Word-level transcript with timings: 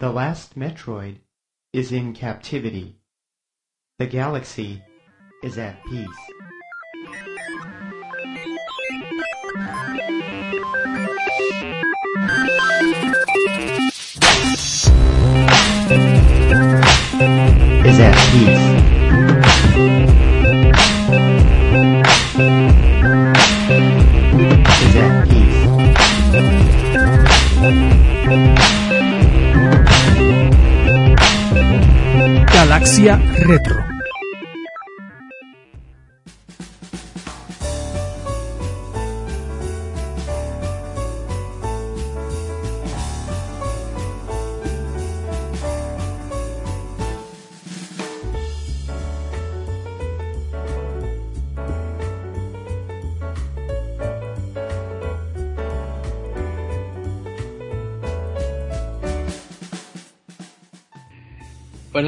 The 0.00 0.10
last 0.10 0.58
Metroid 0.58 1.18
is 1.74 1.92
in 1.92 2.14
captivity. 2.14 2.96
The 3.98 4.06
galaxy 4.06 4.82
is 5.42 5.58
at 5.58 5.84
peace. 5.84 6.08
Is 17.84 18.00
at 18.00 18.16
peace. 18.32 18.80
Is 24.82 24.96
at 24.96 25.28
peace. 25.28 25.60
Galaxia 32.52 33.18
Retro. 33.46 33.89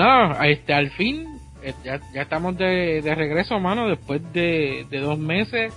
Nada, 0.03 0.47
este, 0.47 0.73
al 0.73 0.91
fin, 0.91 1.27
eh, 1.63 1.75
ya, 1.85 2.01
ya 2.13 2.23
estamos 2.23 2.57
de, 2.57 3.03
de 3.03 3.15
regreso, 3.15 3.59
mano, 3.61 3.89
después 3.89 4.21
de, 4.33 4.87
de 4.91 4.99
dos 4.99 5.19
meses 5.19 5.73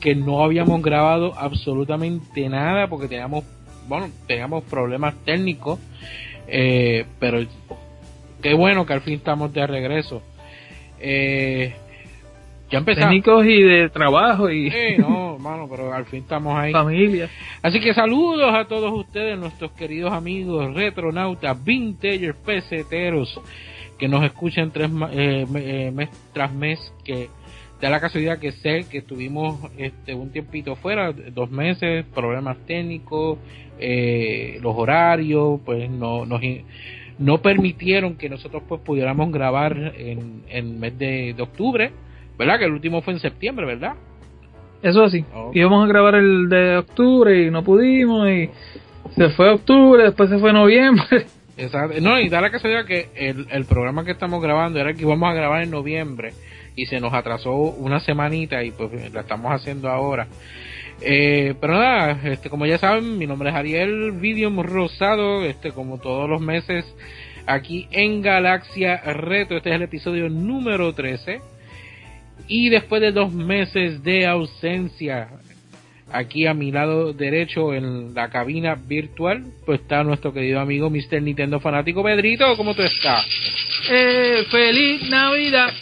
que 0.00 0.14
no 0.14 0.42
habíamos 0.42 0.82
grabado 0.82 1.32
absolutamente 1.38 2.48
nada 2.48 2.88
porque 2.88 3.08
teníamos, 3.08 3.44
bueno, 3.88 4.10
teníamos 4.26 4.64
problemas 4.64 5.14
técnicos, 5.24 5.78
eh, 6.46 7.06
pero 7.18 7.44
qué 8.42 8.54
bueno 8.54 8.84
que 8.84 8.92
al 8.92 9.00
fin 9.00 9.14
estamos 9.14 9.52
de 9.52 9.66
regreso. 9.66 10.22
Eh, 11.00 11.74
ya 12.74 12.78
empezamos. 12.78 13.08
Técnicos 13.10 13.46
y 13.46 13.62
de 13.62 13.88
trabajo 13.88 14.50
y 14.50 14.70
Sí, 14.70 14.96
no, 14.98 15.38
mano, 15.40 15.66
pero 15.70 15.92
al 15.92 16.04
fin 16.06 16.20
estamos 16.20 16.56
ahí. 16.56 16.72
familia. 16.72 17.28
Así 17.62 17.80
que 17.80 17.94
saludos 17.94 18.52
a 18.54 18.66
todos 18.66 18.92
ustedes, 18.92 19.38
nuestros 19.38 19.72
queridos 19.72 20.12
amigos 20.12 20.74
retronautas, 20.74 21.62
vintagers, 21.64 22.36
peseteros, 22.38 23.40
que 23.98 24.08
nos 24.08 24.24
escuchan 24.24 24.70
tres, 24.70 24.90
eh, 25.12 25.46
eh, 25.54 25.90
mes 25.94 26.10
tras 26.32 26.52
mes, 26.52 26.92
que 27.04 27.28
da 27.80 27.90
la 27.90 28.00
casualidad 28.00 28.38
que 28.38 28.52
sé 28.52 28.86
que 28.90 28.98
estuvimos 28.98 29.60
este, 29.76 30.14
un 30.14 30.30
tiempito 30.30 30.74
fuera, 30.76 31.12
dos 31.12 31.50
meses, 31.50 32.04
problemas 32.14 32.56
técnicos, 32.66 33.38
eh, 33.78 34.58
los 34.62 34.74
horarios, 34.76 35.60
pues 35.64 35.90
no, 35.90 36.24
nos, 36.24 36.40
no 37.18 37.38
permitieron 37.38 38.16
que 38.16 38.28
nosotros 38.28 38.62
pues 38.68 38.80
pudiéramos 38.80 39.30
grabar 39.32 39.76
en, 39.96 40.42
en 40.48 40.66
el 40.68 40.74
mes 40.74 40.98
de, 40.98 41.34
de 41.34 41.42
octubre, 41.42 41.92
¿verdad? 42.38 42.58
Que 42.58 42.64
el 42.64 42.72
último 42.72 43.02
fue 43.02 43.14
en 43.14 43.20
septiembre, 43.20 43.66
¿verdad? 43.66 43.94
Eso 44.82 45.08
sí. 45.08 45.24
Íbamos 45.54 45.84
a 45.84 45.88
grabar 45.88 46.14
el 46.16 46.48
de 46.48 46.76
octubre 46.76 47.46
y 47.46 47.50
no 47.50 47.62
pudimos 47.64 48.28
y 48.28 48.50
se 49.16 49.30
fue 49.30 49.50
octubre, 49.50 50.02
después 50.04 50.28
se 50.28 50.38
fue 50.38 50.52
noviembre. 50.52 51.26
Exacto. 51.56 51.96
No, 52.00 52.18
y 52.18 52.28
da 52.28 52.40
la 52.40 52.50
casualidad 52.50 52.84
que 52.84 53.08
el, 53.14 53.46
el 53.50 53.64
programa 53.64 54.04
que 54.04 54.10
estamos 54.10 54.42
grabando 54.42 54.78
era 54.78 54.90
el 54.90 54.96
que 54.96 55.02
íbamos 55.02 55.28
a 55.30 55.34
grabar 55.34 55.62
en 55.62 55.70
noviembre 55.70 56.32
y 56.76 56.86
se 56.86 57.00
nos 57.00 57.14
atrasó 57.14 57.54
una 57.54 58.00
semanita 58.00 58.62
y 58.64 58.72
pues 58.72 59.12
la 59.12 59.20
estamos 59.20 59.52
haciendo 59.52 59.88
ahora. 59.88 60.26
Eh, 61.00 61.54
pero 61.60 61.74
nada, 61.74 62.20
este, 62.24 62.50
como 62.50 62.66
ya 62.66 62.78
saben, 62.78 63.18
mi 63.18 63.26
nombre 63.26 63.50
es 63.50 63.54
Ariel 63.54 64.12
Vidium 64.12 64.60
Rosado, 64.62 65.44
este, 65.44 65.72
como 65.72 65.98
todos 65.98 66.28
los 66.28 66.40
meses 66.40 66.84
aquí 67.46 67.88
en 67.90 68.22
Galaxia 68.22 68.96
Reto, 68.96 69.56
este 69.56 69.70
es 69.70 69.76
el 69.76 69.82
episodio 69.82 70.28
número 70.28 70.92
13. 70.92 71.40
Y 72.46 72.68
después 72.68 73.00
de 73.00 73.12
dos 73.12 73.32
meses 73.32 74.02
de 74.02 74.26
ausencia, 74.26 75.28
aquí 76.12 76.46
a 76.46 76.54
mi 76.54 76.70
lado 76.70 77.12
derecho 77.12 77.74
en 77.74 78.14
la 78.14 78.28
cabina 78.28 78.74
virtual, 78.74 79.44
pues 79.64 79.80
está 79.80 80.04
nuestro 80.04 80.32
querido 80.32 80.60
amigo 80.60 80.90
Mr. 80.90 81.22
Nintendo 81.22 81.60
Fanático 81.60 82.02
Pedrito, 82.02 82.56
¿cómo 82.56 82.74
tú 82.74 82.82
estás? 82.82 83.24
Eh, 83.90 84.44
feliz 84.50 85.08
Navidad. 85.08 85.72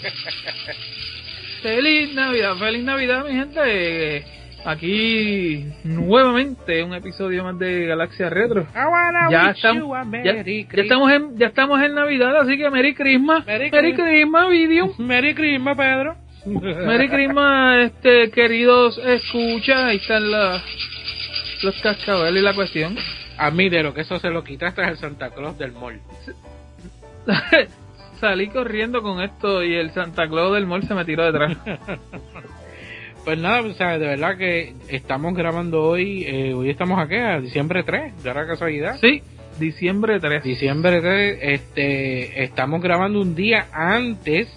feliz 1.63 2.15
Navidad, 2.15 2.57
feliz 2.57 2.85
Navidad, 2.85 3.25
mi 3.25 3.35
gente. 3.35 3.61
Eh, 3.65 4.25
Aquí 4.65 5.67
nuevamente 5.83 6.85
un 6.85 6.95
episodio 6.95 7.43
más 7.43 7.59
de 7.59 7.87
Galaxia 7.87 8.31
Retro. 8.31 8.67
Ya 9.31 9.51
estamos, 9.51 10.07
ya, 10.25 10.45
ya 10.45 10.83
estamos 10.83 11.11
en 11.11 11.37
ya 11.37 11.47
estamos 11.49 11.83
en 11.83 11.95
Navidad, 11.95 12.37
así 12.37 12.57
que 12.57 12.71
Merry 12.71 12.95
Christmas, 12.95 13.45
Merry 13.45 13.71
Merry. 13.73 13.95
Christmas, 13.95 14.49
video. 14.51 14.95
Merry 14.99 15.35
Christmas, 15.35 15.77
Pedro. 15.77 16.17
Merry 16.45 17.09
Christmas, 17.09 17.87
este 17.93 18.31
queridos 18.31 18.99
escucha, 18.99 19.87
ahí 19.87 19.97
están 19.99 20.31
la- 20.31 20.63
los 21.63 21.81
cascabeles 21.81 22.41
y 22.43 22.45
la 22.45 22.55
cuestión. 22.55 22.97
Admítelo, 23.39 23.95
que 23.95 24.01
eso 24.03 24.19
se 24.19 24.31
lo 24.31 24.43
quitaste 24.43 24.83
al 24.83 24.99
Santa 24.99 25.31
Claus 25.31 25.57
del 25.59 25.73
mall. 25.73 26.01
Salí 28.21 28.49
corriendo 28.49 29.03
con 29.03 29.21
esto 29.23 29.63
y 29.63 29.75
el 29.75 29.91
Santa 29.93 30.29
Claus 30.29 30.55
del 30.55 30.67
mall 30.67 30.83
se 30.83 30.95
me 30.95 31.05
tiró 31.05 31.25
detrás. 31.31 31.57
Pues 33.25 33.39
nada, 33.39 33.61
o 33.61 33.73
sea, 33.75 34.01
de 34.01 34.07
verdad 34.09 34.37
que 34.37 34.75
estamos 34.89 35.33
grabando 35.35 35.85
hoy, 35.85 36.25
eh, 36.27 36.55
hoy 36.55 36.71
estamos 36.71 36.99
aquí 36.99 37.15
a 37.15 37.39
diciembre 37.39 37.85
3, 37.85 38.21
de 38.21 38.35
la 38.35 38.45
casualidad. 38.49 38.97
Sí, 39.01 39.23
diciembre 39.61 40.19
3. 40.19 40.43
Diciembre 40.43 41.01
3, 41.01 41.39
este, 41.41 42.43
estamos 42.43 42.83
grabando 42.83 43.21
un 43.21 43.37
día 43.37 43.69
antes 43.73 44.49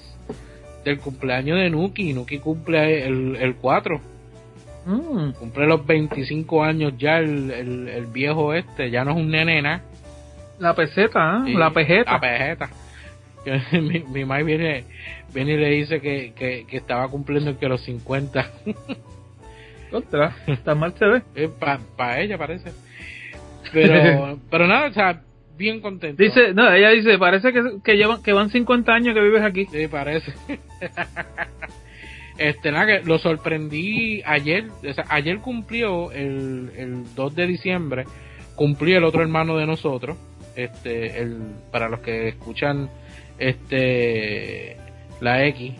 del 0.85 0.99
cumpleaños 0.99 1.57
de 1.59 1.69
Nuki. 1.69 2.13
Nuki 2.13 2.39
cumple 2.39 3.05
el, 3.05 3.35
el 3.35 3.55
4, 3.55 3.99
Mm, 4.85 5.31
cumple 5.39 5.65
los 5.65 5.83
25 5.85 6.63
años 6.63 6.93
ya 6.97 7.17
el, 7.17 7.49
el, 7.49 7.87
el 7.87 8.05
viejo 8.05 8.53
este, 8.53 8.91
ya 8.91 9.03
no 9.03 9.11
es 9.11 9.17
un 9.17 9.31
nenena. 9.31 9.81
la 10.59 10.75
peseta, 10.75 11.37
¿eh? 11.37 11.41
Sí, 11.47 11.53
la 11.55 11.71
pejeta. 11.71 12.11
La 12.13 12.19
pejeta. 12.19 12.69
Mi, 13.71 13.99
mi 13.99 14.25
madre 14.25 14.43
viene, 14.43 14.83
viene 15.33 15.53
y 15.53 15.57
le 15.57 15.69
dice 15.69 16.01
que, 16.01 16.33
que, 16.35 16.65
que 16.67 16.77
estaba 16.77 17.07
cumpliendo 17.07 17.57
que 17.57 17.67
los 17.67 17.81
50. 17.81 18.51
Contra, 19.91 20.35
tan 20.63 20.79
mal 20.79 20.93
se 20.97 21.05
ve. 21.05 21.49
Para 21.97 22.19
ella 22.21 22.37
parece. 22.37 22.71
Pero, 23.73 24.39
pero 24.51 24.67
nada, 24.67 24.87
o 24.89 24.93
sea, 24.93 25.21
bien 25.57 25.81
contento. 25.81 26.21
Dice, 26.21 26.53
no, 26.53 26.71
ella 26.71 26.89
dice, 26.91 27.17
parece 27.17 27.51
que, 27.53 27.61
que 27.83 27.95
llevan 27.95 28.21
que 28.21 28.33
van 28.33 28.49
50 28.49 28.93
años 28.93 29.13
que 29.13 29.21
vives 29.21 29.43
aquí. 29.43 29.65
Sí, 29.65 29.87
parece. 29.87 30.33
este, 32.37 32.71
nada, 32.71 32.85
que 32.85 33.07
lo 33.07 33.17
sorprendí 33.17 34.21
ayer. 34.25 34.67
O 34.87 34.93
sea, 34.93 35.05
ayer 35.09 35.39
cumplió 35.39 36.11
el, 36.11 36.71
el 36.77 37.15
2 37.15 37.35
de 37.35 37.47
diciembre. 37.47 38.05
Cumplió 38.55 38.97
el 38.97 39.03
otro 39.03 39.21
hermano 39.21 39.57
de 39.57 39.65
nosotros. 39.65 40.17
Este, 40.55 41.21
el, 41.21 41.37
para 41.71 41.89
los 41.89 41.99
que 41.99 42.29
escuchan 42.29 42.89
este 43.37 44.77
la 45.19 45.45
X, 45.47 45.73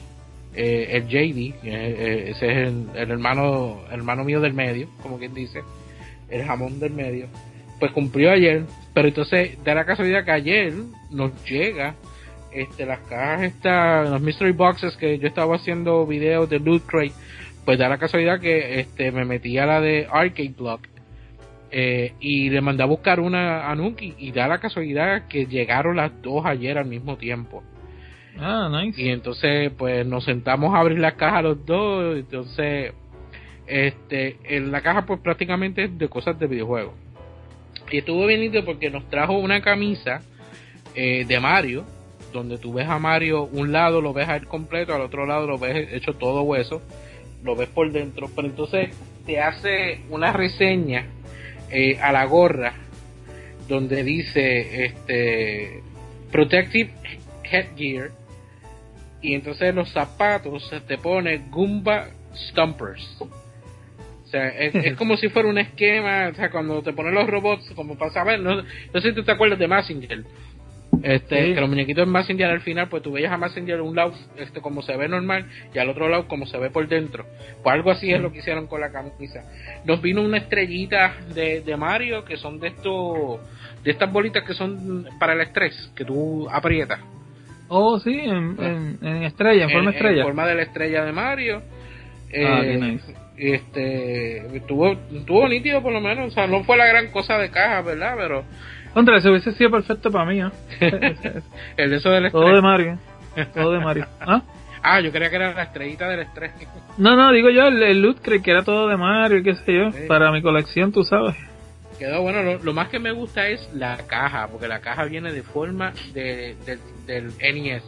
eh, 0.54 0.88
el 0.92 1.08
JD, 1.08 1.56
eh, 1.64 2.32
ese 2.32 2.52
es 2.52 2.68
el, 2.68 2.88
el 2.96 3.12
hermano, 3.12 3.82
hermano 3.92 4.24
mío 4.24 4.40
del 4.40 4.54
medio, 4.54 4.90
como 5.02 5.18
quien 5.18 5.34
dice, 5.34 5.62
el 6.30 6.44
jamón 6.44 6.80
del 6.80 6.94
medio. 6.94 7.28
Pues 7.80 7.92
cumplió 7.92 8.32
ayer, 8.32 8.64
pero 8.94 9.08
entonces 9.10 9.62
da 9.64 9.74
la 9.76 9.86
casualidad 9.86 10.24
que 10.26 10.32
ayer 10.32 10.74
nos 11.12 11.32
llega 11.46 11.96
este 12.54 12.86
las 12.86 13.00
cajas 13.00 13.42
estas 13.44 14.10
los 14.10 14.22
mystery 14.22 14.54
boxes 14.54 14.96
que 14.96 15.20
yo 15.20 15.28
estaba 15.28 15.58
haciendo 15.58 16.06
videos 16.08 16.50
de 16.50 16.58
loot 16.60 16.86
crate 16.86 17.12
pues 17.66 17.78
da 17.78 17.90
la 17.90 17.98
casualidad 17.98 18.40
que 18.40 18.80
este 18.80 19.12
me 19.12 19.26
metí 19.26 19.58
a 19.58 19.66
la 19.66 19.82
de 19.82 20.08
arcade 20.10 20.54
block 20.58 20.88
eh, 21.70 22.14
y 22.22 22.50
le 22.50 22.62
mandé 22.62 22.84
a 22.84 22.86
buscar 22.86 23.20
una 23.20 23.70
a 23.70 23.76
Nuki 23.76 24.14
y 24.18 24.32
da 24.32 24.48
la 24.48 24.60
casualidad 24.60 25.28
que 25.28 25.48
llegaron 25.48 25.98
las 25.98 26.22
dos 26.22 26.46
ayer 26.46 26.78
al 26.78 26.86
mismo 26.86 27.18
tiempo 27.18 27.62
Ah, 28.40 28.70
nice. 28.72 29.02
y 29.02 29.10
entonces 29.10 29.72
pues 29.78 30.06
nos 30.06 30.24
sentamos 30.24 30.74
a 30.74 30.80
abrir 30.80 31.00
la 31.00 31.16
caja 31.18 31.42
los 31.42 31.66
dos 31.66 32.16
entonces 32.16 32.94
este 33.68 34.38
en 34.44 34.72
la 34.72 34.80
caja 34.80 35.06
pues 35.06 35.20
prácticamente 35.20 35.84
es 35.84 35.98
de 35.98 36.08
cosas 36.08 36.40
de 36.40 36.48
videojuegos 36.48 36.94
y 37.92 38.00
estuvo 38.00 38.26
bien 38.26 38.52
porque 38.66 38.90
nos 38.90 39.10
trajo 39.10 39.34
una 39.34 39.62
camisa 39.62 40.22
eh, 40.96 41.26
de 41.26 41.40
Mario 41.40 41.86
donde 42.34 42.58
tú 42.58 42.74
ves 42.74 42.88
a 42.88 43.00
Mario 43.00 43.44
un 43.44 43.72
lado 43.72 44.02
lo 44.02 44.14
ves 44.14 44.28
a 44.28 44.36
él 44.36 44.48
completo 44.48 44.94
al 44.94 45.02
otro 45.02 45.26
lado 45.26 45.48
lo 45.48 45.58
ves 45.58 45.94
hecho 45.94 46.14
todo 46.14 46.42
hueso 46.42 46.82
lo 47.44 47.56
ves 47.56 47.70
por 47.70 47.92
dentro 47.92 48.30
pero 48.36 48.48
entonces 48.48 48.90
te 49.26 49.40
hace 49.40 50.02
una 50.10 50.34
reseña 50.34 51.06
eh, 51.72 51.98
a 52.00 52.12
la 52.12 52.26
gorra 52.26 52.74
donde 53.68 54.04
dice 54.04 54.86
este 54.86 55.82
Protective 56.32 56.92
Headgear 57.44 58.12
y 59.22 59.34
entonces 59.34 59.74
los 59.74 59.92
zapatos 59.92 60.72
te 60.88 60.98
pone 60.98 61.42
Goomba 61.50 62.10
Stompers. 62.36 63.02
Sea, 64.36 64.50
es, 64.50 64.76
es 64.76 64.96
como 64.96 65.16
si 65.16 65.30
fuera 65.30 65.48
un 65.48 65.58
esquema, 65.58 66.28
o 66.32 66.36
sea, 66.36 66.50
cuando 66.52 66.82
te 66.82 66.92
ponen 66.92 67.14
los 67.14 67.26
robots, 67.28 67.72
como 67.74 67.98
para 67.98 68.12
saber, 68.12 68.40
no, 68.42 68.56
no 68.64 69.02
sé 69.02 69.10
si 69.10 69.16
tú 69.16 69.24
te 69.24 69.32
acuerdas 69.32 69.58
de 69.60 69.68
Messenger. 69.68 70.24
Este, 71.04 71.48
Sí. 71.48 71.54
que 71.54 71.60
los 71.62 71.70
muñequitos 71.70 72.06
de 72.06 72.12
Messenger 72.12 72.48
al 72.52 72.62
final, 72.62 72.88
pues 72.90 73.02
tú 73.04 73.12
veías 73.14 73.32
a 73.32 73.38
Messenger 73.38 73.80
un 73.82 73.96
lado 73.96 74.14
este, 74.38 74.60
como 74.62 74.82
se 74.82 74.96
ve 74.98 75.08
normal 75.08 75.46
y 75.74 75.78
al 75.80 75.90
otro 75.90 76.08
lado 76.10 76.28
como 76.28 76.46
se 76.46 76.58
ve 76.58 76.70
por 76.70 76.88
dentro. 76.88 77.26
Pues 77.64 77.74
algo 77.74 77.92
así 77.92 78.12
es 78.14 78.20
lo 78.22 78.32
que 78.32 78.40
hicieron 78.40 78.68
con 78.68 78.82
la 78.82 78.92
camisa. 78.92 79.44
Nos 79.86 80.02
vino 80.02 80.22
una 80.22 80.38
estrellita 80.38 81.14
de, 81.34 81.62
de 81.62 81.78
Mario 81.78 82.24
que 82.26 82.36
son 82.38 82.60
de 82.60 82.68
estos, 82.70 83.40
de 83.84 83.92
estas 83.92 84.12
bolitas 84.12 84.44
que 84.44 84.54
son 84.54 85.06
para 85.20 85.34
el 85.34 85.42
estrés, 85.42 85.92
que 85.96 86.04
tú 86.06 86.48
aprietas. 86.50 87.00
Oh, 87.68 88.00
sí, 88.00 88.14
en, 88.14 88.56
en, 88.60 89.00
en 89.02 89.24
estrella, 89.24 89.64
en 89.64 89.70
forma 89.72 89.90
en, 89.92 89.96
estrella. 89.96 90.18
en 90.22 90.28
forma 90.28 90.46
de 90.48 90.56
la 90.56 90.62
estrella 90.64 91.04
de 91.06 91.12
Mario. 91.12 91.62
Ah, 92.46 92.62
Eh, 92.64 92.78
nice. 92.80 93.16
Este, 93.38 94.38
estuvo, 94.58 94.92
estuvo 94.92 95.48
nítido 95.48 95.82
por 95.82 95.92
lo 95.94 96.02
menos, 96.02 96.28
o 96.28 96.32
sea, 96.32 96.48
no 96.48 96.64
fue 96.64 96.78
la 96.78 96.86
gran 96.88 97.12
cosa 97.12 97.38
de 97.38 97.50
caja, 97.50 97.82
¿verdad? 97.82 98.14
Pero 98.18 98.44
Contra, 98.94 99.18
eso 99.18 99.30
hubiese 99.30 99.52
sido 99.54 99.72
perfecto 99.72 100.10
para 100.12 100.26
mí, 100.26 100.42
¿eh? 100.42 100.50
el 101.78 101.90
de 101.90 101.96
eso 101.98 102.10
del 102.10 102.32
Todo 102.32 102.44
estrés. 102.44 102.56
de 102.56 102.62
Mario. 102.62 103.00
Todo 103.54 103.72
de 103.74 103.80
Mario. 103.80 104.06
¿Ah? 104.22 104.42
Ah, 104.82 105.02
yo 105.02 105.12
creía 105.12 105.30
que 105.30 105.36
era 105.36 105.54
la 105.54 105.64
estrellita 105.64 106.08
del 106.08 106.22
estrés. 106.22 106.52
No, 106.98 107.18
no, 107.18 107.34
digo 107.34 107.50
yo, 107.50 107.68
el, 107.68 107.84
el 107.84 108.02
loot 108.02 108.22
creí 108.22 108.42
que 108.42 108.52
era 108.52 108.64
todo 108.64 108.88
de 108.88 108.96
Mario, 108.96 109.44
qué 109.44 109.56
sé 109.56 109.74
yo. 109.74 109.92
Sí. 109.92 110.04
Para 110.08 110.32
mi 110.32 110.42
colección, 110.42 110.94
tú 110.94 111.04
sabes. 111.04 111.36
Quedó 112.00 112.22
bueno, 112.22 112.42
lo, 112.42 112.58
lo 112.64 112.74
más 112.74 112.88
que 112.88 113.00
me 113.00 113.12
gusta 113.12 113.50
es 113.50 113.70
la 113.74 113.98
caja, 114.08 114.48
porque 114.50 114.68
la 114.70 114.80
caja 114.80 115.04
viene 115.04 115.34
de 115.34 115.44
forma 115.44 115.92
de, 116.14 116.56
del- 116.66 116.80
del 117.06 117.32
NES. 117.38 117.84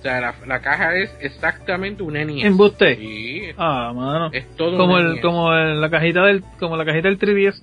O 0.00 0.02
sea, 0.02 0.18
la, 0.20 0.34
la 0.46 0.60
caja 0.60 0.96
es 0.96 1.14
exactamente 1.20 2.02
un 2.02 2.14
NES. 2.14 2.42
¿Embuste? 2.44 2.96
Sí, 2.96 3.42
Ah, 3.58 3.92
mano. 3.94 4.30
es 4.32 4.46
todo 4.56 4.76
Como 4.78 4.94
un 4.94 5.00
el, 5.00 5.12
NES. 5.12 5.20
como 5.22 5.52
el- 5.54 5.78
la 5.80 5.90
cajita 5.90 6.22
del, 6.24 6.42
como 6.58 6.76
la 6.76 6.84
cajita 6.86 7.08
del 7.08 7.18
3DS. 7.18 7.62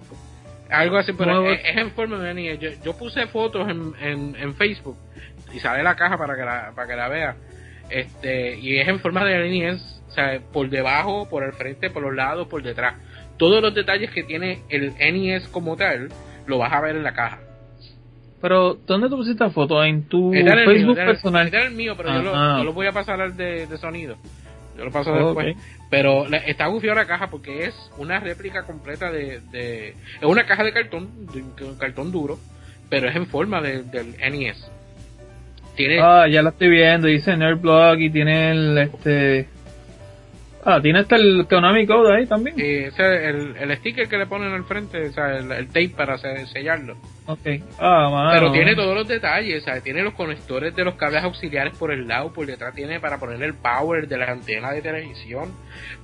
Algo 0.69 0.97
así, 0.97 1.13
pero 1.13 1.49
es 1.49 1.59
en 1.75 1.91
forma 1.91 2.19
de 2.19 2.33
NES. 2.35 2.59
Yo, 2.59 2.69
yo 2.85 2.97
puse 2.97 3.25
fotos 3.27 3.67
en, 3.69 3.93
en, 4.01 4.35
en 4.35 4.53
Facebook 4.55 4.97
y 5.53 5.59
sale 5.59 5.81
la 5.81 5.95
caja 5.95 6.15
para 6.17 6.35
que 6.35 6.43
la, 6.45 6.71
para 6.75 6.87
que 6.87 6.95
la 6.95 7.07
vea. 7.09 7.35
Este, 7.89 8.57
y 8.59 8.77
es 8.77 8.87
en 8.87 8.99
forma 8.99 9.23
de 9.25 9.49
NES, 9.49 10.03
o 10.07 10.11
sea, 10.11 10.39
por 10.53 10.69
debajo, 10.69 11.27
por 11.29 11.43
el 11.43 11.53
frente, 11.53 11.89
por 11.89 12.03
los 12.03 12.13
lados, 12.13 12.47
por 12.47 12.61
detrás. 12.61 12.95
Todos 13.37 13.61
los 13.63 13.73
detalles 13.73 14.11
que 14.11 14.23
tiene 14.23 14.61
el 14.69 14.93
NES 14.99 15.47
como 15.47 15.75
tal, 15.77 16.09
lo 16.45 16.57
vas 16.59 16.71
a 16.73 16.81
ver 16.81 16.95
en 16.97 17.03
la 17.03 17.13
caja. 17.13 17.39
Pero, 18.41 18.75
¿dónde 18.85 19.09
tú 19.09 19.17
pusiste 19.17 19.43
la 19.43 19.49
foto? 19.49 19.83
¿En 19.83 20.03
tu 20.03 20.31
era 20.33 20.53
Facebook 20.63 20.75
mío, 20.77 20.91
era 20.93 21.03
el- 21.03 21.07
personal? 21.09 21.47
era 21.47 21.63
el 21.65 21.73
mío, 21.73 21.93
pero 21.97 22.09
yo, 22.13 22.21
lo, 22.21 22.35
Ajá. 22.35 22.57
yo 22.59 22.63
lo 22.65 22.73
voy 22.73 22.85
a 22.87 22.91
pasar 22.91 23.19
al 23.19 23.35
de, 23.35 23.65
de 23.65 23.77
sonido. 23.77 24.15
Yo 24.77 24.85
lo 24.85 24.91
paso 24.91 25.11
Oh, 25.11 25.33
después. 25.33 25.55
Pero 25.89 26.27
la- 26.29 26.37
está 26.37 26.67
gufiada 26.67 27.01
la 27.01 27.07
caja 27.07 27.29
porque 27.31 27.65
es 27.65 27.73
una 27.97 28.19
réplica 28.19 28.63
completa 28.63 29.11
de, 29.11 29.39
de- 29.51 29.89
Es 29.89 30.23
una 30.23 30.45
caja 30.45 30.63
de 30.63 30.71
cartón, 30.71 31.09
de, 31.33 31.43
cartón 31.79 32.11
duro, 32.11 32.37
pero 32.89 33.09
es 33.09 33.15
en 33.15 33.25
forma 33.25 33.59
de- 33.61 33.81
del 33.83 34.15
NES. 34.19 34.69
Tiene. 35.75 35.99
Ah, 35.99 36.27
ya 36.27 36.41
la 36.43 36.49
estoy 36.49 36.69
viendo. 36.69 37.07
Dice 37.07 37.35
Nerdblog 37.35 37.99
y 37.99 38.09
tiene 38.11 38.51
el, 38.51 38.77
este... 38.77 39.47
Ah, 40.63 40.79
tiene 40.81 40.99
hasta 40.99 41.15
el 41.15 41.47
Konami 41.49 41.87
Code 41.87 42.15
ahí 42.17 42.25
también. 42.27 42.55
ese- 42.59 43.29
el, 43.29 43.55
el 43.57 43.77
sticker 43.77 44.07
que 44.07 44.17
le 44.17 44.25
ponen 44.27 44.51
al 44.53 44.63
frente, 44.65 45.07
o 45.07 45.11
sea, 45.13 45.37
el, 45.37 45.51
el 45.51 45.67
tape 45.67 45.89
para 45.95 46.17
se- 46.17 46.45
sellarlo. 46.47 46.97
Ok. 47.27 47.45
Ah, 47.77 48.09
mano. 48.09 48.31
Pero 48.31 48.51
tiene 48.53 48.73
todos 48.73 48.95
los 48.95 49.07
detalles, 49.07 49.61
o 49.61 49.65
sea, 49.65 49.81
tiene 49.81 50.01
los 50.01 50.13
conectores 50.13 50.73
de 50.75 50.85
los 50.85 50.95
cables 50.95 51.23
auxiliares 51.23 51.77
por 51.77 51.91
el 51.91 52.07
lado, 52.07 52.31
por 52.31 52.45
detrás 52.45 52.73
tiene 52.73 53.01
para 53.01 53.17
poner 53.19 53.43
el 53.43 53.53
power 53.53 54.07
de 54.07 54.17
la 54.17 54.31
antena 54.31 54.71
de 54.71 54.81
televisión, 54.81 55.51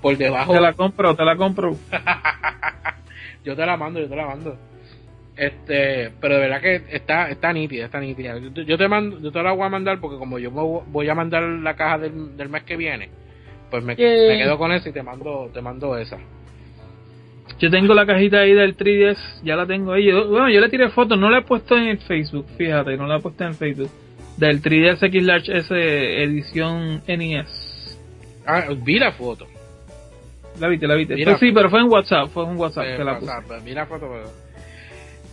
por 0.02 0.18
debajo 0.18 0.54
Te 0.54 0.60
la 0.62 0.74
compro, 0.74 1.16
te 1.16 1.24
la 1.24 1.36
compro. 1.38 1.78
yo 3.46 3.56
te 3.56 3.66
la 3.66 3.78
mando, 3.78 4.02
yo 4.02 4.10
te 4.10 4.16
la 4.16 4.26
mando. 4.28 4.58
Este, 5.36 6.12
pero 6.22 6.36
de 6.36 6.42
verdad 6.42 6.62
que 6.62 6.76
está 6.92 7.30
está 7.30 7.54
nítida, 7.54 7.86
está 7.86 8.00
nítida. 8.00 8.38
Yo, 8.38 8.78
te- 8.78 8.88
mando, 8.88 9.20
yo 9.20 9.32
te 9.32 9.42
la 9.42 9.54
voy 9.54 9.66
a 9.66 9.70
mandar 9.70 10.00
porque 10.00 10.18
como 10.18 10.38
yo 10.40 10.52
voy 10.52 11.10
a 11.10 11.16
mandar 11.16 11.42
la 11.42 11.76
caja 11.76 11.98
del, 12.00 12.38
del 12.38 12.50
mes 12.50 12.64
que 12.64 12.76
viene, 12.76 13.10
pues 13.72 13.82
me, 13.84 13.96
me 14.28 14.38
quedo 14.38 14.58
con 14.58 14.72
esa 14.74 14.90
y 14.90 14.92
te 14.92 15.02
mando 15.02 15.50
te 15.54 15.62
mando 15.62 15.98
esa. 15.98 16.18
Yo 17.60 17.70
tengo 17.70 17.94
la 17.94 18.06
cajita 18.06 18.40
ahí 18.40 18.54
del 18.54 18.76
3DS, 18.76 19.18
ya 19.44 19.56
la 19.56 19.66
tengo 19.66 19.94
ahí. 19.94 20.06
Yo- 20.06 20.28
bueno, 20.30 20.50
yo 20.50 20.60
le 20.60 20.70
tiré 20.70 20.90
fotos, 20.90 21.18
no 21.18 21.30
la 21.30 21.40
he 21.40 21.42
puesto 21.44 21.78
en 21.78 21.84
el 21.88 21.98
Facebook, 22.00 22.46
fíjate, 22.58 22.98
no 22.98 23.08
la 23.08 23.18
he 23.18 23.20
puesto 23.20 23.44
en 23.44 23.50
el 23.52 23.56
Facebook. 23.56 23.90
Del 24.38 24.62
3DS 24.62 25.04
X 25.06 25.24
Large 25.24 25.58
S 25.58 25.76
edición 26.24 27.02
NES. 27.08 28.00
Ah, 28.46 28.66
vi 28.76 28.98
la 29.00 29.12
foto. 29.12 29.48
La 30.60 30.68
viste, 30.68 30.88
la 30.88 30.96
viste. 30.96 31.16
Mira. 31.16 31.32
Pues 31.32 31.40
sí, 31.40 31.52
pero 31.54 31.70
fue 31.70 31.80
en 31.82 31.90
WhatsApp, 31.90 32.30
fue 32.30 32.44
en 32.46 32.58
WhatsApp 32.58 32.86
Eh, 32.86 32.98
que 32.98 33.04
la 33.04 33.14
WhatsApp, 33.14 33.44
puse. 33.44 33.60
vi 33.66 33.72
la 33.74 33.86
foto, 33.86 34.08
pero, 34.10 34.32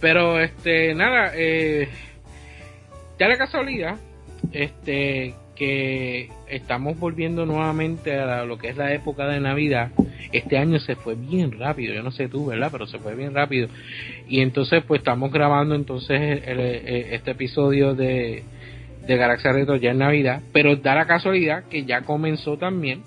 pero, 0.01 0.41
este, 0.41 0.95
nada, 0.95 1.33
eh, 1.35 1.89
ya 3.19 3.29
la 3.29 3.37
casualidad, 3.39 3.97
este, 4.53 5.35
que 5.61 6.31
estamos 6.49 6.99
volviendo 6.99 7.45
nuevamente 7.45 8.19
a 8.19 8.47
lo 8.47 8.57
que 8.57 8.71
es 8.71 8.79
la 8.79 8.95
época 8.95 9.27
de 9.29 9.41
Navidad. 9.41 9.91
Este 10.33 10.57
año 10.57 10.81
se 10.81 10.97
fue 10.97 11.17
bien 11.17 11.53
rápido, 11.59 11.93
yo 11.93 12.03
no 12.03 12.13
sé 12.13 12.29
tú, 12.29 12.47
¿verdad? 12.47 12.71
Pero 12.73 12.87
se 12.87 12.99
fue 12.99 13.15
bien 13.15 13.35
rápido. 13.35 13.69
Y 14.27 14.41
entonces, 14.41 14.83
pues 14.89 15.01
estamos 15.01 15.31
grabando 15.31 15.75
entonces 15.75 16.41
este 16.47 17.33
episodio 17.33 17.95
de, 17.95 18.43
de 19.07 19.17
Galaxia 19.19 19.53
Retro 19.53 19.77
ya 19.77 19.91
en 19.91 19.99
Navidad, 19.99 20.41
pero 20.51 20.77
da 20.77 20.95
la 20.95 21.07
casualidad 21.07 21.65
que 21.65 21.85
ya 21.85 22.01
comenzó 22.05 22.57
también 22.57 23.03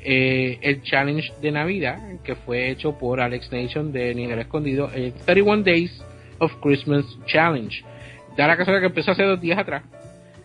eh, 0.00 0.58
el 0.62 0.82
challenge 0.84 1.34
de 1.42 1.52
Navidad 1.52 1.98
que 2.24 2.34
fue 2.34 2.70
hecho 2.70 2.96
por 2.98 3.20
Alex 3.20 3.52
Nation 3.52 3.92
de 3.92 4.14
Nivel 4.14 4.38
Escondido, 4.38 4.90
el 4.94 5.12
31 5.12 5.64
Days 5.64 6.02
of 6.38 6.50
Christmas 6.62 7.04
Challenge. 7.26 7.84
Da 8.38 8.46
la 8.46 8.56
casualidad 8.56 8.80
que 8.80 8.86
empezó 8.86 9.10
hace 9.10 9.24
dos 9.24 9.38
días 9.38 9.58
atrás. 9.58 9.82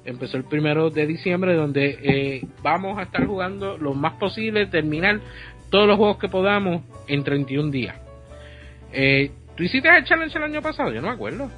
Empezó 0.09 0.37
el 0.37 0.43
primero 0.43 0.89
de 0.89 1.05
diciembre, 1.05 1.53
donde 1.53 1.99
eh, 2.01 2.41
vamos 2.63 2.97
a 2.97 3.03
estar 3.03 3.25
jugando 3.27 3.77
lo 3.77 3.93
más 3.93 4.13
posible, 4.13 4.65
terminar 4.65 5.19
todos 5.69 5.87
los 5.87 5.97
juegos 5.97 6.17
que 6.17 6.27
podamos 6.27 6.81
en 7.07 7.23
31 7.23 7.69
días. 7.69 7.95
Eh, 8.91 9.31
¿Tú 9.55 9.63
hiciste 9.63 9.87
el 9.87 10.03
challenge 10.05 10.35
el 10.35 10.45
año 10.45 10.61
pasado? 10.63 10.91
Yo 10.91 10.99
no 10.99 11.09
me 11.09 11.13
acuerdo. 11.13 11.51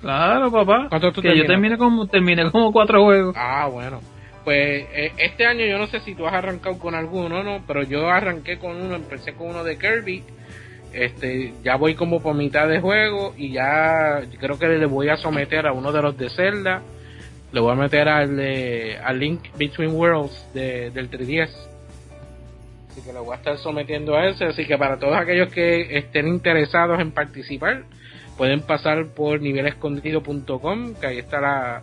Claro, 0.00 0.52
papá. 0.52 0.86
¿Cuánto 0.88 1.10
tú 1.10 1.20
que 1.20 1.36
yo 1.36 1.44
terminé 1.46 1.76
como, 1.76 2.06
terminé 2.06 2.48
como 2.52 2.72
cuatro 2.72 3.02
juegos. 3.02 3.34
Ah, 3.36 3.66
bueno. 3.66 4.00
Pues 4.44 4.86
eh, 4.92 5.12
este 5.18 5.44
año 5.44 5.66
yo 5.66 5.76
no 5.76 5.88
sé 5.88 5.98
si 6.00 6.14
tú 6.14 6.26
has 6.28 6.32
arrancado 6.32 6.78
con 6.78 6.94
alguno 6.94 7.40
o 7.40 7.42
no, 7.42 7.64
pero 7.66 7.82
yo 7.82 8.08
arranqué 8.08 8.58
con 8.58 8.80
uno, 8.80 8.94
empecé 8.94 9.34
con 9.34 9.48
uno 9.48 9.64
de 9.64 9.76
Kirby. 9.76 10.22
Este, 10.92 11.54
ya 11.64 11.74
voy 11.74 11.96
como 11.96 12.22
por 12.22 12.36
mitad 12.36 12.68
de 12.68 12.80
juego 12.80 13.34
y 13.36 13.50
ya 13.50 14.22
creo 14.38 14.58
que 14.60 14.68
le 14.68 14.86
voy 14.86 15.08
a 15.08 15.16
someter 15.16 15.66
a 15.66 15.72
uno 15.72 15.90
de 15.90 16.02
los 16.02 16.16
de 16.16 16.30
Zelda. 16.30 16.82
Le 17.52 17.60
voy 17.60 17.72
a 17.72 17.74
meter 17.74 18.08
al, 18.08 18.36
de, 18.36 18.96
al 19.02 19.18
Link 19.18 19.48
Between 19.56 19.90
Worlds 19.92 20.46
de, 20.54 20.90
del 20.90 21.10
3DS. 21.10 21.50
Así 22.90 23.02
que 23.02 23.12
lo 23.12 23.24
voy 23.24 23.34
a 23.34 23.36
estar 23.38 23.56
sometiendo 23.58 24.16
a 24.16 24.26
ese. 24.28 24.44
Así 24.44 24.64
que 24.66 24.76
para 24.78 24.98
todos 24.98 25.16
aquellos 25.16 25.52
que 25.52 25.98
estén 25.98 26.28
interesados 26.28 27.00
en 27.00 27.10
participar, 27.12 27.82
pueden 28.36 28.60
pasar 28.62 29.06
por 29.08 29.40
nivelescondido.com, 29.40 30.94
que 31.00 31.06
ahí 31.06 31.18
está 31.18 31.40
la, 31.40 31.82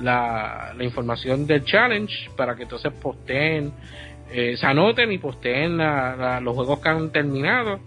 la, 0.00 0.72
la 0.76 0.84
información 0.84 1.46
del 1.46 1.64
challenge 1.64 2.30
para 2.36 2.56
que 2.56 2.64
entonces 2.64 2.92
posteen, 2.92 3.72
eh, 4.32 4.56
se 4.56 4.66
anoten 4.66 5.12
y 5.12 5.18
posteen 5.18 5.76
la- 5.76 6.16
la- 6.16 6.40
los 6.40 6.54
juegos 6.54 6.80
que 6.80 6.88
han 6.88 7.10
terminado. 7.10 7.78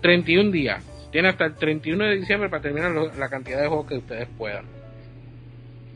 31 0.00 0.50
días. 0.50 0.82
Tiene 1.12 1.28
hasta 1.28 1.44
el 1.44 1.54
31 1.54 2.04
de 2.04 2.16
diciembre 2.16 2.48
para 2.48 2.62
terminar 2.62 2.90
lo- 2.92 3.12
la 3.14 3.28
cantidad 3.28 3.60
de 3.60 3.68
juegos 3.68 3.86
que 3.86 3.96
ustedes 3.98 4.28
puedan. 4.38 4.64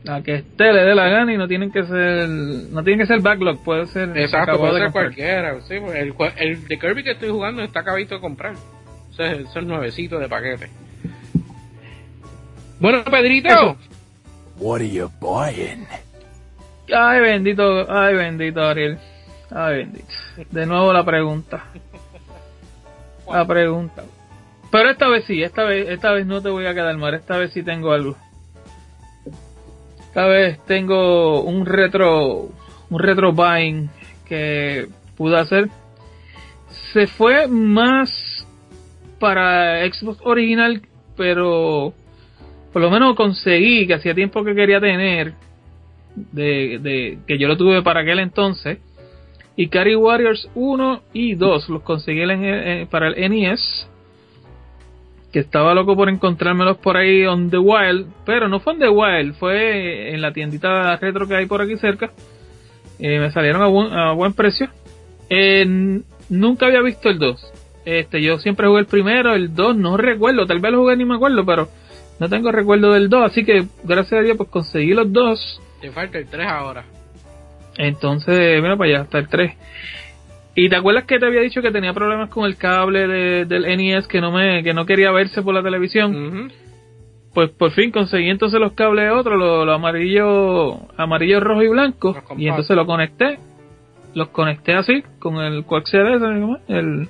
A 0.07 0.21
que 0.21 0.35
esté 0.35 0.71
le 0.71 0.83
dé 0.83 0.95
la 0.95 1.09
gana 1.09 1.33
y 1.33 1.37
no 1.37 1.47
tienen 1.47 1.71
que 1.71 1.83
ser, 1.83 2.29
no 2.29 2.83
tienen 2.83 2.99
que 2.99 3.07
ser 3.07 3.21
backlog, 3.21 3.63
puede 3.63 3.87
ser. 3.87 4.17
Exacto, 4.17 4.57
puede 4.57 4.75
de 4.75 4.79
ser 4.81 4.91
cualquiera. 4.91 5.61
Sí, 5.61 5.75
pues, 5.79 5.95
el, 5.95 6.13
el 6.37 6.67
de 6.67 6.79
Kirby 6.79 7.03
que 7.03 7.11
estoy 7.11 7.29
jugando 7.29 7.61
está 7.61 7.81
acabadito 7.81 8.15
de 8.15 8.21
comprar. 8.21 8.53
Eso 9.11 9.23
es, 9.23 9.39
eso 9.39 9.59
es 9.59 9.65
nuevecito 9.65 10.19
de 10.19 10.29
paquete. 10.29 10.69
Bueno, 12.79 13.03
Pedrito. 13.03 13.49
Eso. 13.49 13.77
What 14.59 14.81
are 14.81 14.89
you 14.89 15.11
buying? 15.19 15.87
Ay, 16.93 17.19
bendito, 17.19 17.91
ay, 17.91 18.15
bendito, 18.15 18.61
Ariel. 18.61 18.97
Ay, 19.51 19.77
bendito. 19.77 20.07
De 20.51 20.65
nuevo 20.65 20.93
la 20.93 21.03
pregunta. 21.03 21.65
La 23.31 23.45
pregunta. 23.45 24.03
Pero 24.71 24.89
esta 24.89 25.07
vez 25.07 25.25
sí, 25.25 25.41
esta 25.43 25.63
vez, 25.63 25.89
esta 25.89 26.11
vez 26.11 26.25
no 26.25 26.41
te 26.41 26.49
voy 26.49 26.65
a 26.65 26.73
quedar 26.73 26.95
mal, 26.97 27.13
esta 27.13 27.37
vez 27.37 27.51
sí 27.51 27.63
tengo 27.63 27.91
algo. 27.91 28.15
Vez 30.15 30.59
tengo 30.65 31.41
un 31.41 31.65
retro, 31.65 32.49
un 32.89 32.99
retro 32.99 33.33
buying 33.33 33.89
que 34.27 34.87
pude 35.15 35.39
hacer. 35.39 35.69
Se 36.93 37.07
fue 37.07 37.47
más 37.47 38.47
para 39.19 39.85
Xbox 39.91 40.19
original, 40.23 40.81
pero 41.15 41.93
por 42.73 42.81
lo 42.81 42.89
menos 42.89 43.15
conseguí, 43.15 43.87
que 43.87 43.95
hacía 43.95 44.13
tiempo 44.13 44.43
que 44.43 44.55
quería 44.55 44.79
tener, 44.79 45.33
de, 46.15 46.79
de 46.81 47.19
que 47.27 47.37
yo 47.37 47.47
lo 47.47 47.57
tuve 47.57 47.81
para 47.81 48.01
aquel 48.01 48.19
entonces, 48.19 48.79
y 49.55 49.69
Cari 49.69 49.95
Warriors 49.95 50.49
1 50.53 51.01
y 51.13 51.33
2 51.33 51.69
los 51.69 51.81
conseguí 51.81 52.21
para 52.91 53.09
el 53.09 53.31
NES, 53.31 53.89
que 55.31 55.39
estaba 55.39 55.73
loco 55.73 55.95
por 55.95 56.09
encontrármelos 56.09 56.77
por 56.77 56.97
ahí 56.97 57.25
on 57.25 57.49
the 57.49 57.57
wild, 57.57 58.07
pero 58.25 58.47
no 58.47 58.59
fue 58.59 58.73
on 58.73 58.79
the 58.79 58.89
wild, 58.89 59.35
fue 59.35 60.13
en 60.13 60.21
la 60.21 60.31
tiendita 60.31 60.95
retro 60.97 61.27
que 61.27 61.35
hay 61.35 61.45
por 61.45 61.61
aquí 61.61 61.77
cerca, 61.77 62.11
Eh, 62.99 63.19
me 63.19 63.31
salieron 63.31 63.61
a 63.61 63.67
buen, 63.67 63.93
a 63.93 64.11
buen 64.13 64.33
precio. 64.33 64.69
Eh, 65.29 66.01
nunca 66.29 66.65
había 66.65 66.81
visto 66.81 67.09
el 67.09 67.19
2. 67.19 67.53
Este, 67.85 68.21
yo 68.21 68.39
siempre 68.39 68.67
jugué 68.67 68.79
el 68.81 68.87
primero, 68.87 69.35
el 69.35 69.53
2 69.53 69.77
no 69.77 69.97
recuerdo, 69.97 70.45
tal 70.45 70.59
vez 70.59 70.71
lo 70.71 70.79
jugué 70.79 70.97
ni 70.97 71.05
me 71.05 71.15
acuerdo, 71.15 71.45
pero 71.45 71.69
no 72.19 72.27
tengo 72.27 72.51
recuerdo 72.51 72.91
del 72.93 73.07
2, 73.09 73.23
así 73.23 73.45
que 73.45 73.65
gracias 73.83 74.19
a 74.19 74.23
Dios 74.23 74.35
pues 74.35 74.49
conseguí 74.49 74.93
los 74.93 75.13
dos. 75.13 75.61
Te 75.79 75.91
falta 75.91 76.17
el 76.17 76.27
3 76.27 76.47
ahora. 76.47 76.83
Entonces, 77.77 78.61
mira 78.61 78.75
para 78.75 78.89
allá, 78.89 79.01
hasta 79.03 79.19
el 79.19 79.27
3. 79.27 79.53
¿Y 80.59 80.69
te 80.69 80.75
acuerdas 80.75 81.03
que 81.05 81.19
te 81.19 81.25
había 81.27 81.41
dicho 81.41 81.61
que 81.61 81.71
tenía 81.71 81.93
problemas 81.93 82.29
con 82.29 82.43
el 82.45 82.57
cable 82.57 83.07
de- 83.07 83.45
del 83.45 83.63
NES 83.77 84.07
que 84.07 84.19
no 84.19 84.31
me 84.31 84.63
que 84.63 84.73
no 84.73 84.85
quería 84.87 85.11
verse 85.11 85.41
por 85.43 85.53
la 85.53 85.61
televisión? 85.61 86.51
Pues 87.33 87.51
por 87.51 87.69
fin 87.71 87.91
conseguí 87.91 88.29
entonces 88.29 88.59
los 88.59 88.71
cables 88.73 89.11
otros, 89.11 89.37
los, 89.37 89.65
los 89.67 89.75
amarillo, 89.75 90.79
amarillo, 90.97 91.39
rojo 91.39 91.61
y 91.61 91.67
blanco, 91.67 92.15
y 92.35 92.47
entonces 92.47 92.75
lo 92.75 92.87
conecté. 92.87 93.37
Los 94.15 94.29
conecté 94.29 94.73
así 94.73 95.03
con 95.19 95.35
el 95.37 95.63
coaxial 95.63 96.07
ese, 96.15 96.25
¿cómo 96.41 96.55
es? 96.55 96.61
el 96.69 97.07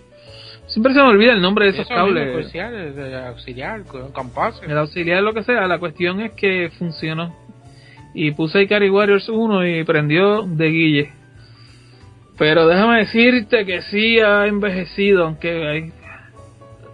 siempre 0.67 0.93
se 0.93 0.99
me 1.01 1.07
olvida 1.07 1.31
el 1.31 1.41
nombre 1.41 1.65
de 1.65 1.71
esos 1.71 1.85
Eso 1.85 1.95
cables. 1.95 2.35
Auxiliar, 2.35 2.73
eh, 2.73 3.15
auxiliar, 3.27 3.83
compás. 4.11 4.61
El 4.67 4.77
auxiliar, 4.77 5.23
lo 5.23 5.33
que 5.33 5.43
sea, 5.43 5.65
la 5.67 5.79
cuestión 5.79 6.19
es 6.19 6.33
que 6.33 6.69
funcionó. 6.77 7.33
Y 8.13 8.31
puse 8.31 8.59
Ikari 8.63 8.89
Warriors 8.89 9.29
1 9.29 9.65
y 9.65 9.85
prendió 9.85 10.41
de 10.41 10.67
guille. 10.67 11.11
Pero 12.37 12.67
déjame 12.67 12.99
decirte 12.99 13.65
que 13.65 13.81
sí 13.83 14.19
ha 14.19 14.45
envejecido, 14.45 15.25
aunque 15.25 15.67
hay... 15.67 15.91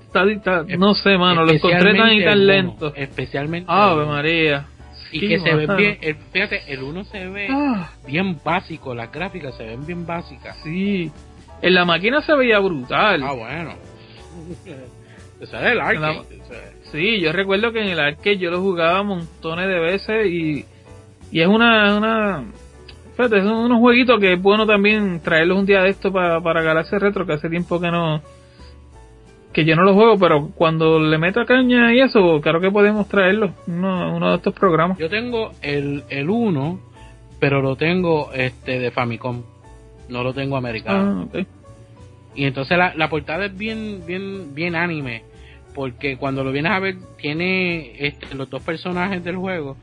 está- 0.06 0.24
está- 0.32 0.64
no 0.78 0.94
sé, 0.94 1.18
mano, 1.18 1.44
lo 1.44 1.52
encontré 1.52 1.96
tan 1.96 2.14
y 2.14 2.24
tan 2.24 2.38
uno, 2.38 2.46
lento. 2.46 2.94
Especialmente. 2.96 3.66
Ave. 3.72 4.06
María. 4.06 4.66
Y 5.12 5.20
Sí, 5.20 5.28
que 5.28 5.40
se 5.40 5.54
ve 5.54 5.68
bien, 5.76 5.98
el- 6.02 6.16
fíjate, 6.32 6.74
el 6.74 6.82
uno 6.82 7.04
se 7.04 7.28
ve 7.28 7.48
Ah, 7.52 7.92
bien 8.08 8.40
básico, 8.44 8.96
las 8.96 9.12
gráficas 9.12 9.56
se 9.56 9.66
ven 9.66 9.86
bien 9.86 10.06
básicas. 10.06 10.58
sí. 10.64 11.12
En 11.62 11.74
la 11.76 11.86
máquina 11.86 12.22
se 12.22 12.34
veía 12.36 12.60
brutal. 12.60 13.24
Ah, 13.24 13.32
bueno. 13.34 13.74
Ese 15.40 15.56
era 15.58 15.72
el 15.72 15.80
arcade. 15.80 16.16
La- 16.16 16.24
Sí, 16.92 17.20
yo 17.22 17.32
recuerdo 17.32 17.72
que 17.72 17.82
en 17.82 17.88
el 17.90 18.00
arcade 18.00 18.38
yo 18.38 18.52
lo 18.52 18.62
jugaba 18.62 19.02
montones 19.02 19.68
de 19.68 19.80
veces 19.80 20.28
y, 20.28 20.66
y 21.32 21.42
es 21.42 21.48
una, 21.48 21.96
una 21.98 22.44
fíjate, 23.30 23.44
son 23.44 23.66
unos 23.66 23.80
jueguitos 23.80 24.20
que 24.20 24.34
es 24.34 24.42
bueno 24.42 24.66
también 24.66 25.20
traerlos 25.22 25.58
un 25.60 25.66
día 25.66 25.82
de 25.82 25.90
esto 25.90 26.12
para, 26.12 26.42
para 26.42 26.62
Galaxy 26.62 26.98
Retro, 26.98 27.26
que 27.26 27.34
hace 27.34 27.50
tiempo 27.50 27.80
que 27.80 27.90
no 27.92 28.22
que 29.54 29.66
yo 29.66 29.76
no 29.76 29.84
los 29.84 29.94
juego, 29.94 30.18
pero 30.18 30.50
cuando 30.56 31.00
le 31.00 31.18
meta 31.20 31.46
caña 31.46 31.94
y 31.94 32.00
eso, 32.02 32.42
claro 32.42 32.60
que 32.60 32.72
podemos 32.72 33.08
traerlo, 33.08 33.54
uno, 33.68 34.16
uno 34.16 34.32
de 34.32 34.38
estos 34.38 34.54
programas. 34.56 34.98
Yo 34.98 35.10
tengo 35.10 35.52
el, 35.62 36.04
el 36.10 36.28
1, 36.28 36.80
pero 37.40 37.62
lo 37.62 37.76
tengo 37.76 38.32
este 38.34 38.80
de 38.80 38.90
Famicom. 38.90 39.44
No 40.10 40.24
lo 40.24 40.34
tengo 40.34 40.58
americano. 40.58 41.28
Ah, 41.32 41.40
ok. 41.40 41.48
Y 42.34 42.46
entonces 42.46 42.76
la, 42.80 42.96
la 42.96 43.10
portada 43.10 43.46
es 43.46 43.56
bien, 43.56 44.02
bien, 44.08 44.56
bien 44.56 44.76
anime. 44.76 45.22
Porque 45.76 46.18
cuando 46.18 46.44
lo 46.44 46.52
vienes 46.52 46.72
a 46.72 46.80
ver, 46.80 46.96
tiene 47.18 47.92
este, 48.08 48.34
los 48.36 48.50
dos 48.50 48.64
personajes 48.64 49.24
del 49.24 49.36
juego. 49.38 49.78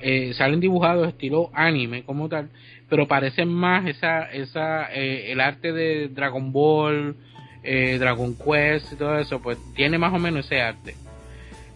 eh, 0.00 0.32
salen 0.34 0.60
dibujados 0.60 1.08
estilo 1.08 1.50
anime 1.52 2.04
como 2.04 2.28
tal. 2.28 2.50
Pero 2.88 3.06
parecen 3.06 3.48
más 3.48 3.86
esa, 3.86 4.24
esa, 4.30 4.92
eh, 4.92 5.30
el 5.32 5.40
arte 5.40 5.72
de 5.72 6.08
Dragon 6.08 6.52
Ball, 6.52 7.16
eh, 7.62 7.98
Dragon 7.98 8.34
Quest 8.36 8.92
y 8.92 8.96
todo 8.96 9.18
eso. 9.18 9.40
Pues 9.40 9.58
tiene 9.74 9.98
más 9.98 10.12
o 10.12 10.18
menos 10.18 10.46
ese 10.46 10.60
arte. 10.60 10.94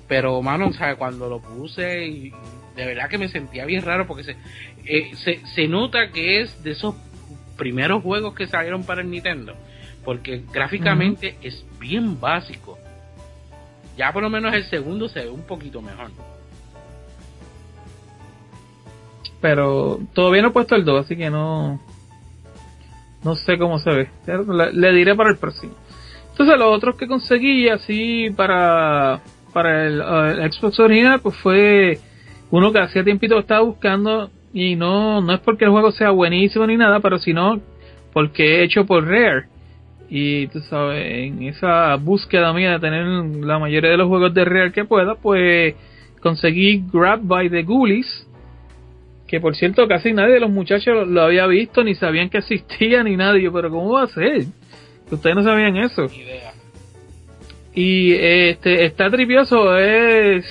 Pero, 0.08 0.40
mano, 0.42 0.68
o 0.68 0.72
sea, 0.72 0.96
cuando 0.96 1.28
lo 1.28 1.40
puse, 1.40 2.06
y 2.06 2.32
de 2.76 2.86
verdad 2.86 3.08
que 3.08 3.18
me 3.18 3.28
sentía 3.28 3.64
bien 3.64 3.82
raro 3.82 4.06
porque 4.06 4.24
se, 4.24 4.36
eh, 4.84 5.12
se, 5.16 5.44
se 5.46 5.68
nota 5.68 6.10
que 6.10 6.40
es 6.40 6.62
de 6.62 6.72
esos 6.72 6.94
primeros 7.56 8.02
juegos 8.02 8.34
que 8.34 8.46
salieron 8.46 8.84
para 8.84 9.02
el 9.02 9.10
Nintendo. 9.10 9.54
Porque 10.04 10.42
gráficamente 10.52 11.36
es 11.42 11.64
bien 11.78 12.20
básico. 12.20 12.78
Ya 13.96 14.12
por 14.12 14.22
lo 14.22 14.30
menos 14.30 14.52
el 14.54 14.64
segundo 14.64 15.08
se 15.08 15.20
ve 15.20 15.30
un 15.30 15.46
poquito 15.46 15.80
mejor. 15.80 16.10
Pero 19.42 19.98
todavía 20.14 20.40
no 20.40 20.48
he 20.48 20.52
puesto 20.52 20.74
el 20.74 20.84
2, 20.86 21.04
así 21.04 21.16
que 21.16 21.28
no 21.28 21.78
no 23.22 23.36
sé 23.36 23.58
cómo 23.58 23.78
se 23.78 23.90
ve. 23.90 24.08
Le, 24.26 24.72
le 24.72 24.92
diré 24.92 25.14
para 25.14 25.30
el 25.30 25.36
próximo. 25.36 25.74
Entonces 26.30 26.58
los 26.58 26.74
otros 26.74 26.96
que 26.96 27.06
conseguí 27.06 27.68
así 27.68 28.30
para 28.34 29.20
para 29.52 29.86
el, 29.86 30.00
el 30.00 30.52
Xbox 30.52 30.80
original 30.80 31.20
pues 31.20 31.36
fue 31.36 31.98
uno 32.50 32.72
que 32.72 32.80
hacía 32.80 33.04
tiempito 33.04 33.38
estaba 33.38 33.60
buscando 33.60 34.30
y 34.54 34.76
no 34.76 35.20
no 35.20 35.34
es 35.34 35.40
porque 35.40 35.66
el 35.66 35.70
juego 35.70 35.92
sea 35.92 36.10
buenísimo 36.10 36.66
ni 36.66 36.76
nada, 36.76 37.00
pero 37.00 37.18
sino 37.18 37.60
porque 38.12 38.60
es 38.60 38.66
hecho 38.66 38.86
por 38.86 39.06
Rare. 39.06 39.46
Y 40.08 40.46
tú 40.48 40.60
sabes, 40.60 41.06
en 41.06 41.42
esa 41.44 41.96
búsqueda 41.96 42.52
mía 42.52 42.72
de 42.72 42.80
tener 42.80 43.06
la 43.44 43.58
mayoría 43.58 43.90
de 43.90 43.96
los 43.96 44.08
juegos 44.08 44.34
de 44.34 44.44
Rare 44.44 44.72
que 44.72 44.84
pueda, 44.84 45.14
pues 45.14 45.74
conseguí 46.20 46.84
Grab 46.92 47.20
by 47.22 47.48
the 47.48 47.62
Ghoulies, 47.62 48.28
que 49.32 49.40
por 49.40 49.56
cierto 49.56 49.88
casi 49.88 50.12
nadie 50.12 50.34
de 50.34 50.40
los 50.40 50.50
muchachos 50.50 51.08
lo, 51.08 51.22
había 51.22 51.46
visto, 51.46 51.82
ni 51.82 51.94
sabían 51.94 52.28
que 52.28 52.36
existía, 52.36 53.02
ni 53.02 53.16
nadie, 53.16 53.50
pero 53.50 53.70
¿cómo 53.70 53.92
va 53.92 54.02
a 54.02 54.08
ser? 54.08 54.44
Que 55.08 55.14
ustedes 55.14 55.34
no 55.34 55.42
sabían 55.42 55.74
eso. 55.78 56.02
Ni 56.02 56.18
idea. 56.18 56.52
Y 57.74 58.12
este 58.12 58.84
está 58.84 59.08
tripioso, 59.10 59.78
es 59.78 60.44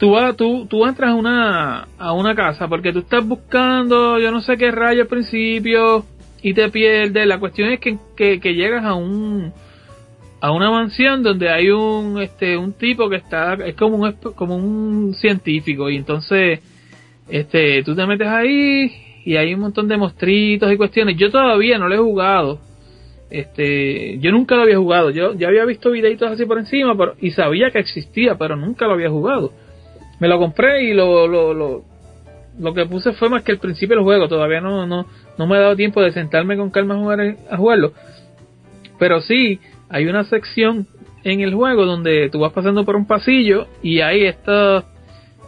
tú 0.00 0.10
vas, 0.10 0.36
tú, 0.36 0.66
tú 0.66 0.84
entras 0.84 1.10
a 1.10 1.14
una 1.14 1.86
a 1.96 2.12
una 2.12 2.34
casa 2.34 2.66
porque 2.66 2.92
tú 2.92 2.98
estás 2.98 3.24
buscando 3.24 4.18
yo 4.18 4.32
no 4.32 4.40
sé 4.40 4.56
qué 4.56 4.72
rayo 4.72 5.02
al 5.02 5.08
principio 5.08 6.04
y 6.42 6.54
te 6.54 6.68
pierdes. 6.70 7.24
La 7.24 7.38
cuestión 7.38 7.70
es 7.70 7.78
que, 7.78 7.98
que, 8.16 8.40
que 8.40 8.54
llegas 8.54 8.84
a 8.84 8.94
un 8.94 9.52
a 10.40 10.50
una 10.50 10.72
mansión 10.72 11.22
donde 11.22 11.50
hay 11.50 11.70
un 11.70 12.20
este 12.20 12.56
un 12.56 12.72
tipo 12.72 13.08
que 13.08 13.16
está 13.16 13.54
es 13.64 13.76
como 13.76 13.94
un 13.94 14.12
como 14.34 14.56
un 14.56 15.14
científico 15.14 15.88
y 15.88 15.94
entonces 15.98 16.62
este 17.28 17.82
tú 17.82 17.94
te 17.94 18.06
metes 18.06 18.26
ahí 18.26 18.90
y 19.24 19.36
hay 19.36 19.52
un 19.54 19.60
montón 19.60 19.88
de 19.88 19.96
mostritos 19.96 20.72
y 20.72 20.76
cuestiones. 20.76 21.16
Yo 21.16 21.30
todavía 21.30 21.78
no 21.78 21.88
lo 21.88 21.94
he 21.94 21.98
jugado. 21.98 22.60
Este, 23.30 24.18
yo 24.20 24.32
nunca 24.32 24.56
lo 24.56 24.62
había 24.62 24.78
jugado. 24.78 25.10
Yo 25.10 25.34
ya 25.34 25.48
había 25.48 25.66
visto 25.66 25.90
videitos 25.90 26.30
así 26.30 26.46
por 26.46 26.58
encima, 26.58 26.96
y 27.20 27.32
sabía 27.32 27.70
que 27.70 27.78
existía, 27.78 28.36
pero 28.38 28.56
nunca 28.56 28.86
lo 28.86 28.94
había 28.94 29.10
jugado. 29.10 29.52
Me 30.18 30.28
lo 30.28 30.38
compré 30.38 30.84
y 30.84 30.94
lo 30.94 31.26
lo, 31.26 31.52
lo, 31.52 31.84
lo 32.58 32.74
que 32.74 32.86
puse 32.86 33.12
fue 33.12 33.28
más 33.28 33.42
que 33.42 33.52
el 33.52 33.58
principio 33.58 33.96
del 33.96 34.04
juego. 34.04 34.28
Todavía 34.28 34.60
no 34.60 34.86
no 34.86 35.06
no 35.36 35.46
me 35.46 35.56
he 35.56 35.60
dado 35.60 35.76
tiempo 35.76 36.00
de 36.00 36.12
sentarme 36.12 36.56
con 36.56 36.70
calma 36.70 36.94
a 36.94 36.98
jugar 36.98 37.36
a 37.50 37.56
jugarlo. 37.56 37.92
Pero 38.98 39.20
sí, 39.20 39.60
hay 39.90 40.06
una 40.06 40.24
sección 40.24 40.86
en 41.24 41.40
el 41.40 41.54
juego 41.54 41.84
donde 41.84 42.30
tú 42.30 42.40
vas 42.40 42.52
pasando 42.52 42.84
por 42.84 42.96
un 42.96 43.06
pasillo 43.06 43.66
y 43.82 44.00
ahí 44.00 44.24
está 44.24 44.84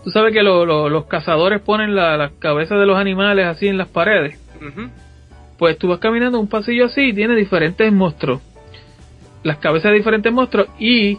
tú 0.04 0.10
sabes 0.10 0.32
que 0.32 0.42
lo- 0.42 0.64
lo- 0.64 0.88
los 0.88 1.06
cazadores 1.06 1.60
ponen 1.60 1.94
la- 1.94 2.16
las 2.16 2.32
cabezas 2.38 2.78
de 2.78 2.86
los 2.86 2.96
animales 2.98 3.46
así 3.46 3.66
en 3.68 3.76
las 3.78 3.88
paredes 3.88 4.38
pues 5.58 5.78
tú 5.78 5.88
vas 5.88 5.98
caminando 5.98 6.38
un 6.40 6.48
pasillo 6.48 6.86
así 6.86 7.00
y 7.08 7.12
tiene 7.12 7.34
diferentes 7.36 7.92
monstruos. 7.92 8.40
Las 9.42 9.56
cabezas 9.58 9.90
de 9.90 9.98
diferentes 9.98 10.32
monstruos 10.32 10.68
y 10.78 11.18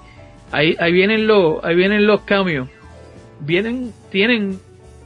ahí, 0.52 0.76
ahí 0.80 0.92
vienen 0.92 1.26
los, 1.28 1.64
ahí 1.64 1.76
vienen 1.76 2.06
los 2.06 2.22
cameos. 2.22 2.70
Vienen, 3.40 3.92
tienen 4.12 4.60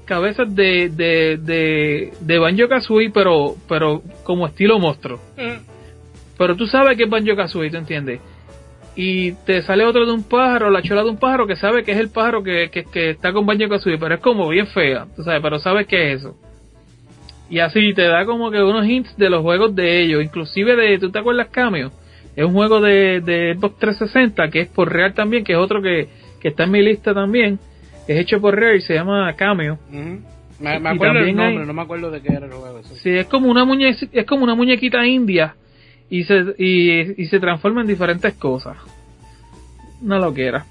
cabezas 0.06 0.54
de, 0.54 0.90
de, 0.90 1.38
de, 1.38 2.14
de 2.20 2.38
Banjo 2.40 2.68
Kazooie, 2.68 3.10
pero, 3.12 3.56
pero 3.70 4.02
como 4.24 4.46
estilo 4.48 4.80
monstruo. 4.80 5.20
Pero 6.38 6.56
tú 6.58 6.68
sabes 6.68 6.98
que 6.98 7.04
es 7.04 7.10
Banjo 7.10 7.36
Kazooie, 7.36 7.72
¿tú 7.72 7.78
entiendes? 7.78 8.20
Y 8.96 9.34
te 9.46 9.62
sale 9.62 9.84
otro 9.86 10.06
de 10.06 10.12
un 10.14 10.24
pájaro, 10.24 10.70
la 10.70 10.82
chola 10.82 11.04
de 11.04 11.10
un 11.10 11.18
pájaro 11.18 11.46
que 11.48 11.56
sabe 11.58 11.84
que 11.84 11.92
es 11.92 11.98
el 11.98 12.10
pájaro 12.10 12.42
que, 12.44 12.70
que, 12.72 12.86
que 12.86 13.10
está 13.12 13.34
con 13.34 13.46
Banjo 13.46 13.68
Kazooie, 13.68 13.98
pero 13.98 14.16
es 14.16 14.22
como 14.22 14.48
bien 14.50 14.68
fea, 14.68 15.06
tú 15.16 15.24
sabes, 15.24 15.42
pero 15.42 15.60
sabes 15.60 15.86
que 15.88 16.14
es 16.14 16.22
eso. 16.22 16.36
Y 17.50 17.60
así 17.60 17.94
te 17.94 18.04
da 18.04 18.26
como 18.26 18.50
que 18.52 18.62
unos 18.64 18.86
hints 18.88 19.16
de 19.18 19.30
los 19.30 19.42
juegos 19.42 19.76
de 19.76 20.02
ellos, 20.02 20.24
inclusive 20.24 20.76
de, 20.76 20.98
¿tú 20.98 21.12
te 21.12 21.20
acuerdas 21.20 21.50
Cameo? 21.52 21.92
Es 22.36 22.44
un 22.46 22.54
juego 22.54 22.82
de, 22.82 23.22
de 23.22 23.56
Xbox 23.56 23.78
360 23.80 24.50
que 24.50 24.62
es 24.62 24.68
por 24.70 24.92
Rare 24.92 25.14
también, 25.14 25.44
que 25.44 25.54
es 25.54 25.58
otro 25.60 25.82
que, 25.82 26.08
que 26.42 26.48
está 26.50 26.64
en 26.64 26.72
mi 26.72 26.82
lista 26.82 27.14
también. 27.14 27.60
Es 28.08 28.18
hecho 28.20 28.40
por 28.42 28.56
Rare 28.56 28.78
y 28.78 28.82
se 28.82 28.94
llama 28.94 29.32
Cameo. 29.36 29.78
Me, 30.60 30.70
acuerdo 30.70 30.90
el 30.90 30.98
también 31.00 31.36
nombre, 31.36 31.62
hay- 31.62 31.68
no 31.68 31.74
me 31.74 31.82
acuerdo 31.82 32.12
de 32.12 32.22
qué 32.22 32.30
era 32.30 32.46
el 32.46 32.52
juego. 32.54 32.82
sí. 32.84 32.96
Sí, 33.04 33.10
es 33.10 33.26
como 33.28 33.50
una 33.50 33.66
es 33.92 34.26
como 34.26 34.44
una 34.46 34.56
muñequita 34.56 35.06
india 35.06 35.56
y 36.10 36.24
se 36.24 36.56
y, 36.58 37.22
y 37.22 37.26
se 37.28 37.40
transforma 37.40 37.82
en 37.82 37.88
diferentes 37.88 38.34
cosas. 38.36 38.78
No 40.02 40.20
lo 40.20 40.34
quiera. 40.34 40.66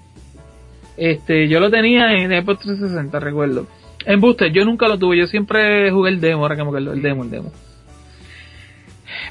Este, 0.96 1.48
yo 1.48 1.60
lo 1.60 1.70
tenía 1.70 2.12
en 2.12 2.30
Xbox 2.30 2.60
360, 2.60 3.18
recuerdo. 3.20 3.66
En 4.06 4.20
Booster, 4.20 4.52
yo 4.52 4.64
nunca 4.64 4.86
lo 4.86 4.98
tuve, 4.98 5.18
yo 5.18 5.26
siempre 5.26 5.90
jugué 5.90 6.10
el 6.10 6.20
demo, 6.20 6.42
ahora 6.42 6.56
que 6.56 6.62
me 6.62 6.68
acuerdo, 6.68 6.92
el 6.92 7.02
demo, 7.02 7.24
el 7.24 7.30
demo. 7.30 7.52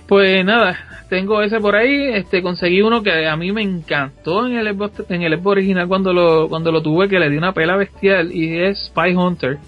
Pues 0.08 0.44
nada, 0.44 1.06
tengo 1.10 1.42
ese 1.42 1.60
por 1.60 1.76
ahí, 1.76 2.10
este 2.14 2.42
conseguí 2.42 2.82
uno 2.82 3.04
que 3.04 3.28
a 3.28 3.36
mí 3.38 3.52
me 3.52 3.62
encantó 3.62 4.46
en 4.48 4.58
el 4.58 4.74
Xbox, 4.74 5.10
en 5.10 5.22
el 5.22 5.38
Xbox 5.38 5.52
original 5.52 5.88
cuando 5.88 6.12
lo 6.12 6.50
cuando 6.50 6.72
lo 6.72 6.82
tuve 6.82 7.08
que 7.08 7.20
le 7.20 7.30
di 7.30 7.38
una 7.38 7.54
pela 7.54 7.78
bestial 7.78 8.32
y 8.32 8.58
es 8.58 8.88
Spy 8.88 9.16
Hunter, 9.16 9.60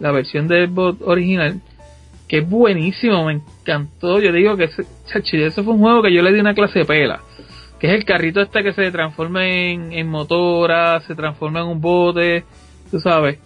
la 0.00 0.10
versión 0.10 0.48
de 0.48 0.66
Xbox 0.66 1.02
original, 1.02 1.60
que 2.28 2.38
es 2.38 2.48
buenísimo, 2.48 3.24
me 3.24 3.34
encantó, 3.34 4.20
yo 4.20 4.32
digo 4.32 4.56
que 4.56 4.64
ese, 4.64 4.84
chachi, 5.06 5.42
ese 5.42 5.62
fue 5.62 5.74
un 5.74 5.80
juego 5.80 6.02
que 6.02 6.12
yo 6.12 6.22
le 6.22 6.32
di 6.32 6.40
una 6.40 6.54
clase 6.54 6.80
de 6.80 6.84
pela, 6.84 7.20
que 7.78 7.86
es 7.86 7.92
el 7.92 8.04
carrito 8.04 8.40
este 8.40 8.62
que 8.62 8.72
se 8.72 8.90
transforma 8.90 9.46
en, 9.46 9.92
en 9.92 10.08
motora, 10.08 11.00
se 11.00 11.14
transforma 11.14 11.60
en 11.60 11.66
un 11.66 11.80
bote, 11.80 12.44
tú 12.90 12.98
sabes, 12.98 13.38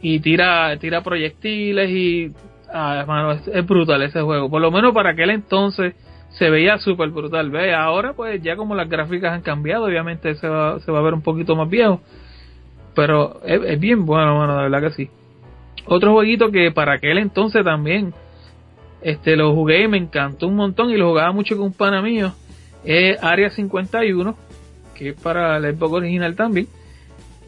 y 0.00 0.20
tira 0.20 0.76
tira 0.78 1.02
proyectiles 1.02 1.90
y 1.90 2.32
ah, 2.72 2.98
hermano, 3.00 3.32
es, 3.32 3.66
brutal 3.66 4.02
ese 4.02 4.22
juego, 4.22 4.48
por 4.48 4.60
lo 4.60 4.70
menos 4.70 4.94
para 4.94 5.10
aquel 5.10 5.30
entonces 5.30 5.94
se 6.30 6.50
veía 6.50 6.78
súper 6.78 7.10
brutal. 7.10 7.50
Ve, 7.50 7.74
ahora 7.74 8.12
pues 8.12 8.42
ya 8.42 8.56
como 8.56 8.74
las 8.74 8.88
gráficas 8.88 9.32
han 9.32 9.42
cambiado, 9.42 9.84
obviamente 9.84 10.34
se 10.34 10.48
va, 10.48 10.78
se 10.80 10.92
va 10.92 10.98
a 10.98 11.02
ver 11.02 11.14
un 11.14 11.22
poquito 11.22 11.56
más 11.56 11.68
viejo. 11.68 12.00
Pero 12.94 13.40
es, 13.44 13.60
es 13.64 13.80
bien 13.80 14.04
bueno, 14.04 14.36
bueno, 14.36 14.56
de 14.56 14.62
verdad 14.68 14.82
que 14.82 14.94
sí. 14.94 15.10
Otro 15.86 16.12
jueguito 16.12 16.50
que 16.50 16.70
para 16.72 16.94
aquel 16.94 17.18
entonces 17.18 17.64
también 17.64 18.12
este 19.02 19.36
lo 19.36 19.54
jugué 19.54 19.84
y 19.84 19.88
me 19.88 19.98
encantó 19.98 20.48
un 20.48 20.56
montón 20.56 20.90
y 20.90 20.96
lo 20.96 21.08
jugaba 21.08 21.32
mucho 21.32 21.56
con 21.56 21.66
un 21.66 21.72
pana 21.72 22.02
mío. 22.02 22.32
Es 22.84 23.22
Area 23.22 23.50
51, 23.50 24.36
que 24.94 25.10
es 25.10 25.20
para 25.20 25.56
el 25.56 25.76
Xbox 25.76 25.92
original 25.94 26.34
también. 26.34 26.66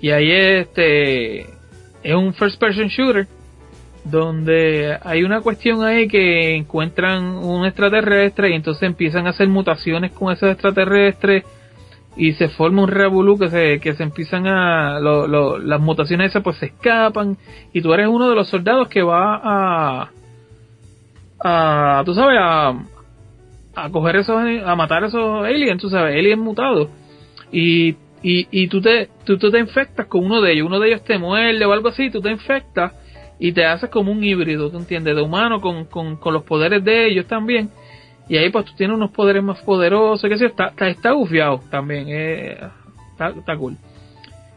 Y 0.01 0.11
ahí 0.11 0.31
este 0.31 1.41
es 2.03 2.15
un 2.15 2.33
first 2.35 2.61
person 2.61 2.89
shooter 2.89 3.27
donde 4.05 4.97
hay 5.03 5.25
una 5.25 5.41
cuestión 5.41 5.83
ahí 5.85 6.09
que 6.09 6.55
encuentran 6.55 7.25
un 7.25 7.67
extraterrestre 7.67 8.51
y 8.51 8.55
entonces 8.55 8.85
empiezan 8.85 9.27
a 9.27 9.31
hacer 9.31 9.49
mutaciones 9.49 10.13
con 10.13 10.33
esos 10.33 10.51
extraterrestres 10.51 11.45
y 12.19 12.33
se 12.33 12.49
forma 12.49 12.83
un 12.83 12.89
revolú 12.89 13.39
que 13.39 13.49
se, 13.49 13.81
que 13.81 13.95
se 13.95 14.03
empiezan 14.03 14.47
a, 14.49 14.99
lo, 14.99 15.29
lo, 15.29 15.57
las 15.59 15.81
mutaciones 15.81 16.31
esas 16.31 16.43
pues 16.43 16.57
se 16.57 16.67
escapan 16.67 17.39
y 17.73 17.81
tú 17.81 17.95
eres 17.95 18.09
uno 18.09 18.29
de 18.29 18.35
los 18.35 18.49
soldados 18.49 18.89
que 18.89 19.03
va 19.03 19.41
a, 19.43 20.11
a 21.41 22.03
tú 22.05 22.13
sabes, 22.15 22.39
a, 22.41 22.75
a 23.77 23.91
coger 23.91 24.17
esos, 24.17 24.37
a 24.37 24.75
matar 24.75 25.05
esos 25.05 25.45
aliens, 25.45 25.81
tú 25.81 25.89
sabes, 25.89 26.17
aliens 26.17 26.41
mutados 26.41 26.89
y, 27.53 27.91
y, 28.23 28.49
y 28.51 28.67
tú 28.67 28.81
te, 28.81 29.09
tú, 29.25 29.39
te 29.39 29.59
infectas 29.61 30.07
con 30.07 30.25
uno 30.25 30.41
de 30.41 30.53
ellos, 30.53 30.67
uno 30.67 30.81
de 30.81 30.89
ellos 30.89 31.05
te 31.05 31.19
muerde 31.19 31.65
o 31.65 31.73
algo 31.73 31.89
así, 31.89 32.11
tú 32.11 32.21
te 32.21 32.33
infectas 32.33 32.95
y 33.39 33.53
te 33.53 33.65
haces 33.65 33.91
como 33.91 34.11
un 34.11 34.25
híbrido, 34.25 34.71
¿tú 34.71 34.79
entiendes? 34.79 35.15
De 35.15 35.23
humano 35.23 35.61
con, 35.61 35.85
con, 35.85 36.17
con 36.17 36.35
los 36.35 36.43
poderes 36.43 36.83
de 36.83 37.07
ellos 37.07 37.27
también. 37.27 37.71
Y 38.29 38.37
ahí 38.37 38.51
pues 38.51 38.67
tú 38.67 38.73
tienes 38.77 38.97
unos 38.97 39.11
poderes 39.11 39.43
más 39.43 39.61
poderosos, 39.63 40.29
que 40.29 40.39
sí, 40.39 40.45
está, 40.45 40.69
está, 40.69 40.89
está 40.89 41.13
gufiado 41.13 41.61
también, 41.71 42.07
eh, 42.09 42.59
está, 43.13 43.29
está 43.31 43.57
cool. 43.57 43.77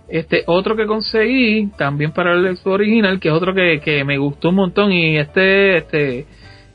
Este 0.09 0.43
otro 0.45 0.75
que 0.75 0.85
conseguí 0.85 1.67
también 1.77 2.11
para 2.11 2.33
el 2.33 2.57
original, 2.65 3.19
que 3.19 3.29
es 3.29 3.33
otro 3.33 3.53
que, 3.53 3.79
que 3.79 4.03
me 4.03 4.17
gustó 4.17 4.49
un 4.49 4.55
montón 4.55 4.91
y 4.91 5.17
este, 5.17 5.77
este, 5.77 6.25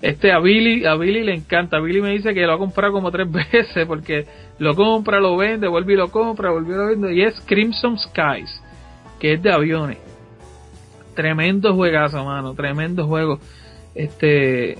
este 0.00 0.32
a 0.32 0.38
Billy, 0.38 0.86
a 0.86 0.94
Billy 0.94 1.22
le 1.22 1.34
encanta. 1.34 1.78
Billy 1.78 2.00
me 2.00 2.12
dice 2.12 2.32
que 2.32 2.46
lo 2.46 2.54
ha 2.54 2.58
comprado 2.58 2.94
como 2.94 3.10
tres 3.10 3.30
veces 3.52 3.86
porque 3.86 4.24
lo 4.58 4.74
compra, 4.74 5.20
lo 5.20 5.36
vende, 5.36 5.68
vuelve 5.68 5.92
y 5.92 5.96
lo 5.96 6.10
compra, 6.10 6.50
vuelve 6.50 6.72
y 6.72 6.76
lo 6.76 6.86
vende. 6.86 7.14
Y 7.14 7.22
es 7.22 7.38
Crimson 7.42 7.98
Skies, 7.98 8.62
que 9.20 9.34
es 9.34 9.42
de 9.42 9.52
aviones 9.52 9.98
tremendo 11.16 11.74
juegazo, 11.74 12.24
mano, 12.24 12.54
tremendo 12.54 13.08
juego. 13.08 13.40
Este 13.96 14.78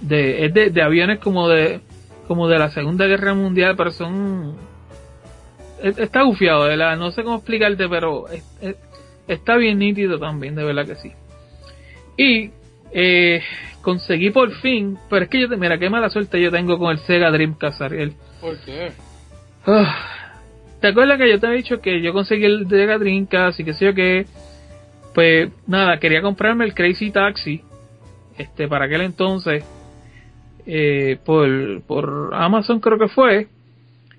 de 0.00 0.46
es 0.46 0.54
de, 0.54 0.70
de, 0.70 0.82
aviones 0.82 1.18
como 1.18 1.48
de 1.48 1.80
como 2.26 2.48
de 2.48 2.58
la 2.58 2.70
Segunda 2.70 3.06
Guerra 3.06 3.34
Mundial, 3.34 3.74
pero 3.76 3.90
son 3.90 4.56
está 5.82 6.22
gufiado, 6.22 6.64
de 6.64 6.70
verdad, 6.70 6.96
no 6.96 7.10
sé 7.10 7.24
cómo 7.24 7.36
explicarte, 7.36 7.88
pero 7.88 8.28
es, 8.28 8.44
es, 8.60 8.76
está 9.26 9.56
bien 9.56 9.78
nítido 9.78 10.18
también, 10.18 10.54
de 10.54 10.64
verdad 10.64 10.86
que 10.86 10.94
sí. 10.94 11.12
Y 12.16 12.50
eh, 12.92 13.42
conseguí 13.82 14.30
por 14.30 14.52
fin, 14.52 14.96
pero 15.10 15.24
es 15.24 15.30
que 15.30 15.40
yo, 15.40 15.48
mira, 15.48 15.78
qué 15.78 15.90
mala 15.90 16.08
suerte 16.08 16.40
yo 16.40 16.50
tengo 16.50 16.78
con 16.78 16.92
el 16.92 16.98
Sega 16.98 17.30
Dreamcast, 17.30 17.82
Ariel. 17.82 18.14
¿Por 18.40 18.58
qué? 18.60 18.92
Uh, 19.66 19.84
¿Te 20.80 20.88
acuerdas 20.88 21.18
que 21.18 21.30
yo 21.30 21.40
te 21.40 21.46
he 21.48 21.56
dicho 21.56 21.80
que 21.80 22.00
yo 22.00 22.12
conseguí 22.12 22.44
el 22.44 22.68
Sega 22.68 22.98
Dreamcast 22.98 23.60
y 23.60 23.64
que 23.64 23.74
sé 23.74 23.86
yo 23.86 23.94
que 23.94 24.26
pues 25.14 25.50
nada, 25.66 25.98
quería 25.98 26.22
comprarme 26.22 26.64
el 26.64 26.74
Crazy 26.74 27.10
Taxi, 27.10 27.62
este, 28.38 28.66
para 28.66 28.86
aquel 28.86 29.02
entonces, 29.02 29.64
eh, 30.66 31.18
por, 31.24 31.82
por 31.82 32.30
Amazon 32.32 32.80
creo 32.80 32.98
que 32.98 33.08
fue. 33.08 33.48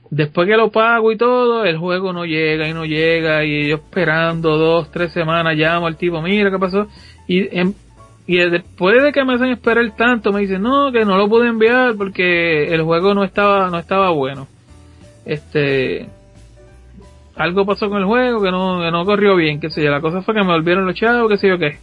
Después 0.10 0.48
que 0.48 0.56
lo 0.56 0.70
pago 0.70 1.12
y 1.12 1.18
todo, 1.18 1.66
el 1.66 1.78
juego 1.78 2.14
no 2.14 2.26
llega 2.26 2.68
y 2.68 2.74
no 2.74 2.86
llega, 2.86 3.44
y 3.44 3.70
yo 3.70 3.78
esperando 3.78 4.58
dos, 4.58 4.92
tres 4.92 5.12
semanas, 5.12 5.56
llamo 5.56 5.88
al 5.88 5.98
tipo, 5.98 6.22
mira 6.22 6.52
qué 6.52 6.60
pasó, 6.60 6.88
y, 7.28 7.58
en, 7.58 7.74
y 8.28 8.38
después 8.38 9.02
de 9.02 9.12
que 9.12 9.26
me 9.26 9.34
hacen 9.34 9.50
esperar 9.50 9.90
tanto, 9.98 10.32
me 10.32 10.42
dicen, 10.42 10.62
no, 10.62 10.92
que 10.92 11.04
no 11.04 11.18
lo 11.18 11.28
pude 11.28 11.48
enviar 11.48 11.96
porque 11.96 12.74
el 12.74 12.84
juego 12.84 13.14
no 13.14 13.24
estaba, 13.24 13.70
no 13.72 13.80
estaba 13.80 14.12
bueno. 14.12 14.48
Este, 15.26 16.08
algo 17.36 17.66
pasó 17.66 17.90
con 17.90 18.00
el 18.00 18.06
juego 18.06 18.42
que 18.42 18.52
no, 18.52 18.80
que 18.82 18.92
no 18.92 19.06
corrió 19.06 19.36
bien, 19.36 19.60
qué 19.60 19.70
sé 19.70 19.84
yo. 19.84 19.92
La 19.92 20.02
cosa 20.02 20.22
fue 20.22 20.36
que 20.36 20.42
me 20.42 20.54
volvieron 20.54 20.86
los 20.86 20.96
chavos, 20.96 21.30
qué 21.32 21.38
sé 21.38 21.48
yo 21.50 21.58
qué. 21.58 21.80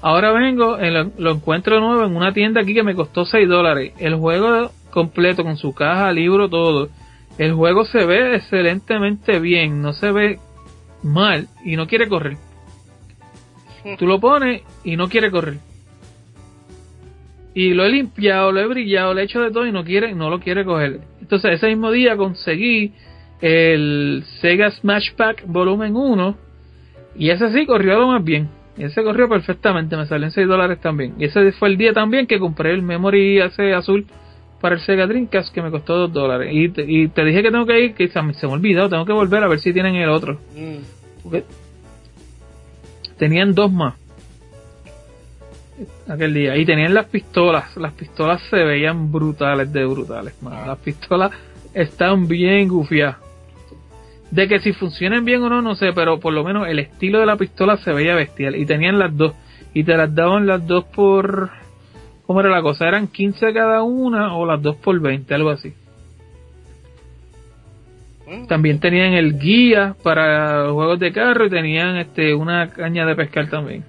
Ahora 0.00 0.32
vengo, 0.32 0.78
en 0.78 0.94
lo, 0.94 1.10
lo, 1.18 1.32
encuentro 1.32 1.74
de 1.74 1.80
nuevo 1.80 2.04
en 2.04 2.14
una 2.14 2.32
tienda 2.32 2.60
aquí 2.60 2.72
que 2.72 2.84
me 2.84 2.94
costó 2.94 3.24
6 3.24 3.48
dólares. 3.48 3.94
El 3.98 4.14
juego 4.14 4.70
completo, 4.90 5.42
con 5.42 5.56
su 5.56 5.74
caja, 5.74 6.12
libro, 6.12 6.48
todo. 6.48 6.88
El 7.36 7.52
juego 7.52 7.84
se 7.84 8.04
ve 8.04 8.36
excelentemente 8.36 9.40
bien, 9.40 9.82
no 9.82 9.92
se 9.92 10.12
ve 10.12 10.38
mal 11.02 11.48
y 11.64 11.76
no 11.76 11.86
quiere 11.86 12.08
correr. 12.08 12.36
Tú 13.98 14.06
lo 14.06 14.20
pones 14.20 14.62
y 14.84 14.96
no 14.96 15.08
quiere 15.08 15.30
correr. 15.30 15.58
Y 17.54 17.74
lo 17.74 17.84
he 17.84 17.88
limpiado, 17.90 18.52
lo 18.52 18.60
he 18.60 18.66
brillado, 18.66 19.14
lo 19.14 19.20
he 19.20 19.24
hecho 19.24 19.40
de 19.40 19.50
todo 19.50 19.66
y 19.66 19.72
no 19.72 19.84
quiere, 19.84 20.14
no 20.14 20.30
lo 20.30 20.40
quiere 20.40 20.64
coger. 20.64 21.00
Entonces 21.20 21.54
ese 21.54 21.68
mismo 21.68 21.90
día 21.90 22.16
conseguí 22.16 22.92
el 23.40 24.24
Sega 24.40 24.70
Smash 24.70 25.12
Pack 25.16 25.44
volumen 25.46 25.96
1 25.96 26.36
y 27.16 27.30
ese 27.30 27.52
sí 27.52 27.66
corrió 27.66 27.98
lo 27.98 28.08
más 28.08 28.24
bien 28.24 28.57
ese 28.84 29.02
corrió 29.02 29.28
perfectamente 29.28 29.96
me 29.96 30.06
salió 30.06 30.26
en 30.26 30.32
6 30.32 30.46
dólares 30.46 30.80
también. 30.80 31.14
Y 31.18 31.24
ese 31.24 31.52
fue 31.52 31.68
el 31.68 31.76
día 31.76 31.92
también 31.92 32.26
que 32.26 32.38
compré 32.38 32.72
el 32.72 32.82
memory 32.82 33.40
ese 33.40 33.74
azul 33.74 34.06
para 34.60 34.76
el 34.76 34.80
Sega 34.80 35.06
Dreamcast 35.06 35.52
que 35.52 35.62
me 35.62 35.70
costó 35.70 35.96
2 35.96 36.12
dólares. 36.12 36.50
Y 36.52 36.68
te, 36.68 36.84
y 36.86 37.08
te 37.08 37.24
dije 37.24 37.42
que 37.42 37.50
tengo 37.50 37.66
que 37.66 37.80
ir 37.80 37.94
que 37.94 38.08
se 38.08 38.22
me, 38.22 38.34
se 38.34 38.46
me 38.46 38.52
olvidó 38.52 38.88
tengo 38.88 39.04
que 39.04 39.12
volver 39.12 39.42
a 39.42 39.48
ver 39.48 39.58
si 39.60 39.72
tienen 39.72 39.96
el 39.96 40.08
otro. 40.08 40.38
Mm. 40.54 41.36
tenían 43.18 43.54
dos 43.54 43.72
más 43.72 43.94
aquel 46.08 46.34
día. 46.34 46.56
Y 46.56 46.64
tenían 46.64 46.94
las 46.94 47.06
pistolas 47.06 47.76
las 47.76 47.92
pistolas 47.92 48.40
se 48.50 48.56
veían 48.56 49.10
brutales 49.10 49.72
de 49.72 49.84
brutales 49.84 50.40
man. 50.42 50.66
las 50.66 50.78
pistolas 50.78 51.32
están 51.74 52.28
bien 52.28 52.68
gufiadas 52.68 53.27
de 54.30 54.48
que 54.48 54.60
si 54.60 54.72
funcionan 54.72 55.24
bien 55.24 55.42
o 55.42 55.48
no, 55.48 55.62
no 55.62 55.74
sé, 55.74 55.92
pero 55.94 56.20
por 56.20 56.32
lo 56.32 56.44
menos 56.44 56.68
el 56.68 56.78
estilo 56.78 57.20
de 57.20 57.26
la 57.26 57.36
pistola 57.36 57.76
se 57.78 57.92
veía 57.92 58.14
bestial. 58.14 58.56
Y 58.56 58.66
tenían 58.66 58.98
las 58.98 59.16
dos. 59.16 59.34
Y 59.74 59.84
te 59.84 59.96
las 59.96 60.14
daban 60.14 60.46
las 60.46 60.66
dos 60.66 60.84
por... 60.84 61.50
¿Cómo 62.26 62.40
era 62.40 62.50
la 62.50 62.60
cosa? 62.60 62.86
¿Eran 62.86 63.08
15 63.08 63.54
cada 63.54 63.82
una 63.82 64.36
o 64.36 64.44
las 64.44 64.60
dos 64.60 64.76
por 64.76 65.00
20? 65.00 65.34
Algo 65.34 65.50
así. 65.50 65.72
También 68.46 68.78
tenían 68.78 69.14
el 69.14 69.38
guía 69.38 69.96
para 70.02 70.70
juegos 70.70 70.98
de 70.98 71.12
carro 71.12 71.46
y 71.46 71.50
tenían 71.50 71.96
este 71.96 72.34
una 72.34 72.68
caña 72.68 73.06
de 73.06 73.14
pescar 73.14 73.48
también. 73.48 73.84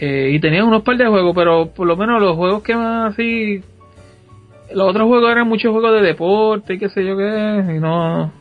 Eh, 0.00 0.30
y 0.32 0.40
tenían 0.40 0.66
unos 0.66 0.82
par 0.82 0.96
de 0.96 1.06
juegos, 1.06 1.34
pero 1.34 1.66
por 1.66 1.86
lo 1.86 1.96
menos 1.96 2.22
los 2.22 2.36
juegos 2.36 2.62
que 2.62 2.74
más 2.74 3.12
así 3.12 3.62
los 4.74 4.88
otros 4.88 5.08
juegos 5.08 5.30
eran 5.30 5.48
muchos 5.48 5.72
juegos 5.72 5.92
de 5.94 6.06
deporte 6.06 6.74
y 6.74 6.78
qué 6.78 6.88
sé 6.88 7.04
yo 7.04 7.16
qué, 7.16 7.74
y 7.76 7.78
no... 7.78 8.32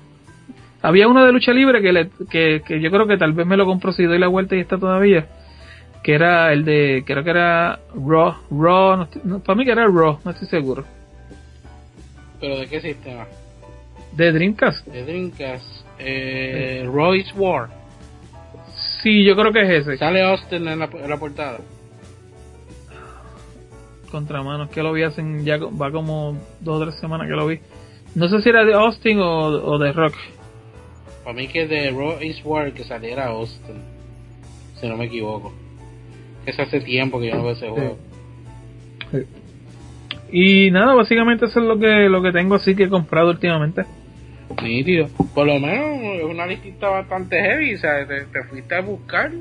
Había 0.83 1.07
uno 1.07 1.23
de 1.23 1.31
lucha 1.31 1.53
libre 1.53 1.81
que, 1.81 1.93
le, 1.93 2.09
que, 2.29 2.61
que 2.65 2.81
yo 2.81 2.89
creo 2.89 3.05
que 3.05 3.17
tal 3.17 3.33
vez 3.33 3.45
me 3.45 3.55
lo 3.55 3.65
compro 3.65 3.91
si 3.91 4.03
doy 4.03 4.17
la 4.17 4.27
vuelta 4.27 4.55
y 4.55 4.61
está 4.61 4.79
todavía, 4.79 5.27
que 6.03 6.15
era 6.15 6.51
el 6.51 6.65
de, 6.65 7.03
creo 7.05 7.23
que 7.23 7.29
era 7.29 7.79
Raw, 7.93 8.35
Raw, 8.49 8.97
no 8.97 9.03
estoy, 9.03 9.21
no, 9.23 9.39
para 9.39 9.55
mí 9.55 9.65
que 9.65 9.71
era 9.71 9.85
Raw, 9.85 10.19
no 10.25 10.31
estoy 10.31 10.47
seguro. 10.47 10.83
¿Pero 12.39 12.57
de 12.57 12.67
qué 12.67 12.81
sistema? 12.81 13.27
De 14.13 14.31
Dreamcast. 14.31 14.87
De 14.87 15.05
Dreamcast. 15.05 15.85
Eh, 15.99 16.83
Royce 16.91 17.31
War. 17.37 17.69
Sí, 19.01 19.23
yo 19.23 19.35
creo 19.35 19.53
que 19.53 19.61
es 19.61 19.69
ese. 19.87 19.97
Sale 19.97 20.23
Austin 20.23 20.67
en 20.67 20.79
la, 20.79 20.85
en 20.85 21.09
la 21.09 21.17
portada. 21.17 21.59
Contramanos, 24.11 24.69
que 24.69 24.83
lo 24.83 24.93
vi 24.93 25.03
hace 25.03 25.23
ya 25.43 25.57
va 25.57 25.91
como 25.91 26.37
dos 26.59 26.81
o 26.81 26.85
tres 26.85 26.99
semanas 26.99 27.27
que 27.27 27.33
lo 27.33 27.47
vi. 27.47 27.59
No 28.13 28.27
sé 28.27 28.41
si 28.41 28.49
era 28.49 28.65
de 28.65 28.73
Austin 28.73 29.19
o, 29.19 29.47
o 29.47 29.79
de 29.79 29.93
Rock. 29.93 30.15
Para 31.23 31.35
mí 31.35 31.47
que 31.47 31.67
de 31.67 31.91
Raw 31.91 32.17
East 32.19 32.41
War 32.43 32.71
que 32.73 32.83
saliera 32.83 33.27
Austin, 33.27 33.77
si 34.79 34.87
no 34.87 34.97
me 34.97 35.05
equivoco. 35.05 35.53
Eso 36.45 36.63
hace 36.63 36.81
tiempo 36.81 37.19
que 37.19 37.27
yo 37.27 37.35
no 37.35 37.43
veo 37.43 37.53
ese 37.53 37.69
juego. 37.69 37.97
Y 40.31 40.71
nada, 40.71 40.95
básicamente 40.95 41.45
eso 41.45 41.59
es 41.59 41.65
lo 41.65 41.77
que 41.77 42.09
lo 42.09 42.21
que 42.21 42.31
tengo 42.31 42.55
así 42.55 42.75
que 42.75 42.83
he 42.83 42.89
comprado 42.89 43.29
últimamente. 43.29 43.85
Nítido. 44.61 45.07
Por 45.33 45.47
lo 45.47 45.59
menos 45.59 46.19
es 46.19 46.23
una 46.23 46.45
listita 46.45 46.89
bastante 46.89 47.39
heavy. 47.39 47.75
O 47.75 47.77
sea, 47.77 48.05
te, 48.07 48.21
te 48.25 48.43
fuiste 48.49 48.75
a 48.75 48.81
buscar 48.81 49.31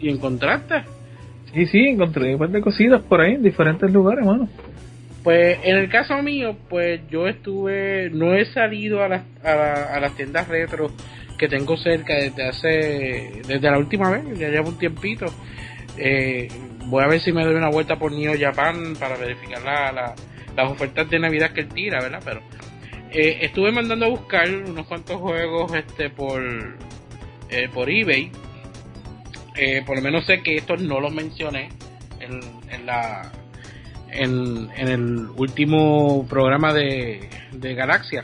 y 0.00 0.08
encontraste. 0.08 0.82
Sí, 1.52 1.66
sí, 1.66 1.78
encontré 1.88 2.32
un 2.34 2.38
par 2.38 2.50
de 2.50 2.60
cositas 2.60 3.00
por 3.02 3.20
ahí 3.20 3.34
en 3.34 3.42
diferentes 3.42 3.90
lugares, 3.90 4.24
mano. 4.24 4.48
Pues 5.24 5.58
en 5.64 5.76
el 5.76 5.88
caso 5.88 6.22
mío, 6.22 6.56
pues 6.68 7.00
yo 7.10 7.26
estuve, 7.26 8.10
no 8.12 8.34
he 8.34 8.44
salido 8.46 9.02
a 9.02 9.08
las, 9.08 9.22
a, 9.44 9.54
la- 9.54 9.94
a 9.94 10.00
las 10.00 10.14
tiendas 10.14 10.46
retro 10.48 10.90
que 11.38 11.48
tengo 11.48 11.76
cerca 11.76 12.14
desde 12.14 12.44
hace, 12.48 13.42
desde 13.46 13.70
la 13.70 13.78
última 13.78 14.10
vez, 14.10 14.38
ya 14.38 14.48
llevo 14.48 14.68
un 14.70 14.78
tiempito. 14.78 15.26
Eh, 15.96 16.48
voy 16.86 17.02
a 17.02 17.08
ver 17.08 17.20
si 17.20 17.32
me 17.32 17.44
doy 17.44 17.54
una 17.54 17.68
vuelta 17.70 17.96
por 17.96 18.12
Neo 18.12 18.32
Japan 18.38 18.94
para 18.98 19.16
verificar 19.16 19.62
la, 19.62 19.92
la- 19.92 20.14
las 20.56 20.70
ofertas 20.70 21.08
de 21.10 21.18
Navidad 21.18 21.52
que 21.52 21.62
él 21.62 21.68
tira, 21.68 22.00
¿verdad? 22.00 22.20
Pero 22.24 22.40
eh, 23.12 23.38
estuve 23.42 23.72
mandando 23.72 24.06
a 24.06 24.08
buscar 24.08 24.48
unos 24.50 24.86
cuantos 24.86 25.16
juegos 25.16 25.72
este 25.74 26.10
por, 26.10 26.42
eh, 27.50 27.68
por 27.72 27.88
eBay. 27.90 28.30
Eh, 29.58 29.82
por 29.84 29.96
lo 29.96 30.02
menos 30.02 30.24
sé 30.24 30.40
que 30.40 30.56
estos 30.56 30.80
no 30.80 31.00
los 31.00 31.12
mencioné 31.12 31.68
en, 32.20 32.40
en 32.70 32.86
la 32.86 33.32
en, 34.10 34.70
el 34.76 35.28
último 35.36 36.26
programa 36.28 36.72
de, 36.72 37.28
Galaxia. 37.52 38.22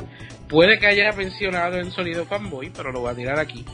Puede 0.49 0.79
que 0.79 0.87
haya 0.87 1.13
mencionado 1.13 1.79
en 1.79 1.91
Sonido 1.91 2.25
Fanboy, 2.27 2.71
pero 2.75 2.93
lo 2.93 3.01
voy 3.01 3.11
a 3.11 3.15
tirar 3.17 3.39
aquí. 3.39 3.65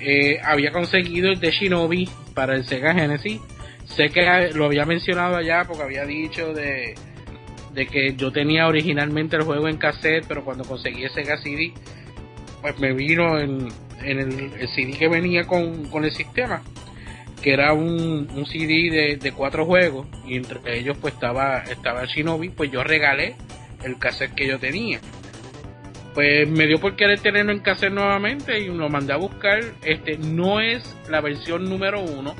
Eh, 0.00 0.40
había 0.42 0.72
conseguido 0.72 1.30
el 1.30 1.40
de 1.40 1.50
Shinobi 1.50 2.08
para 2.34 2.54
el 2.54 2.64
Sega 2.66 2.94
Genesis. 2.94 3.40
Sé 3.84 4.08
que 4.10 4.50
lo 4.54 4.66
había 4.66 4.84
mencionado 4.84 5.36
allá 5.36 5.64
porque 5.66 5.84
había 5.84 6.04
dicho 6.04 6.52
de, 6.52 6.94
que 7.74 8.14
yo 8.16 8.32
tenía 8.32 8.66
originalmente 8.66 9.36
el 9.36 9.42
juego 9.42 9.68
en 9.68 9.76
cassette, 9.76 10.26
pero 10.26 10.44
cuando 10.44 10.64
conseguí 10.64 11.04
el 11.04 11.10
Sega 11.10 11.38
CD, 11.38 11.72
pues 12.60 12.78
me 12.78 12.92
vino 12.92 13.38
en, 13.38 13.68
el, 14.04 14.52
el 14.58 14.68
CD 14.68 14.98
que 14.98 15.08
venía 15.08 15.46
con 15.46 16.04
el 16.04 16.10
sistema 16.10 16.62
que 17.42 17.52
era 17.52 17.72
un, 17.72 18.28
CD 18.46 19.16
de, 19.20 19.32
cuatro 19.32 19.64
juegos 19.64 20.06
y 20.26 20.36
entre 20.36 20.78
ellos 20.78 20.96
pues 21.00 21.14
estaba 21.14 21.58
estaba 21.70 22.04
Shinobi 22.04 22.48
pues 22.50 22.70
yo 22.70 22.82
regalé 22.82 23.36
el 23.84 23.98
cassette 23.98 24.34
que 24.34 24.46
yo 24.46 24.58
tenía. 24.58 25.00
Pues 26.14 26.48
me 26.48 26.66
dio 26.66 26.80
por 26.80 26.96
querer 26.96 27.20
tenerlo 27.20 27.52
en 27.52 27.60
cassette 27.60 27.92
nuevamente 27.92 28.58
y 28.58 28.66
lo 28.66 28.88
mandé 28.88 29.12
a 29.12 29.16
buscar. 29.16 29.60
Este 29.82 30.18
no 30.18 30.60
es 30.60 30.96
la 31.08 31.20
versión 31.20 31.68
número 31.68 32.00
uno. 32.00 32.34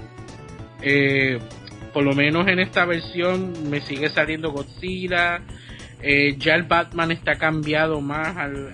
Eh, 0.82 1.38
por 1.92 2.02
lo 2.04 2.12
menos 2.12 2.48
en 2.48 2.58
esta 2.58 2.84
versión 2.84 3.70
me 3.70 3.80
sigue 3.80 4.08
saliendo 4.08 4.50
Godzilla. 4.50 5.40
Eh, 6.02 6.37
ya 6.38 6.54
el 6.54 6.64
Batman 6.64 7.12
está 7.12 7.37
cambiado 7.37 8.00
más 8.00 8.37
al, 8.37 8.72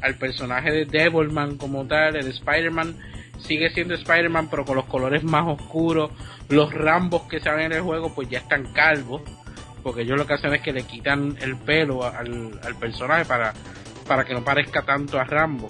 al 0.00 0.14
personaje 0.16 0.70
de 0.70 0.84
Devilman 0.86 1.56
como 1.56 1.86
tal 1.86 2.16
el 2.16 2.28
Spider-Man 2.28 2.96
sigue 3.38 3.70
siendo 3.70 3.94
Spider-Man 3.94 4.48
pero 4.50 4.64
con 4.64 4.76
los 4.76 4.86
colores 4.86 5.22
más 5.24 5.46
oscuros. 5.46 6.10
Los 6.48 6.72
Rambos 6.72 7.22
que 7.22 7.40
se 7.40 7.50
ven 7.50 7.66
en 7.66 7.72
el 7.72 7.82
juego 7.82 8.14
pues 8.14 8.28
ya 8.28 8.38
están 8.38 8.72
calvos. 8.72 9.22
Porque 9.82 10.02
ellos 10.02 10.18
lo 10.18 10.26
que 10.26 10.34
hacen 10.34 10.52
es 10.54 10.60
que 10.60 10.72
le 10.72 10.82
quitan 10.82 11.36
el 11.40 11.56
pelo 11.56 12.04
al, 12.04 12.60
al 12.62 12.74
personaje 12.76 13.24
para, 13.24 13.54
para 14.06 14.24
que 14.24 14.34
no 14.34 14.44
parezca 14.44 14.82
tanto 14.82 15.18
a 15.18 15.24
Rambo. 15.24 15.68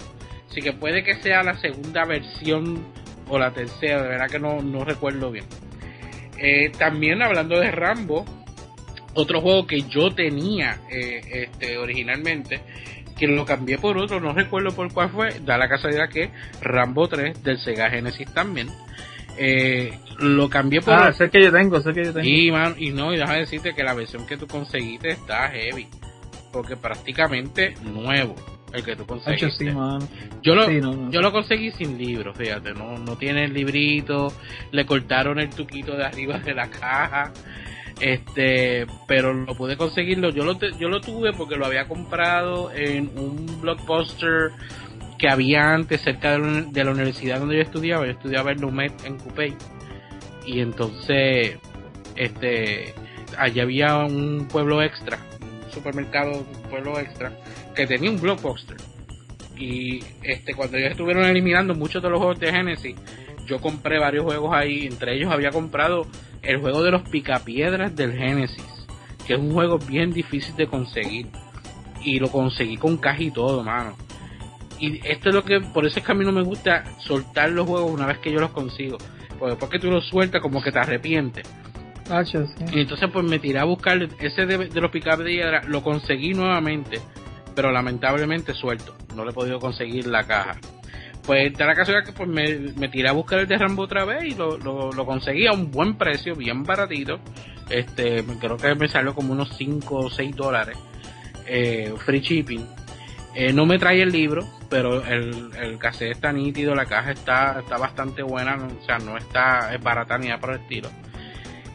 Así 0.49 0.61
que 0.61 0.73
puede 0.73 1.03
que 1.03 1.21
sea 1.21 1.43
la 1.43 1.57
segunda 1.59 2.05
versión 2.05 2.83
o 3.27 3.37
la 3.37 3.51
tercera, 3.51 4.01
de 4.01 4.09
verdad 4.09 4.29
que 4.29 4.39
no, 4.39 4.61
no 4.61 4.83
recuerdo 4.83 5.31
bien. 5.31 5.45
Eh, 6.37 6.71
también 6.77 7.21
hablando 7.21 7.59
de 7.59 7.69
Rambo, 7.69 8.25
otro 9.13 9.41
juego 9.41 9.67
que 9.67 9.81
yo 9.81 10.13
tenía 10.15 10.79
eh, 10.89 11.21
este, 11.51 11.77
originalmente, 11.77 12.61
que 13.19 13.27
lo 13.27 13.45
cambié 13.45 13.77
por 13.77 13.97
otro, 13.97 14.19
no 14.19 14.33
recuerdo 14.33 14.71
por 14.75 14.91
cuál 14.93 15.09
fue, 15.09 15.39
da 15.41 15.57
la 15.57 15.67
casualidad 15.67 16.09
que 16.09 16.31
Rambo 16.61 17.07
3 17.07 17.43
del 17.43 17.59
Sega 17.59 17.89
Genesis 17.89 18.33
también. 18.33 18.69
Eh, 19.37 19.97
lo 20.19 20.49
cambié 20.49 20.81
por 20.81 20.93
Ah, 20.93 21.13
sé 21.13 21.29
que 21.29 21.41
yo 21.43 21.51
tengo, 21.51 21.79
sé 21.81 21.93
que 21.93 22.03
yo 22.05 22.13
tengo. 22.13 22.27
Y, 22.27 22.51
man, 22.51 22.75
y 22.77 22.91
no, 22.91 23.13
y 23.13 23.17
déjame 23.17 23.39
decirte 23.39 23.73
que 23.73 23.83
la 23.83 23.93
versión 23.93 24.25
que 24.27 24.37
tú 24.37 24.47
conseguiste 24.47 25.09
está 25.09 25.49
heavy. 25.49 25.87
Porque 26.51 26.75
prácticamente 26.75 27.75
nuevo 27.83 28.35
el 28.73 28.83
que 28.83 28.95
tú 28.95 29.05
conseguiste. 29.05 29.49
sí. 29.51 29.65
Yo 30.41 30.55
lo, 30.55 30.65
Sí, 30.67 30.79
no, 30.81 30.93
no. 30.93 31.11
yo 31.11 31.21
lo 31.21 31.31
conseguí 31.31 31.71
sin 31.71 31.97
libro, 31.97 32.33
fíjate, 32.33 32.73
no, 32.73 32.97
no 32.97 33.15
tiene 33.17 33.45
el 33.45 33.53
librito, 33.53 34.33
le 34.71 34.85
cortaron 34.85 35.39
el 35.39 35.49
tuquito 35.49 35.95
de 35.95 36.05
arriba 36.05 36.37
de 36.39 36.53
la 36.53 36.69
caja, 36.69 37.31
este, 37.99 38.85
pero 39.07 39.33
lo 39.33 39.55
pude 39.55 39.77
conseguirlo, 39.77 40.29
yo 40.29 40.43
lo, 40.43 40.59
yo 40.77 40.89
lo 40.89 41.01
tuve 41.01 41.33
porque 41.33 41.55
lo 41.55 41.65
había 41.65 41.87
comprado 41.87 42.71
en 42.71 43.09
un 43.17 43.61
blockbuster 43.61 44.51
que 45.17 45.29
había 45.29 45.73
antes 45.73 46.01
cerca 46.01 46.37
de 46.39 46.83
la 46.83 46.91
universidad 46.91 47.39
donde 47.39 47.57
yo 47.57 47.61
estudiaba, 47.61 48.05
yo 48.05 48.11
estudiaba 48.11 48.51
en 48.51 48.61
Lumet 48.61 48.93
en 49.03 49.17
Coupey, 49.17 49.53
y 50.45 50.61
entonces, 50.61 51.57
este, 52.15 52.93
allá 53.37 53.63
había 53.63 53.97
un 53.97 54.47
pueblo 54.49 54.81
extra, 54.81 55.19
un 55.41 55.71
supermercado, 55.71 56.31
un 56.31 56.69
pueblo 56.69 56.97
extra, 56.97 57.33
que 57.75 57.85
tenía 57.85 58.09
un 58.09 58.19
blockbuster. 58.19 58.77
Y 59.57 59.99
este 60.23 60.53
cuando 60.53 60.77
ellos 60.77 60.91
estuvieron 60.91 61.25
eliminando 61.25 61.75
muchos 61.75 62.01
de 62.01 62.09
los 62.09 62.17
juegos 62.17 62.39
de 62.39 62.49
Genesis 62.49 62.95
yo 63.49 63.59
compré 63.59 63.99
varios 63.99 64.25
juegos 64.25 64.53
ahí 64.53 64.85
entre 64.85 65.15
ellos 65.15 65.31
había 65.31 65.51
comprado 65.51 66.05
el 66.41 66.57
juego 66.57 66.83
de 66.83 66.91
los 66.91 67.01
picapiedras 67.09 67.95
del 67.95 68.13
Genesis 68.13 68.65
que 69.25 69.33
es 69.33 69.39
un 69.39 69.51
juego 69.51 69.79
bien 69.79 70.11
difícil 70.11 70.55
de 70.55 70.67
conseguir 70.67 71.27
y 72.01 72.19
lo 72.19 72.29
conseguí 72.29 72.77
con 72.77 72.97
caja 72.97 73.21
y 73.21 73.31
todo 73.31 73.63
mano 73.63 73.95
y 74.79 75.05
esto 75.07 75.29
es 75.29 75.35
lo 75.35 75.43
que 75.43 75.59
por 75.59 75.85
eso 75.85 75.99
es 75.99 76.05
que 76.05 76.11
a 76.11 76.15
mí 76.15 76.23
no 76.23 76.31
me 76.31 76.43
gusta 76.43 76.85
soltar 76.99 77.49
los 77.49 77.67
juegos 77.67 77.91
una 77.91 78.05
vez 78.05 78.19
que 78.19 78.31
yo 78.31 78.39
los 78.39 78.51
consigo 78.51 78.97
porque 79.37 79.51
después 79.51 79.71
que 79.71 79.79
tú 79.79 79.91
los 79.91 80.07
sueltas 80.07 80.41
como 80.41 80.61
que 80.61 80.71
te 80.71 80.79
arrepientes 80.79 81.47
sí. 82.57 82.65
y 82.73 82.79
entonces 82.81 83.09
pues 83.11 83.25
me 83.25 83.39
tiré 83.39 83.59
a 83.59 83.65
buscar 83.65 84.01
ese 84.19 84.45
de, 84.45 84.57
de 84.69 84.81
los 84.81 84.91
picapiedras, 84.91 85.67
lo 85.67 85.83
conseguí 85.83 86.33
nuevamente, 86.33 86.99
pero 87.55 87.71
lamentablemente 87.71 88.53
suelto, 88.53 88.95
no 89.15 89.23
le 89.23 89.31
he 89.31 89.33
podido 89.33 89.59
conseguir 89.59 90.07
la 90.07 90.25
caja. 90.25 90.59
Pues 91.23 91.53
de 91.53 91.65
la 91.65 91.75
casualidad 91.75 92.05
que 92.05 92.11
pues 92.11 92.27
me, 92.27 92.73
me 92.75 92.89
tiré 92.89 93.09
a 93.09 93.11
buscar 93.11 93.39
el 93.39 93.47
de 93.47 93.57
Rambo 93.57 93.83
otra 93.83 94.05
vez 94.05 94.23
y 94.23 94.35
lo, 94.35 94.57
lo, 94.57 94.91
lo 94.91 95.05
conseguí 95.05 95.45
a 95.45 95.51
un 95.51 95.69
buen 95.69 95.95
precio, 95.95 96.35
bien 96.35 96.63
baratito. 96.63 97.19
Este, 97.69 98.23
creo 98.39 98.57
que 98.57 98.73
me 98.75 98.89
salió 98.89 99.13
como 99.13 99.33
unos 99.33 99.55
5 99.57 99.95
o 99.95 100.09
6 100.09 100.35
dólares. 100.35 100.77
Eh, 101.45 101.93
free 101.97 102.21
shipping. 102.21 102.65
Eh, 103.35 103.53
no 103.53 103.65
me 103.65 103.77
trae 103.77 104.01
el 104.01 104.11
libro, 104.11 104.47
pero 104.69 105.05
el, 105.05 105.51
el 105.61 105.77
cassette 105.77 106.11
está 106.11 106.31
nítido, 106.31 106.73
la 106.73 106.85
caja 106.85 107.11
está, 107.11 107.59
está 107.59 107.77
bastante 107.77 108.23
buena, 108.23 108.55
o 108.55 108.85
sea, 108.85 108.97
no 108.97 109.17
está 109.17 109.73
es 109.73 109.81
barata 109.81 110.17
ni 110.17 110.27
nada 110.27 110.39
por 110.39 110.51
el 110.51 110.61
estilo 110.61 110.89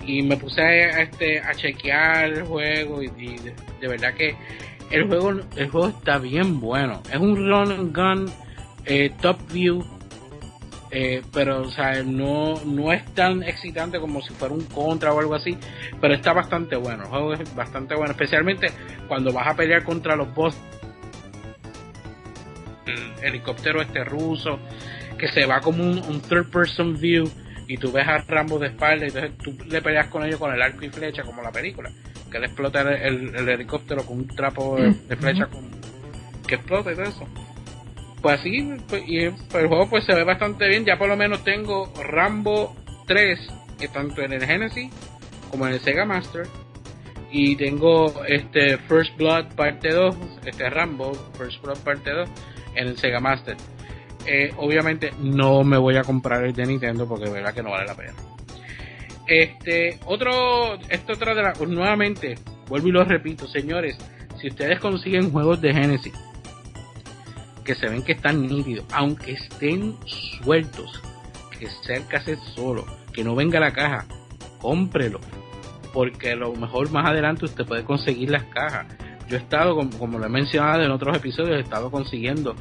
y 0.07 0.22
me 0.22 0.37
puse 0.37 0.62
a, 0.62 1.02
este, 1.02 1.40
a 1.40 1.54
chequear 1.54 2.24
el 2.24 2.42
juego 2.42 3.02
y, 3.02 3.09
de 3.80 3.88
verdad 3.88 4.14
que 4.14 4.37
el 4.90 5.07
juego 5.07 5.30
el 5.57 5.68
juego 5.70 5.88
está 5.88 6.18
bien 6.18 6.61
bueno 6.61 7.02
es 7.11 7.16
un 7.16 7.37
run 7.37 7.72
and 7.72 7.96
gun 7.96 8.33
eh, 8.87 9.12
top 9.20 9.38
view 9.53 9.85
eh, 10.90 11.23
pero 11.33 11.62
o 11.62 11.70
sea 11.70 12.03
no 12.05 12.55
no 12.64 12.92
es 12.92 13.05
tan 13.14 13.42
excitante 13.42 13.99
como 13.99 14.23
si 14.23 14.33
fuera 14.35 14.55
un 14.55 14.64
contra 14.66 15.12
o 15.12 15.18
algo 15.18 15.35
así 15.35 15.57
pero 16.01 16.14
está 16.14 16.33
bastante 16.33 16.77
bueno 16.77 17.03
el 17.05 17.09
juego 17.09 17.33
es 17.35 17.55
bastante 17.57 17.94
bueno 17.97 18.12
especialmente 18.12 18.68
cuando 19.09 19.33
vas 19.33 19.49
a 19.49 19.55
pelear 19.57 19.83
contra 19.85 20.14
los 20.16 20.33
boss. 20.35 20.57
El 22.87 23.25
helicóptero 23.25 23.81
este 23.81 24.05
ruso 24.05 24.59
que 25.18 25.29
se 25.29 25.47
va 25.47 25.61
como 25.61 25.83
un, 25.83 25.99
un 25.99 26.20
third 26.20 26.51
person 26.51 26.99
view 27.01 27.29
y 27.66 27.79
tú 27.79 27.90
ves 27.90 28.07
a 28.07 28.18
Rambo 28.18 28.59
de 28.59 28.66
espalda 28.68 29.07
y 29.07 29.09
entonces 29.09 29.33
tú 29.38 29.57
le 29.66 29.81
peleas 29.81 30.09
con 30.09 30.23
ellos 30.25 30.38
con 30.38 30.53
el 30.53 30.61
arco 30.61 30.85
y 30.85 30.90
flecha 30.90 31.23
como 31.23 31.40
la 31.42 31.51
película 31.51 31.90
que 32.31 32.38
le 32.38 32.47
explota 32.47 32.83
el, 32.83 32.88
el- 33.29 33.35
el 33.37 33.49
helicóptero 33.49 34.05
con 34.05 34.18
un 34.18 34.27
trapo 34.27 34.77
de, 34.77 34.90
de 35.09 35.16
flecha 35.16 35.47
con, 35.47 35.70
que 36.47 36.57
explota 36.57 36.92
y 36.92 36.94
todo 36.94 37.05
eso 37.07 37.27
pues 38.25 38.41
así 38.41 38.75
pues, 38.89 39.07
y 39.07 39.19
el, 39.19 39.35
juego 39.51 39.87
pues 39.87 40.05
se 40.07 40.15
ve 40.15 40.25
bastante 40.25 40.67
bien. 40.67 40.87
Ya 40.87 40.97
por 40.97 41.09
lo 41.09 41.17
menos 41.17 41.45
tengo 41.45 41.93
Rambo 42.03 42.75
3 43.07 43.39
que 43.79 43.89
tanto 43.89 44.23
en 44.23 44.33
el 44.33 44.47
Genesis 44.47 44.91
como 45.51 45.67
en 45.67 45.75
el 45.75 45.81
Sega 45.81 46.07
Master. 46.07 46.47
Y 47.31 47.55
tengo 47.57 48.25
este 48.27 48.79
First 48.79 49.19
Blood 49.19 49.55
parte 49.55 49.93
2 49.93 50.17
este 50.47 50.71
Rambo 50.71 51.13
First 51.37 51.63
Blood 51.63 51.79
parte 51.81 52.13
2 52.13 52.31
en 52.77 52.89
el 52.89 52.97
Sega 52.97 53.21
Master. 53.21 53.59
Eh, 54.27 54.55
obviamente 54.57 55.13
no 55.21 55.63
me 55.63 55.77
voy 55.77 55.99
a 55.99 56.03
comprar 56.03 56.45
el 56.45 56.55
de 56.55 56.65
Nintendo 56.65 57.07
porque 57.07 57.29
verdad 57.29 57.53
que 57.53 57.63
no 57.63 57.73
vale 57.73 57.85
la 57.85 57.95
pena. 57.95 58.15
Este, 59.27 59.99
otro, 60.07 60.77
esto 60.89 61.13
otra 61.13 61.35
de 61.35 61.43
las, 61.43 61.61
nuevamente, 61.61 62.37
vuelvo 62.69 62.89
y 62.89 62.93
lo 62.93 63.05
repito, 63.05 63.47
señores, 63.49 63.99
si 64.41 64.49
ustedes 64.49 64.81
consiguen 64.81 65.31
juegos 65.31 65.61
de 65.61 65.75
Genesis, 65.75 66.13
que 67.64 67.74
se 67.74 67.88
ven 67.88 68.03
que 68.03 68.12
están 68.12 68.46
nítidos, 68.46 68.85
aunque 68.92 69.33
estén 69.33 69.96
sueltos, 70.42 71.00
que 71.59 71.68
cerca 71.85 72.18
es 72.27 72.38
solo, 72.55 72.85
que 73.12 73.24
no 73.24 73.35
venga 73.35 73.59
la 73.59 73.72
caja, 73.72 74.07
cómprelo, 74.61 75.20
porque 75.92 76.33
a 76.33 76.37
lo 76.37 76.55
mejor 76.55 76.90
más 76.90 77.07
adelante 77.07 77.46
usted 77.46 77.64
puede 77.64 77.85
conseguir 77.85 78.31
las 78.31 78.44
cajas. 78.44 78.87
Yo 79.29 79.37
he 79.37 79.40
estado, 79.40 79.74
como, 79.74 80.18
lo 80.18 80.27
he 80.27 80.29
mencionado 80.29 80.83
en 80.83 80.90
otros 80.90 81.16
episodios, 81.16 81.57
he 81.57 81.61
estado 81.61 81.90
consiguiendo 81.90 82.55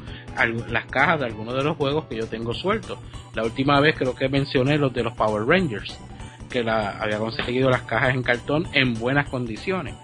las 0.68 0.86
cajas 0.86 1.20
de 1.20 1.26
algunos 1.26 1.54
de 1.54 1.62
los 1.62 1.76
juegos 1.76 2.06
que 2.06 2.16
yo 2.16 2.26
tengo 2.26 2.54
sueltos. 2.54 2.98
La 3.34 3.44
última 3.44 3.80
vez 3.80 3.96
creo 3.98 4.14
que 4.14 4.30
mencioné 4.30 4.78
los 4.78 4.92
de 4.94 5.02
los 5.02 5.12
Power 5.12 5.44
Rangers, 5.46 5.98
que 6.48 6.64
la, 6.64 6.98
había 7.00 7.18
conseguido 7.18 7.68
las 7.68 7.82
cajas 7.82 8.14
en 8.14 8.22
cartón 8.22 8.66
en 8.72 8.94
buenas 8.94 9.28
condiciones. 9.28 9.94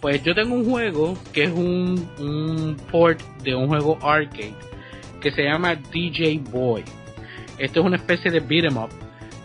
Pues 0.00 0.22
yo 0.22 0.34
tengo 0.34 0.54
un 0.54 0.64
juego 0.64 1.16
que 1.32 1.44
es 1.44 1.50
un, 1.50 2.08
un 2.18 2.76
port 2.90 3.20
de 3.42 3.54
un 3.54 3.66
juego 3.66 3.98
arcade 4.02 4.54
que 5.20 5.32
se 5.32 5.42
llama 5.42 5.74
DJ 5.74 6.40
Boy. 6.50 6.84
Esto 7.58 7.80
es 7.80 7.86
una 7.86 7.96
especie 7.96 8.30
de 8.30 8.40
beat'em 8.40 8.76
up 8.76 8.90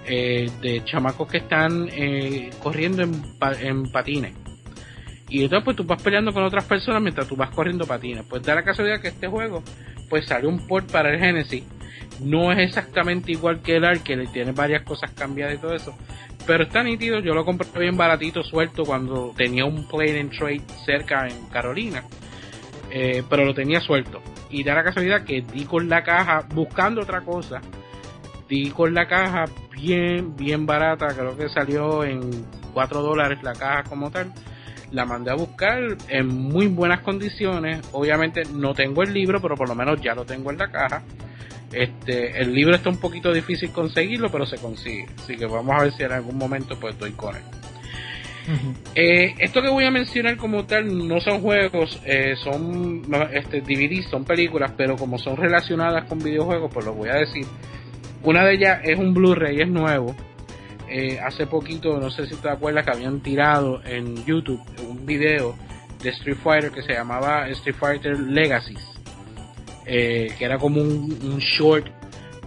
eh, 0.05 0.49
de 0.61 0.83
chamacos 0.85 1.29
que 1.29 1.37
están 1.37 1.89
eh, 1.91 2.51
corriendo 2.61 3.01
en, 3.01 3.23
en 3.61 3.91
patines. 3.91 4.33
Y 5.29 5.43
entonces 5.43 5.63
pues 5.65 5.77
tú 5.77 5.83
vas 5.83 6.01
peleando 6.01 6.31
con 6.31 6.43
otras 6.43 6.65
personas 6.65 7.01
mientras 7.01 7.27
tú 7.27 7.35
vas 7.35 7.49
corriendo 7.49 7.87
patines. 7.87 8.23
Pues 8.29 8.43
da 8.43 8.53
la 8.53 8.63
casualidad 8.63 9.01
que 9.01 9.07
este 9.07 9.27
juego 9.27 9.63
pues 10.09 10.27
salió 10.27 10.49
un 10.49 10.67
port 10.67 10.91
para 10.91 11.11
el 11.11 11.19
Genesis. 11.19 11.63
No 12.19 12.51
es 12.51 12.59
exactamente 12.59 13.31
igual 13.31 13.61
que 13.61 13.77
el 13.77 13.85
Arcade, 13.85 14.27
tiene 14.27 14.51
varias 14.51 14.83
cosas 14.83 15.09
cambiadas 15.11 15.55
y 15.55 15.57
todo 15.57 15.73
eso. 15.73 15.97
Pero 16.45 16.63
está 16.63 16.83
nítido, 16.83 17.19
yo 17.19 17.33
lo 17.33 17.45
compré 17.45 17.67
bien 17.79 17.95
baratito, 17.95 18.43
suelto, 18.43 18.83
cuando 18.83 19.33
tenía 19.35 19.65
un 19.65 19.87
play 19.87 20.19
and 20.19 20.37
trade 20.37 20.61
cerca 20.85 21.27
en 21.27 21.45
Carolina. 21.47 22.03
Eh, 22.91 23.23
pero 23.29 23.45
lo 23.45 23.53
tenía 23.53 23.79
suelto. 23.79 24.21
Y 24.49 24.63
da 24.63 24.75
la 24.75 24.83
casualidad 24.83 25.23
que 25.23 25.41
di 25.41 25.65
con 25.65 25.87
la 25.89 26.03
caja 26.03 26.45
buscando 26.53 27.01
otra 27.01 27.21
cosa. 27.21 27.61
Di 28.47 28.69
con 28.71 28.93
la 28.93 29.07
caja 29.07 29.45
bien, 29.71 30.35
bien 30.35 30.65
barata, 30.65 31.07
creo 31.07 31.35
que 31.35 31.49
salió 31.49 32.03
en 32.03 32.45
4 32.73 33.01
dólares 33.01 33.39
la 33.41 33.53
caja 33.53 33.83
como 33.83 34.11
tal. 34.11 34.31
La 34.91 35.05
mandé 35.05 35.31
a 35.31 35.35
buscar 35.35 35.79
en 36.09 36.27
muy 36.27 36.67
buenas 36.67 36.99
condiciones. 36.99 37.81
Obviamente 37.93 38.43
no 38.53 38.75
tengo 38.75 39.01
el 39.01 39.11
libro, 39.11 39.41
pero 39.41 39.55
por 39.55 39.67
lo 39.67 39.75
menos 39.75 39.99
ya 40.01 40.13
lo 40.13 40.25
tengo 40.25 40.51
en 40.51 40.57
la 40.57 40.69
caja. 40.69 41.01
Este, 41.73 42.39
el 42.39 42.53
libro 42.53 42.75
está 42.75 42.89
un 42.89 42.97
poquito 42.97 43.33
difícil 43.33 43.71
conseguirlo, 43.71 44.29
pero 44.29 44.45
se 44.45 44.57
consigue. 44.57 45.07
Así 45.17 45.35
que 45.35 45.45
vamos 45.45 45.75
a 45.75 45.83
ver 45.83 45.93
si 45.93 46.03
en 46.03 46.11
algún 46.11 46.37
momento 46.37 46.79
pues 46.79 46.93
estoy 46.93 47.11
con 47.11 47.35
él. 47.35 47.41
Eh, 48.93 49.35
esto 49.39 49.61
que 49.61 49.69
voy 49.69 49.85
a 49.85 49.91
mencionar 49.91 50.35
como 50.35 50.65
tal 50.65 51.07
no 51.07 51.21
son 51.21 51.39
juegos, 51.41 52.01
eh, 52.05 52.35
son 52.35 53.01
este, 53.31 53.61
DVD, 53.61 54.03
son 54.09 54.25
películas, 54.25 54.73
pero 54.75 54.97
como 54.97 55.17
son 55.17 55.37
relacionadas 55.37 56.05
con 56.05 56.19
videojuegos, 56.19 56.69
pues 56.73 56.85
lo 56.85 56.93
voy 56.93 57.09
a 57.09 57.15
decir. 57.15 57.45
Una 58.23 58.45
de 58.45 58.53
ellas 58.53 58.81
es 58.83 58.97
un 58.97 59.13
Blu-ray, 59.13 59.61
es 59.61 59.69
nuevo. 59.69 60.15
Eh, 60.89 61.19
hace 61.19 61.47
poquito, 61.47 61.97
no 61.99 62.11
sé 62.11 62.27
si 62.27 62.35
te 62.35 62.49
acuerdas, 62.49 62.85
que 62.85 62.91
habían 62.91 63.21
tirado 63.21 63.81
en 63.83 64.23
YouTube 64.25 64.61
un 64.87 65.05
video 65.05 65.55
de 66.03 66.09
Street 66.09 66.37
Fighter 66.43 66.71
que 66.71 66.83
se 66.83 66.93
llamaba 66.93 67.47
Street 67.49 67.75
Fighter 67.75 68.19
Legacies 68.19 68.92
eh, 69.85 70.33
que 70.37 70.45
era 70.45 70.57
como 70.57 70.81
un, 70.81 71.37
short 71.39 71.87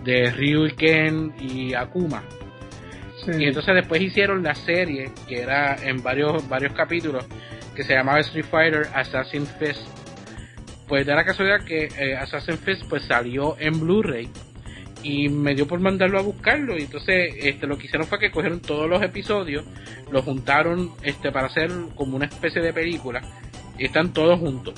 de 0.03 0.31
Ryu 0.31 0.67
y 0.67 0.73
Ken 0.73 1.33
y 1.41 1.75
Akuma. 1.75 2.23
Y 3.27 3.45
entonces 3.45 3.75
después 3.75 4.01
hicieron 4.01 4.43
la 4.43 4.55
serie, 4.55 5.11
que 5.27 5.41
era 5.41 5.77
en 5.83 6.03
varios, 6.03 6.49
varios 6.49 6.73
capítulos, 6.75 7.27
que 7.75 7.83
se 7.83 7.95
llamaba 7.95 8.21
Street 8.21 8.45
Fighter 8.49 8.87
Assassin 8.95 9.47
Fist. 9.47 9.83
Pues 10.87 11.05
da 11.05 11.17
la 11.17 11.25
casualidad 11.25 11.65
que 11.65 11.89
eh, 11.99 12.17
Assassin 12.17 12.59
Fist 12.59 12.85
pues 12.89 13.03
salió 13.05 13.57
en 13.59 13.81
Blu-ray 13.81 14.31
y 15.03 15.29
me 15.29 15.55
dio 15.55 15.67
por 15.67 15.81
mandarlo 15.81 16.19
a 16.19 16.23
buscarlo 16.23 16.77
y 16.77 16.83
entonces 16.83 17.35
este 17.39 17.67
lo 17.67 17.77
que 17.77 17.87
hicieron 17.87 18.07
fue 18.07 18.19
que 18.19 18.31
cogieron 18.31 18.61
todos 18.61 18.89
los 18.89 19.03
episodios 19.03 19.65
los 20.11 20.25
juntaron 20.25 20.93
este 21.03 21.31
para 21.31 21.47
hacer 21.47 21.71
como 21.95 22.17
una 22.17 22.27
especie 22.27 22.63
de 22.63 22.73
película 22.73 23.21
y 23.79 23.85
están 23.85 24.13
todos 24.13 24.39
juntos 24.41 24.75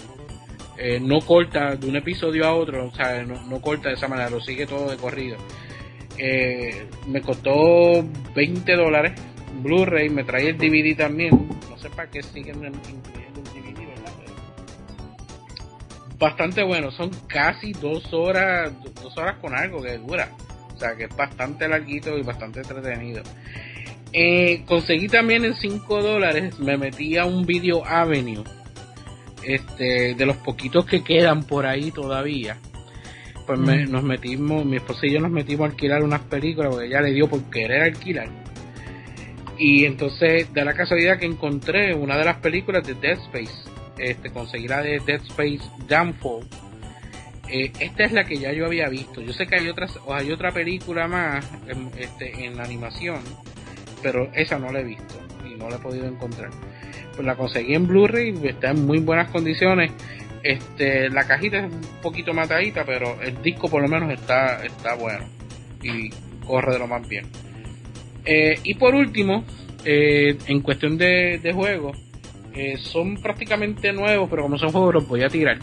eh, 0.79 1.01
no 1.01 1.21
corta 1.21 1.75
de 1.75 1.89
un 1.89 1.97
episodio 1.97 2.47
a 2.47 2.55
otro, 2.55 2.87
o 2.87 2.95
sea, 2.95 3.23
no, 3.25 3.61
corta 3.61 3.89
de 3.89 3.97
esa 3.97 4.07
manera, 4.07 4.31
lo 4.31 4.41
sigue 4.41 4.67
todo 4.67 4.91
de 4.91 4.97
corrido. 4.97 5.37
Eh, 6.17 6.87
me 7.07 7.21
costó 7.21 8.05
20 8.35 8.77
dólares 8.77 9.13
Blu-ray, 9.63 10.09
me 10.09 10.25
trae 10.25 10.51
el 10.51 10.59
DVD 10.59 10.97
también, 10.97 11.49
no 11.69 11.79
sé 11.79 11.91
para 11.91 12.09
qué 12.11 12.23
siguen 12.23 12.65
incluyendo 12.65 13.41
el 13.41 13.45
DVD, 13.45 13.89
¿verdad? 13.89 14.13
bastante 16.19 16.63
bueno, 16.63 16.91
son 16.91 17.11
casi 17.27 17.73
dos 17.73 18.13
horas, 18.13 18.73
dos 19.03 19.17
horas 19.19 19.37
con 19.41 19.55
algo 19.55 19.83
que 19.83 19.99
dura, 19.99 20.31
o 20.75 20.79
sea 20.79 20.95
que 20.97 21.05
es 21.05 21.17
bastante 21.17 21.67
larguito 21.67 22.17
y 22.17 22.23
bastante 22.23 22.61
entretenido. 22.61 23.23
Eh, 24.13 24.65
conseguí 24.67 25.09
también 25.09 25.45
en 25.45 25.55
5 25.55 26.03
dólares, 26.03 26.59
me 26.59 26.77
metí 26.79 27.19
a 27.19 27.27
un 27.27 27.45
Video 27.45 27.85
Avenue 27.85 28.43
este, 29.49 30.15
de 30.15 30.27
los 30.27 30.37
poquitos 30.37 30.85
que 30.85 31.03
quedan 31.03 31.43
por 31.43 31.65
ahí 31.65 31.91
todavía, 31.91 32.59
pues 33.47 33.59
mm. 33.59 33.91
nos 33.91 34.03
metimos, 34.03 34.65
mi 34.67 34.77
esposa 34.77 35.07
y 35.07 35.13
yo 35.13 35.21
nos 35.21 35.31
metimos 35.31 35.67
a 35.67 35.71
alquilar 35.71 36.03
unas 36.03 36.21
películas 36.21 36.71
porque 36.71 36.87
ella 36.87 37.01
le 37.01 37.13
dio 37.13 37.29
por 37.29 37.43
querer 37.45 37.83
alquilar. 37.83 38.29
Y 39.57 39.87
entonces 39.87 40.53
da 40.53 40.65
la 40.65 40.75
casualidad 40.75 41.19
que 41.19 41.25
encontré 41.25 41.95
una 41.95 42.19
de 42.19 42.27
las 42.27 42.37
películas 42.37 42.87
de 42.87 42.95
Dead 42.95 43.19
Space, 43.19 43.71
este, 43.97 44.31
conseguí 44.31 44.69
la 44.69 44.83
de 44.83 45.01
Dead 45.01 45.23
Space 45.23 45.63
Downfall. 45.89 46.47
Eh, 47.49 47.73
esta 47.81 48.05
es 48.05 48.13
la 48.13 48.25
que 48.25 48.37
ya 48.37 48.53
yo 48.53 48.67
había 48.67 48.91
visto. 48.91 49.23
Yo 49.23 49.33
sé 49.33 49.47
que 49.47 49.57
hay 49.57 49.69
otras, 49.69 49.99
o 50.05 50.15
hay 50.15 50.31
otra 50.31 50.53
película 50.53 51.09
más 51.09 51.51
en, 51.67 51.91
este, 51.99 52.45
en 52.45 52.61
animación, 52.61 53.21
pero 54.03 54.31
esa 54.35 54.59
no 54.59 54.71
la 54.71 54.81
he 54.81 54.85
visto 54.85 55.15
y 55.47 55.55
no 55.55 55.71
la 55.71 55.77
he 55.77 55.81
podido 55.81 56.07
encontrar. 56.07 56.51
La 57.23 57.35
conseguí 57.37 57.75
en 57.75 57.87
Blu-ray, 57.87 58.35
está 58.45 58.71
en 58.71 58.87
muy 58.87 58.99
buenas 58.99 59.31
condiciones. 59.31 59.91
Este, 60.43 61.11
la 61.11 61.27
cajita 61.27 61.59
es 61.59 61.73
un 61.73 61.81
poquito 62.01 62.33
matadita, 62.33 62.85
pero 62.85 63.21
el 63.21 63.43
disco 63.43 63.69
por 63.69 63.83
lo 63.83 63.89
menos 63.89 64.13
está, 64.13 64.65
está 64.65 64.95
bueno 64.95 65.25
y 65.83 66.11
corre 66.47 66.75
de 66.75 66.79
lo 66.79 66.87
más 66.87 67.07
bien. 67.09 67.27
Eh, 68.25 68.59
y 68.63 68.75
por 68.75 68.95
último, 68.95 69.45
eh, 69.85 70.37
en 70.47 70.61
cuestión 70.61 70.97
de, 70.97 71.41
de 71.43 71.53
juegos, 71.53 71.97
eh, 72.55 72.77
son 72.79 73.17
prácticamente 73.17 73.93
nuevos, 73.93 74.29
pero 74.31 74.43
como 74.43 74.59
son 74.59 74.71
juegos 74.71 74.95
los 74.95 75.09
voy 75.09 75.23
a 75.23 75.29
tirar. 75.29 75.59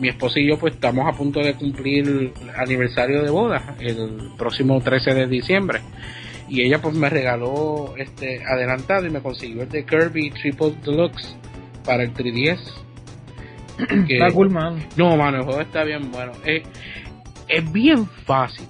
mi 0.00 0.08
esposo 0.08 0.40
y 0.40 0.48
yo 0.48 0.58
pues 0.58 0.74
estamos 0.74 1.06
a 1.06 1.16
punto 1.16 1.40
de 1.40 1.54
cumplir 1.54 2.06
el 2.08 2.32
aniversario 2.56 3.22
de 3.22 3.30
boda 3.30 3.76
el 3.78 4.30
próximo 4.36 4.80
13 4.80 5.14
de 5.14 5.26
diciembre 5.26 5.80
y 6.48 6.62
ella 6.62 6.80
pues 6.80 6.94
me 6.94 7.08
regaló 7.08 7.94
este 7.96 8.44
adelantado 8.44 9.06
y 9.06 9.10
me 9.10 9.20
consiguió 9.20 9.62
el 9.62 9.68
de 9.68 9.84
Kirby 9.84 10.30
Triple 10.30 10.74
Deluxe 10.84 11.36
para 11.84 12.02
el 12.02 12.12
3DS. 12.12 12.60
está 14.08 14.30
cool, 14.32 14.50
man. 14.50 14.86
No, 14.96 15.16
mano, 15.16 15.38
el 15.38 15.44
juego 15.44 15.60
está 15.60 15.84
bien 15.84 16.10
bueno. 16.10 16.32
Es, 16.44 16.62
es 17.48 17.72
bien 17.72 18.06
fácil. 18.26 18.66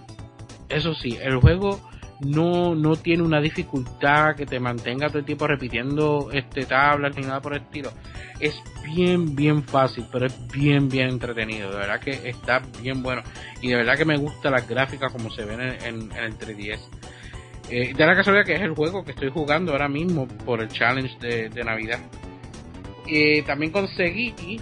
Eso 0.68 0.94
sí, 0.94 1.18
el 1.20 1.36
juego 1.36 1.80
no, 2.20 2.74
no 2.74 2.96
tiene 2.96 3.22
una 3.22 3.40
dificultad 3.40 4.34
que 4.36 4.46
te 4.46 4.60
mantenga 4.60 5.08
todo 5.08 5.18
el 5.18 5.24
tiempo 5.24 5.46
repitiendo 5.46 6.30
este 6.32 6.64
tablas 6.64 7.16
ni 7.16 7.22
nada 7.22 7.40
por 7.40 7.54
el 7.54 7.62
estilo. 7.62 7.92
Es 8.40 8.60
bien, 8.84 9.34
bien 9.34 9.62
fácil, 9.62 10.06
pero 10.10 10.26
es 10.26 10.48
bien, 10.48 10.88
bien 10.88 11.08
entretenido. 11.08 11.70
De 11.70 11.76
verdad 11.76 12.00
que 12.00 12.28
está 12.28 12.62
bien 12.80 13.02
bueno. 13.02 13.22
Y 13.60 13.68
de 13.68 13.76
verdad 13.76 13.96
que 13.96 14.04
me 14.04 14.16
gusta 14.16 14.50
las 14.50 14.68
gráficas 14.68 15.12
como 15.12 15.30
se 15.30 15.44
ven 15.44 15.60
en, 15.60 16.12
en 16.12 16.24
el 16.24 16.38
3DS. 16.38 16.80
Eh, 17.70 17.94
de 17.94 18.06
la 18.06 18.14
casualidad 18.14 18.44
que 18.44 18.54
es 18.54 18.60
el 18.60 18.74
juego 18.74 19.04
que 19.04 19.12
estoy 19.12 19.30
jugando 19.30 19.72
ahora 19.72 19.88
mismo 19.88 20.28
por 20.28 20.60
el 20.60 20.68
challenge 20.68 21.16
de, 21.18 21.64
Navidad. 21.64 22.00
Y 23.06 23.42
también 23.42 23.72
conseguí 23.72 24.60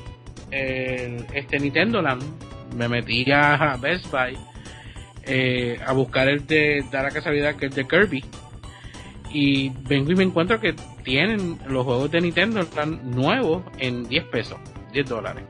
este 0.50 1.58
Nintendo 1.58 2.02
Land. 2.02 2.22
Me 2.76 2.88
metí 2.88 3.30
a 3.30 3.76
Best 3.80 4.10
Buy 4.10 4.36
eh, 5.24 5.78
a 5.86 5.92
buscar 5.92 6.28
el 6.28 6.46
de, 6.46 6.84
de 6.90 7.02
la 7.02 7.10
casualidad 7.10 7.54
que 7.56 7.66
es 7.66 7.74
de 7.74 7.86
Kirby. 7.86 8.24
Y 9.32 9.70
vengo 9.88 10.10
y 10.10 10.14
me 10.14 10.24
encuentro 10.24 10.60
que 10.60 10.74
tienen 11.04 11.58
los 11.66 11.84
juegos 11.84 12.10
de 12.10 12.20
Nintendo 12.20 12.60
están 12.60 13.10
nuevos 13.10 13.62
en 13.78 14.06
10 14.08 14.24
pesos, 14.24 14.58
10 14.92 15.08
dólares. 15.08 15.44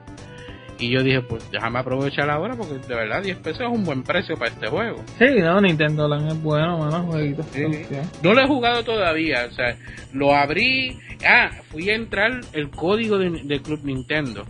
Y 0.79 0.91
yo 0.91 1.03
dije, 1.03 1.21
pues 1.21 1.51
déjame 1.51 1.79
aprovechar 1.79 2.29
ahora 2.31 2.55
porque 2.57 2.75
de 2.75 2.95
verdad 2.95 3.23
10 3.23 3.39
pesos 3.39 3.61
es 3.63 3.69
un 3.69 3.85
buen 3.85 4.03
precio 4.03 4.37
para 4.37 4.51
este 4.51 4.69
juego. 4.69 5.03
Sí, 5.19 5.27
no, 5.39 5.61
Nintendo 5.61 6.09
Land 6.09 6.33
es 6.33 6.43
bueno, 6.43 6.79
mano, 6.79 7.05
jueguito. 7.05 7.45
No 8.23 8.35
lo 8.35 8.43
he 8.43 8.47
jugado 8.47 8.83
todavía, 8.83 9.47
o 9.51 9.53
sea, 9.53 9.77
lo 10.13 10.35
abrí. 10.35 10.99
Ah, 11.27 11.51
fui 11.71 11.89
a 11.91 11.95
entrar 11.95 12.41
el 12.53 12.71
código 12.71 13.19
de, 13.19 13.61
Club 13.63 13.81
Nintendo 13.85 14.45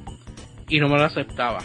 y 0.69 0.81
no 0.81 0.89
me 0.89 0.97
lo 0.97 1.05
aceptaba. 1.05 1.59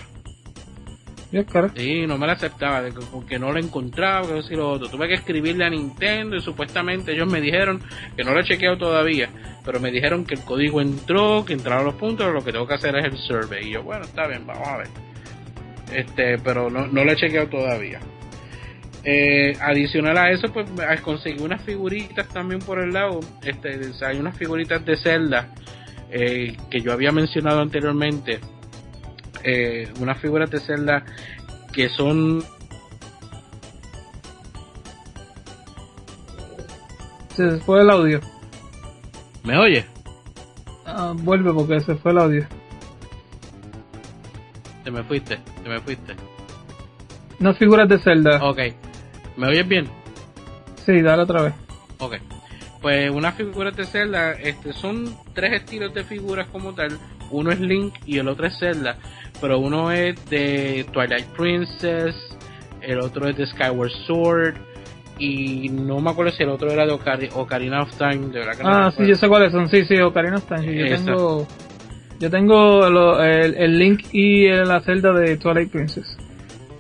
Sí, 1.76 2.06
no 2.08 2.17
me 2.17 2.26
lo 2.26 2.34
aceptaba 2.34 2.84
porque 3.12 3.39
no 3.39 3.52
lo 3.52 3.60
encontraba, 3.60 4.28
que 4.47 4.56
lo 4.56 4.69
otro. 4.69 4.89
Tuve 4.89 5.08
que 5.08 5.15
escribirle 5.15 5.65
a 5.65 5.69
Nintendo 5.69 6.36
y 6.36 6.41
supuestamente 6.41 7.13
ellos 7.13 7.32
me 7.32 7.41
dijeron 7.41 7.82
que 8.15 8.23
no 8.23 8.34
lo 8.34 8.41
he 8.41 8.43
chequeado 8.43 8.78
todavía, 8.78 9.30
pero 9.65 9.80
me 9.80 9.91
dijeron 9.91 10.26
que 10.26 10.36
el 10.36 10.41
código 10.41 10.82
entró, 10.82 11.43
que 11.45 11.54
entraron 11.54 11.86
los 11.86 11.95
puntos, 11.95 12.34
lo 12.34 12.43
que 12.43 12.52
tengo 12.52 12.67
que 12.67 12.73
hacer 12.73 12.95
es 12.95 13.06
el 13.06 13.17
survey. 13.17 13.67
Y 13.67 13.71
yo, 13.73 13.84
bueno, 13.84 14.06
está 14.06 14.28
bien, 14.28 14.45
vamos 14.45 14.67
a 14.67 14.78
ver. 14.78 14.88
este, 15.93 16.38
pero 16.39 16.69
no, 16.69 16.88
no 16.88 17.04
lo 17.04 17.12
he 17.12 17.15
chequeado 17.15 17.47
todavía. 17.47 18.00
Eh, 19.10 19.56
adicional 19.62 20.17
a 20.17 20.32
eso, 20.32 20.52
pues 20.52 20.67
conseguí 21.02 21.41
unas 21.41 21.62
figuritas 21.62 22.28
también 22.28 22.60
por 22.60 22.80
el 22.80 22.91
lado. 22.91 23.21
Este, 23.41 23.80
hay 24.06 24.19
unas 24.19 24.38
figuritas 24.38 24.84
de 24.84 24.97
Zelda 24.97 25.54
eh, 26.10 26.58
que 26.69 26.82
yo 26.82 26.91
había 26.91 27.13
mencionado 27.13 27.62
anteriormente. 27.62 28.39
Eh, 29.43 29.91
unas 30.00 30.19
figuras 30.19 30.50
de 30.50 30.60
Zelda 30.60 31.04
que 31.73 31.89
son. 31.89 32.43
Se 37.36 37.58
fue 37.60 37.82
el 37.82 37.89
audio. 37.89 38.19
¿Me 39.43 39.58
oye? 39.58 39.86
Ah, 40.86 41.13
vuelve 41.15 41.54
porque 41.54 41.80
se 41.82 41.95
fue 41.95 42.12
el 42.12 42.17
audio. 42.17 42.47
Te 44.84 44.91
me 44.91 45.04
fuiste, 45.04 45.38
te 45.63 45.69
me 45.69 45.80
fuiste. 45.82 46.15
Unas 47.39 47.58
figuras 47.58 47.88
de 47.88 48.00
Zelda. 48.00 48.43
Ok. 48.43 48.60
¿Me 49.36 49.47
oyes 49.47 49.67
bien? 49.67 49.88
Sí, 50.86 51.02
dale 51.02 51.23
otra 51.23 51.43
vez. 51.43 51.54
Ok. 52.00 52.15
Pues 52.82 53.12
unas 53.12 53.36
figuras 53.36 53.76
de 53.76 53.86
Zelda, 53.86 54.32
este, 54.34 54.73
son 54.73 55.15
tres 55.34 55.54
estilos 55.54 55.93
de 55.93 56.04
figuras 56.04 56.47
como 56.47 56.73
tal. 56.73 56.97
Uno 57.30 57.52
es 57.52 57.60
Link 57.60 57.95
y 58.06 58.17
el 58.17 58.28
otro 58.28 58.47
es 58.47 58.58
Zelda. 58.58 58.97
Pero 59.39 59.60
uno 59.60 59.91
es 59.91 60.23
de 60.30 60.86
Twilight 60.91 61.28
Princess, 61.28 62.15
el 62.82 63.00
otro 63.00 63.28
es 63.28 63.38
de 63.38 63.45
Skyward 63.47 63.91
Sword. 64.06 64.56
Y 65.19 65.69
no 65.69 66.00
me 66.00 66.12
acuerdo 66.12 66.32
si 66.32 66.43
el 66.43 66.50
otro 66.50 66.69
era 66.69 66.86
de 66.86 67.30
Ocarina 67.34 67.82
of 67.82 67.97
Time. 67.97 68.28
De 68.28 68.39
verdad 68.39 68.56
que 68.56 68.63
ah, 68.63 68.91
sí, 68.95 69.08
yo 69.08 69.15
sé 69.15 69.28
cuáles 69.28 69.52
son. 69.52 69.67
Sí, 69.67 69.84
sí, 69.86 70.00
Ocarina 70.00 70.38
of 70.38 70.45
Time. 70.45 70.76
Yo 70.76 70.95
tengo, 70.95 71.47
yo 72.19 72.30
tengo 72.30 73.23
el, 73.23 73.80
Link 73.80 74.06
y 74.12 74.47
la 74.47 74.80
Zelda 74.82 75.13
de 75.13 75.38
Twilight 75.38 75.71
Princess. 75.71 76.17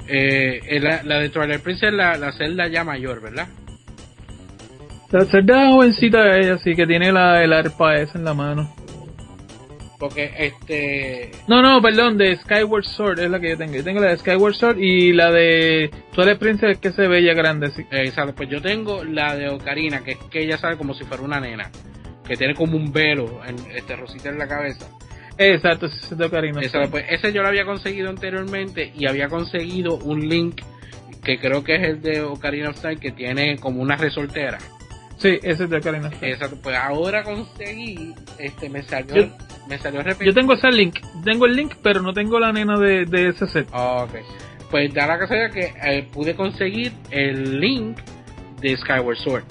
Eh, 0.07 0.79
la, 0.79 1.01
la, 1.03 1.19
de 1.19 1.29
Twilight 1.29 1.61
Princess, 1.61 1.91
la, 1.91 2.15
la 2.17 2.31
celda 2.31 2.67
ya 2.67 2.83
mayor, 2.83 3.21
¿verdad? 3.21 3.47
La 5.11 5.25
celda 5.25 5.69
jovencita 5.69 6.21
de 6.21 6.39
ella, 6.39 6.57
sí, 6.57 6.75
que 6.75 6.85
tiene 6.85 7.11
la, 7.11 7.43
el 7.43 7.53
arpa 7.53 7.95
esa 7.95 8.17
en 8.17 8.25
la 8.25 8.33
mano. 8.33 8.73
Porque 9.97 10.31
este. 10.37 11.31
No, 11.47 11.61
no, 11.61 11.81
perdón, 11.81 12.17
de 12.17 12.35
Skyward 12.37 12.83
Sword 12.83 13.19
es 13.19 13.31
la 13.31 13.39
que 13.39 13.49
yo 13.49 13.57
tengo. 13.57 13.73
Yo 13.73 13.83
tengo 13.83 13.99
la 13.99 14.11
de 14.11 14.17
Skyward 14.17 14.53
Sword 14.53 14.77
y 14.77 15.11
la 15.11 15.31
de 15.31 15.89
Twilight 16.13 16.37
Princess 16.37 16.71
es 16.71 16.77
que 16.77 16.91
se 16.91 17.07
ve 17.07 17.23
ya 17.23 17.33
grande, 17.33 17.71
sí. 17.71 17.83
exacto, 17.89 18.35
pues 18.35 18.49
yo 18.49 18.61
tengo 18.61 19.03
la 19.03 19.35
de 19.35 19.49
Ocarina, 19.49 20.03
que 20.03 20.11
es 20.11 20.17
que 20.29 20.43
ella 20.43 20.57
sabe 20.57 20.77
como 20.77 20.93
si 20.93 21.03
fuera 21.03 21.23
una 21.23 21.39
nena. 21.39 21.71
Que 22.27 22.35
tiene 22.35 22.53
como 22.53 22.77
un 22.77 22.91
velo, 22.91 23.41
en, 23.45 23.55
este 23.75 23.95
rosita 23.95 24.29
en 24.29 24.37
la 24.37 24.47
cabeza. 24.47 24.87
Exacto, 25.37 25.87
ese 25.87 26.13
es 26.13 26.17
de 26.17 26.25
Ocarina. 26.25 26.61
pues 26.91 27.05
ese 27.09 27.33
yo 27.33 27.41
lo 27.41 27.47
había 27.47 27.65
conseguido 27.65 28.09
anteriormente 28.09 28.91
y 28.95 29.07
había 29.07 29.29
conseguido 29.29 29.95
un 29.95 30.27
link 30.27 30.61
que 31.23 31.39
creo 31.39 31.63
que 31.63 31.75
es 31.75 31.83
el 31.83 32.01
de 32.01 32.21
Ocarina 32.21 32.69
of 32.69 32.79
Time 32.79 32.97
que 32.97 33.11
tiene 33.11 33.57
como 33.57 33.81
una 33.81 33.95
resoltera. 33.95 34.59
Sí, 35.17 35.39
ese 35.41 35.63
es 35.63 35.69
de 35.69 35.77
Ocarina 35.77 36.07
of 36.07 36.19
Time. 36.19 36.31
Exacto, 36.31 36.57
pues 36.61 36.77
ahora 36.77 37.23
conseguí, 37.23 38.13
este, 38.37 38.69
me 38.69 38.83
salió, 38.83 39.15
yo, 39.15 39.37
me 39.67 39.77
salió 39.79 40.01
Yo 40.23 40.33
tengo 40.33 40.53
ese 40.53 40.71
link, 40.71 40.99
tengo 41.23 41.45
el 41.45 41.55
link, 41.55 41.73
pero 41.81 42.01
no 42.01 42.13
tengo 42.13 42.39
la 42.39 42.51
nena 42.51 42.77
de, 42.77 43.05
de 43.05 43.29
ese 43.29 43.47
set. 43.47 43.67
ok. 43.71 44.15
Pues 44.69 44.93
da 44.93 45.07
la 45.07 45.17
casualidad 45.17 45.51
que 45.51 45.73
eh, 45.81 46.07
pude 46.11 46.35
conseguir 46.35 46.91
el 47.09 47.59
link 47.59 47.97
de 48.61 48.75
Skyward 48.77 49.17
Sword 49.17 49.43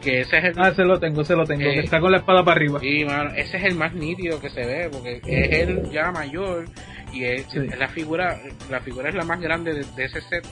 que 0.00 0.20
ese 0.20 0.38
es 0.38 0.44
el 0.44 0.54
ah 0.56 0.72
se 0.74 0.84
lo 0.84 0.98
tengo 0.98 1.24
se 1.24 1.34
lo 1.34 1.44
tengo 1.44 1.62
que 1.62 1.80
eh, 1.80 1.80
está 1.80 2.00
con 2.00 2.12
la 2.12 2.18
espada 2.18 2.44
para 2.44 2.56
arriba 2.56 2.78
y 2.82 3.04
mano, 3.04 3.30
ese 3.34 3.56
es 3.56 3.64
el 3.64 3.74
más 3.74 3.94
nítido 3.94 4.40
que 4.40 4.50
se 4.50 4.64
ve 4.64 4.88
porque 4.90 5.20
es 5.24 5.58
él 5.58 5.90
ya 5.90 6.10
mayor 6.12 6.66
y 7.12 7.24
es, 7.24 7.46
la 7.54 7.88
figura 7.88 8.38
la 8.70 8.80
figura 8.80 9.08
es 9.08 9.14
la 9.14 9.24
más 9.24 9.40
grande 9.40 9.74
de, 9.74 10.04
ese 10.04 10.20
set 10.22 10.46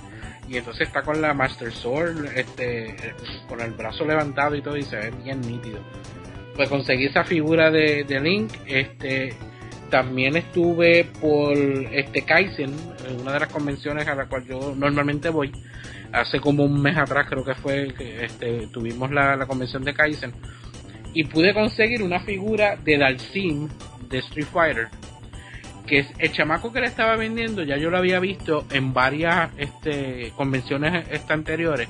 y 0.48 0.56
entonces 0.56 0.86
está 0.88 1.02
con 1.02 1.20
la 1.20 1.34
Master 1.34 1.72
Sword 1.72 2.26
este 2.36 3.14
con 3.48 3.60
el 3.60 3.72
brazo 3.72 4.04
levantado 4.04 4.54
y 4.54 4.62
todo 4.62 4.76
y 4.76 4.82
se 4.82 4.96
ve 4.96 5.10
bien 5.22 5.40
nítido. 5.40 5.80
Pues 6.54 6.68
conseguí 6.68 7.06
esa 7.06 7.24
figura 7.24 7.70
de, 7.70 8.04
Link 8.20 8.52
este 8.66 9.34
también 9.90 10.36
estuve 10.36 11.04
por 11.20 11.56
este 11.56 12.22
Kaizen, 12.22 12.74
una 13.20 13.32
de 13.32 13.40
las 13.40 13.52
convenciones 13.52 14.08
a 14.08 14.14
la 14.14 14.26
cual 14.26 14.44
yo 14.44 14.74
normalmente 14.74 15.28
voy, 15.28 15.52
hace 16.12 16.40
como 16.40 16.64
un 16.64 16.80
mes 16.80 16.96
atrás 16.96 17.26
creo 17.28 17.44
que 17.44 17.54
fue 17.54 17.94
este, 18.20 18.66
tuvimos 18.68 19.12
la, 19.12 19.46
convención 19.46 19.84
de 19.84 19.94
Kaizen 19.94 20.32
y 21.12 21.24
pude 21.24 21.54
conseguir 21.54 22.02
una 22.02 22.20
figura 22.20 22.76
de 22.76 22.98
Dalsim 22.98 23.68
de 24.08 24.18
Street 24.18 24.48
Fighter 24.52 24.88
que 25.86 26.06
el 26.18 26.32
chamaco 26.32 26.72
que 26.72 26.80
le 26.80 26.86
estaba 26.86 27.16
vendiendo 27.16 27.62
ya 27.62 27.76
yo 27.76 27.90
lo 27.90 27.98
había 27.98 28.18
visto 28.20 28.66
en 28.70 28.92
varias 28.92 29.50
este, 29.56 30.32
convenciones 30.36 31.06
este, 31.10 31.32
anteriores 31.32 31.88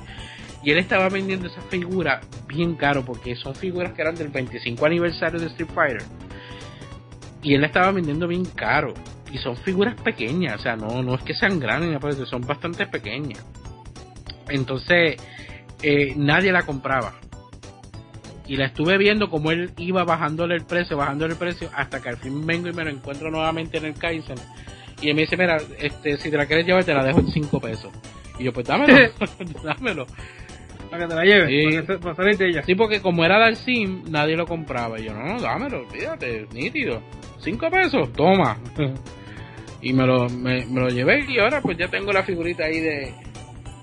y 0.63 0.71
él 0.71 0.77
estaba 0.77 1.09
vendiendo 1.09 1.47
esa 1.47 1.61
figura 1.63 2.21
bien 2.47 2.75
caro 2.75 3.03
porque 3.03 3.35
son 3.35 3.55
figuras 3.55 3.93
que 3.93 4.01
eran 4.01 4.15
del 4.15 4.29
25 4.29 4.85
aniversario 4.85 5.39
de 5.39 5.47
Street 5.47 5.69
Fighter 5.73 6.03
y 7.41 7.53
él 7.53 7.61
la 7.61 7.67
estaba 7.67 7.91
vendiendo 7.91 8.27
bien 8.27 8.45
caro 8.45 8.93
y 9.31 9.37
son 9.37 9.57
figuras 9.57 9.95
pequeñas 10.01 10.59
o 10.59 10.63
sea 10.63 10.75
no 10.75 11.03
no 11.03 11.15
es 11.15 11.21
que 11.21 11.33
sean 11.33 11.59
grandes 11.59 11.99
son 12.29 12.41
bastante 12.41 12.87
pequeñas 12.87 13.43
entonces, 14.49 15.17
eh, 15.81 16.13
nadie 16.15 16.51
la 16.51 16.65
compraba. 16.65 17.13
Y 18.47 18.55
la 18.55 18.67
estuve 18.67 18.97
viendo 18.97 19.29
como 19.29 19.51
él 19.51 19.71
iba 19.77 20.03
bajándole 20.03 20.55
el 20.55 20.65
precio, 20.65 20.95
bajándole 20.95 21.33
el 21.33 21.39
precio, 21.39 21.69
hasta 21.73 22.01
que 22.01 22.09
al 22.09 22.17
fin 22.17 22.45
vengo 22.45 22.69
y 22.69 22.73
me 22.73 22.85
lo 22.85 22.89
encuentro 22.89 23.29
nuevamente 23.29 23.77
en 23.77 23.85
el 23.85 23.93
Kaizen. 23.93 24.37
Y 25.01 25.09
él 25.09 25.15
me 25.15 25.21
dice, 25.21 25.37
mira, 25.37 25.57
este, 25.79 26.17
si 26.17 26.31
te 26.31 26.37
la 26.37 26.45
quieres 26.45 26.65
llevar, 26.65 26.83
te 26.83 26.93
la 26.93 27.03
dejo 27.03 27.19
en 27.19 27.27
5 27.27 27.59
pesos. 27.59 27.91
Y 28.39 28.45
yo, 28.45 28.53
pues 28.53 28.65
dámelo, 28.65 28.93
dámelo. 29.63 30.07
Para 30.89 31.03
que 31.03 31.09
te 31.09 31.15
la 31.15 31.23
lleves, 31.25 31.99
para, 31.99 32.15
salir 32.15 32.37
de 32.37 32.47
ella. 32.47 32.63
Sí, 32.63 32.73
porque 32.73 33.01
como 33.01 33.25
era 33.25 33.43
del 33.45 33.57
SIM, 33.57 34.03
nadie 34.09 34.37
lo 34.37 34.45
compraba. 34.45 34.99
Y 34.99 35.05
yo, 35.05 35.13
no, 35.13 35.33
no, 35.33 35.41
dámelo, 35.41 35.85
fíjate, 35.89 36.47
nítido. 36.53 37.01
5 37.39 37.69
pesos, 37.69 38.13
toma. 38.13 38.57
y 39.81 39.93
me 39.93 40.05
lo, 40.05 40.29
me, 40.29 40.65
me, 40.65 40.81
lo 40.81 40.87
llevé 40.87 41.25
y 41.27 41.39
ahora 41.39 41.61
pues 41.61 41.77
ya 41.77 41.87
tengo 41.89 42.11
la 42.11 42.23
figurita 42.23 42.63
ahí 42.65 42.79
de, 42.79 43.13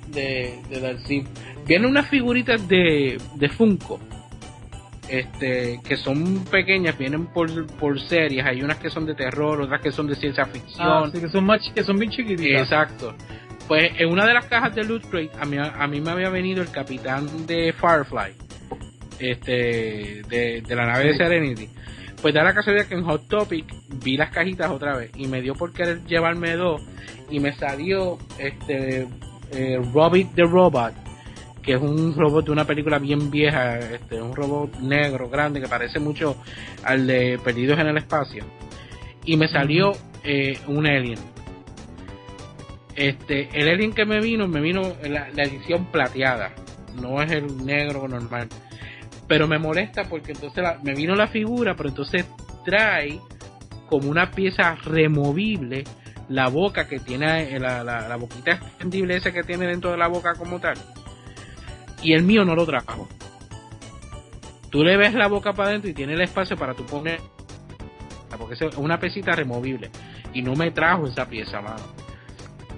de, 0.09 0.59
de 0.70 1.24
Vienen 1.66 1.90
unas 1.90 2.09
figuritas 2.09 2.66
de, 2.68 3.18
de 3.37 3.48
Funko. 3.50 4.00
Este, 5.09 5.81
que 5.87 5.97
son 5.97 6.45
pequeñas, 6.45 6.97
vienen 6.97 7.27
por, 7.27 7.67
por 7.77 8.01
series, 8.01 8.45
hay 8.45 8.62
unas 8.62 8.79
que 8.79 8.88
son 8.88 9.05
de 9.05 9.14
terror, 9.14 9.61
otras 9.61 9.81
que 9.83 9.93
son 9.93 10.07
de 10.07 10.14
ciencia 10.14 10.47
ficción. 10.47 10.87
Ah, 10.88 11.11
que 11.12 11.29
son 11.29 11.45
más, 11.45 11.61
que 11.75 11.85
son 11.85 11.99
bien 11.99 12.11
chiquititas. 12.11 12.62
Exacto. 12.62 13.14
Pues 13.69 13.93
en 13.99 14.11
una 14.11 14.27
de 14.27 14.35
las 14.35 14.47
cajas 14.47 14.75
de 14.75 14.85
Loot 14.85 15.07
Crate, 15.11 15.31
a 15.38 15.45
mí, 15.45 15.57
a 15.59 15.87
mí 15.87 16.01
me 16.01 16.11
había 16.11 16.31
venido 16.31 16.62
el 16.62 16.71
capitán 16.71 17.47
de 17.47 17.73
Firefly, 17.73 18.35
este, 19.19 20.23
de, 20.29 20.62
de 20.67 20.75
la 20.75 20.87
nave 20.87 21.09
de 21.09 21.17
Serenity. 21.17 21.69
Pues 22.21 22.33
da 22.33 22.43
la 22.43 22.55
casualidad 22.55 22.87
que 22.87 22.95
en 22.95 23.05
Hot 23.05 23.29
Topic 23.29 23.67
vi 24.03 24.17
las 24.17 24.31
cajitas 24.31 24.71
otra 24.71 24.97
vez 24.97 25.11
y 25.14 25.27
me 25.27 25.43
dio 25.43 25.55
por 25.55 25.75
querer 25.75 26.03
llevarme 26.05 26.57
dos 26.57 26.81
y 27.31 27.38
me 27.38 27.53
salió 27.53 28.19
este 28.38 29.07
eh, 29.53 29.79
the 30.35 30.43
Robot, 30.45 30.95
que 31.64 31.72
es 31.72 31.81
un 31.81 32.14
robot 32.14 32.46
de 32.46 32.53
una 32.53 32.66
película 32.66 32.98
bien 32.98 33.31
vieja, 33.31 33.79
este, 33.79 34.20
un 34.20 34.35
robot 34.35 34.79
negro, 34.81 35.29
grande, 35.29 35.61
que 35.61 35.68
parece 35.68 35.98
mucho 35.98 36.37
al 36.83 37.07
de 37.07 37.38
Perdidos 37.42 37.79
en 37.79 37.87
el 37.87 37.96
Espacio. 37.96 38.44
Y 39.24 39.37
me 39.37 39.48
salió 39.48 39.92
eh, 40.22 40.59
un 40.66 40.87
alien. 40.87 41.18
Este, 42.94 43.48
el 43.53 43.68
alien 43.68 43.92
que 43.92 44.05
me 44.05 44.20
vino, 44.20 44.46
me 44.46 44.61
vino 44.61 44.83
la, 45.03 45.29
la 45.31 45.42
edición 45.42 45.87
plateada, 45.87 46.53
no 47.00 47.22
es 47.22 47.33
el 47.33 47.64
negro 47.64 48.07
normal. 48.07 48.48
Pero 49.27 49.48
me 49.48 49.59
molesta 49.59 50.05
porque 50.05 50.33
entonces 50.33 50.62
me 50.83 50.94
vino 50.94 51.14
la 51.14 51.29
figura, 51.29 51.74
pero 51.74 51.89
entonces 51.89 52.26
trae 52.64 53.18
como 53.89 54.11
una 54.11 54.30
pieza 54.30 54.74
removible 54.84 55.84
la 56.28 56.49
boca 56.49 56.86
que 56.86 57.01
tiene, 57.01 57.55
eh, 57.55 57.59
la, 57.59 57.84
la, 57.84 58.16
boquita 58.16 58.53
extendible 58.53 59.16
esa 59.16 59.32
que 59.32 59.43
tiene 59.43 59.66
dentro 59.66 59.91
de 59.91 59.99
la 59.99 60.09
boca 60.09 60.34
como 60.34 60.61
tal. 60.61 60.76
Y 62.05 62.12
el 62.12 62.22
mío 62.22 62.44
no 62.44 62.55
lo 62.55 62.64
trajo. 62.64 63.09
Tú 64.70 64.84
le 64.84 64.96
ves 64.96 65.14
la 65.14 65.26
boca 65.26 65.52
para 65.52 65.70
adentro 65.70 65.90
y 65.90 65.94
tiene 65.94 66.12
el 66.12 66.20
espacio 66.20 66.57
para 66.57 66.74
tú 66.74 66.84
poner. 66.84 67.20
Porque 68.38 68.55
es 68.55 68.76
una 68.76 68.98
pesita 68.98 69.32
removible. 69.32 69.90
Y 70.32 70.42
no 70.42 70.55
me 70.55 70.70
trajo 70.70 71.07
esa 71.07 71.26
pieza, 71.26 71.61
mano. 71.61 71.82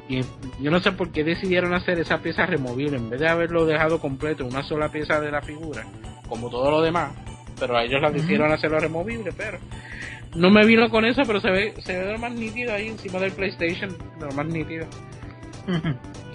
Y 0.08 0.20
yo 0.60 0.70
no 0.70 0.78
sé 0.78 0.92
por 0.92 1.10
qué 1.10 1.24
decidieron 1.24 1.74
hacer 1.74 1.98
esa 1.98 2.18
pieza 2.18 2.46
removible 2.46 2.96
en 2.96 3.10
vez 3.10 3.20
de 3.20 3.28
haberlo 3.28 3.66
dejado 3.66 3.98
completo 3.98 4.44
en 4.44 4.50
una 4.50 4.62
sola 4.62 4.88
pieza 4.90 5.20
de 5.20 5.32
la 5.32 5.42
figura, 5.42 5.84
como 6.28 6.48
todo 6.48 6.70
lo 6.70 6.82
demás. 6.82 7.12
Pero 7.58 7.76
a 7.76 7.82
ellos 7.82 8.00
la 8.00 8.10
decidieron 8.10 8.52
hacerlo 8.52 8.78
removible, 8.78 9.32
pero 9.36 9.58
no 10.36 10.50
me 10.50 10.64
vino 10.64 10.88
con 10.90 11.04
eso, 11.04 11.22
pero 11.26 11.40
se 11.40 11.50
ve, 11.50 11.74
se 11.82 11.98
ve 11.98 12.12
lo 12.12 12.18
más 12.18 12.32
nítido 12.32 12.72
ahí 12.72 12.88
encima 12.88 13.18
del 13.18 13.32
PlayStation, 13.32 13.96
lo 14.20 14.30
más 14.32 14.46
nítido. 14.46 14.86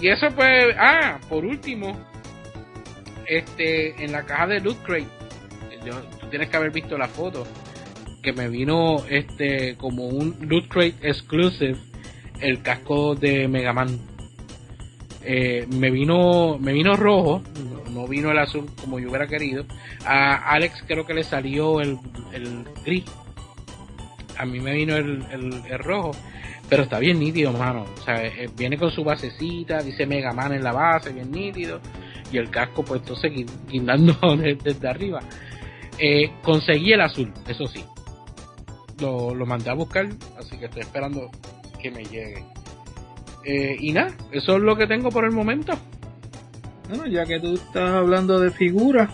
y 0.01 0.09
eso 0.09 0.27
pues, 0.35 0.75
ah, 0.77 1.19
por 1.29 1.45
último, 1.45 1.97
este, 3.31 4.03
en 4.03 4.11
la 4.11 4.23
caja 4.23 4.45
de 4.47 4.59
Loot 4.59 4.83
Crate, 4.83 5.07
tú 6.19 6.27
tienes 6.27 6.49
que 6.49 6.57
haber 6.57 6.71
visto 6.71 6.97
la 6.97 7.07
foto, 7.07 7.47
que 8.21 8.33
me 8.33 8.49
vino 8.49 9.05
este 9.09 9.77
como 9.77 10.05
un 10.07 10.35
Loot 10.41 10.67
Crate 10.67 10.95
exclusive, 11.01 11.77
el 12.41 12.61
casco 12.61 13.15
de 13.15 13.47
Mega 13.47 13.71
Man. 13.71 13.99
Eh, 15.23 15.65
me 15.69 15.91
vino 15.91 16.57
me 16.59 16.73
vino 16.73 16.95
rojo, 16.97 17.41
no 17.91 18.05
vino 18.05 18.31
el 18.31 18.37
azul 18.37 18.69
como 18.81 18.99
yo 18.99 19.07
hubiera 19.07 19.27
querido. 19.27 19.63
A 20.05 20.51
Alex 20.51 20.83
creo 20.85 21.05
que 21.05 21.13
le 21.13 21.23
salió 21.23 21.79
el, 21.79 21.97
el 22.33 22.65
gris. 22.83 23.05
A 24.37 24.45
mí 24.45 24.59
me 24.59 24.73
vino 24.73 24.97
el, 24.97 25.23
el, 25.31 25.79
rojo. 25.79 26.11
Pero 26.67 26.83
está 26.83 26.99
bien 26.99 27.19
nítido, 27.19 27.53
mano. 27.53 27.85
O 27.97 28.01
sea, 28.03 28.25
eh, 28.25 28.49
viene 28.57 28.77
con 28.77 28.91
su 28.91 29.03
basecita, 29.03 29.81
dice 29.81 30.05
Mega 30.05 30.33
Man 30.33 30.53
en 30.53 30.63
la 30.63 30.73
base, 30.73 31.13
bien 31.13 31.31
nítido. 31.31 31.79
Y 32.31 32.37
el 32.37 32.49
casco, 32.49 32.83
pues 32.83 33.01
entonces 33.01 33.31
guindando 33.67 34.15
desde, 34.63 34.87
arriba. 34.87 35.19
Eh, 35.97 36.31
conseguí 36.41 36.93
el 36.93 37.01
azul, 37.01 37.31
eso 37.47 37.67
sí. 37.67 37.83
Lo, 38.99 39.33
lo 39.35 39.45
mandé 39.45 39.69
a 39.69 39.73
buscar, 39.73 40.07
así 40.37 40.57
que 40.57 40.65
estoy 40.65 40.81
esperando 40.81 41.29
que 41.81 41.91
me 41.91 42.03
llegue. 42.05 42.45
Eh, 43.43 43.75
y 43.79 43.91
nada, 43.91 44.13
eso 44.31 44.57
es 44.57 44.61
lo 44.61 44.75
que 44.75 44.87
tengo 44.87 45.09
por 45.09 45.25
el 45.25 45.31
momento. 45.31 45.73
Bueno, 46.87 47.07
ya 47.07 47.25
que 47.25 47.39
tú 47.39 47.53
estás 47.53 47.89
hablando 47.89 48.39
de 48.39 48.51
figuras, 48.51 49.09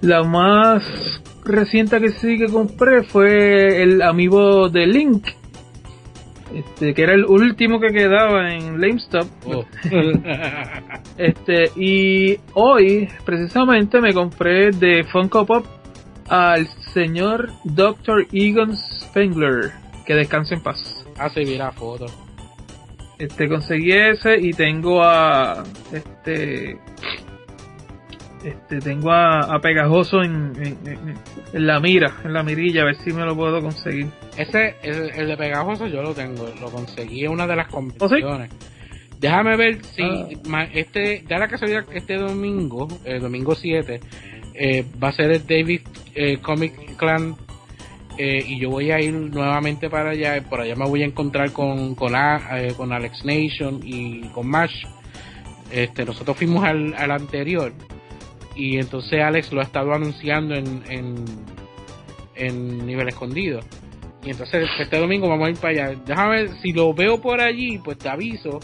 la 0.00 0.22
más 0.22 0.82
reciente 1.44 2.00
que 2.00 2.10
sí 2.10 2.38
que 2.38 2.46
compré 2.46 3.04
fue 3.04 3.82
el 3.82 4.02
amigo 4.02 4.68
de 4.68 4.86
Link. 4.86 5.28
Este, 6.54 6.94
que 6.94 7.02
era 7.02 7.14
el 7.14 7.24
último 7.24 7.80
que 7.80 7.88
quedaba 7.88 8.52
en 8.52 8.80
LameStop. 8.80 9.26
Oh. 9.46 9.64
este, 11.16 11.70
y 11.76 12.36
hoy, 12.54 13.08
precisamente, 13.24 14.00
me 14.00 14.12
compré 14.12 14.70
de 14.70 15.04
Funko 15.04 15.46
Pop 15.46 15.66
al 16.28 16.66
señor 16.92 17.50
Dr. 17.64 18.26
Egon 18.32 18.76
Spengler. 18.76 19.72
Que 20.06 20.14
descanse 20.14 20.54
en 20.54 20.62
paz. 20.62 21.06
Ah, 21.18 21.28
sí, 21.30 21.42
mira 21.44 21.72
foto. 21.72 22.06
Este, 23.18 23.48
conseguí 23.48 23.92
ese 23.92 24.36
y 24.40 24.50
tengo 24.52 25.02
a, 25.02 25.62
este, 25.92 26.78
este, 28.44 28.80
tengo 28.80 29.12
a, 29.12 29.58
Pegajoso 29.60 30.22
en, 30.22 30.52
en, 30.56 31.66
la 31.66 31.80
mira, 31.80 32.16
en 32.24 32.32
la 32.32 32.42
mirilla, 32.42 32.82
a 32.82 32.86
ver 32.86 32.96
si 32.96 33.12
me 33.12 33.24
lo 33.24 33.36
puedo 33.36 33.60
conseguir. 33.60 34.08
Ese, 34.36 34.76
el, 34.82 35.28
de 35.28 35.36
Pegajoso 35.36 35.86
yo 35.86 36.02
lo 36.02 36.14
tengo, 36.14 36.46
lo 36.60 36.70
conseguí 36.70 37.24
en 37.24 37.32
una 37.32 37.46
de 37.46 37.56
las 37.56 37.68
¿Oh, 37.68 37.76
competiciones. 37.76 38.50
Déjame 39.20 39.56
ver 39.56 39.84
si, 39.84 40.02
ah. 40.02 40.64
este, 40.72 41.24
ya 41.28 41.38
la 41.38 41.46
casualidad, 41.46 41.84
este 41.94 42.16
domingo, 42.16 42.88
el 43.04 43.20
domingo 43.20 43.54
7, 43.54 44.00
eh, 44.54 44.84
va 45.02 45.08
a 45.08 45.12
ser 45.12 45.30
el 45.30 45.46
David 45.46 45.82
eh, 46.14 46.38
Comic 46.38 46.96
Clan 46.96 47.36
eh, 48.18 48.44
y 48.46 48.60
yo 48.60 48.70
voy 48.70 48.90
a 48.90 49.00
ir 49.00 49.14
nuevamente 49.14 49.88
para 49.88 50.10
allá. 50.10 50.42
Por 50.48 50.60
allá 50.60 50.74
me 50.74 50.86
voy 50.86 51.02
a 51.02 51.06
encontrar 51.06 51.52
con, 51.52 51.94
con, 51.94 52.14
eh, 52.14 52.74
con 52.76 52.92
Alex 52.92 53.24
Nation 53.24 53.80
y 53.84 54.28
con 54.28 54.48
Mash. 54.48 54.84
Este, 55.70 56.04
nosotros 56.04 56.36
fuimos 56.36 56.64
al, 56.64 56.94
al 56.94 57.10
anterior 57.12 57.72
y 58.54 58.78
entonces 58.78 59.22
Alex 59.22 59.52
lo 59.52 59.60
ha 59.60 59.64
estado 59.64 59.92
anunciando 59.92 60.54
en, 60.54 60.82
en, 60.88 61.24
en 62.34 62.86
nivel 62.86 63.08
escondido. 63.08 63.60
Y 64.24 64.30
entonces 64.30 64.68
este 64.78 64.98
domingo 64.98 65.28
vamos 65.28 65.48
a 65.48 65.50
ir 65.50 65.56
para 65.56 65.86
allá. 65.86 66.00
Déjame 66.06 66.30
ver 66.30 66.50
si 66.60 66.72
lo 66.72 66.94
veo 66.94 67.20
por 67.20 67.40
allí, 67.40 67.78
pues 67.78 67.98
te 67.98 68.08
aviso. 68.08 68.60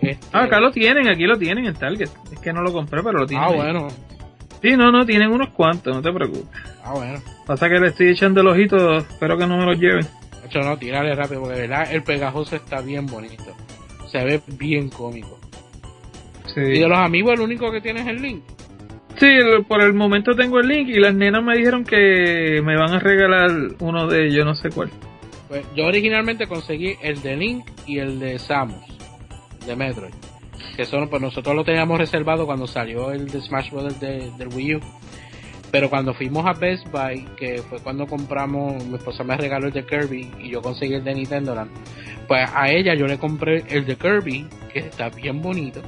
Este... 0.00 0.18
Ah, 0.32 0.44
acá 0.44 0.60
lo 0.60 0.70
tienen, 0.70 1.08
aquí 1.08 1.24
lo 1.24 1.38
tienen 1.38 1.66
en 1.66 1.74
Target. 1.74 2.08
Es 2.32 2.38
que 2.40 2.52
no 2.52 2.62
lo 2.62 2.72
compré, 2.72 3.02
pero 3.02 3.18
lo 3.18 3.26
tienen. 3.26 3.46
Ah, 3.46 3.52
bueno. 3.52 3.88
Sí, 4.60 4.76
no, 4.76 4.92
no, 4.92 5.06
tienen 5.06 5.30
unos 5.30 5.50
cuantos, 5.50 5.94
no 5.94 6.02
te 6.02 6.12
preocupes. 6.12 6.60
Ah, 6.84 6.92
bueno. 6.92 7.20
Pasa 7.46 7.68
que 7.68 7.80
le 7.80 7.88
estoy 7.88 8.08
echando 8.08 8.42
el 8.42 8.48
ojito, 8.48 8.98
espero 8.98 9.38
que 9.38 9.46
no 9.46 9.56
me 9.56 9.64
lo 9.64 9.72
lleven. 9.72 10.06
hecho, 10.44 10.60
no, 10.60 10.76
tirale 10.76 11.14
rápido, 11.14 11.40
porque 11.40 11.56
de 11.56 11.68
verdad 11.68 11.92
el 11.92 12.02
pegajoso 12.02 12.56
está 12.56 12.82
bien 12.82 13.06
bonito. 13.06 13.56
Se 14.12 14.22
ve 14.22 14.42
bien 14.58 14.90
cómico. 14.90 15.38
Sí. 16.54 16.60
Y 16.60 16.80
de 16.80 16.88
los 16.88 16.98
amigos, 16.98 17.34
el 17.34 17.40
único 17.40 17.70
que 17.70 17.80
tienes 17.80 18.02
es 18.02 18.08
el 18.08 18.20
link. 18.20 18.42
Sí, 19.20 19.26
por 19.68 19.82
el 19.82 19.92
momento 19.92 20.34
tengo 20.34 20.60
el 20.60 20.68
link 20.68 20.88
y 20.88 20.98
las 20.98 21.14
nenas 21.14 21.44
me 21.44 21.54
dijeron 21.54 21.84
que 21.84 22.62
me 22.64 22.74
van 22.74 22.94
a 22.94 22.98
regalar 23.00 23.50
uno 23.80 24.06
de 24.06 24.26
ellos, 24.26 24.46
no 24.46 24.54
sé 24.54 24.70
cuál. 24.70 24.88
Pues 25.46 25.66
yo 25.76 25.84
originalmente 25.84 26.46
conseguí 26.46 26.96
el 27.02 27.20
de 27.20 27.36
Link 27.36 27.66
y 27.84 27.98
el 27.98 28.18
de 28.18 28.38
Samus, 28.38 28.80
de 29.66 29.76
Metroid. 29.76 30.14
Que 30.74 30.86
son, 30.86 31.10
pues 31.10 31.20
nosotros 31.20 31.54
lo 31.54 31.64
teníamos 31.64 31.98
reservado 31.98 32.46
cuando 32.46 32.66
salió 32.66 33.12
el 33.12 33.26
de 33.26 33.42
Smash 33.42 33.70
Bros. 33.70 34.00
De, 34.00 34.30
del 34.38 34.48
Wii 34.48 34.76
U. 34.76 34.80
Pero 35.70 35.90
cuando 35.90 36.14
fuimos 36.14 36.46
a 36.46 36.58
Best 36.58 36.90
Buy, 36.90 37.26
que 37.36 37.58
fue 37.58 37.78
cuando 37.80 38.06
compramos, 38.06 38.82
mi 38.86 38.96
esposa 38.96 39.22
me 39.22 39.36
regaló 39.36 39.66
el 39.66 39.72
de 39.74 39.84
Kirby 39.84 40.30
y 40.38 40.48
yo 40.48 40.62
conseguí 40.62 40.94
el 40.94 41.04
de 41.04 41.14
Nintendo 41.14 41.68
pues 42.26 42.48
a 42.54 42.70
ella 42.70 42.94
yo 42.94 43.06
le 43.06 43.18
compré 43.18 43.64
el 43.68 43.84
de 43.84 43.96
Kirby, 43.96 44.46
que 44.72 44.78
está 44.78 45.10
bien 45.10 45.42
bonito 45.42 45.82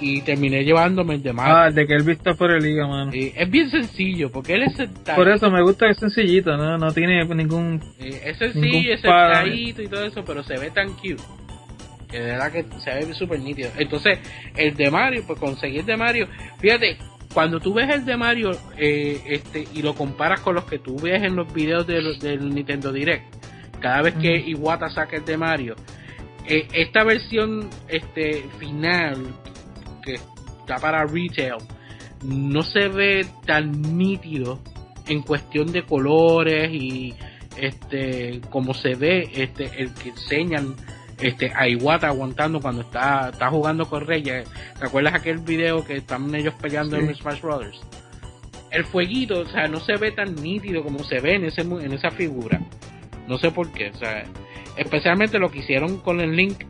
y 0.00 0.22
terminé 0.22 0.64
llevándome 0.64 1.14
el 1.14 1.22
de 1.22 1.32
Mario. 1.32 1.54
Ah, 1.54 1.70
de 1.70 1.86
que 1.86 1.94
él 1.94 2.02
vista 2.02 2.34
por 2.34 2.50
el 2.50 2.62
liga, 2.62 2.86
mano. 2.86 3.12
es 3.12 3.50
bien 3.50 3.70
sencillo, 3.70 4.30
porque 4.30 4.54
él 4.54 4.62
es 4.64 4.74
sentadito. 4.74 5.14
Por 5.14 5.28
eso 5.28 5.50
me 5.50 5.62
gusta 5.62 5.86
que 5.86 5.92
es 5.92 5.98
sencillito, 5.98 6.56
no, 6.56 6.78
no 6.78 6.92
tiene 6.92 7.24
ningún. 7.24 7.80
es 7.98 8.38
sencillo, 8.38 8.94
es 8.94 9.00
sentadito 9.00 9.82
y 9.82 9.88
todo 9.88 10.04
eso, 10.04 10.24
pero 10.24 10.42
se 10.42 10.58
ve 10.58 10.70
tan 10.70 10.92
cute. 10.94 11.22
Que 12.10 12.18
de 12.18 12.26
verdad 12.32 12.52
que 12.52 12.64
se 12.80 12.90
ve 12.90 13.14
súper 13.14 13.40
nítido. 13.40 13.70
Entonces, 13.78 14.18
el 14.56 14.74
de 14.74 14.90
Mario, 14.90 15.22
pues 15.26 15.38
conseguir 15.38 15.80
el 15.80 15.86
de 15.86 15.96
Mario. 15.96 16.28
Fíjate, 16.58 16.98
cuando 17.32 17.60
tú 17.60 17.74
ves 17.74 17.88
el 17.90 18.04
de 18.04 18.16
Mario 18.16 18.50
eh, 18.76 19.20
este 19.26 19.66
y 19.72 19.82
lo 19.82 19.94
comparas 19.94 20.40
con 20.40 20.56
los 20.56 20.64
que 20.64 20.78
tú 20.78 20.96
ves 20.98 21.22
en 21.22 21.36
los 21.36 21.52
videos 21.52 21.86
del, 21.86 22.18
del 22.18 22.52
Nintendo 22.52 22.92
Direct, 22.92 23.32
cada 23.80 24.02
vez 24.02 24.14
que 24.14 24.36
Iwata 24.36 24.90
saca 24.90 25.16
el 25.16 25.24
de 25.24 25.36
Mario, 25.36 25.76
eh, 26.46 26.66
esta 26.72 27.04
versión 27.04 27.70
este 27.88 28.44
final 28.58 29.16
que 30.16 30.60
está 30.60 30.76
para 30.76 31.04
retail 31.04 31.56
no 32.24 32.62
se 32.62 32.88
ve 32.88 33.26
tan 33.46 33.96
nítido 33.96 34.60
en 35.06 35.22
cuestión 35.22 35.72
de 35.72 35.82
colores 35.82 36.70
y 36.72 37.14
este 37.56 38.40
como 38.50 38.74
se 38.74 38.94
ve 38.94 39.30
este 39.34 39.82
el 39.82 39.94
que 39.94 40.10
enseñan 40.10 40.76
este 41.18 41.52
a 41.54 41.68
Iwata 41.68 42.08
aguantando 42.08 42.60
cuando 42.60 42.82
está, 42.82 43.30
está 43.30 43.50
jugando 43.50 43.86
con 43.86 44.06
Reyes. 44.06 44.48
¿Te 44.78 44.86
acuerdas 44.86 45.14
aquel 45.14 45.38
video 45.38 45.84
que 45.84 45.96
están 45.96 46.34
ellos 46.34 46.54
peleando 46.54 46.96
en 46.96 47.14
Smash 47.14 47.42
Brothers? 47.42 47.80
El 48.70 48.84
fueguito, 48.84 49.40
o 49.40 49.46
sea, 49.46 49.66
no 49.66 49.80
se 49.80 49.96
ve 49.96 50.12
tan 50.12 50.34
nítido 50.34 50.82
como 50.82 51.00
se 51.00 51.20
ve 51.20 51.34
en 51.34 51.44
ese 51.44 51.62
en 51.62 51.92
esa 51.92 52.10
figura. 52.10 52.60
No 53.26 53.36
sé 53.36 53.50
por 53.50 53.70
qué, 53.72 53.90
o 53.90 53.98
sea, 53.98 54.24
especialmente 54.76 55.38
lo 55.38 55.50
que 55.50 55.58
hicieron 55.58 55.98
con 55.98 56.20
el 56.20 56.34
Link 56.34 56.64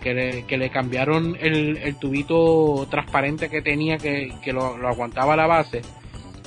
que 0.00 0.14
le, 0.14 0.46
que 0.46 0.56
le 0.56 0.70
cambiaron 0.70 1.36
el, 1.40 1.76
el, 1.76 1.96
tubito 1.96 2.86
transparente 2.90 3.48
que 3.48 3.62
tenía 3.62 3.96
que, 3.98 4.32
que 4.42 4.52
lo, 4.52 4.76
aguantaba 4.86 5.36
la 5.36 5.46
base 5.46 5.82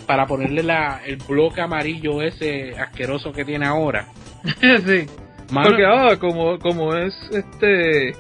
para 0.06 0.26
ponerle 0.26 0.64
la, 0.64 1.01
el 1.06 1.18
bloque 1.18 1.62
amarillo 1.62 2.22
ese 2.22 2.72
asqueroso 2.78 3.32
que 3.32 3.45
tiene 3.45 3.66
ahora. 3.66 4.08
sí. 4.86 5.06
Porque 5.54 5.86
ah, 5.86 6.18
como, 6.20 6.58
como 6.60 6.95
es 6.95 7.14
este 7.32 8.14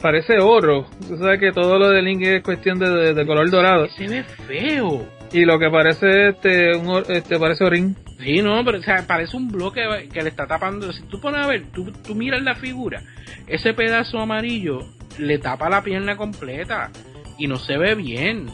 parece 0.00 0.38
oro. 0.38 0.86
Tú 1.06 1.16
sabes 1.18 1.40
que 1.40 1.52
todo 1.52 1.78
lo 1.78 1.90
de 1.90 2.02
Link 2.02 2.22
es 2.22 2.42
cuestión 2.42 2.78
de, 2.78 3.14
de, 3.14 3.26
color 3.26 3.50
dorado. 3.50 3.88
Se 3.88 4.06
ve 4.06 4.22
feo. 4.46 5.06
Y 5.32 5.44
lo 5.44 5.58
que 5.58 5.70
parece 5.70 6.28
este, 6.28 6.76
un, 6.76 7.02
este 7.08 7.38
parece 7.38 7.64
orín. 7.64 7.96
Sí, 8.18 8.42
no, 8.42 8.64
pero 8.64 8.78
o 8.78 8.82
sea, 8.82 9.06
parece 9.06 9.36
un 9.36 9.48
bloque 9.48 10.08
que 10.12 10.22
le 10.22 10.28
está 10.28 10.46
tapando. 10.46 10.92
Si 10.92 11.02
tú 11.04 11.20
pones 11.20 11.44
a 11.44 11.46
ver, 11.46 11.66
tú, 11.72 11.92
tú 11.92 12.14
miras 12.14 12.42
la 12.42 12.56
figura, 12.56 13.02
ese 13.46 13.74
pedazo 13.74 14.18
amarillo 14.18 14.80
le 15.18 15.38
tapa 15.38 15.68
la 15.68 15.82
pierna 15.82 16.16
completa 16.16 16.90
y 17.38 17.46
no 17.46 17.56
se 17.56 17.76
ve 17.76 17.94
bien. 17.94 18.48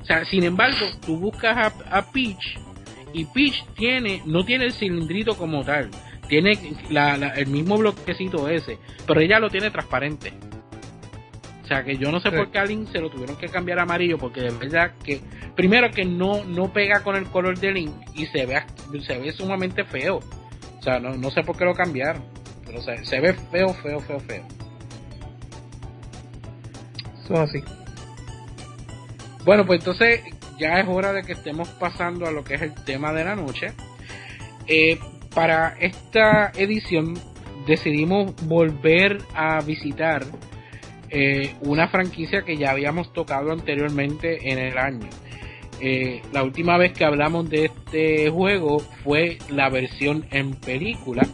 O 0.00 0.04
sea, 0.04 0.24
sin 0.24 0.44
embargo, 0.44 0.78
tú 1.04 1.18
buscas 1.18 1.56
a, 1.56 1.98
a 1.98 2.10
Peach 2.10 2.58
y 3.12 3.26
Peach 3.26 3.64
tiene, 3.74 4.22
no 4.24 4.44
tiene 4.44 4.66
el 4.66 4.72
cilindrito 4.72 5.36
como 5.36 5.64
tal, 5.64 5.90
tiene 6.28 6.52
la, 6.90 7.14
el 7.14 7.46
mismo 7.48 7.76
bloquecito 7.76 8.48
ese, 8.48 8.78
pero 9.06 9.20
ella 9.20 9.38
lo 9.38 9.50
tiene 9.50 9.70
transparente. 9.70 10.32
O 11.70 11.72
sea 11.72 11.84
que 11.84 11.96
yo 11.96 12.10
no 12.10 12.18
sé 12.18 12.32
por 12.32 12.50
qué 12.50 12.58
a 12.58 12.64
Link 12.64 12.90
se 12.90 12.98
lo 12.98 13.10
tuvieron 13.10 13.36
que 13.36 13.46
cambiar 13.46 13.78
a 13.78 13.82
amarillo, 13.82 14.18
porque 14.18 14.40
de 14.40 14.50
verdad 14.50 14.90
que, 15.04 15.20
primero 15.54 15.88
que 15.92 16.04
no, 16.04 16.42
no 16.42 16.72
pega 16.72 17.04
con 17.04 17.14
el 17.14 17.26
color 17.26 17.60
de 17.60 17.70
Link 17.70 17.92
y 18.12 18.26
se 18.26 18.44
ve, 18.44 18.60
se 19.06 19.18
ve 19.18 19.30
sumamente 19.30 19.84
feo. 19.84 20.16
O 20.16 20.82
sea, 20.82 20.98
no, 20.98 21.14
no 21.14 21.30
sé 21.30 21.44
por 21.44 21.56
qué 21.56 21.64
lo 21.64 21.72
cambiaron, 21.72 22.24
pero 22.66 22.82
se, 22.82 23.04
se 23.04 23.20
ve 23.20 23.34
feo, 23.52 23.72
feo, 23.74 24.00
feo, 24.00 24.18
feo. 24.18 24.44
Eso 27.22 27.40
así. 27.40 27.62
Bueno, 29.44 29.64
pues 29.64 29.78
entonces 29.78 30.22
ya 30.58 30.80
es 30.80 30.88
hora 30.88 31.12
de 31.12 31.22
que 31.22 31.34
estemos 31.34 31.68
pasando 31.68 32.26
a 32.26 32.32
lo 32.32 32.42
que 32.42 32.54
es 32.54 32.62
el 32.62 32.74
tema 32.84 33.12
de 33.12 33.22
la 33.22 33.36
noche. 33.36 33.74
Eh, 34.66 34.98
para 35.32 35.76
esta 35.78 36.50
edición 36.56 37.16
decidimos 37.64 38.34
volver 38.48 39.18
a 39.36 39.60
visitar 39.60 40.24
eh, 41.10 41.54
una 41.62 41.88
franquicia 41.88 42.42
que 42.42 42.56
ya 42.56 42.70
habíamos 42.70 43.12
tocado 43.12 43.52
anteriormente 43.52 44.50
en 44.50 44.58
el 44.58 44.78
año. 44.78 45.08
Eh, 45.80 46.20
la 46.32 46.42
última 46.42 46.76
vez 46.76 46.92
que 46.92 47.04
hablamos 47.04 47.48
de 47.48 47.66
este 47.66 48.28
juego 48.30 48.80
fue 49.02 49.38
la 49.48 49.68
versión 49.70 50.26
en 50.30 50.54
película, 50.54 51.26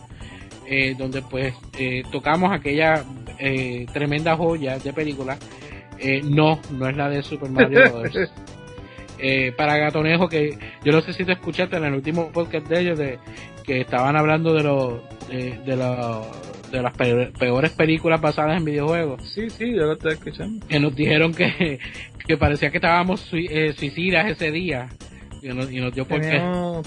eh, 0.67 0.95
donde 0.97 1.23
pues 1.23 1.55
eh, 1.79 2.03
tocamos 2.13 2.53
aquella 2.53 3.05
eh, 3.39 3.87
tremenda 3.93 4.37
joya 4.37 4.79
de 4.79 4.93
película. 4.93 5.37
No, 6.25 6.61
no 6.73 6.89
es 6.89 6.97
la 6.97 7.09
de 7.09 7.23
Super 7.23 7.51
Mario 7.51 7.91
Bros. 8.01 8.31
Eh, 9.19 9.53
para 9.57 9.79
Gatonejo, 9.79 10.29
que 10.29 10.59
yo 10.85 10.93
no 10.93 11.01
sé 11.01 11.15
si 11.15 11.25
te 11.25 11.33
escuchaste 11.33 11.77
en 11.77 11.85
el 11.85 11.95
último 11.95 12.31
podcast 12.33 12.67
de 12.67 12.81
ellos, 12.81 12.99
de 12.99 13.19
que 13.67 13.81
estaban 13.81 14.17
hablando 14.17 14.55
de 14.55 14.63
los 14.63 15.01
de, 15.29 15.59
de, 15.67 15.77
de 16.71 16.83
las 16.83 16.93
pe- 16.97 17.33
peores 17.39 17.73
películas 17.73 18.21
basadas 18.21 18.57
en 18.57 18.65
videojuegos. 18.65 19.23
Sí, 19.35 19.51
sí, 19.51 19.73
yo 19.75 19.87
lo 19.87 19.93
estoy 19.95 20.13
escuchando. 20.15 20.67
que 20.67 20.79
nos 20.81 20.95
dijeron 20.95 21.35
que, 21.35 21.79
que 22.27 22.37
parecía 22.37 22.71
que 22.71 22.79
estábamos 22.79 23.29
eh, 23.33 23.73
suicidas 23.77 24.31
ese 24.31 24.51
día. 24.51 24.89
Y 25.43 25.49
nos, 25.49 25.71
y 25.71 25.81
nos 25.81 25.95
dio 25.95 26.07
por 26.09 26.21
qué. 26.21 26.41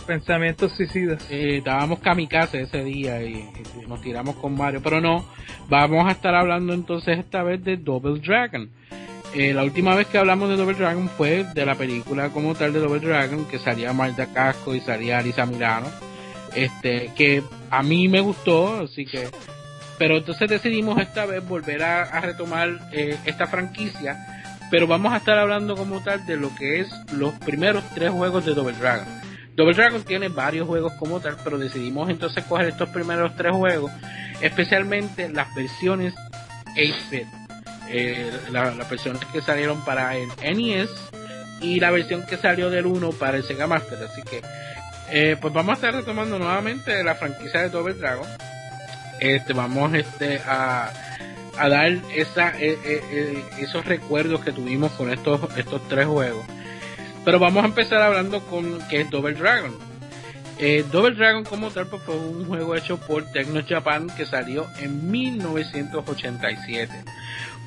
Pensamientos 0.07 0.73
suicidas. 0.75 1.25
Eh, 1.29 1.57
estábamos 1.57 1.99
kamikaze 1.99 2.61
ese 2.61 2.83
día 2.83 3.21
y, 3.23 3.35
y 3.35 3.87
nos 3.87 4.01
tiramos 4.01 4.35
con 4.37 4.55
Mario. 4.57 4.81
Pero 4.83 4.99
no, 4.99 5.23
vamos 5.69 6.07
a 6.07 6.11
estar 6.11 6.33
hablando 6.35 6.73
entonces 6.73 7.19
esta 7.19 7.43
vez 7.43 7.63
de 7.63 7.77
Double 7.77 8.19
Dragon. 8.19 8.69
Eh, 9.35 9.53
la 9.53 9.63
última 9.63 9.95
vez 9.95 10.07
que 10.07 10.17
hablamos 10.17 10.49
de 10.49 10.57
Double 10.57 10.75
Dragon 10.75 11.07
fue 11.09 11.45
de 11.53 11.65
la 11.65 11.75
película 11.75 12.29
como 12.29 12.55
tal 12.55 12.73
de 12.73 12.79
Double 12.79 12.99
Dragon, 12.99 13.45
que 13.45 13.59
salía 13.59 13.93
Marta 13.93 14.25
Casco 14.33 14.73
y 14.75 14.81
salía 14.81 15.19
Alisa 15.19 15.45
Milano. 15.45 15.87
Este, 16.55 17.11
que 17.15 17.43
a 17.69 17.83
mí 17.83 18.07
me 18.07 18.19
gustó, 18.21 18.81
así 18.81 19.05
que. 19.05 19.29
Pero 19.97 20.17
entonces 20.17 20.49
decidimos 20.49 20.99
esta 20.99 21.25
vez 21.25 21.45
volver 21.45 21.83
a, 21.83 22.21
retomar 22.21 22.89
eh, 22.93 23.17
esta 23.25 23.47
franquicia. 23.47 24.17
Pero 24.71 24.87
vamos 24.87 25.11
a 25.13 25.17
estar 25.17 25.37
hablando 25.37 25.75
como 25.75 26.01
tal 26.01 26.25
de 26.25 26.37
lo 26.37 26.53
que 26.55 26.79
es 26.81 26.89
los 27.11 27.33
primeros 27.39 27.83
tres 27.95 28.11
juegos 28.11 28.45
de 28.45 28.53
Double 28.53 28.77
Dragon. 28.77 29.05
Double 29.55 29.73
Dragon 29.73 30.03
tiene 30.03 30.29
varios 30.29 30.67
juegos 30.67 30.93
como 30.93 31.19
tal, 31.19 31.35
pero 31.43 31.57
decidimos 31.57 32.09
entonces 32.09 32.45
coger 32.45 32.67
estos 32.69 32.87
primeros 32.89 33.35
tres 33.35 33.51
juegos, 33.51 33.91
especialmente 34.41 35.27
las 35.27 35.53
versiones 35.53 36.13
8-bit, 36.75 37.27
eh, 37.89 38.31
la- 38.51 38.71
las 38.73 38.89
versiones 38.89 39.21
que 39.33 39.41
salieron 39.41 39.83
para 39.83 40.15
el 40.15 40.29
NES 40.55 40.89
y 41.61 41.79
la 41.79 41.91
versión 41.91 42.25
que 42.25 42.37
salió 42.37 42.69
del 42.69 42.85
1 42.85 43.09
para 43.11 43.37
el 43.37 43.43
Sega 43.43 43.67
Master. 43.67 43.97
Así 44.09 44.21
que, 44.21 44.41
eh, 45.11 45.37
pues 45.39 45.53
vamos 45.53 45.71
a 45.71 45.75
estar 45.75 45.93
retomando 45.93 46.37
nuevamente 46.37 47.03
la 47.03 47.15
franquicia 47.15 47.61
de 47.61 47.69
Double 47.69 47.93
Dragon. 47.93 48.27
Este, 49.19 49.53
vamos 49.53 49.93
este, 49.93 50.39
a, 50.45 50.91
a 51.59 51.69
dar 51.69 51.91
esa, 52.15 52.57
eh, 52.59 52.77
eh, 52.83 53.01
eh, 53.11 53.43
esos 53.59 53.85
recuerdos 53.85 54.43
que 54.43 54.51
tuvimos 54.51 54.93
con 54.93 55.11
estos, 55.11 55.41
estos 55.57 55.85
tres 55.89 56.07
juegos. 56.07 56.45
Pero 57.25 57.37
vamos 57.37 57.63
a 57.63 57.67
empezar 57.67 58.01
hablando 58.01 58.41
con 58.45 58.79
que 58.87 59.01
es 59.01 59.09
Double 59.09 59.35
Dragon. 59.35 59.75
Double 60.91 61.15
Dragon 61.15 61.45
como 61.45 61.69
tal 61.71 61.87
pues, 61.87 62.01
fue 62.03 62.15
un 62.15 62.45
juego 62.45 62.75
hecho 62.75 62.97
por 62.97 63.23
Tecno 63.31 63.61
Japan 63.65 64.09
que 64.17 64.25
salió 64.25 64.67
en 64.79 65.09
1987. 65.09 66.93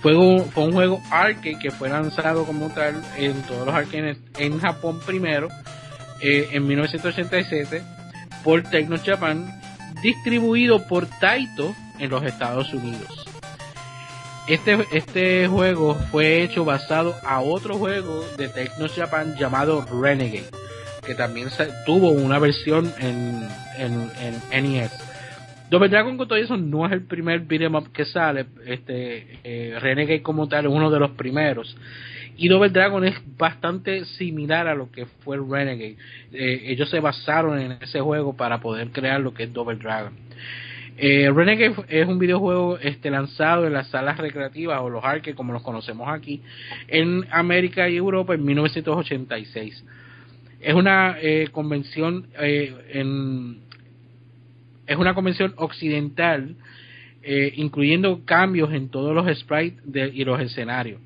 Fue 0.03 0.14
un, 0.14 0.51
fue 0.51 0.64
un 0.64 0.72
juego 0.72 1.03
arcade 1.11 1.59
que 1.59 1.70
fue 1.70 1.88
lanzado 1.88 2.45
como 2.45 2.68
tal 2.68 3.03
en 3.16 3.40
todos 3.45 3.64
los 3.66 3.74
arcades 3.74 4.18
en 4.36 4.59
Japón 4.61 5.01
primero 5.07 5.49
eh, 6.23 6.49
en 6.53 6.66
1987 6.66 7.83
por 8.45 8.62
Tecno 8.62 8.97
Japan 9.05 9.47
distribuido 10.03 10.87
por 10.89 11.07
Taito 11.07 11.75
en 11.99 12.11
los 12.11 12.23
Estados 12.25 12.73
Unidos. 12.75 13.25
Este, 14.49 14.77
este 14.93 15.47
juego 15.47 15.95
fue 16.11 16.43
hecho 16.43 16.64
basado 16.64 17.14
a 17.25 17.41
otro 17.41 17.77
juego 17.77 18.25
de 18.37 18.49
Tecno 18.49 18.87
Japan 18.89 19.37
llamado 19.39 19.87
Renegade, 20.03 20.51
que 21.07 21.14
también 21.14 21.49
sa- 21.51 21.85
tuvo 21.85 22.11
una 22.11 22.41
versión 22.41 22.93
en, 22.99 23.47
en, 23.79 24.11
en 24.51 24.73
NES. 24.73 24.91
Double 25.70 25.89
Dragon 25.89 26.16
con 26.18 26.27
todo 26.29 26.39
eso 26.39 26.57
no 26.57 26.85
es 26.87 26.93
el 26.93 27.07
primer 27.07 27.41
beat'em 27.41 27.75
up 27.77 27.93
que 27.93 28.05
sale, 28.05 28.47
este 28.66 29.39
eh, 29.45 29.79
Renegade 29.81 30.23
como 30.23 30.49
tal 30.49 30.66
es 30.66 30.73
uno 30.73 30.91
de 30.91 30.99
los 30.99 31.12
primeros. 31.12 31.77
Y 32.37 32.49
Double 32.49 32.70
Dragon 32.70 33.05
es 33.05 33.14
bastante 33.37 34.05
similar 34.05 34.66
a 34.66 34.74
lo 34.74 34.91
que 34.91 35.07
fue 35.07 35.37
Renegade. 35.37 35.97
Eh, 36.33 36.62
ellos 36.66 36.89
se 36.91 36.99
basaron 37.01 37.61
en 37.61 37.72
ese 37.80 38.01
juego 38.01 38.37
para 38.37 38.61
poder 38.61 38.91
crear 38.91 39.20
lo 39.20 39.35
que 39.35 39.45
es 39.45 39.53
Double 39.53 39.76
Dragon. 39.76 40.12
Eh, 40.99 41.30
Renegade 41.35 41.74
es 41.89 42.07
un 42.07 42.18
videojuego 42.18 42.78
este, 42.78 43.11
lanzado 43.11 43.66
en 43.66 43.72
las 43.72 43.89
salas 43.89 44.18
recreativas 44.18 44.80
o 44.80 44.91
los 44.91 45.03
arcades 45.05 45.35
como 45.35 45.53
los 45.53 45.62
conocemos 45.62 46.09
aquí 46.09 46.43
en 46.89 47.26
América 47.30 47.89
y 47.89 47.97
Europa 47.97 48.35
en 48.35 48.45
1986. 48.45 49.85
Es 50.61 50.74
una 50.74 51.16
eh, 51.20 51.49
convención 51.51 52.26
eh, 52.39 52.74
en 52.91 53.61
es 54.87 54.97
una 54.97 55.14
convención 55.14 55.55
occidental 55.57 56.57
eh, 57.22 57.53
incluyendo 57.57 58.24
cambios 58.24 58.72
en 58.72 58.89
todos 58.89 59.14
los 59.14 59.26
sprites 59.39 59.78
de- 59.85 60.09
y 60.12 60.24
los 60.24 60.41
escenarios. 60.41 61.01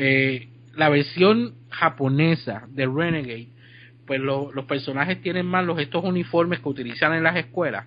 Eh, 0.00 0.48
la 0.76 0.88
versión 0.88 1.54
japonesa 1.70 2.62
de 2.70 2.86
Renegade, 2.86 3.48
pues 4.06 4.20
lo- 4.20 4.52
los 4.52 4.64
personajes 4.64 5.20
tienen 5.20 5.44
más 5.44 5.66
los 5.66 5.78
estos 5.80 6.04
uniformes 6.04 6.60
que 6.60 6.68
utilizan 6.68 7.14
en 7.14 7.24
las 7.24 7.36
escuelas. 7.36 7.84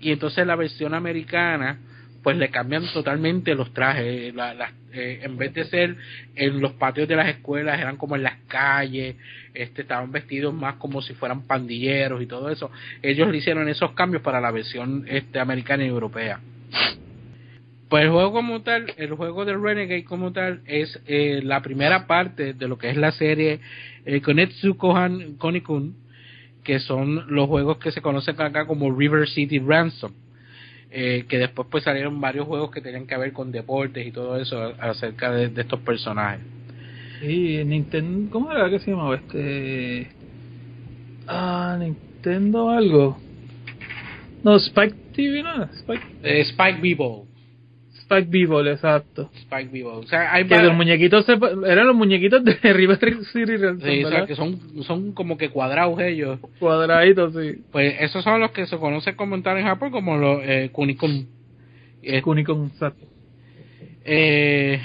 Y 0.00 0.12
entonces 0.12 0.46
la 0.46 0.54
versión 0.54 0.94
americana 0.94 1.78
pues 2.22 2.36
le 2.36 2.50
cambian 2.50 2.84
totalmente 2.92 3.54
los 3.54 3.72
trajes. 3.74 4.32
La- 4.34 4.54
la- 4.54 4.72
eh, 4.92 5.20
en 5.22 5.36
vez 5.36 5.52
de 5.52 5.64
ser 5.64 5.96
en 6.36 6.60
los 6.60 6.72
patios 6.74 7.08
de 7.08 7.16
las 7.16 7.28
escuelas 7.28 7.78
eran 7.80 7.96
como 7.96 8.16
en 8.16 8.22
las 8.22 8.36
calles 8.46 9.16
este 9.52 9.82
estaban 9.82 10.12
vestidos 10.12 10.54
más 10.54 10.76
como 10.76 11.02
si 11.02 11.14
fueran 11.14 11.42
pandilleros 11.42 12.22
y 12.22 12.26
todo 12.26 12.50
eso. 12.50 12.70
Ellos 13.02 13.28
le 13.28 13.38
hicieron 13.38 13.68
esos 13.68 13.92
cambios 13.92 14.22
para 14.22 14.40
la 14.40 14.50
versión 14.52 15.04
este 15.08 15.40
americana 15.40 15.84
y 15.84 15.88
europea 15.88 16.40
pues 17.88 18.04
el 18.04 18.10
juego 18.10 18.32
como 18.32 18.62
tal, 18.62 18.92
el 18.96 19.12
juego 19.14 19.44
de 19.44 19.56
Renegade 19.56 20.04
como 20.04 20.32
tal 20.32 20.60
es 20.66 21.00
eh, 21.06 21.40
la 21.42 21.62
primera 21.62 22.06
parte 22.06 22.52
de 22.52 22.68
lo 22.68 22.76
que 22.78 22.90
es 22.90 22.96
la 22.96 23.12
serie 23.12 23.60
eh, 24.04 24.20
Konetsu 24.20 24.76
Kohan 24.76 25.36
Konikun, 25.38 25.94
que 26.64 26.80
son 26.80 27.34
los 27.34 27.48
juegos 27.48 27.78
que 27.78 27.92
se 27.92 28.02
conocen 28.02 28.40
acá 28.40 28.66
como 28.66 28.94
River 28.94 29.28
City 29.28 29.58
Ransom, 29.58 30.12
eh, 30.90 31.24
que 31.28 31.38
después 31.38 31.68
pues 31.70 31.84
salieron 31.84 32.20
varios 32.20 32.46
juegos 32.46 32.70
que 32.70 32.80
tenían 32.80 33.06
que 33.06 33.16
ver 33.16 33.32
con 33.32 33.52
deportes 33.52 34.06
y 34.06 34.12
todo 34.12 34.38
eso 34.40 34.74
acerca 34.78 35.30
de, 35.32 35.48
de 35.48 35.62
estos 35.62 35.80
personajes. 35.80 36.40
Y 37.22 37.64
Nintendo, 37.64 38.30
¿cómo 38.30 38.52
era 38.52 38.70
que 38.70 38.78
se 38.78 38.90
llamaba 38.90 39.16
este? 39.16 40.08
Ah, 41.26 41.76
Nintendo 41.78 42.70
algo. 42.70 43.18
No, 44.42 44.56
Spike 44.56 44.94
TV, 45.14 45.42
¿no? 45.42 45.64
Spike, 45.64 46.02
Eh, 46.22 46.40
Spike 46.42 46.80
Bebop, 46.80 47.27
Spike 48.08 48.28
B-Ball, 48.30 48.68
exacto. 48.68 49.30
Spike 49.34 49.68
Bebop, 49.70 50.04
o 50.04 50.06
sea, 50.06 50.32
hay 50.32 50.44
Que 50.44 50.50
varios- 50.54 50.68
los 50.68 50.76
muñequitos 50.76 51.26
se, 51.26 51.32
eran 51.32 51.86
los 51.86 51.94
muñequitos 51.94 52.42
de 52.42 52.54
River 52.72 52.96
City 52.96 53.56
Ransom, 53.56 53.86
sí, 53.86 54.02
o 54.04 54.08
sea, 54.08 54.24
que 54.24 54.34
son, 54.34 54.82
son 54.84 55.12
como 55.12 55.36
que 55.36 55.50
cuadrados 55.50 56.00
ellos. 56.00 56.38
Cuadraditos, 56.58 57.34
sí. 57.34 57.62
Pues 57.70 57.96
esos 58.00 58.24
son 58.24 58.40
los 58.40 58.52
que 58.52 58.66
se 58.66 58.78
conocen 58.78 59.14
como 59.14 59.34
en 59.36 59.42
Japón 59.42 59.90
como 59.90 60.16
los 60.16 60.40
eh, 60.42 60.70
Kunikun. 60.72 61.28
Eh, 62.02 62.22
Kunikon, 62.22 62.68
exacto. 62.72 63.04
Eh, 64.06 64.80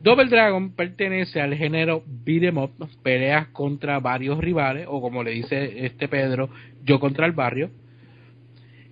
Double 0.00 0.24
Dragon 0.26 0.72
pertenece 0.74 1.40
al 1.40 1.54
género 1.54 2.02
beat'em 2.24 2.58
up, 2.58 2.72
peleas 3.04 3.46
contra 3.48 4.00
varios 4.00 4.38
rivales, 4.38 4.86
o 4.88 5.00
como 5.00 5.22
le 5.22 5.30
dice 5.30 5.86
este 5.86 6.08
Pedro, 6.08 6.50
yo 6.82 6.98
contra 6.98 7.24
el 7.24 7.32
barrio. 7.32 7.70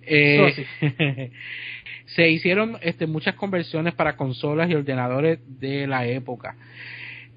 Eh, 0.03 0.53
se 2.15 2.29
hicieron 2.29 2.77
este, 2.81 3.07
muchas 3.07 3.35
conversiones 3.35 3.93
para 3.93 4.15
consolas 4.15 4.69
y 4.69 4.75
ordenadores 4.75 5.39
de 5.59 5.87
la 5.87 6.05
época. 6.07 6.55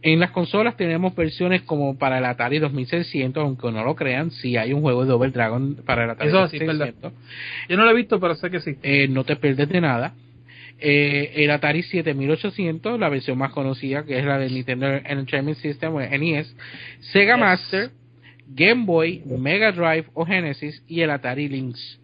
En 0.02 0.20
las 0.20 0.32
consolas 0.32 0.76
tenemos 0.76 1.14
versiones 1.14 1.62
como 1.62 1.96
para 1.96 2.18
el 2.18 2.26
Atari 2.26 2.58
2600, 2.58 3.42
aunque 3.42 3.72
no 3.72 3.84
lo 3.84 3.94
crean, 3.94 4.30
si 4.30 4.56
hay 4.56 4.74
un 4.74 4.82
juego 4.82 5.04
de 5.04 5.10
Double 5.10 5.30
Dragon 5.30 5.76
para 5.86 6.04
el 6.04 6.10
Atari 6.10 6.28
Eso 6.28 6.46
sí, 6.48 6.58
2600 6.58 7.12
Yo 7.70 7.76
no 7.76 7.84
lo 7.84 7.90
he 7.90 7.94
visto, 7.94 8.20
pero 8.20 8.34
sé 8.34 8.50
que 8.50 8.60
sí. 8.60 8.76
eh, 8.82 9.08
no 9.08 9.24
te 9.24 9.36
pierdes 9.36 9.68
de 9.68 9.80
nada. 9.80 10.12
Eh, 10.78 11.32
el 11.36 11.50
Atari 11.50 11.82
7800, 11.82 12.98
la 13.00 13.08
versión 13.08 13.38
más 13.38 13.52
conocida, 13.52 14.04
que 14.04 14.18
es 14.18 14.24
la 14.26 14.38
de 14.38 14.50
Nintendo 14.50 14.88
Entertainment 14.88 15.56
System 15.58 15.94
o 15.94 16.00
NES, 16.00 16.54
Sega 17.12 17.36
Yes. 17.36 17.40
Master, 17.40 17.90
Game 18.48 18.84
Boy, 18.84 19.22
Mega 19.24 19.72
Drive 19.72 20.06
o 20.12 20.26
Genesis 20.26 20.82
y 20.86 21.00
el 21.00 21.10
Atari 21.10 21.48
Lynx. 21.48 21.98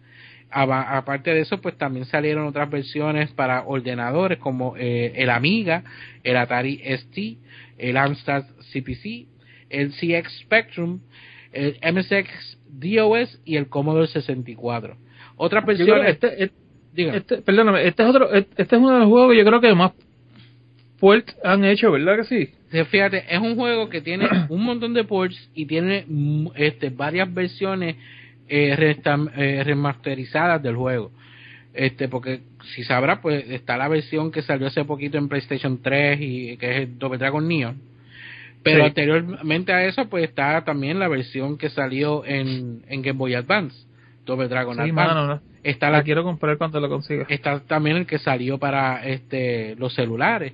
Aparte 0.51 1.33
de 1.33 1.41
eso, 1.41 1.61
pues 1.61 1.77
también 1.77 2.05
salieron 2.05 2.45
otras 2.45 2.69
versiones 2.69 3.31
para 3.31 3.63
ordenadores 3.63 4.37
como 4.37 4.75
eh, 4.77 5.13
el 5.15 5.29
Amiga, 5.29 5.83
el 6.23 6.37
Atari 6.37 6.81
ST, 6.83 7.37
el 7.77 7.97
Amstrad 7.97 8.43
CPC, 8.73 9.27
el 9.69 9.91
CX 9.93 10.39
Spectrum, 10.41 10.99
el 11.53 11.77
MSX 11.81 12.57
DOS 12.67 13.41
y 13.45 13.55
el 13.57 13.67
Commodore 13.67 14.07
64. 14.07 14.97
Otras 15.37 15.65
versiones, 15.65 16.09
este, 16.09 16.43
este, 16.43 17.17
este- 17.17 17.37
perdóname, 17.37 17.87
este 17.87 18.03
es 18.03 18.09
otro, 18.09 18.31
este 18.33 18.61
este 18.61 18.75
es 18.75 18.81
uno 18.81 18.93
de 18.93 18.99
los 18.99 19.07
juegos 19.07 19.31
que 19.31 19.37
yo 19.37 19.45
creo 19.45 19.61
que 19.61 19.73
más 19.73 19.91
ports 20.99 21.35
han 21.43 21.65
hecho, 21.65 21.91
¿verdad 21.91 22.17
que 22.17 22.23
sí? 22.25 22.53
Sí, 22.71 22.83
Fíjate, 22.85 23.25
es 23.27 23.39
un 23.39 23.55
juego 23.55 23.89
que 23.89 24.01
tiene 24.01 24.27
un 24.49 24.63
montón 24.63 24.93
de 24.93 25.03
ports 25.03 25.49
y 25.53 25.65
tiene 25.65 26.05
mm, 26.07 26.47
este, 26.55 26.89
varias 26.89 27.33
versiones 27.33 27.95
eh, 28.51 28.75
restam- 28.77 29.31
eh, 29.35 29.63
remasterizadas 29.63 30.61
del 30.61 30.75
juego. 30.75 31.11
Este, 31.73 32.09
porque 32.09 32.41
si 32.75 32.83
sabrá, 32.83 33.21
pues 33.21 33.49
está 33.49 33.77
la 33.77 33.87
versión 33.87 34.29
que 34.31 34.41
salió 34.41 34.67
hace 34.67 34.83
poquito 34.83 35.17
en 35.17 35.29
PlayStation 35.29 35.81
3 35.81 36.19
y 36.21 36.57
que 36.57 36.69
es 36.71 36.77
el 36.83 36.99
Double 36.99 37.17
Dragon 37.17 37.47
Neon. 37.47 37.77
Pero 38.61 38.79
Sí. 38.81 38.87
anteriormente 38.87 39.71
a 39.73 39.85
eso, 39.85 40.07
pues 40.09 40.25
está 40.25 40.63
también 40.65 40.99
la 40.99 41.07
versión 41.07 41.57
que 41.57 41.69
salió 41.69 42.23
en, 42.25 42.83
en 42.87 43.01
Game 43.01 43.17
Boy 43.17 43.33
Advance, 43.35 43.85
Double 44.25 44.47
Dragon 44.49 44.75
Sí, 44.75 44.81
Advance. 44.81 44.93
mano, 44.93 45.27
no. 45.27 45.41
Está 45.63 45.89
la 45.89 45.99
la 45.99 46.03
quiero 46.03 46.23
comprar 46.23 46.57
cuando 46.57 46.79
la 46.79 46.87
consiga. 46.89 47.25
está 47.29 47.59
también 47.61 47.95
el 47.97 48.05
que 48.05 48.19
salió 48.19 48.57
para 48.57 49.07
este 49.07 49.75
los 49.77 49.93
celulares. 49.95 50.53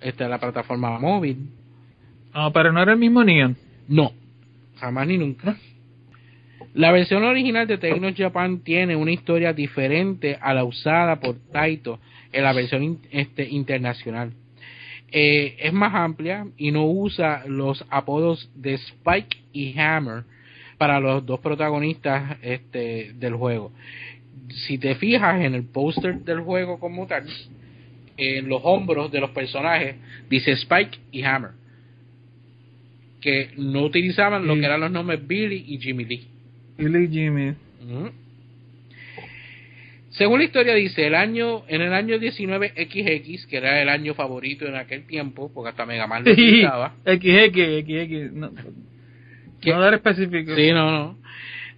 Este 0.00 0.26
la 0.28 0.38
plataforma 0.38 0.98
móvil. 0.98 1.50
No, 2.34 2.52
pero 2.52 2.72
no 2.72 2.80
era 2.80 2.92
el 2.92 2.98
mismo 2.98 3.22
Neon. 3.24 3.56
No, 3.88 4.12
jamás 4.80 5.06
ni 5.06 5.18
nunca. 5.18 5.56
La 6.78 6.92
versión 6.92 7.24
original 7.24 7.66
de 7.66 7.76
Tecno 7.76 8.08
Japan 8.16 8.60
tiene 8.60 8.94
una 8.94 9.10
historia 9.10 9.52
diferente 9.52 10.38
a 10.40 10.54
la 10.54 10.62
usada 10.62 11.18
por 11.18 11.34
Taito 11.50 11.98
en 12.32 12.44
la 12.44 12.52
versión 12.52 13.00
este, 13.10 13.48
internacional. 13.48 14.32
Eh, 15.10 15.56
es 15.58 15.72
más 15.72 15.92
amplia 15.92 16.46
y 16.56 16.70
no 16.70 16.86
usa 16.86 17.42
los 17.48 17.84
apodos 17.90 18.48
de 18.54 18.74
Spike 18.74 19.38
y 19.52 19.76
Hammer 19.76 20.22
para 20.78 21.00
los 21.00 21.26
dos 21.26 21.40
protagonistas 21.40 22.38
este, 22.42 23.12
del 23.14 23.34
juego. 23.34 23.72
Si 24.48 24.78
te 24.78 24.94
fijas 24.94 25.44
en 25.44 25.56
el 25.56 25.64
póster 25.64 26.20
del 26.20 26.42
juego 26.42 26.78
como 26.78 27.08
tal, 27.08 27.24
en 28.16 28.48
los 28.48 28.60
hombros 28.62 29.10
de 29.10 29.18
los 29.18 29.30
personajes 29.30 29.96
dice 30.30 30.52
Spike 30.52 30.96
y 31.10 31.24
Hammer 31.24 31.50
que 33.20 33.50
no 33.56 33.82
utilizaban 33.82 34.46
lo 34.46 34.54
que 34.54 34.64
eran 34.64 34.80
los 34.80 34.92
nombres 34.92 35.26
Billy 35.26 35.64
y 35.66 35.78
Jimmy 35.78 36.04
Lee. 36.04 36.37
Billy 36.78 37.08
Jimmy. 37.08 37.54
Ujú. 37.84 38.10
Según 40.10 40.38
la 40.40 40.44
historia 40.46 40.74
dice, 40.74 41.06
el 41.06 41.14
año 41.14 41.62
en 41.68 41.80
el 41.82 41.92
año 41.92 42.16
19XX, 42.16 43.46
que 43.46 43.56
era 43.56 43.80
el 43.82 43.88
año 43.88 44.14
favorito 44.14 44.66
en 44.66 44.74
aquel 44.74 45.06
tiempo, 45.06 45.50
porque 45.52 45.70
hasta 45.70 45.86
Mega 45.86 46.06
Man 46.06 46.24
lo 46.24 46.30
Sí, 46.34 46.40
utilizaba. 46.42 46.94
XX, 47.04 47.84
XX. 47.84 48.32
No, 48.32 48.50
¿Qué? 49.60 49.70
no 49.70 49.80
dar 49.80 49.94
específico. 49.94 50.54
Sí, 50.56 50.72
no, 50.72 50.90
no. 50.90 51.18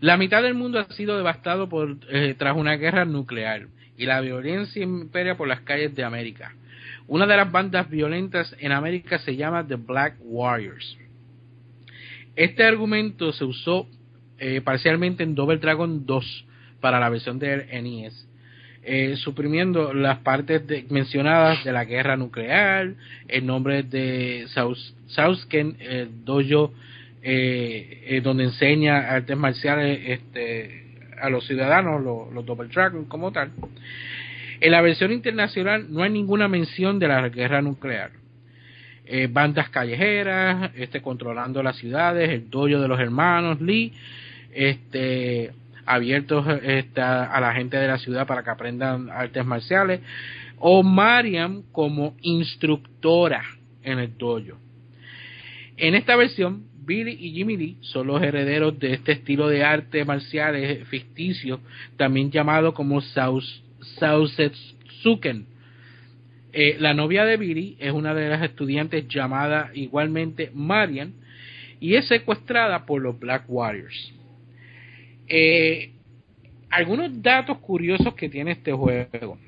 La 0.00 0.16
mitad 0.16 0.42
del 0.42 0.54
mundo 0.54 0.78
ha 0.78 0.90
sido 0.92 1.16
devastado 1.18 1.68
por 1.68 1.96
eh, 2.10 2.34
tras 2.38 2.56
una 2.56 2.76
guerra 2.76 3.04
nuclear 3.04 3.66
y 3.98 4.06
la 4.06 4.20
violencia 4.22 4.82
imperia 4.82 5.36
por 5.36 5.46
las 5.48 5.60
calles 5.60 5.94
de 5.94 6.04
América. 6.04 6.54
Una 7.06 7.26
de 7.26 7.36
las 7.36 7.50
bandas 7.50 7.90
violentas 7.90 8.54
en 8.60 8.72
América 8.72 9.18
se 9.18 9.36
llama 9.36 9.66
The 9.66 9.74
Black 9.74 10.14
Warriors. 10.20 10.96
Este 12.36 12.64
argumento 12.64 13.32
se 13.32 13.44
usó 13.44 13.86
eh, 14.40 14.60
parcialmente 14.62 15.22
en 15.22 15.34
Double 15.34 15.58
Dragon 15.58 16.04
2 16.06 16.44
para 16.80 16.98
la 16.98 17.08
versión 17.08 17.38
del 17.38 17.66
NES, 17.82 18.26
eh, 18.82 19.14
suprimiendo 19.16 19.92
las 19.94 20.18
partes 20.20 20.66
de- 20.66 20.86
mencionadas 20.90 21.62
de 21.64 21.72
la 21.72 21.84
guerra 21.84 22.16
nuclear, 22.16 22.94
el 23.28 23.46
nombre 23.46 23.82
de 23.82 24.46
Saus- 24.54 24.94
Sausken, 25.08 25.76
el 25.80 26.24
dojo 26.24 26.72
eh, 27.22 28.04
eh, 28.06 28.20
donde 28.22 28.44
enseña 28.44 29.10
artes 29.10 29.36
marciales 29.36 30.00
este, 30.06 30.86
a 31.20 31.28
los 31.28 31.46
ciudadanos, 31.46 32.02
los, 32.02 32.32
los 32.32 32.46
Double 32.46 32.68
Dragon 32.68 33.04
como 33.04 33.30
tal. 33.30 33.50
En 34.62 34.72
la 34.72 34.80
versión 34.80 35.12
internacional 35.12 35.86
no 35.92 36.02
hay 36.02 36.10
ninguna 36.10 36.48
mención 36.48 36.98
de 36.98 37.08
la 37.08 37.28
guerra 37.28 37.60
nuclear. 37.60 38.10
Eh, 39.06 39.28
bandas 39.30 39.68
callejeras, 39.70 40.70
este, 40.76 41.02
controlando 41.02 41.62
las 41.62 41.76
ciudades, 41.76 42.30
el 42.30 42.48
dojo 42.48 42.66
de 42.80 42.88
los 42.88 43.00
hermanos 43.00 43.60
Lee, 43.60 43.92
este, 44.52 45.52
abiertos 45.86 46.46
este, 46.62 47.00
a, 47.00 47.40
la 47.40 47.52
gente 47.54 47.76
de 47.76 47.88
la 47.88 47.98
ciudad 47.98 48.26
para 48.26 48.42
que 48.42 48.50
aprendan 48.50 49.10
artes 49.10 49.44
marciales, 49.44 50.00
o 50.58 50.82
Mariam 50.82 51.62
como 51.72 52.14
instructora 52.22 53.42
en 53.82 53.98
el 53.98 54.16
dojo. 54.16 54.58
En 55.76 55.94
esta 55.94 56.14
versión, 56.16 56.64
Billy 56.84 57.16
y 57.18 57.32
Jimmy 57.32 57.56
Lee 57.56 57.78
son 57.80 58.06
los 58.08 58.22
herederos 58.22 58.78
de 58.78 58.94
este 58.94 59.12
estilo 59.12 59.48
de 59.48 59.64
arte 59.64 60.04
marciales 60.04 60.86
ficticio, 60.88 61.60
también 61.96 62.30
llamado 62.30 62.74
como 62.74 63.00
Saus, 63.00 63.62
Sausetsuken. 63.98 65.46
Eh, 66.52 66.76
la 66.80 66.94
novia 66.94 67.24
de 67.24 67.36
Billy 67.36 67.76
es 67.78 67.92
una 67.92 68.12
de 68.12 68.28
las 68.28 68.42
estudiantes 68.42 69.06
llamada 69.08 69.70
igualmente 69.72 70.50
Marian 70.52 71.14
y 71.78 71.94
es 71.94 72.08
secuestrada 72.08 72.86
por 72.86 73.00
los 73.00 73.18
Black 73.18 73.44
Warriors. 73.48 74.19
Eh, 75.30 75.92
algunos 76.70 77.22
datos 77.22 77.58
curiosos 77.58 78.14
que 78.14 78.28
tiene 78.28 78.52
este 78.52 78.72
juego. 78.72 79.38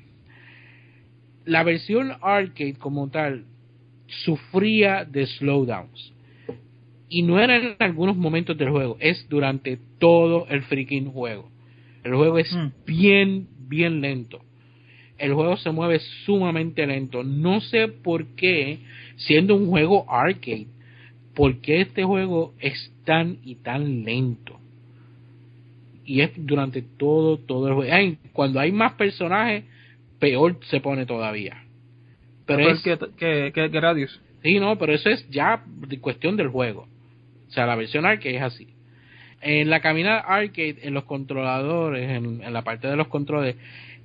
La 1.45 1.63
versión 1.63 2.13
arcade 2.21 2.75
como 2.75 3.09
tal 3.09 3.45
sufría 4.07 5.03
de 5.05 5.25
slowdowns. 5.25 6.13
Y 7.09 7.21
no 7.21 7.39
era 7.39 7.57
en 7.57 7.75
algunos 7.79 8.15
momentos 8.15 8.57
del 8.57 8.69
juego, 8.69 8.97
es 8.99 9.27
durante 9.29 9.77
todo 9.99 10.47
el 10.49 10.63
freaking 10.63 11.11
juego. 11.11 11.49
El 12.03 12.15
juego 12.15 12.39
es 12.39 12.51
Mm. 12.53 12.67
bien, 12.85 13.47
bien 13.67 14.01
lento. 14.01 14.41
El 15.17 15.33
juego 15.33 15.57
se 15.57 15.71
mueve 15.71 15.99
sumamente 16.25 16.87
lento. 16.87 17.23
No 17.23 17.61
sé 17.61 17.87
por 17.87 18.25
qué, 18.35 18.79
siendo 19.17 19.55
un 19.55 19.67
juego 19.67 20.05
arcade, 20.09 20.67
por 21.35 21.59
qué 21.61 21.81
este 21.81 22.03
juego 22.03 22.53
es 22.59 22.91
tan 23.05 23.37
y 23.43 23.55
tan 23.55 24.03
lento. 24.03 24.52
Y 26.05 26.21
es 26.21 26.31
durante 26.35 26.81
todo, 26.81 27.37
todo 27.37 27.67
el 27.67 27.73
juego. 27.75 27.93
Ay, 27.93 28.17
cuando 28.33 28.59
hay 28.59 28.71
más 28.71 28.93
personajes, 28.93 29.63
peor 30.19 30.57
se 30.69 30.81
pone 30.81 31.05
todavía. 31.05 31.63
Pero 32.45 32.69
es, 32.69 32.81
que, 32.81 32.97
que, 33.17 33.51
que, 33.53 33.71
que 33.71 33.81
Radius. 33.81 34.21
Sí, 34.41 34.59
no, 34.59 34.77
pero 34.77 34.93
eso 34.93 35.09
es 35.09 35.27
ya 35.29 35.63
cuestión 36.01 36.35
del 36.35 36.49
juego. 36.49 36.87
O 37.47 37.51
sea, 37.51 37.65
la 37.65 37.75
versión 37.75 38.05
arcade 38.05 38.35
es 38.35 38.41
así. 38.41 38.67
En 39.41 39.69
la 39.69 39.81
caminada 39.81 40.19
arcade, 40.19 40.77
en 40.81 40.93
los 40.93 41.03
controladores, 41.05 42.09
en, 42.09 42.43
en 42.43 42.53
la 42.53 42.61
parte 42.63 42.87
de 42.87 42.95
los 42.95 43.07
controles, 43.07 43.55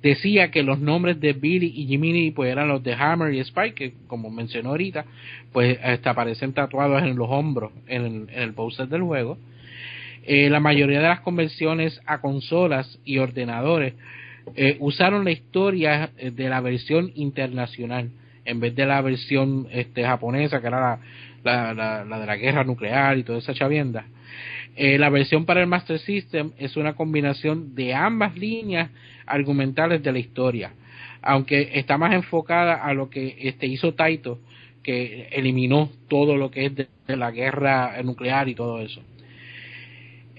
decía 0.01 0.51
que 0.51 0.63
los 0.63 0.79
nombres 0.79 1.19
de 1.19 1.33
Billy 1.33 1.67
y 1.75 1.97
Lee, 1.97 2.31
pues 2.31 2.51
eran 2.51 2.67
los 2.67 2.83
de 2.83 2.93
Hammer 2.93 3.33
y 3.33 3.39
Spike, 3.39 3.73
que 3.73 3.93
como 4.07 4.29
mencionó 4.29 4.69
ahorita, 4.69 5.05
pues 5.51 5.77
hasta 5.83 6.11
aparecen 6.11 6.53
tatuados 6.53 7.01
en 7.03 7.15
los 7.15 7.27
hombros 7.29 7.71
en 7.87 8.05
el, 8.05 8.29
en 8.29 8.41
el 8.41 8.53
poster 8.53 8.87
del 8.87 9.01
juego. 9.01 9.37
Eh, 10.23 10.49
la 10.49 10.59
mayoría 10.59 10.99
de 10.99 11.07
las 11.07 11.21
conversiones 11.21 11.99
a 12.05 12.21
consolas 12.21 12.99
y 13.05 13.17
ordenadores 13.17 13.93
eh, 14.55 14.77
usaron 14.79 15.25
la 15.25 15.31
historia 15.31 16.11
eh, 16.17 16.31
de 16.31 16.49
la 16.49 16.61
versión 16.61 17.11
internacional 17.15 18.09
en 18.45 18.59
vez 18.59 18.75
de 18.75 18.85
la 18.85 19.01
versión 19.01 19.67
este, 19.71 20.03
japonesa 20.03 20.59
que 20.59 20.67
era 20.67 20.79
la, 20.79 20.99
la, 21.43 21.73
la, 21.73 22.05
la 22.05 22.19
de 22.19 22.25
la 22.25 22.35
guerra 22.35 22.63
nuclear 22.63 23.17
y 23.17 23.23
toda 23.23 23.39
esa 23.39 23.53
chavienda. 23.53 24.05
Eh, 24.75 24.97
la 24.97 25.09
versión 25.09 25.45
para 25.45 25.61
el 25.61 25.67
Master 25.67 25.99
System 25.99 26.51
es 26.57 26.77
una 26.77 26.93
combinación 26.93 27.75
de 27.75 27.93
ambas 27.93 28.37
líneas 28.37 28.89
argumentales 29.25 30.01
de 30.01 30.11
la 30.11 30.19
historia, 30.19 30.71
aunque 31.21 31.71
está 31.73 31.97
más 31.97 32.13
enfocada 32.13 32.75
a 32.75 32.93
lo 32.93 33.09
que 33.09 33.35
este 33.41 33.67
hizo 33.67 33.93
Taito, 33.93 34.39
que 34.81 35.27
eliminó 35.31 35.89
todo 36.07 36.37
lo 36.37 36.49
que 36.49 36.65
es 36.65 36.75
de, 36.75 36.87
de 37.07 37.17
la 37.17 37.31
guerra 37.31 38.01
nuclear 38.03 38.47
y 38.47 38.55
todo 38.55 38.79
eso. 38.79 39.01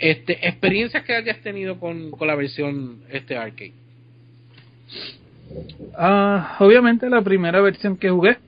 Este, 0.01 0.33
experiencias 0.49 1.05
que 1.05 1.15
hayas 1.15 1.39
tenido 1.43 1.79
con, 1.79 2.11
con 2.11 2.27
la 2.27 2.35
versión 2.35 3.01
este 3.11 3.37
arcade. 3.37 3.75
Ah, 5.95 6.57
obviamente 6.59 7.11
la 7.11 7.21
primera 7.21 7.61
versión 7.61 7.99
que 7.99 8.09
jugué, 8.09 8.39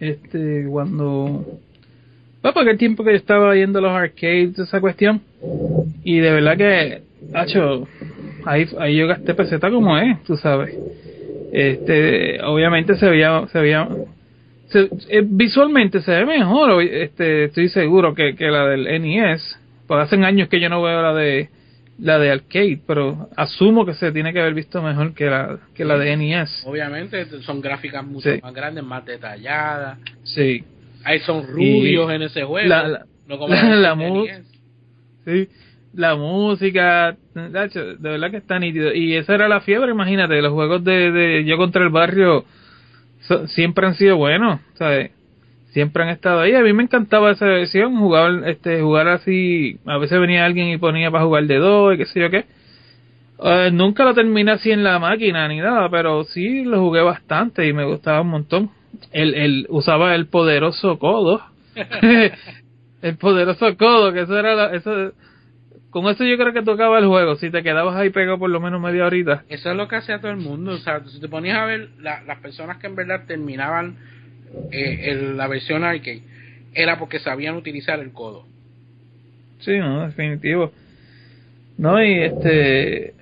este, 0.00 0.66
cuando, 0.68 1.44
pues 2.42 2.54
porque 2.54 2.70
el 2.70 2.78
tiempo 2.78 3.04
que 3.04 3.10
yo 3.10 3.16
estaba 3.16 3.54
yendo 3.54 3.80
los 3.80 3.92
arcades, 3.92 4.58
esa 4.58 4.80
cuestión, 4.80 5.20
y 6.02 6.18
de 6.18 6.32
verdad 6.32 6.56
que, 6.56 7.02
hacho, 7.34 7.86
ahí, 8.44 8.66
ahí 8.80 8.96
yo 8.96 9.06
gasté 9.06 9.34
peseta 9.34 9.70
como 9.70 9.96
es, 9.96 10.22
tú 10.24 10.36
sabes. 10.36 10.74
Este, 11.52 12.42
obviamente 12.42 12.96
se 12.96 13.08
veía, 13.08 13.46
se 13.52 13.60
veía, 13.60 13.88
eh, 14.74 15.22
visualmente 15.24 16.00
se 16.00 16.10
ve 16.10 16.26
mejor, 16.26 16.82
este, 16.82 17.44
estoy 17.44 17.68
seguro 17.68 18.14
que, 18.14 18.34
que 18.34 18.46
la 18.46 18.66
del 18.66 18.84
NES, 19.02 19.57
pues 19.88 20.04
hacen 20.04 20.24
años 20.24 20.48
que 20.48 20.60
yo 20.60 20.68
no 20.68 20.80
veo 20.82 21.02
la 21.02 21.12
de, 21.14 21.48
la 21.98 22.18
de 22.20 22.30
arcade, 22.30 22.80
pero 22.86 23.28
asumo 23.36 23.84
que 23.84 23.94
se 23.94 24.12
tiene 24.12 24.32
que 24.32 24.40
haber 24.40 24.54
visto 24.54 24.80
mejor 24.82 25.14
que 25.14 25.26
la, 25.26 25.58
que 25.74 25.84
la 25.84 25.98
de 25.98 26.12
E 26.12 26.16
NES. 26.16 26.62
Obviamente 26.66 27.26
son 27.42 27.60
gráficas 27.60 28.06
mucho 28.06 28.30
Sí. 28.32 28.38
más 28.40 28.54
grandes, 28.54 28.84
más 28.84 29.04
detalladas. 29.04 29.98
Sí. 30.22 30.62
Ahí 31.04 31.18
son 31.20 31.44
rubios 31.48 32.10
Y 32.12 32.14
en 32.14 32.22
ese 32.22 32.44
juego. 32.44 32.68
la- 32.68 32.86
la- 32.86 33.06
no 33.26 33.38
como 33.38 33.52
la- 33.54 33.62
la 33.74 33.94
mu- 33.96 34.24
NES. 34.26 34.42
Sí, 35.24 35.48
la 35.94 36.14
música, 36.16 37.16
de 37.34 37.98
verdad 37.98 38.30
que 38.30 38.36
está 38.36 38.58
nítido. 38.58 38.94
Y 38.94 39.14
esa 39.16 39.34
era 39.34 39.48
la 39.48 39.60
fiebre, 39.60 39.90
imagínate, 39.90 40.40
los 40.40 40.52
juegos 40.52 40.84
de, 40.84 41.10
de 41.12 41.44
Yo 41.44 41.56
contra 41.56 41.82
el 41.82 41.88
Barrio 41.90 42.44
so- 43.22 43.46
siempre 43.48 43.86
han 43.86 43.94
sido 43.94 44.16
buenos, 44.16 44.60
¿sabes? 44.74 45.10
Siempre 45.78 46.02
han 46.02 46.08
estado 46.08 46.40
ahí. 46.40 46.56
A 46.56 46.62
mí 46.62 46.72
me 46.72 46.82
encantaba 46.82 47.30
esa 47.30 47.46
versión, 47.46 47.96
jugar, 48.00 48.48
este, 48.48 48.80
jugar 48.80 49.06
así. 49.06 49.78
A 49.86 49.96
veces 49.96 50.18
venía 50.18 50.44
alguien 50.44 50.70
y 50.70 50.76
ponía 50.76 51.08
para 51.08 51.22
jugar 51.22 51.44
de 51.44 51.56
dos 51.58 51.94
y 51.94 51.98
qué 51.98 52.06
sé 52.06 52.20
yo 52.20 52.30
qué. 52.30 52.46
Eh, 53.44 53.70
nunca 53.72 54.02
lo 54.02 54.12
terminé 54.12 54.50
así 54.50 54.72
en 54.72 54.82
la 54.82 54.98
máquina 54.98 55.46
ni 55.46 55.58
nada, 55.58 55.88
pero 55.88 56.24
sí 56.24 56.64
lo 56.64 56.80
jugué 56.80 57.00
bastante 57.02 57.64
y 57.68 57.72
me 57.72 57.84
gustaba 57.84 58.22
un 58.22 58.28
montón. 58.30 58.70
Él, 59.12 59.36
él 59.36 59.66
usaba 59.68 60.16
el 60.16 60.26
poderoso 60.26 60.98
codo. 60.98 61.42
el 63.02 63.16
poderoso 63.16 63.76
codo, 63.76 64.12
que 64.12 64.22
eso 64.22 64.36
era 64.36 64.56
la, 64.56 64.74
eso, 64.74 65.12
con 65.90 66.08
eso 66.08 66.24
yo 66.24 66.36
creo 66.38 66.52
que 66.52 66.62
tocaba 66.62 66.98
el 66.98 67.06
juego, 67.06 67.36
si 67.36 67.52
te 67.52 67.62
quedabas 67.62 67.94
ahí 67.94 68.10
pegado 68.10 68.40
por 68.40 68.50
lo 68.50 68.58
menos 68.58 68.80
media 68.80 69.06
horita. 69.06 69.44
Eso 69.48 69.70
es 69.70 69.76
lo 69.76 69.86
que 69.86 69.94
hacía 69.94 70.20
todo 70.20 70.32
el 70.32 70.38
mundo, 70.38 70.72
o 70.72 70.78
sea, 70.78 71.04
si 71.04 71.20
te 71.20 71.28
ponías 71.28 71.56
a 71.56 71.66
ver 71.66 71.90
las 72.00 72.40
personas 72.40 72.78
que 72.78 72.88
en 72.88 72.96
verdad 72.96 73.26
terminaban 73.28 73.96
eh, 74.70 75.32
la 75.34 75.46
versión 75.48 75.84
arcade, 75.84 76.22
era 76.74 76.98
porque 76.98 77.18
sabían 77.18 77.56
utilizar 77.56 78.00
el 78.00 78.12
codo. 78.12 78.44
Sí, 79.60 79.76
no, 79.78 80.06
definitivo. 80.06 80.72
No, 81.76 82.02
y 82.02 82.12
este 82.20 83.14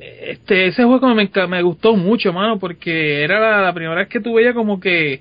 este 0.00 0.68
ese 0.68 0.84
juego 0.84 1.14
me, 1.14 1.30
me 1.48 1.62
gustó 1.62 1.96
mucho, 1.96 2.32
mano, 2.32 2.58
porque 2.58 3.22
era 3.22 3.62
la, 3.62 3.72
primera 3.72 3.96
vez 3.96 4.08
que 4.08 4.20
tú 4.20 4.34
veías 4.34 4.54
como 4.54 4.80
que 4.80 5.20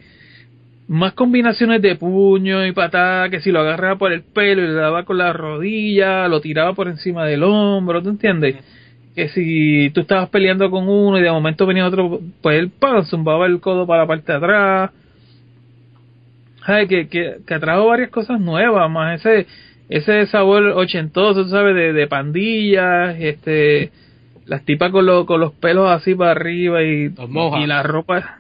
más 0.87 1.13
combinaciones 1.13 1.81
de 1.81 1.95
puño 1.95 2.65
y 2.65 2.73
patada, 2.73 3.29
que 3.29 3.39
si 3.39 3.51
lo 3.51 3.61
agarraba 3.61 3.97
por 3.97 4.11
el 4.11 4.23
pelo 4.23 4.63
y 4.63 4.67
le 4.67 4.73
daba 4.73 5.05
con 5.05 5.17
la 5.17 5.31
rodilla, 5.31 6.27
lo 6.27 6.41
tiraba 6.41 6.73
por 6.73 6.87
encima 6.87 7.25
del 7.25 7.43
hombro, 7.43 8.01
¿tú 8.01 8.09
entiendes? 8.09 8.57
Que 9.15 9.29
si 9.29 9.89
tú 9.93 10.01
estabas 10.01 10.29
peleando 10.29 10.69
con 10.69 10.87
uno 10.89 11.17
y 11.17 11.21
de 11.21 11.31
momento 11.31 11.65
venía 11.65 11.87
otro, 11.87 12.19
pues 12.41 12.59
él 12.59 12.69
pan, 12.69 13.05
zumbaba 13.05 13.45
el 13.45 13.59
codo 13.61 13.87
para 13.87 14.01
la 14.01 14.07
parte 14.07 14.31
de 14.31 14.37
atrás. 14.37 14.91
Ay, 16.63 16.87
que, 16.87 17.07
que, 17.07 17.37
que 17.45 17.59
trajo 17.59 17.87
varias 17.87 18.09
cosas 18.09 18.39
nuevas, 18.39 18.89
más 18.89 19.19
ese 19.19 19.47
ese 19.89 20.25
sabor 20.27 20.63
ochentoso, 20.67 21.49
¿sabes? 21.49 21.75
De, 21.75 21.91
de 21.91 22.07
pandillas, 22.07 23.17
este, 23.19 23.91
las 24.45 24.63
tipas 24.63 24.89
con, 24.91 25.25
con 25.25 25.41
los 25.41 25.51
pelos 25.53 25.89
así 25.89 26.15
para 26.15 26.31
arriba 26.31 26.81
y, 26.81 27.13
y 27.61 27.67
la 27.67 27.83
ropa 27.83 28.37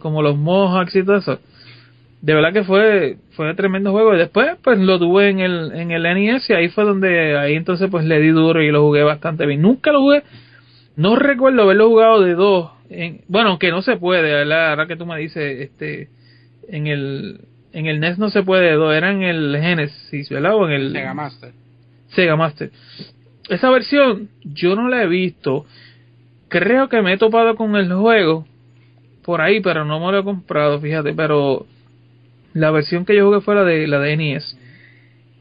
como 0.00 0.22
los 0.22 0.36
mohawks 0.36 0.94
y 0.94 1.04
todo 1.04 1.16
eso. 1.16 1.40
De 2.20 2.34
verdad 2.34 2.52
que 2.52 2.62
fue 2.62 3.16
fue 3.32 3.52
tremendo 3.54 3.90
juego. 3.90 4.14
Y 4.14 4.18
después 4.18 4.56
pues 4.62 4.78
lo 4.78 4.98
tuve 5.00 5.28
en 5.28 5.40
el 5.40 5.72
en 5.72 5.90
el 5.90 6.02
NES 6.04 6.48
y 6.50 6.52
ahí 6.52 6.68
fue 6.68 6.84
donde 6.84 7.36
ahí 7.36 7.54
entonces 7.54 7.88
pues 7.90 8.04
le 8.04 8.20
di 8.20 8.28
duro 8.28 8.62
y 8.62 8.70
lo 8.70 8.82
jugué 8.82 9.02
bastante 9.02 9.44
bien. 9.44 9.60
Nunca 9.60 9.90
lo 9.90 10.02
jugué, 10.02 10.22
no 10.94 11.16
recuerdo 11.16 11.62
haberlo 11.62 11.88
jugado 11.88 12.20
de 12.22 12.34
dos. 12.34 12.70
En, 12.90 13.22
bueno, 13.26 13.50
aunque 13.50 13.70
no 13.70 13.82
se 13.82 13.96
puede, 13.96 14.32
¿verdad? 14.32 14.70
Ahora 14.70 14.86
que 14.86 14.96
tú 14.96 15.04
me 15.04 15.18
dices, 15.18 15.60
este, 15.62 16.10
en 16.68 16.86
el 16.86 17.40
en 17.72 17.86
el 17.86 18.00
NES 18.00 18.18
no 18.18 18.30
se 18.30 18.42
puede 18.42 18.70
de 18.70 18.74
dos, 18.74 18.94
era 18.94 19.10
en 19.10 19.22
el 19.22 19.56
Genesis, 19.60 20.28
¿verdad? 20.28 20.54
O 20.54 20.68
en 20.68 20.72
el 20.72 20.92
Sega 20.92 21.14
Master. 21.14 21.52
Sega 22.08 22.36
Master 22.36 22.70
esa 23.48 23.70
versión 23.70 24.28
yo 24.44 24.74
no 24.76 24.88
la 24.88 25.02
he 25.02 25.06
visto. 25.06 25.66
Creo 26.48 26.88
que 26.88 27.02
me 27.02 27.14
he 27.14 27.18
topado 27.18 27.56
con 27.56 27.76
el 27.76 27.92
juego 27.92 28.46
por 29.24 29.40
ahí, 29.40 29.60
pero 29.60 29.84
no 29.84 30.00
me 30.00 30.12
lo 30.12 30.18
he 30.18 30.24
comprado, 30.24 30.80
fíjate, 30.80 31.14
pero 31.14 31.66
la 32.54 32.70
versión 32.70 33.04
que 33.04 33.16
yo 33.16 33.26
jugué 33.26 33.40
fue 33.40 33.54
la 33.54 33.64
de 33.64 33.86
la 33.86 33.98
de 34.00 34.16
NES. 34.16 34.58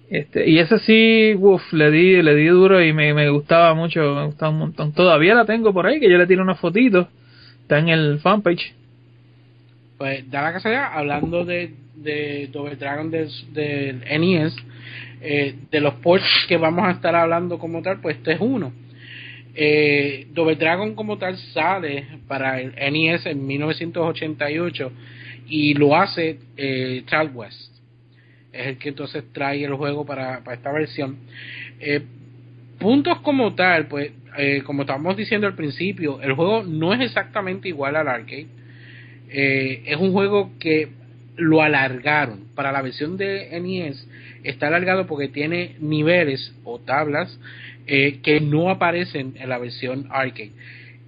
Este, 0.10 0.50
y 0.50 0.60
esa 0.60 0.78
sí, 0.80 1.34
uff, 1.38 1.72
le 1.72 1.90
di, 1.90 2.22
le 2.22 2.36
di 2.36 2.48
duro 2.48 2.84
y 2.84 2.92
me, 2.92 3.14
me 3.14 3.30
gustaba 3.30 3.74
mucho, 3.74 4.14
me 4.14 4.26
gustaba 4.26 4.52
un 4.52 4.60
montón. 4.60 4.94
Todavía 4.94 5.34
la 5.34 5.46
tengo 5.46 5.74
por 5.74 5.86
ahí, 5.86 6.00
que 6.00 6.10
yo 6.10 6.18
le 6.18 6.28
tiro 6.28 6.44
una 6.44 6.56
fotito. 6.56 7.08
Está 7.62 7.80
en 7.80 7.90
el 7.90 8.20
fanpage. 8.20 8.74
Pues 9.98 10.30
da 10.30 10.42
la 10.42 10.54
casualidad, 10.54 10.90
hablando 10.94 11.46
de, 11.46 11.76
de 12.04 12.47
Double 12.52 12.76
Dragon 12.76 13.10
del 13.10 13.30
de 13.54 13.93
NES, 14.20 14.56
eh, 15.22 15.56
de 15.70 15.80
los 15.80 15.95
ports 15.95 16.45
que 16.47 16.58
vamos 16.58 16.86
a 16.86 16.91
estar 16.91 17.16
hablando 17.16 17.60
como 17.60 17.82
tal, 17.82 18.02
pues 18.02 18.18
este 18.18 18.34
es 18.34 18.39
uno. 18.39 18.74
Eh, 19.54 20.28
Double 20.32 20.56
Dragon 20.56 20.95
como 20.95 21.18
tal 21.18 21.38
sale 21.54 22.06
para 22.28 22.62
el 22.62 22.74
NES 22.93 23.26
en 23.26 23.45
1988 23.45 24.91
y 25.52 25.74
lo 25.74 25.95
hace 25.95 26.39
eh, 26.56 27.04
Child 27.06 27.36
West. 27.36 27.72
Es 28.54 28.68
el 28.68 28.78
que 28.78 28.89
entonces 28.89 29.24
trae 29.34 29.64
el 29.64 29.74
juego 29.74 30.06
para, 30.06 30.43
para 30.43 30.56
esta 30.56 30.72
versión. 30.72 31.18
Eh, 31.80 32.02
puntos 32.80 33.20
como 33.20 33.54
tal, 33.54 33.88
pues 33.88 34.12
eh, 34.38 34.64
como 34.66 34.84
estábamos 34.84 35.18
diciendo 35.18 35.47
al 35.47 35.56
principio, 35.56 36.22
el 36.22 36.34
juego 36.34 36.64
no 36.64 36.93
es 36.93 37.02
exactamente 37.02 37.68
igual 37.68 37.97
al 37.97 38.08
arcade. 38.08 38.47
es 39.30 39.97
un 39.97 40.14
juego 40.14 40.52
que 40.60 40.89
lo 41.42 41.62
alargaron 41.62 42.46
para 42.54 42.72
la 42.72 42.82
versión 42.82 43.18
de 43.18 43.60
NES 43.60 44.08
está 44.44 44.68
alargado 44.68 45.08
porque 45.08 45.28
tiene 45.28 45.76
niveles 45.80 46.54
o 46.64 46.80
tablas 46.80 47.38
eh, 47.88 48.20
que 48.22 48.39
no 48.39 48.70
aparecen 48.70 49.34
en 49.39 49.50
la 49.50 49.58
versión 49.58 50.08
arcade. 50.12 50.52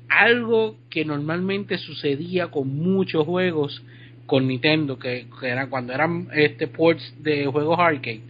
Algo 0.10 0.76
que 0.90 1.06
normalmente 1.06 1.78
sucedía 1.78 2.48
con 2.48 2.76
muchos 2.76 3.26
juegos 3.26 3.84
con 4.26 4.48
Nintendo, 4.48 4.98
que, 4.98 5.28
era 5.44 5.68
cuando 5.68 5.94
eran 5.94 6.28
este 6.34 6.68
ports 6.68 7.14
de 7.22 7.46
juegos 7.46 7.80
arcade. 7.80 8.22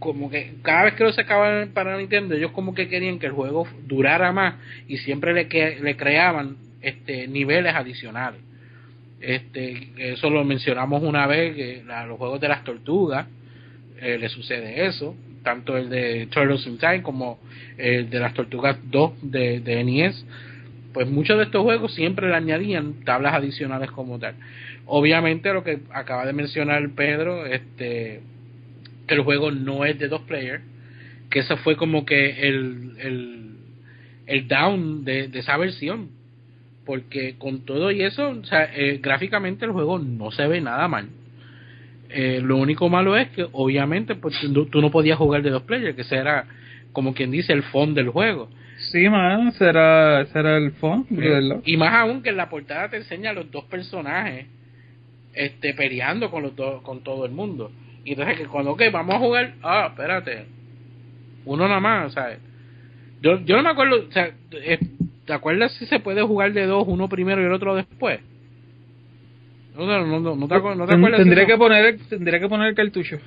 Como 0.00 0.30
que 0.30 0.54
cada 0.62 0.84
vez 0.84 0.94
que 0.94 1.04
lo 1.04 1.12
sacaban 1.12 1.70
para 1.72 1.96
Nintendo, 1.96 2.34
ellos 2.34 2.50
como 2.50 2.74
que 2.74 2.88
querían 2.88 3.20
que 3.20 3.26
el 3.26 3.32
juego 3.32 3.68
durara 3.86 4.32
más 4.32 4.56
y 4.88 4.98
siempre 4.98 5.32
le, 5.32 5.48
le 5.80 5.96
creaban 5.96 6.56
este 6.82 7.28
niveles 7.28 7.72
adicionales. 7.74 8.40
Este, 9.26 9.90
eso 9.96 10.28
lo 10.28 10.44
mencionamos 10.44 11.02
una 11.02 11.26
vez, 11.26 11.54
que 11.54 11.82
los 12.06 12.18
juegos 12.18 12.40
de 12.40 12.48
las 12.48 12.62
tortugas, 12.62 13.26
eh, 14.00 14.18
le 14.18 14.28
sucede 14.28 14.86
eso, 14.86 15.16
tanto 15.42 15.76
el 15.76 15.88
de 15.88 16.26
Turtles 16.26 16.66
in 16.66 16.78
Time 16.78 17.02
como 17.02 17.38
el 17.78 18.10
de 18.10 18.18
las 18.18 18.34
Tortugas 18.34 18.76
2 18.90 19.12
de, 19.22 19.60
de 19.60 19.84
NES, 19.84 20.26
pues 20.92 21.08
muchos 21.08 21.38
de 21.38 21.44
estos 21.44 21.62
juegos 21.62 21.94
siempre 21.94 22.28
le 22.28 22.34
añadían 22.34 23.04
tablas 23.04 23.34
adicionales 23.34 23.90
como 23.90 24.18
tal. 24.18 24.34
Obviamente 24.86 25.52
lo 25.52 25.64
que 25.64 25.80
acaba 25.90 26.26
de 26.26 26.32
mencionar 26.32 26.88
Pedro, 26.90 27.46
este 27.46 28.20
que 29.06 29.14
el 29.14 29.20
juego 29.20 29.50
no 29.50 29.84
es 29.84 29.98
de 29.98 30.08
dos 30.08 30.22
players, 30.22 30.62
que 31.30 31.40
eso 31.40 31.56
fue 31.58 31.76
como 31.76 32.06
que 32.06 32.48
el, 32.48 32.96
el, 32.98 33.56
el 34.26 34.48
down 34.48 35.04
de, 35.04 35.28
de 35.28 35.38
esa 35.38 35.56
versión, 35.56 36.10
porque 36.84 37.36
con 37.38 37.64
todo 37.64 37.90
y 37.90 38.02
eso, 38.02 38.28
o 38.28 38.44
sea, 38.44 38.70
eh, 38.74 38.98
gráficamente 39.02 39.64
el 39.64 39.72
juego 39.72 39.98
no 39.98 40.30
se 40.30 40.46
ve 40.46 40.60
nada 40.60 40.88
mal 40.88 41.08
eh, 42.16 42.40
lo 42.40 42.58
único 42.58 42.88
malo 42.88 43.16
es 43.16 43.28
que 43.30 43.44
obviamente 43.50 44.14
pues, 44.14 44.36
tú, 44.70 44.80
no 44.80 44.90
podías 44.92 45.18
jugar 45.18 45.42
de 45.42 45.50
dos 45.50 45.62
players, 45.62 45.96
que 45.96 46.02
ese 46.02 46.14
era 46.14 46.46
como 46.92 47.12
quien 47.12 47.32
dice 47.32 47.52
el 47.52 47.64
fondo 47.64 47.96
del 47.96 48.10
juego. 48.10 48.48
Sí, 48.92 49.08
más 49.08 49.56
será, 49.56 50.24
será 50.26 50.56
el 50.56 50.70
fondo. 50.72 51.06
Y 51.64 51.76
más 51.76 51.92
aún 51.92 52.22
que 52.22 52.30
en 52.30 52.36
la 52.36 52.48
portada 52.48 52.88
te 52.88 52.98
enseña 52.98 53.30
a 53.30 53.32
los 53.32 53.50
dos 53.50 53.64
personajes 53.64 54.46
este 55.32 55.74
peleando 55.74 56.30
con 56.30 56.44
los 56.44 56.52
con 56.82 57.02
todo 57.02 57.26
el 57.26 57.32
mundo. 57.32 57.72
Y 58.04 58.10
entonces 58.10 58.38
que 58.38 58.46
cuando, 58.46 58.72
ok, 58.72 58.82
vamos 58.92 59.16
a 59.16 59.18
jugar, 59.18 59.54
ah, 59.64 59.88
espérate, 59.90 60.46
uno 61.46 61.66
nada 61.66 61.80
más, 61.80 62.12
¿sabes? 62.12 62.38
Yo, 63.22 63.40
yo 63.40 63.56
no 63.56 63.64
me 63.64 63.70
acuerdo, 63.70 64.06
o 64.08 64.12
sea, 64.12 64.30
eh, 64.52 64.78
¿te 65.26 65.32
acuerdas 65.32 65.72
si 65.74 65.86
se 65.86 66.00
puede 66.00 66.22
jugar 66.22 66.52
de 66.52 66.66
dos, 66.66 66.84
uno 66.86 67.08
primero 67.08 67.42
y 67.42 67.44
el 67.44 67.52
otro 67.52 67.74
después? 67.74 68.20
No, 69.76 70.48
te, 70.48 71.16
tendría 71.16 71.46
que 71.46 71.56
poner 71.56 71.98
tendría 72.08 72.38
que 72.38 72.48
poner 72.48 72.68
el 72.68 72.74
cartucho. 72.74 73.18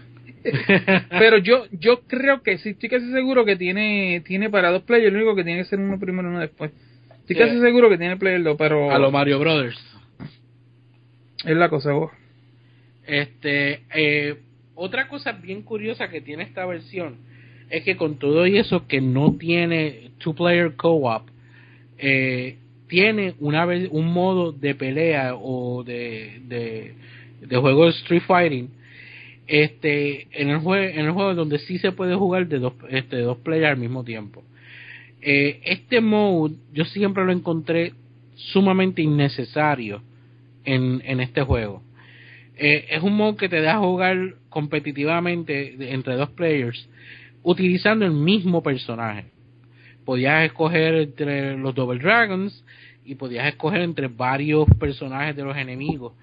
Pero 1.09 1.37
yo 1.39 1.65
yo 1.71 2.01
creo 2.07 2.41
que 2.41 2.57
sí, 2.59 2.69
estoy 2.69 2.89
casi 2.89 3.11
seguro 3.11 3.43
que 3.43 3.57
tiene 3.57 4.21
tiene 4.25 4.49
para 4.49 4.71
dos 4.71 4.83
players, 4.83 5.11
lo 5.11 5.19
único 5.19 5.35
que 5.35 5.43
tiene 5.43 5.61
que 5.61 5.69
ser 5.69 5.79
uno 5.79 5.99
primero 5.99 6.29
y 6.29 6.31
uno 6.31 6.39
después. 6.39 6.71
Estoy 7.27 7.35
casi 7.35 7.59
seguro 7.59 7.89
que 7.89 7.97
tiene 7.97 8.15
player 8.15 8.41
2, 8.41 8.55
pero 8.57 8.89
a 8.89 8.97
los 8.97 9.11
Mario 9.11 9.39
Brothers. 9.39 9.77
Es 11.43 11.57
la 11.57 11.67
cosa, 11.67 11.91
vos. 11.91 12.11
Este, 13.05 13.81
eh, 13.93 14.37
otra 14.75 15.09
cosa 15.09 15.33
bien 15.33 15.63
curiosa 15.63 16.09
que 16.09 16.21
tiene 16.21 16.43
esta 16.43 16.65
versión 16.65 17.17
es 17.69 17.83
que 17.83 17.97
con 17.97 18.17
todo 18.17 18.47
y 18.47 18.57
eso 18.57 18.87
que 18.87 19.01
no 19.01 19.35
tiene 19.37 20.11
two 20.19 20.35
player 20.35 20.75
co-op, 20.75 21.23
eh, 21.97 22.57
tiene 22.87 23.35
una 23.39 23.65
un 23.65 24.13
modo 24.13 24.51
de 24.51 24.75
pelea 24.75 25.35
o 25.35 25.83
de, 25.83 26.95
de, 27.41 27.57
juego 27.57 27.85
de 27.85 27.91
Street 27.91 28.23
Fighting 28.25 28.69
este 29.45 30.27
en 30.31 30.49
el 30.49 30.59
juego 30.59 30.83
en 30.83 31.05
el 31.05 31.11
juego 31.11 31.33
donde 31.33 31.59
sí 31.59 31.77
se 31.77 31.91
puede 31.91 32.15
jugar 32.15 32.47
de 32.47 32.59
dos 32.59 32.73
este 32.89 33.17
dos 33.17 33.37
players 33.37 33.71
al 33.71 33.77
mismo 33.77 34.03
tiempo. 34.03 34.43
Eh, 35.21 35.61
este 35.63 36.01
mode 36.01 36.55
yo 36.73 36.85
siempre 36.85 37.25
lo 37.25 37.31
encontré 37.31 37.93
sumamente 38.35 39.01
innecesario 39.01 40.01
en, 40.63 41.01
en 41.05 41.19
este 41.19 41.41
juego. 41.41 41.81
Eh, 42.57 42.87
es 42.89 43.03
un 43.03 43.15
modo 43.15 43.35
que 43.37 43.49
te 43.49 43.61
deja 43.61 43.79
jugar 43.79 44.35
competitivamente 44.49 45.93
entre 45.93 46.15
dos 46.15 46.29
players 46.29 46.89
utilizando 47.43 48.05
el 48.05 48.11
mismo 48.11 48.61
personaje 48.63 49.25
podías 50.07 50.45
escoger 50.45 50.95
entre 50.95 51.57
los 51.57 51.75
Double 51.75 51.99
Dragons 51.99 52.63
y 53.03 53.15
podías 53.15 53.45
escoger 53.45 53.81
entre 53.81 54.07
varios 54.07 54.65
personajes 54.79 55.35
de 55.35 55.43
los 55.43 55.57
enemigos. 55.57 56.13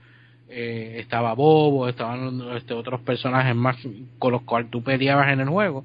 Eh, 0.48 0.96
estaba 1.00 1.34
Bobo, 1.34 1.86
estaban 1.86 2.40
este, 2.56 2.72
otros 2.72 3.02
personajes 3.02 3.54
más 3.54 3.76
con 4.18 4.32
los 4.32 4.40
cuales 4.44 4.70
tú 4.70 4.82
peleabas 4.82 5.30
en 5.30 5.40
el 5.40 5.50
juego, 5.50 5.84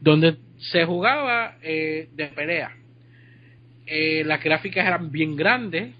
donde 0.00 0.36
se 0.70 0.84
jugaba 0.84 1.56
eh, 1.62 2.08
de 2.14 2.26
pelea. 2.28 2.70
eh, 3.86 4.22
las 4.24 4.40
gráficas 4.40 4.86
eran 4.86 5.10
bien 5.10 5.34
grandes, 5.34 5.96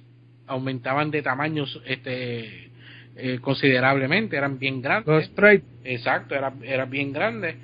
aumentaban 0.46 1.10
de 1.10 1.22
tamaños 1.22 1.82
este 1.86 2.70
eh, 3.16 3.40
considerablemente, 3.40 4.36
eran 4.36 4.60
bien 4.60 4.80
grandes. 4.80 5.28
Los. 5.36 5.60
Exacto, 5.82 6.36
era, 6.36 6.52
era 6.62 6.84
bien 6.84 7.12
grande. 7.12 7.56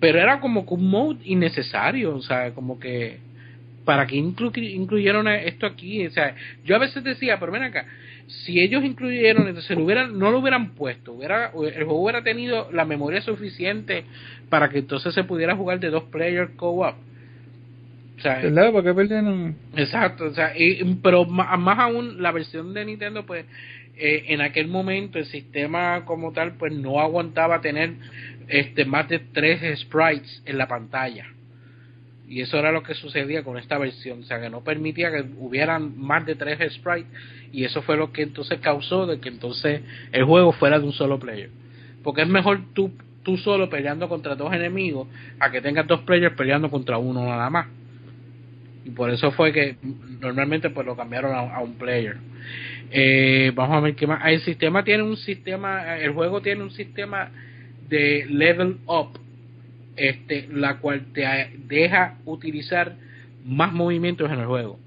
Pero 0.00 0.18
era 0.18 0.40
como 0.40 0.66
que 0.66 0.74
un 0.74 0.88
mode 0.88 1.20
innecesario, 1.24 2.14
o 2.14 2.22
sea, 2.22 2.52
como 2.52 2.78
que 2.78 3.18
para 3.84 4.06
que 4.06 4.16
inclu 4.16 4.52
incluyeron 4.54 5.28
esto 5.28 5.66
aquí, 5.66 6.06
o 6.06 6.10
sea, 6.10 6.34
yo 6.64 6.76
a 6.76 6.78
veces 6.78 7.02
decía, 7.02 7.40
pero 7.40 7.50
ven 7.50 7.62
acá, 7.62 7.86
si 8.26 8.60
ellos 8.60 8.84
incluyeron, 8.84 9.48
entonces 9.48 9.76
lo 9.76 9.84
hubieran, 9.84 10.18
no 10.18 10.30
lo 10.30 10.40
hubieran 10.40 10.74
puesto, 10.74 11.14
hubiera, 11.14 11.46
el 11.46 11.84
juego 11.84 12.02
hubiera 12.02 12.22
tenido 12.22 12.70
la 12.70 12.84
memoria 12.84 13.22
suficiente 13.22 14.04
para 14.50 14.68
que 14.68 14.80
entonces 14.80 15.14
se 15.14 15.24
pudiera 15.24 15.56
jugar 15.56 15.80
de 15.80 15.88
dos 15.88 16.04
players 16.04 16.50
co-op. 16.56 16.96
O 18.18 18.20
sea, 18.20 18.40
¿Verdad? 18.40 18.72
¿Por 18.72 18.84
qué 18.84 18.92
perdieron? 18.92 19.56
Exacto, 19.74 20.24
o 20.24 20.34
sea, 20.34 20.52
y, 20.54 20.84
pero 21.02 21.24
más, 21.24 21.58
más, 21.58 21.78
aún 21.78 22.20
la 22.20 22.32
versión 22.32 22.74
de 22.74 22.84
Nintendo, 22.84 23.24
pues 23.24 23.46
eh, 23.96 24.24
en 24.28 24.42
aquel 24.42 24.68
momento 24.68 25.18
el 25.18 25.26
sistema 25.26 26.04
como 26.04 26.32
tal, 26.32 26.56
pues 26.58 26.72
no 26.72 27.00
aguantaba 27.00 27.60
tener 27.60 27.94
este 28.48 28.84
más 28.84 29.08
de 29.08 29.18
tres 29.18 29.80
sprites 29.80 30.42
en 30.44 30.58
la 30.58 30.66
pantalla. 30.66 31.26
Y 32.28 32.42
eso 32.42 32.58
era 32.58 32.72
lo 32.72 32.82
que 32.82 32.94
sucedía 32.94 33.42
con 33.42 33.56
esta 33.56 33.78
versión, 33.78 34.20
o 34.20 34.22
sea, 34.24 34.38
que 34.38 34.50
no 34.50 34.62
permitía 34.62 35.10
que 35.10 35.24
hubieran 35.38 35.98
más 35.98 36.26
de 36.26 36.34
tres 36.34 36.58
sprites 36.74 37.10
y 37.52 37.64
eso 37.64 37.80
fue 37.82 37.96
lo 37.96 38.12
que 38.12 38.22
entonces 38.22 38.60
causó 38.60 39.06
de 39.06 39.18
que 39.18 39.30
entonces 39.30 39.80
el 40.12 40.24
juego 40.24 40.52
fuera 40.52 40.78
de 40.78 40.84
un 40.84 40.92
solo 40.92 41.18
player. 41.18 41.48
Porque 42.02 42.22
es 42.22 42.28
mejor 42.28 42.60
tú, 42.74 42.92
tú 43.22 43.38
solo 43.38 43.70
peleando 43.70 44.08
contra 44.08 44.34
dos 44.34 44.52
enemigos 44.52 45.08
a 45.40 45.50
que 45.50 45.62
tengas 45.62 45.86
dos 45.86 46.00
players 46.00 46.36
peleando 46.36 46.70
contra 46.70 46.98
uno 46.98 47.24
nada 47.24 47.48
más. 47.48 47.66
Y 48.84 48.90
por 48.90 49.10
eso 49.10 49.32
fue 49.32 49.52
que 49.52 49.76
normalmente 50.20 50.68
pues 50.68 50.86
lo 50.86 50.96
cambiaron 50.96 51.34
a, 51.34 51.60
un 51.60 51.74
player. 51.74 52.16
Eh, 52.90 53.52
vamos 53.54 53.76
a 53.76 53.80
ver 53.80 53.94
qué 53.94 54.06
más. 54.06 54.22
El 54.26 54.40
sistema 54.40 54.84
tiene 54.84 55.02
un 55.02 55.16
sistema, 55.16 55.96
el 55.96 56.12
juego 56.12 56.42
tiene 56.42 56.62
un 56.62 56.70
sistema 56.70 57.30
de 57.88 58.26
level 58.28 58.78
up, 58.86 59.18
este, 59.96 60.48
la 60.52 60.78
cual 60.78 61.06
te 61.12 61.26
deja 61.66 62.18
utilizar 62.24 62.96
más 63.44 63.72
movimientos 63.72 64.30
en 64.30 64.40
el 64.40 64.46
juego 64.46 64.78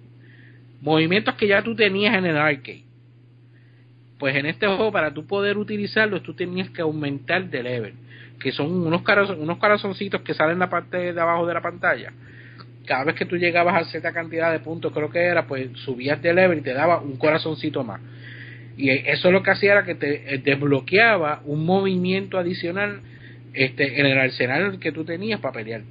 movimientos 0.82 1.36
que 1.36 1.47
ya 1.47 1.62
tú 1.62 1.76
tenías 1.76 2.16
en 2.16 2.26
el 2.26 2.38
arcade. 2.38 2.84
Pues 4.18 4.36
en 4.36 4.45
este 4.45 4.68
juego, 4.68 4.91
para 4.91 5.14
tú 5.14 5.26
poder 5.26 5.58
utilizarlos, 5.58 6.22
tú 6.22 6.34
tenías 6.34 6.70
que 6.70 6.82
aumentar 6.82 7.49
de 7.49 7.64
level, 7.64 7.93
que 8.39 8.52
son 8.52 8.72
unos, 8.72 9.02
unos 9.38 9.58
corazoncitos 9.58 10.22
que 10.22 10.34
salen 10.34 10.54
en 10.54 10.60
la 10.60 10.70
parte 10.70 11.14
de 11.14 11.22
abajo 11.22 11.47
de 11.47 11.54
la 11.54 11.62
pantalla. 11.62 12.12
Cada 12.86 13.04
vez 13.04 13.16
que 13.16 13.26
tú 13.26 13.38
llegabas 13.38 13.76
a 13.76 13.89
cierta 13.89 14.12
cantidad 14.12 14.52
de 14.52 14.60
puntos, 14.60 14.91
creo 14.91 15.10
que 15.10 15.20
era, 15.20 15.47
pues 15.47 15.70
subías 15.86 16.22
de 16.22 16.34
level 16.34 16.60
y 16.60 16.62
te 16.62 16.74
daba 16.74 16.99
un 16.99 17.18
corazoncito 17.18 17.84
más. 17.84 18.02
Y 18.78 18.89
eso 18.89 19.32
lo 19.32 19.43
que 19.43 19.51
hacía 19.51 19.74
era 19.74 19.86
que 19.86 19.95
te 19.95 20.34
eh, 20.34 20.38
desbloqueaba 20.38 21.41
un 21.45 21.65
movimiento 21.65 22.38
adicional 22.38 23.01
este, 23.53 23.99
en 23.99 24.05
el 24.05 24.17
arsenal 24.17 24.80
que 24.80 24.91
tú 24.91 25.03
tenías 25.03 25.39
para 25.39 25.53
pelear 25.53 25.82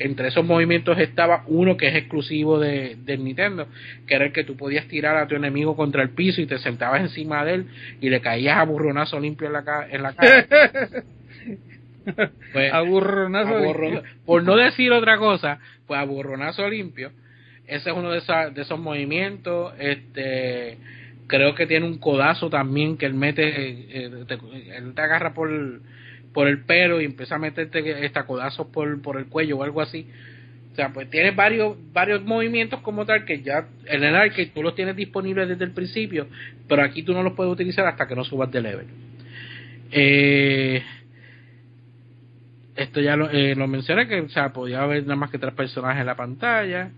entre 0.00 0.28
esos 0.28 0.44
movimientos 0.44 0.98
estaba 0.98 1.44
uno 1.46 1.76
que 1.76 1.88
es 1.88 1.94
exclusivo 1.94 2.58
de, 2.58 2.96
del 3.04 3.22
Nintendo, 3.22 3.68
que 4.06 4.14
era 4.14 4.24
el 4.24 4.32
que 4.32 4.44
tú 4.44 4.56
podías 4.56 4.88
tirar 4.88 5.16
a 5.16 5.28
tu 5.28 5.36
enemigo 5.36 5.76
contra 5.76 6.02
el 6.02 6.10
piso 6.10 6.40
y 6.40 6.46
te 6.46 6.58
sentabas 6.58 7.02
encima 7.02 7.44
de 7.44 7.54
él 7.54 7.66
y 8.00 8.08
le 8.08 8.20
caías 8.20 8.56
a 8.56 8.64
burronazo 8.64 9.20
limpio 9.20 9.46
en 9.46 9.52
la, 9.52 9.86
en 9.90 10.02
la 10.02 10.12
cara. 10.14 10.46
pues, 12.52 12.72
a 12.72 12.80
burronazo 12.80 14.02
Por 14.24 14.42
no 14.42 14.56
decir 14.56 14.90
otra 14.90 15.18
cosa, 15.18 15.58
pues 15.86 16.00
a 16.00 16.04
burronazo 16.04 16.68
limpio. 16.68 17.12
Ese 17.66 17.90
es 17.90 17.96
uno 17.96 18.10
de, 18.10 18.20
de 18.54 18.62
esos 18.62 18.80
movimientos. 18.80 19.74
Este 19.78 20.78
creo 21.30 21.54
que 21.54 21.66
tiene 21.66 21.86
un 21.86 21.98
codazo 21.98 22.50
también 22.50 22.98
que 22.98 23.06
él 23.06 23.14
mete, 23.14 23.44
eh, 23.46 24.10
él 24.76 24.92
te 24.94 25.00
agarra 25.00 25.32
por 25.32 25.48
por 26.32 26.48
el 26.48 26.64
pelo 26.64 27.00
y 27.00 27.04
empieza 27.04 27.36
a 27.36 27.38
meterte 27.38 28.04
estacodazos 28.04 28.68
por, 28.68 29.00
por 29.02 29.18
el 29.18 29.26
cuello 29.26 29.58
o 29.58 29.62
algo 29.62 29.80
así. 29.80 30.06
O 30.72 30.76
sea, 30.76 30.92
pues 30.92 31.10
tienes 31.10 31.34
varios, 31.34 31.76
varios 31.92 32.22
movimientos 32.22 32.80
como 32.80 33.04
tal 33.04 33.24
que 33.24 33.42
ya 33.42 33.66
en 33.86 34.04
el 34.04 34.14
arcade 34.14 34.52
tú 34.54 34.62
los 34.62 34.74
tienes 34.74 34.94
disponibles 34.94 35.48
desde 35.48 35.64
el 35.64 35.72
principio, 35.72 36.28
pero 36.68 36.82
aquí 36.82 37.02
tú 37.02 37.12
no 37.12 37.22
los 37.22 37.32
puedes 37.32 37.52
utilizar 37.52 37.86
hasta 37.86 38.06
que 38.06 38.14
no 38.14 38.24
subas 38.24 38.50
de 38.52 38.60
level. 38.60 38.86
Eh, 39.90 40.82
esto 42.76 43.00
ya 43.00 43.16
lo, 43.16 43.28
eh, 43.30 43.56
lo 43.56 43.66
mencioné 43.66 44.06
que 44.06 44.20
o 44.20 44.28
sea, 44.28 44.52
podía 44.52 44.82
haber 44.82 45.02
nada 45.02 45.16
más 45.16 45.30
que 45.30 45.38
tres 45.38 45.54
personajes 45.54 46.00
en 46.00 46.06
la 46.06 46.16
pantalla. 46.16 46.92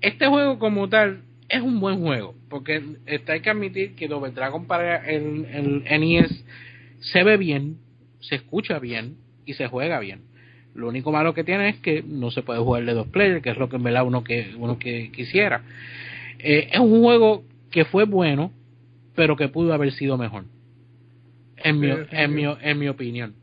Este 0.00 0.26
juego 0.26 0.58
como 0.58 0.88
tal 0.88 1.22
es 1.48 1.62
un 1.62 1.80
buen 1.80 2.00
juego, 2.00 2.34
porque 2.48 2.82
está, 3.06 3.32
hay 3.32 3.40
que 3.40 3.50
admitir 3.50 3.94
que 3.94 4.08
Double 4.08 4.32
Dragon 4.32 4.66
para 4.66 5.08
el, 5.08 5.46
el 5.46 6.00
NES 6.00 6.44
se 7.00 7.24
ve 7.24 7.36
bien, 7.36 7.78
se 8.20 8.36
escucha 8.36 8.78
bien 8.78 9.16
y 9.46 9.54
se 9.54 9.66
juega 9.66 9.98
bien. 10.00 10.22
Lo 10.74 10.88
único 10.88 11.10
malo 11.10 11.34
que 11.34 11.44
tiene 11.44 11.70
es 11.70 11.76
que 11.78 12.04
no 12.06 12.30
se 12.30 12.42
puede 12.42 12.60
jugar 12.60 12.84
de 12.84 12.94
dos 12.94 13.08
players, 13.08 13.42
que 13.42 13.50
es 13.50 13.56
lo 13.56 13.68
que 13.68 13.76
en 13.76 13.82
verdad 13.82 14.06
uno 14.06 14.22
que 14.22 14.54
uno 14.56 14.78
que 14.78 15.10
quisiera. 15.10 15.62
Eh, 16.38 16.68
es 16.72 16.78
un 16.78 17.02
juego 17.02 17.44
que 17.70 17.84
fue 17.84 18.04
bueno, 18.04 18.52
pero 19.14 19.36
que 19.36 19.48
pudo 19.48 19.72
haber 19.72 19.92
sido 19.92 20.16
mejor. 20.16 20.44
En 21.56 21.80
mi, 21.80 21.90
en 22.12 22.34
mi, 22.34 22.44
en 22.44 22.78
mi 22.78 22.88
opinión. 22.88 23.34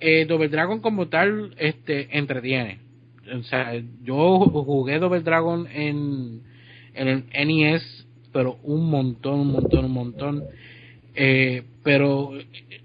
Eh, 0.00 0.24
Double 0.26 0.48
Dragon 0.48 0.80
como 0.80 1.08
tal 1.08 1.54
este 1.58 2.16
entretiene. 2.16 2.78
O 3.32 3.42
sea, 3.44 3.72
yo 4.02 4.40
jugué 4.40 4.98
Double 4.98 5.20
Dragon 5.20 5.66
en 5.72 6.42
en 6.94 7.08
el 7.08 7.24
NES, 7.46 8.06
pero 8.32 8.58
un 8.62 8.88
montón, 8.88 9.40
un 9.40 9.52
montón, 9.52 9.84
un 9.84 9.92
montón. 9.92 10.44
Eh, 11.14 11.62
pero 11.82 12.32
eh, 12.36 12.80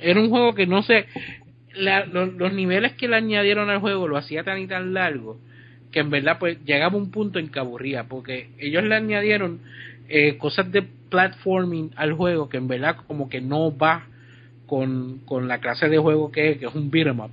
era 0.00 0.20
un 0.20 0.30
juego 0.30 0.54
que 0.54 0.66
no 0.66 0.82
sé, 0.82 1.06
los, 1.74 2.52
niveles 2.52 2.94
que 2.94 3.08
le 3.08 3.16
añadieron 3.16 3.70
al 3.70 3.80
juego 3.80 4.08
lo 4.08 4.16
hacía 4.16 4.42
tan 4.42 4.58
y 4.58 4.66
tan 4.66 4.94
largo 4.94 5.38
que 5.92 6.00
en 6.00 6.10
verdad 6.10 6.38
pues 6.38 6.58
llegaba 6.64 6.96
un 6.96 7.10
punto 7.10 7.38
en 7.38 7.48
que 7.48 7.58
aburría, 7.58 8.04
porque 8.04 8.48
ellos 8.58 8.82
le 8.84 8.94
añadieron 8.94 9.60
eh, 10.08 10.36
cosas 10.36 10.70
de 10.70 10.82
platforming 10.82 11.92
al 11.96 12.12
juego 12.12 12.48
que 12.48 12.56
en 12.56 12.68
verdad 12.68 12.96
como 13.06 13.28
que 13.28 13.40
no 13.40 13.76
va 13.76 14.06
con, 14.66 15.20
con 15.24 15.48
la 15.48 15.58
clase 15.58 15.88
de 15.88 15.98
juego 15.98 16.32
que 16.32 16.50
es, 16.50 16.58
que 16.58 16.66
es 16.66 16.74
un 16.74 16.90
beat'em 16.90 17.20
up. 17.20 17.30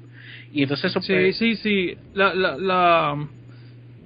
Y 0.54 0.64
entonces 0.64 0.92
eso 0.92 1.02
Sí, 1.02 1.34
sí, 1.34 1.56
sí. 1.56 1.98
La, 2.14 2.34
la, 2.34 2.58
la, 2.58 3.28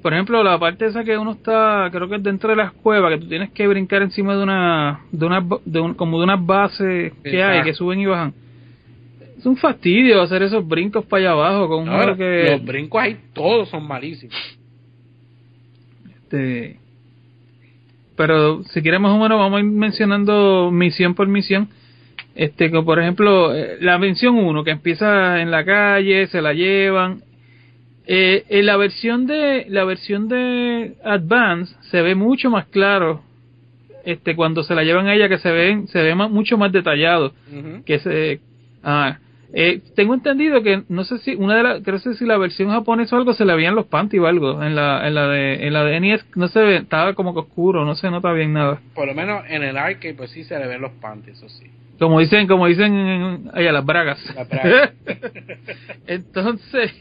por 0.01 0.13
ejemplo, 0.13 0.41
la 0.43 0.57
parte 0.57 0.85
esa 0.85 1.03
que 1.03 1.17
uno 1.17 1.31
está, 1.31 1.89
creo 1.91 2.07
que 2.07 2.15
es 2.15 2.23
dentro 2.23 2.49
de 2.49 2.55
las 2.55 2.71
cuevas, 2.71 3.11
que 3.11 3.19
tú 3.19 3.27
tienes 3.27 3.51
que 3.51 3.67
brincar 3.67 4.01
encima 4.01 4.35
de 4.35 4.43
una, 4.43 5.01
de 5.11 5.25
una, 5.25 5.45
de 5.65 5.79
un, 5.81 5.93
como 5.95 6.17
de 6.19 6.23
unas 6.23 6.45
bases 6.45 7.13
que 7.23 7.43
hay, 7.43 7.63
que 7.63 7.73
suben 7.73 7.99
y 7.99 8.05
bajan. 8.05 8.33
Es 9.37 9.45
un 9.45 9.57
fastidio 9.57 10.21
hacer 10.21 10.41
esos 10.41 10.65
brincos 10.65 11.05
para 11.05 11.21
allá 11.21 11.31
abajo 11.31 11.67
con 11.67 11.85
que... 12.17 12.47
Los 12.51 12.65
brincos 12.65 13.01
ahí 13.01 13.17
todos 13.33 13.69
son 13.69 13.85
malísimos. 13.85 14.35
Este, 16.15 16.79
pero 18.15 18.63
si 18.63 18.81
quieres 18.81 18.99
más 18.99 19.11
o 19.11 19.19
menos 19.19 19.37
vamos 19.37 19.57
a 19.57 19.59
ir 19.59 19.65
mencionando 19.65 20.71
misión 20.71 21.13
por 21.13 21.27
misión. 21.27 21.69
Este, 22.37 22.69
como 22.69 22.85
por 22.85 22.99
ejemplo, 22.99 23.53
eh, 23.55 23.77
la 23.81 23.97
misión 23.97 24.35
1 24.37 24.63
que 24.63 24.69
empieza 24.69 25.41
en 25.41 25.49
la 25.49 25.65
calle, 25.65 26.27
se 26.27 26.39
la 26.39 26.53
llevan, 26.53 27.23
eh, 28.05 28.45
en 28.47 28.65
la 28.67 28.77
versión 28.77 29.25
de 29.25 29.65
la 29.69 29.83
versión 29.83 30.29
de 30.29 30.93
Advance 31.03 31.75
se 31.89 32.01
ve 32.01 32.15
mucho 32.15 32.49
más 32.49 32.65
claro 32.67 33.21
este 34.05 34.33
cuando 34.35 34.63
se 34.63 34.75
la 34.75 34.83
llevan 34.83 35.07
a 35.07 35.15
ella 35.15 35.27
que 35.27 35.39
se 35.39 35.51
ven 35.51 35.89
se 35.89 36.01
ve 36.01 36.15
mucho 36.15 36.57
más 36.57 36.71
detallado 36.71 37.33
que 37.85 37.99
se 37.99 38.39
ah, 38.81 39.17
eh, 39.51 39.81
tengo 39.93 40.13
entendido 40.13 40.63
que 40.63 40.83
no 40.87 41.03
sé 41.03 41.17
si 41.17 41.35
una 41.35 41.57
de 41.57 41.63
las 41.63 41.83
creo 41.83 41.99
que 42.01 42.13
si 42.13 42.25
la 42.25 42.37
versión 42.37 42.69
japonesa 42.69 43.17
o 43.17 43.19
algo 43.19 43.33
se 43.33 43.43
le 43.43 43.53
veían 43.55 43.75
los 43.75 43.87
panties 43.87 44.23
o 44.23 44.27
algo 44.27 44.63
en 44.63 44.73
la 44.73 45.05
en 45.05 45.13
la 45.13 45.27
de 45.27 45.67
en 45.67 45.73
la 45.73 45.83
de 45.83 45.99
NES 45.99 46.25
no 46.35 46.47
se 46.47 46.61
ve 46.61 46.77
estaba 46.77 47.13
como 47.13 47.33
que 47.33 47.41
oscuro 47.41 47.83
no 47.83 47.95
se 47.95 48.09
nota 48.09 48.31
bien 48.31 48.53
nada. 48.53 48.79
Por 48.95 49.07
lo 49.07 49.15
menos 49.15 49.43
en 49.49 49.63
el 49.63 49.75
arcade 49.75 50.13
pues 50.13 50.31
sí 50.31 50.45
se 50.45 50.57
le 50.57 50.67
ven 50.67 50.79
los 50.79 50.91
panties 51.01 51.39
eso 51.39 51.49
sí 51.49 51.69
como 51.99 52.19
dicen 52.19 52.47
como 52.47 52.67
dicen 52.67 53.49
allá 53.53 53.71
las 53.71 53.85
bragas, 53.85 54.35
las 54.35 54.47
bragas. 54.47 54.93
entonces 56.07 56.91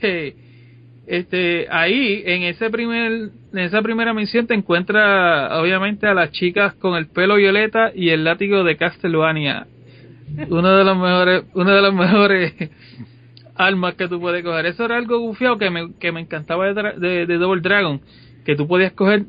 este 1.06 1.66
ahí 1.70 2.22
en 2.26 2.42
ese 2.42 2.70
primer 2.70 3.30
en 3.52 3.58
esa 3.58 3.82
primera 3.82 4.12
misión 4.12 4.46
te 4.46 4.54
encuentras 4.54 5.52
obviamente 5.52 6.06
a 6.06 6.14
las 6.14 6.32
chicas 6.32 6.74
con 6.74 6.96
el 6.96 7.06
pelo 7.06 7.36
violeta 7.36 7.92
y 7.94 8.10
el 8.10 8.24
látigo 8.24 8.64
de 8.64 8.76
Castlevania. 8.76 9.66
Uno 10.48 10.76
de 10.76 10.84
los 10.84 10.96
mejores 10.96 11.44
uno 11.54 11.74
de 11.74 11.82
los 11.82 11.94
mejores 11.94 12.54
armas 13.56 13.94
que 13.94 14.08
tú 14.08 14.20
puedes 14.20 14.44
coger. 14.44 14.66
Eso 14.66 14.84
era 14.84 14.96
algo 14.96 15.18
gufiado 15.18 15.58
que 15.58 15.70
me, 15.70 15.94
que 15.94 16.12
me 16.12 16.20
encantaba 16.20 16.72
de, 16.72 17.26
de, 17.26 17.38
Double 17.38 17.60
Dragon 17.60 18.00
que 18.44 18.54
tú 18.54 18.68
podías 18.68 18.92
coger 18.92 19.24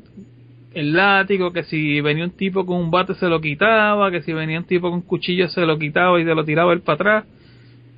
el 0.74 0.92
látigo 0.92 1.52
que 1.52 1.64
si 1.64 2.00
venía 2.00 2.24
un 2.24 2.30
tipo 2.36 2.66
con 2.66 2.76
un 2.78 2.90
bate 2.90 3.14
se 3.14 3.26
lo 3.28 3.40
quitaba 3.40 4.10
que 4.10 4.22
si 4.22 4.32
venía 4.32 4.58
un 4.58 4.64
tipo 4.66 4.90
con 4.90 5.00
cuchillo 5.02 5.48
se 5.48 5.64
lo 5.66 5.78
quitaba 5.78 6.20
y 6.20 6.24
se 6.24 6.34
lo 6.34 6.44
tiraba 6.44 6.72
él 6.72 6.80
para 6.82 6.94
atrás 6.94 7.24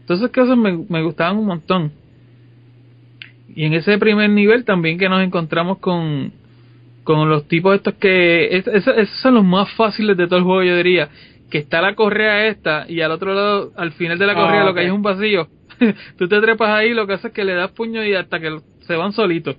entonces 0.01 0.31
que 0.31 0.43
me, 0.57 0.79
me 0.89 1.03
gustaban 1.03 1.37
un 1.37 1.47
montón 1.47 1.93
y 3.55 3.65
en 3.65 3.75
ese 3.75 3.99
primer 3.99 4.31
nivel 4.31 4.65
también 4.65 4.99
que 4.99 5.09
nos 5.09 5.23
encontramos 5.23 5.79
con, 5.79 6.33
con 7.05 7.29
los 7.29 7.49
tipos 7.49 7.75
estos 7.75 7.95
que, 7.95 8.57
es- 8.57 8.67
es- 8.69 8.87
esos 8.87 9.21
son 9.21 9.35
los 9.35 9.45
más 9.45 9.71
fáciles 9.75 10.17
de 10.17 10.27
todo 10.27 10.39
el 10.39 10.45
juego 10.45 10.63
yo 10.63 10.77
diría, 10.77 11.09
que 11.51 11.59
está 11.59 11.83
la 11.83 11.97
correa 11.97 12.47
esta 12.47 12.87
y 12.89 13.01
al 13.01 13.11
otro 13.11 13.35
lado, 13.35 13.73
al 13.77 13.91
final 13.93 14.19
de 14.19 14.27
la 14.27 14.33
Ah, 14.35 14.37
correa 14.37 14.65
lo 14.65 14.73
que 14.75 14.81
hay 14.81 14.87
es 14.87 14.93
un 14.93 15.03
vacío. 15.03 15.49
Tú 16.19 16.29
te 16.29 16.41
trepas 16.41 16.69
ahí, 16.71 16.95
lo 16.95 17.09
que 17.09 17.15
haces 17.15 17.27
es 17.27 17.33
que 17.33 17.45
le 17.45 17.55
das 17.55 17.73
puño 17.73 18.05
y 18.05 18.15
hasta 18.15 18.39
que 18.39 18.57
se 18.83 18.95
van 18.95 19.13
solitos. 19.13 19.57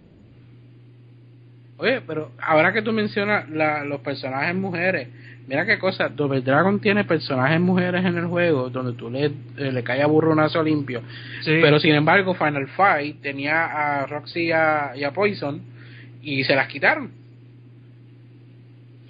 Oye, 1.82 2.02
pero 2.06 2.32
ahora 2.40 2.72
que 2.74 2.82
tú 2.84 2.92
mencionas 2.94 3.50
la- 3.50 3.84
los 3.84 4.02
personajes 4.02 4.54
mujeres, 4.56 5.08
mira 5.48 5.66
qué 5.66 5.80
cosa, 5.80 6.10
Double 6.10 6.42
Dragon 6.42 6.80
tiene 6.80 7.04
personajes 7.06 7.60
mujeres 7.60 8.06
en 8.06 8.18
el 8.18 8.28
juego 8.28 8.70
donde 8.70 8.94
tú 8.94 9.10
le, 9.10 9.26
eh, 9.26 9.72
le 9.72 9.84
cae 9.84 10.02
a 10.04 10.06
burronazo 10.06 10.62
limpio. 10.62 11.02
Sí. 11.42 11.58
Pero 11.62 11.80
sin 11.80 11.96
embargo, 11.96 12.36
Final 12.36 12.68
Fight 12.68 13.22
tenía 13.22 13.66
a 14.02 14.06
Roxy 14.06 14.42
y 14.46 14.52
a, 14.52 14.92
y 14.96 15.04
a 15.04 15.12
Poison 15.12 15.60
y 16.22 16.44
se 16.44 16.56
las 16.56 16.68
quitaron. 16.68 17.10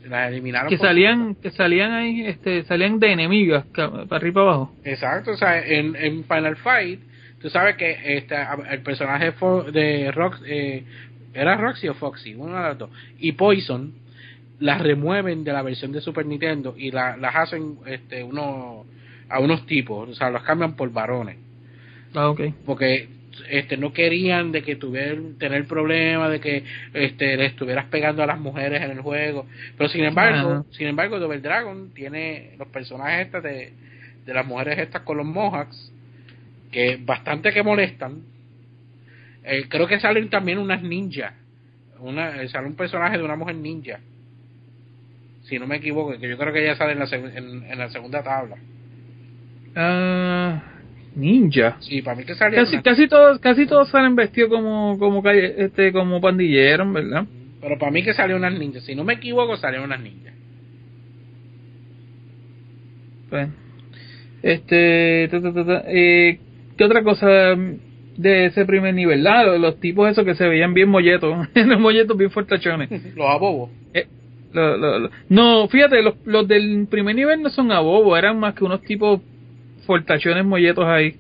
Se 0.02 0.08
las 0.08 0.32
eliminaron. 0.32 0.70
que 0.70 0.78
salían, 0.78 1.36
que 1.36 1.52
salían 1.52 1.92
ahí, 1.92 2.26
este, 2.26 2.64
salían 2.64 3.00
de 3.00 3.12
enemigas, 3.12 3.66
para 3.76 3.88
arriba 4.16 4.30
y 4.30 4.32
para 4.32 4.46
abajo. 4.46 4.76
Exacto, 4.84 5.32
o 5.32 5.38
sea, 5.38 5.60
en, 5.64 5.96
en 5.96 6.24
Final 6.24 6.56
Fight, 6.58 7.00
tú 7.42 7.50
sabes 7.50 7.76
que 7.76 8.18
este, 8.18 8.36
el 8.70 8.80
personaje 8.82 9.32
de 9.72 10.12
Rox, 10.12 10.42
eh, 10.48 10.84
era 11.34 11.56
Roxy 11.58 11.88
o 11.88 11.94
Foxy, 11.94 12.34
uno 12.36 12.58
de 12.62 12.70
los 12.70 12.78
dos, 12.78 12.90
y 13.20 13.32
Poison 13.34 13.94
las 14.60 14.82
remueven 14.82 15.44
de 15.44 15.54
la 15.54 15.64
versión 15.64 15.92
de 15.92 16.02
Super 16.02 16.26
Nintendo 16.26 16.76
y 16.78 16.92
la- 16.92 17.18
las 17.18 17.36
hacen 17.36 17.78
este, 17.88 18.24
uno, 18.24 18.86
a 19.30 19.40
unos 19.40 19.66
tipos, 19.66 20.10
o 20.10 20.14
sea, 20.16 20.30
los 20.30 20.44
cambian 20.44 20.76
por 20.76 20.92
varones, 20.92 21.38
Ah, 22.14 22.30
ok. 22.30 22.42
porque 22.66 23.08
este 23.50 23.78
no 23.78 23.94
querían 23.94 24.52
de 24.52 24.62
que 24.62 24.76
tuvieran 24.76 25.38
tener 25.40 25.66
problemas 25.66 26.30
de 26.30 26.40
que 26.42 26.64
este 26.94 27.38
le 27.38 27.46
estuvieras 27.46 27.86
pegando 27.86 28.22
a 28.22 28.28
las 28.28 28.38
mujeres 28.40 28.82
en 28.82 28.92
el 28.92 29.00
juego. 29.02 29.46
Pero 29.78 29.90
sin 29.90 30.04
embargo 30.04 30.66
sin 30.72 30.88
embargo 30.88 31.18
Double 31.18 31.40
Dragon 31.40 31.92
tiene 31.94 32.52
los 32.60 32.68
personajes 32.68 33.28
estos 33.28 33.42
de, 33.42 33.72
de 34.26 34.34
las 34.34 34.46
mujeres 34.46 34.78
estas 34.80 35.04
con 35.04 35.16
los 35.18 35.26
mohawks 35.26 35.92
que 36.72 37.00
bastante 37.02 37.54
que 37.54 37.64
molestan 37.64 38.18
Eh, 39.44 39.66
creo 39.70 39.88
que 39.88 40.00
salen 40.00 40.30
también 40.30 40.60
unas 40.60 40.82
ninjas. 40.84 41.34
Una 42.00 42.42
eh, 42.42 42.50
sale 42.50 42.68
un 42.68 42.76
personaje 42.76 43.18
de 43.18 43.24
una 43.24 43.36
mujer 43.36 43.56
ninja. 43.56 44.00
Si 45.44 45.58
no 45.60 45.68
me 45.68 45.78
equivoco 45.78 46.18
que 46.18 46.30
yo 46.30 46.38
creo 46.38 46.54
que 46.54 46.64
ella 46.64 46.76
sale 46.76 46.94
en 46.94 47.00
la, 47.00 47.06
en, 47.06 47.64
en 47.72 47.78
la 47.80 47.90
segunda 47.90 48.24
tabla. 48.24 48.58
Ah, 49.76 50.62
ninja. 51.16 51.78
sí 51.80 52.02
para 52.02 52.18
mí 52.18 52.24
que 52.24 52.36
Casi, 52.36 52.74
una- 52.76 52.82
casi 52.82 53.08
todos, 53.08 53.40
casi 53.40 53.66
todos 53.66 53.90
salen 53.90 54.16
vestidos 54.16 54.50
como, 54.50 54.98
como 55.00 55.24
calle, 55.24 55.54
este, 55.58 55.92
como 55.92 56.20
pandilleros, 56.22 56.92
¿verdad? 56.92 57.26
pero 57.62 57.78
para 57.78 57.92
mí 57.92 58.04
que 58.04 58.14
salió 58.14 58.36
unas 58.36 58.58
ninjas 58.58 58.84
si 58.84 58.96
no 58.96 59.04
me 59.04 59.14
equivoco 59.14 59.56
salieron 59.58 59.86
unas 59.86 60.02
ninjas 60.02 60.34
Pues, 63.30 63.48
este, 64.44 65.28
ta, 65.30 65.42
ta, 65.42 65.54
ta, 65.54 65.66
ta, 65.66 65.84
eh, 65.88 66.40
¿qué 66.78 66.84
otra 66.84 67.04
cosa 67.04 67.56
de 68.22 68.46
ese 68.48 68.66
primer 68.66 68.94
nivel? 68.94 69.26
Ah, 69.28 69.44
los, 69.44 69.60
los 69.60 69.80
tipos 69.80 70.10
esos 70.10 70.24
que 70.26 70.36
se 70.36 70.48
veían 70.48 70.74
bien 70.74 70.90
molletos, 70.90 71.48
los 71.56 71.80
molletos 71.80 72.18
bien 72.18 72.32
fortachones. 72.32 72.90
los 73.16 73.28
abobos 73.30 73.70
Eh, 73.94 74.08
lo- 74.54 74.78
lo- 74.78 75.00
lo- 75.00 75.10
no, 75.30 75.68
fíjate, 75.68 76.02
los, 76.02 76.16
los 76.26 76.48
del 76.48 76.88
primer 76.90 77.16
nivel 77.16 77.42
no 77.42 77.50
son 77.50 77.72
abobos, 77.72 78.18
eran 78.18 78.40
más 78.40 78.54
que 78.54 78.64
unos 78.64 78.82
tipos 78.82 79.22
fortachones 79.86 80.46
molletos 80.46 80.86
ahí. 80.86 81.16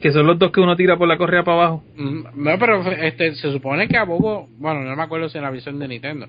Que 0.00 0.12
son 0.12 0.26
los 0.26 0.38
dos 0.38 0.50
que 0.52 0.60
uno 0.60 0.76
tira 0.76 0.98
por 0.98 1.08
la 1.08 1.16
correa 1.16 1.44
para 1.44 1.56
abajo. 1.56 1.84
Mm, 1.96 2.24
No, 2.44 2.58
pero 2.58 2.82
este, 2.92 3.34
se 3.36 3.50
supone 3.52 3.88
que 3.88 3.96
a 3.96 4.04
Bobo, 4.04 4.48
bueno, 4.58 4.82
no 4.82 4.94
me 4.96 5.02
acuerdo 5.02 5.28
si 5.30 5.38
en 5.38 5.44
la 5.44 5.50
visión 5.50 5.78
de 5.78 5.88
Nintendo, 5.88 6.26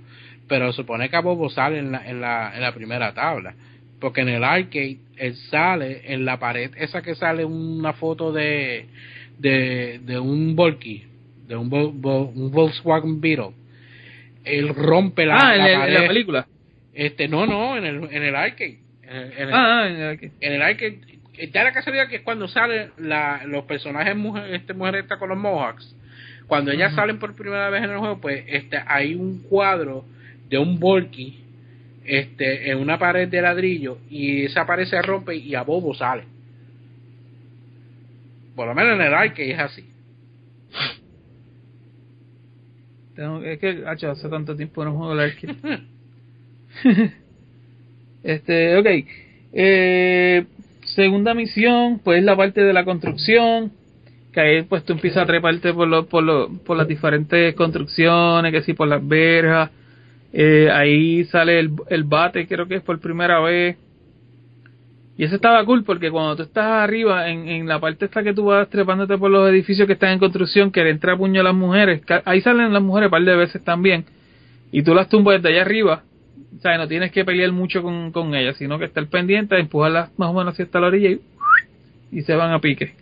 pero 0.48 0.72
se 0.72 0.78
supone 0.78 1.10
que 1.10 1.16
a 1.18 1.22
Bobo 1.22 1.50
sale 1.50 1.80
en 1.80 1.92
la, 1.92 2.10
en 2.10 2.22
la, 2.22 2.54
en 2.56 2.62
la 2.62 2.74
primera 2.74 3.14
tabla. 3.14 3.54
Porque 4.00 4.22
en 4.22 4.30
el 4.30 4.44
arcade, 4.46 5.00
él 5.18 5.36
sale 5.50 6.02
en 6.14 6.24
la 6.26 6.38
pared, 6.40 6.72
esa 6.78 7.02
que 7.02 7.16
sale 7.16 7.44
una 7.44 7.94
foto 7.94 8.32
de, 8.32 8.86
de, 9.38 10.00
de 10.04 10.20
un 10.20 10.56
Volky, 10.56 11.04
de 11.48 11.56
un, 11.56 11.72
un 11.74 12.52
Volkswagen 12.52 13.20
Beetle. 13.22 13.52
Él 14.44 14.70
rompe 14.76 15.26
la, 15.26 15.36
ah, 15.50 15.56
en, 15.56 15.62
la 15.62 15.72
en 15.72 15.80
pared. 15.80 15.94
la 16.02 16.08
película. 16.08 16.48
Este, 16.94 17.28
no, 17.28 17.46
no, 17.46 17.78
en 17.78 17.86
el, 17.86 17.96
en 18.12 18.24
el 18.24 18.36
arcade. 18.36 18.80
En 19.04 19.16
el, 19.16 19.32
en 19.34 19.48
el- 19.50 19.54
Ah, 19.54 19.82
ah, 19.84 19.88
en 19.90 19.96
el- 20.02 20.32
en 20.40 20.54
el 20.54 20.62
arcade 20.62 21.00
da 21.52 21.66
la 21.66 21.74
casualidad 21.74 22.08
que 22.08 22.16
es 22.18 22.22
cuando 22.22 22.48
salen 22.48 22.92
la, 22.98 23.42
los 23.46 23.66
personajes 23.66 24.16
mujer, 24.16 24.54
este 24.54 24.74
mujer 24.74 24.96
está 24.96 25.18
con 25.18 25.28
los 25.28 25.38
mohawks 25.38 25.94
cuando 26.48 26.72
ellas 26.72 26.96
salen 26.96 27.20
por 27.20 27.36
primera 27.36 27.70
vez 27.70 27.84
en 27.84 27.90
el 27.92 27.98
juego 27.98 28.22
pues 28.22 28.46
este 28.48 28.78
hay 28.88 29.16
un 29.16 29.40
cuadro 29.40 30.06
de 30.48 30.58
un 30.58 30.80
Volky 30.80 31.42
este 32.06 32.70
en 32.72 32.78
una 32.78 32.98
pared 32.98 33.28
de 33.28 33.42
ladrillo 33.42 33.98
y 34.10 34.46
esa 34.46 34.66
pared 34.66 34.86
se 34.86 35.02
rompe 35.02 35.36
y 35.36 35.56
a 35.56 35.64
Bobo 35.64 35.94
sale 35.94 36.24
por 38.56 38.68
lo 38.68 38.74
menos 38.76 38.96
en 38.96 39.02
el 39.02 39.14
arcade 39.14 39.52
es 39.52 39.60
así 39.60 39.90
Tengo- 43.16 43.44
es 43.44 43.60
que, 43.60 43.84
hacho, 43.88 44.12
hace 44.12 44.28
tanto 44.30 44.56
tiempo 44.56 44.84
no 44.84 44.94
juego 44.94 45.14
el 45.14 45.20
arcade. 45.22 45.84
este, 48.24 48.78
ok. 48.78 48.88
Eh, 49.54 50.46
segunda 50.84 51.34
misión, 51.34 52.00
pues 52.04 52.24
la 52.24 52.36
parte 52.36 52.62
de 52.62 52.74
la 52.74 52.84
construcción. 52.84 53.72
Que 54.34 54.42
ahí 54.42 54.62
pues 54.64 54.84
tú 54.84 54.92
empiezas 54.94 55.24
a 55.24 55.26
treparte 55.26 55.74
por, 55.74 55.88
lo, 55.88 56.08
por, 56.08 56.22
lo, 56.24 56.50
por 56.66 56.76
las 56.76 56.90
diferentes 56.90 57.56
construcciones, 57.56 58.52
que 58.52 58.64
sí, 58.64 58.74
por 58.74 58.90
las 58.90 59.06
verjas. 59.08 59.72
Eh, 60.34 60.70
ahí 60.70 61.24
sale 61.26 61.60
el, 61.60 61.72
el 61.90 62.04
bate, 62.04 62.46
creo 62.46 62.68
que 62.68 62.76
es 62.76 62.82
por 62.84 63.00
primera 63.00 63.40
vez. 63.40 63.78
Y 65.18 65.24
eso 65.24 65.36
estaba 65.36 65.64
cool 65.66 65.84
porque 65.86 66.12
cuando 66.12 66.36
tú 66.36 66.44
estás 66.44 66.66
arriba, 66.66 67.30
en, 67.30 67.48
en 67.48 67.68
la 67.68 67.80
parte 67.80 68.06
esta 68.06 68.22
que 68.22 68.34
tú 68.34 68.46
vas 68.46 68.70
trepándote 68.70 69.18
por 69.18 69.32
los 69.32 69.50
edificios 69.50 69.88
que 69.88 69.94
están 69.94 70.12
en 70.12 70.20
construcción, 70.20 70.72
que 70.72 70.84
le 70.84 70.90
entra 70.90 71.14
a 71.14 71.18
puño 71.18 71.40
a 71.40 71.44
las 71.44 71.56
mujeres, 71.56 72.02
ahí 72.26 72.42
salen 72.42 72.74
las 72.74 72.84
mujeres 72.84 73.08
un 73.08 73.12
par 73.12 73.24
de 73.24 73.36
veces 73.36 73.64
también, 73.64 74.06
y 74.72 74.84
tú 74.84 74.94
las 74.94 75.08
tumbas 75.08 75.42
desde 75.42 75.56
allá 75.56 75.62
arriba, 75.62 76.04
o 76.58 76.62
sea, 76.62 76.78
no 76.78 76.88
tienes 76.88 77.12
que 77.12 77.24
pelear 77.24 77.52
mucho 77.54 77.82
con, 77.82 78.12
con 78.12 78.36
ellas, 78.36 78.58
sino 78.58 78.78
que 78.78 78.86
estar 78.86 79.08
pendiente, 79.08 79.58
empujarlas 79.58 80.12
más 80.18 80.30
o 80.30 80.34
menos 80.34 80.54
hacia 80.54 80.66
hasta 80.66 80.80
la 80.80 80.88
orilla 80.88 81.12
y, 81.12 81.22
y 82.12 82.22
se 82.22 82.36
van 82.36 82.52
a 82.52 82.60
pique. 82.60 82.96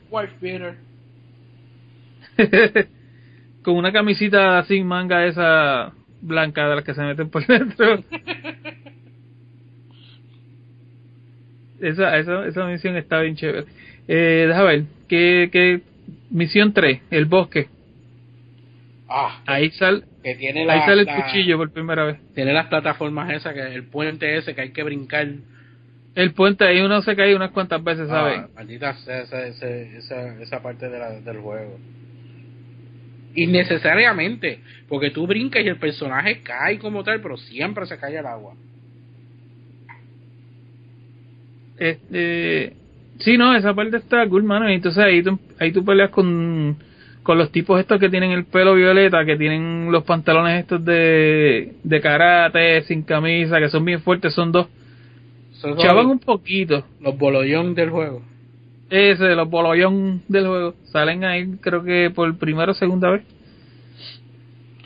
Con 3.64 3.76
una 3.76 3.92
camisita 3.92 4.64
sin 4.64 4.88
manga 4.88 5.26
esa 5.26 5.94
blanca 6.22 6.68
de 6.68 6.76
las 6.76 6.84
que 6.84 6.94
se 6.94 7.02
meten 7.02 7.30
por 7.30 7.46
dentro. 7.46 8.04
esa, 11.84 12.18
esa, 12.18 12.48
esa 12.48 12.66
misión 12.66 12.96
está 12.98 13.20
bien 13.22 13.36
chévere. 13.36 13.66
Eh, 14.08 14.46
déjame 14.48 14.68
ver, 14.68 14.84
¿qué, 15.08 15.50
qué 15.52 15.82
misión 16.30 16.74
3? 16.74 17.02
El 17.12 17.26
bosque. 17.26 17.68
ah 19.10 19.42
Ahí, 19.46 19.70
sal, 19.72 20.06
que 20.24 20.36
tiene 20.36 20.66
la, 20.66 20.74
ahí 20.74 20.80
sale 20.82 21.02
el 21.02 21.08
la- 21.08 21.24
cuchillo 21.24 21.58
por 21.58 21.72
primera 21.72 22.04
vez. 22.06 22.18
tiene 22.34 22.54
las 22.54 22.68
plataformas 22.68 23.32
esas 23.32 23.54
que 23.54 23.62
el 23.62 23.84
puente 23.84 24.38
ese 24.38 24.56
que 24.56 24.62
hay 24.62 24.72
que 24.72 24.84
brincar 24.84 25.28
El 26.16 26.34
puente 26.34 26.64
ahí 26.66 26.80
uno 26.82 27.02
se 27.02 27.16
cae 27.16 27.36
unas 27.36 27.52
cuantas 27.52 27.84
veces, 27.84 28.08
¿sabes? 28.08 28.40
Ah, 28.40 28.48
maldita 28.56 28.94
sea 28.98 29.22
esa, 29.22 29.48
esa, 29.48 29.68
esa, 29.68 30.42
esa 30.42 30.62
parte 30.62 30.88
de 30.90 31.00
la, 31.00 31.12
del 31.20 31.38
juego. 31.40 31.78
Innecesariamente, 33.36 34.60
porque 34.88 35.10
tú 35.10 35.26
brincas 35.26 35.64
y 35.64 35.68
el 35.68 35.78
personaje 35.78 36.42
cae 36.44 36.78
como 36.78 37.04
tal, 37.04 37.20
pero 37.22 37.36
siempre 37.38 37.86
se 37.88 37.98
cae 37.98 38.18
al 38.20 38.28
agua. 38.28 38.54
Este, 41.84 42.74
sí, 43.20 43.38
no, 43.38 43.56
esa 43.56 43.74
parte 43.74 43.98
está 43.98 44.26
cool, 44.30 44.44
mano. 44.44 44.70
Y 44.70 44.76
entonces 44.76 45.04
ahí 45.04 45.22
tú, 45.22 45.38
ahí 45.60 45.74
tú 45.74 45.84
peleas 45.84 46.12
con, 46.12 46.78
con 47.24 47.38
los 47.38 47.52
tipos 47.52 47.80
estos 47.80 48.00
que 48.00 48.10
tienen 48.10 48.32
el 48.32 48.46
pelo 48.46 48.74
violeta, 48.76 49.26
que 49.26 49.36
tienen 49.36 49.92
los 49.92 50.04
pantalones 50.04 50.62
estos 50.62 50.84
de, 50.86 51.74
de 51.84 52.02
karate, 52.02 52.84
sin 52.84 53.04
camisa, 53.04 53.60
que 53.60 53.70
son 53.70 53.84
bien 53.84 54.02
fuertes, 54.02 54.34
son 54.34 54.52
dos. 54.52 54.68
Son 55.52 56.06
un 56.08 56.20
poquito. 56.20 56.86
los 57.02 57.18
bolollón 57.18 57.74
del 57.76 57.90
juego. 57.90 58.22
Ese, 58.90 59.36
los 59.36 59.50
bolollón 59.50 60.22
del 60.28 60.48
juego. 60.48 60.76
Salen 60.86 61.26
ahí, 61.26 61.56
creo 61.60 61.84
que 61.84 62.12
por 62.14 62.38
primera 62.38 62.72
o 62.72 62.76
segunda 62.76 63.10
vez. 63.10 63.24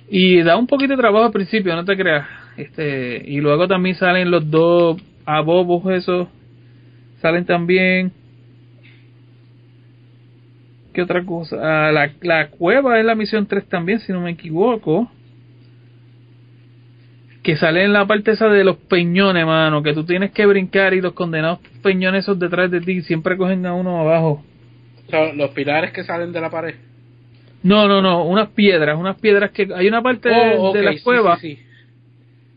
Y 0.09 0.41
da 0.41 0.57
un 0.57 0.67
poquito 0.67 0.93
de 0.93 1.01
trabajo 1.01 1.25
al 1.25 1.31
principio, 1.31 1.75
no 1.75 1.85
te 1.85 1.95
creas. 1.95 2.27
Este, 2.57 3.23
y 3.25 3.39
luego 3.39 3.67
también 3.67 3.95
salen 3.95 4.31
los 4.31 4.49
dos 4.49 5.01
abobos 5.25 5.91
esos. 5.93 6.27
Salen 7.21 7.45
también. 7.45 8.11
¿Qué 10.93 11.01
otra 11.01 11.23
cosa? 11.23 11.57
Ah, 11.61 11.91
la, 11.91 12.11
la 12.21 12.49
cueva 12.49 12.99
es 12.99 13.05
la 13.05 13.15
misión 13.15 13.45
3 13.45 13.65
también, 13.67 13.99
si 13.99 14.11
no 14.11 14.21
me 14.21 14.31
equivoco. 14.31 15.11
Que 17.43 17.55
sale 17.55 17.83
en 17.83 17.93
la 17.93 18.05
parte 18.05 18.31
esa 18.31 18.47
de 18.49 18.63
los 18.63 18.77
peñones, 18.77 19.45
mano. 19.45 19.83
Que 19.83 19.93
tú 19.93 20.03
tienes 20.03 20.31
que 20.31 20.45
brincar 20.45 20.93
y 20.93 21.01
los 21.01 21.13
condenados 21.13 21.59
peñones 21.81 22.23
esos 22.25 22.37
detrás 22.39 22.69
de 22.71 22.81
ti 22.81 23.01
siempre 23.01 23.37
cogen 23.37 23.65
a 23.65 23.73
uno 23.73 23.99
abajo. 24.01 24.43
O 25.07 25.09
sea, 25.09 25.31
los 25.33 25.51
pilares 25.51 25.91
que 25.91 26.03
salen 26.03 26.33
de 26.33 26.41
la 26.41 26.49
pared. 26.49 26.75
No, 27.63 27.87
no, 27.87 28.01
no, 28.01 28.23
unas 28.25 28.49
piedras, 28.49 28.97
unas 28.99 29.17
piedras 29.19 29.51
que 29.51 29.67
hay 29.73 29.87
una 29.87 30.01
parte 30.01 30.29
de- 30.29 30.55
Oh, 30.57 30.73
de 30.73 30.83
la 30.83 30.93
sí, 30.93 30.99
cueva 31.01 31.37
sí, 31.39 31.55
sí. 31.55 31.61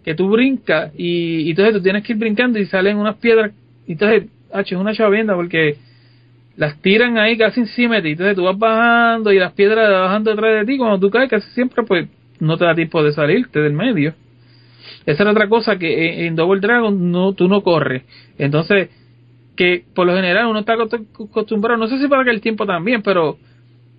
que 0.04 0.14
tú 0.14 0.28
brincas 0.30 0.92
y, 0.96 1.40
y 1.42 1.50
entonces 1.50 1.74
tú 1.74 1.82
tienes 1.82 2.02
que 2.04 2.12
ir 2.12 2.18
brincando 2.18 2.58
y 2.58 2.66
salen 2.66 2.96
unas 2.96 3.16
piedras 3.16 3.50
y 3.86 3.92
entonces, 3.92 4.24
H, 4.52 4.74
es 4.74 4.80
una 4.80 4.94
chavienda 4.94 5.34
porque 5.34 5.76
las 6.56 6.80
tiran 6.82 7.18
ahí 7.18 7.38
casi 7.38 7.60
encima 7.60 7.96
de 7.96 8.02
ti, 8.02 8.10
entonces 8.10 8.36
tú 8.36 8.44
vas 8.44 8.58
bajando 8.58 9.32
y 9.32 9.38
las 9.38 9.52
piedras 9.52 9.90
bajando 9.90 10.30
detrás 10.30 10.60
de 10.60 10.72
ti, 10.72 10.78
cuando 10.78 10.98
tú 10.98 11.10
caes 11.10 11.30
casi 11.30 11.48
siempre 11.50 11.84
pues 11.84 12.08
no 12.38 12.56
te 12.56 12.64
da 12.64 12.74
tiempo 12.74 13.02
de 13.02 13.12
salirte 13.12 13.60
del 13.60 13.72
medio. 13.72 14.14
Esa 15.06 15.22
era 15.22 15.32
otra 15.32 15.48
cosa 15.48 15.78
que 15.78 16.26
en, 16.26 16.36
Double 16.36 16.60
Dragon 16.60 17.10
no 17.10 17.32
tú 17.32 17.48
no 17.48 17.62
corres. 17.62 18.02
Entonces, 18.38 18.90
que 19.56 19.84
por 19.94 20.06
lo 20.06 20.14
general 20.14 20.46
uno 20.46 20.60
está 20.60 20.74
acost- 20.74 21.06
acostumbrado, 21.30 21.78
no 21.78 21.88
sé 21.88 21.98
si 21.98 22.08
para 22.08 22.24
que 22.24 22.30
el 22.30 22.40
tiempo 22.40 22.66
también, 22.66 23.02
pero 23.02 23.38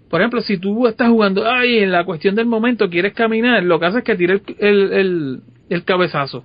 por 0.09 0.19
ejemplo, 0.19 0.41
si 0.41 0.57
tú 0.57 0.87
estás 0.87 1.07
jugando, 1.09 1.49
ay, 1.49 1.79
en 1.79 1.91
la 1.91 2.03
cuestión 2.03 2.35
del 2.35 2.45
momento 2.45 2.89
quieres 2.89 3.13
caminar, 3.13 3.63
lo 3.63 3.79
que 3.79 3.85
haces 3.85 3.99
es 3.99 4.03
que 4.03 4.15
tires 4.15 4.41
el, 4.59 4.67
el, 4.67 4.93
el, 4.93 5.39
el 5.69 5.83
cabezazo. 5.85 6.43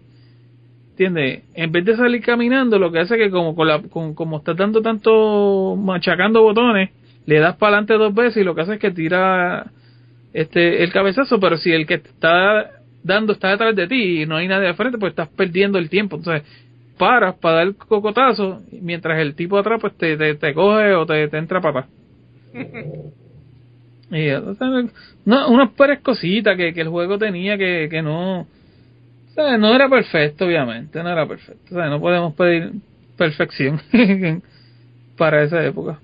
¿Entiendes? 0.98 1.42
En 1.52 1.72
vez 1.72 1.84
de 1.84 1.94
salir 1.94 2.22
caminando, 2.22 2.78
lo 2.78 2.90
que 2.90 3.00
hace 3.00 3.16
es 3.16 3.20
que 3.24 3.30
como, 3.30 3.54
con 3.54 3.68
la, 3.68 3.82
con- 3.82 4.14
como 4.14 4.38
estás 4.38 4.56
dando 4.56 4.80
tanto, 4.80 5.76
machacando 5.76 6.40
botones, 6.40 6.88
le 7.26 7.38
das 7.38 7.54
para 7.56 7.76
adelante 7.76 7.92
dos 7.98 8.14
veces 8.14 8.38
y 8.38 8.44
lo 8.44 8.54
que 8.54 8.62
hace 8.62 8.74
es 8.74 8.80
que 8.80 8.90
tira 8.92 9.66
este 10.32 10.82
el 10.82 10.90
cabezazo, 10.94 11.38
pero 11.38 11.58
si 11.58 11.70
el 11.70 11.86
que 11.86 11.98
te 11.98 12.08
está 12.08 12.70
dando 13.04 13.34
está 13.34 13.50
detrás 13.50 13.76
de 13.76 13.86
ti 13.88 14.22
y 14.22 14.26
no 14.26 14.36
hay 14.36 14.48
nadie 14.48 14.68
de 14.68 14.74
frente, 14.74 14.96
pues 14.96 15.10
estás 15.10 15.28
perdiendo 15.28 15.76
el 15.76 15.90
tiempo. 15.90 16.16
Entonces, 16.16 16.48
paras 16.96 17.34
para 17.42 17.56
dar 17.56 17.66
el 17.66 17.76
cocotazo, 17.76 18.62
mientras 18.80 19.18
el 19.20 19.34
tipo 19.34 19.56
de 19.56 19.60
atrás 19.60 19.78
pues 19.82 19.92
te, 19.98 20.16
te, 20.16 20.34
te 20.36 20.54
coge 20.54 20.94
o 20.94 21.04
te, 21.04 21.28
te 21.28 21.36
entra 21.36 21.60
para 21.60 21.80
atrás. 21.80 21.92
Y, 24.08 24.28
no, 25.24 25.48
unas 25.48 25.70
pares 25.72 25.98
cositas 25.98 26.56
que, 26.56 26.72
que 26.72 26.80
el 26.80 26.88
juego 26.88 27.18
tenía 27.18 27.58
que, 27.58 27.88
que 27.90 28.02
no, 28.02 28.46
no 29.36 29.74
era 29.74 29.88
perfecto, 29.88 30.46
obviamente, 30.46 31.02
no 31.02 31.10
era 31.10 31.26
perfecto. 31.26 31.74
Sea, 31.74 31.88
no 31.88 32.00
podemos 32.00 32.34
pedir 32.34 32.72
perfección 33.16 33.80
para 35.16 35.42
esa 35.42 35.64
época. 35.64 35.98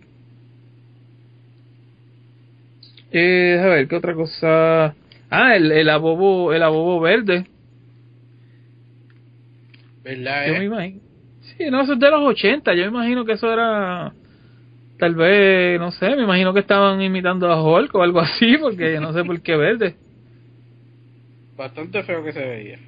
Eh, 3.10 3.60
a 3.62 3.66
ver, 3.66 3.88
¿qué 3.88 3.96
otra 3.96 4.14
cosa? 4.14 4.94
Ah, 5.30 5.56
el, 5.56 5.70
el 5.72 5.88
abobo, 5.88 6.52
el 6.52 6.62
abobo 6.62 7.00
verde. 7.00 7.46
¿Verdad? 10.02 10.46
Yo 10.46 10.54
eh? 10.54 10.58
me 10.58 10.64
imagino. 10.64 11.00
Sí, 11.56 11.70
no, 11.70 11.82
eso 11.82 11.92
es 11.94 12.00
de 12.00 12.10
los 12.10 12.22
80. 12.22 12.74
Yo 12.74 12.82
me 12.82 12.98
imagino 12.98 13.24
que 13.24 13.32
eso 13.32 13.52
era. 13.52 14.12
Tal 14.98 15.14
vez, 15.14 15.80
no 15.80 15.90
sé, 15.90 16.14
me 16.16 16.22
imagino 16.22 16.54
que 16.54 16.60
estaban 16.60 17.02
imitando 17.02 17.50
a 17.50 17.62
Hulk 17.62 17.94
o 17.94 18.02
algo 18.02 18.20
así, 18.20 18.56
porque 18.58 18.98
no 19.00 19.12
sé 19.12 19.24
por 19.24 19.40
qué 19.42 19.56
verde. 19.56 19.96
Bastante 21.56 22.02
feo 22.02 22.24
que 22.24 22.32
se 22.32 22.40
veía. 22.40 22.78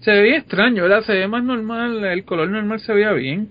Se 0.00 0.10
veía 0.12 0.38
extraño, 0.38 0.82
¿verdad? 0.84 1.02
Se 1.02 1.12
ve 1.14 1.26
más 1.28 1.42
normal, 1.42 2.04
el 2.04 2.24
color 2.24 2.48
normal 2.50 2.80
se 2.80 2.92
veía 2.92 3.12
bien. 3.12 3.48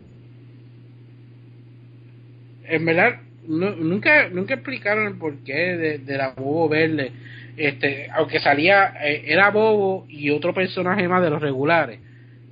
En 2.67 2.85
verdad, 2.85 3.19
nu- 3.47 3.75
nunca 3.75 4.29
nunca 4.29 4.55
explicaron 4.55 5.07
el 5.07 5.15
porqué 5.15 5.77
de, 5.77 5.97
de 5.99 6.17
la 6.17 6.29
bobo 6.29 6.69
verde. 6.69 7.11
Este, 7.57 8.07
aunque 8.13 8.39
salía, 8.39 8.93
eh, 9.03 9.23
era 9.27 9.49
bobo 9.49 10.05
y 10.09 10.29
otro 10.29 10.53
personaje 10.53 11.07
más 11.07 11.21
de 11.23 11.29
los 11.29 11.41
regulares, 11.41 11.99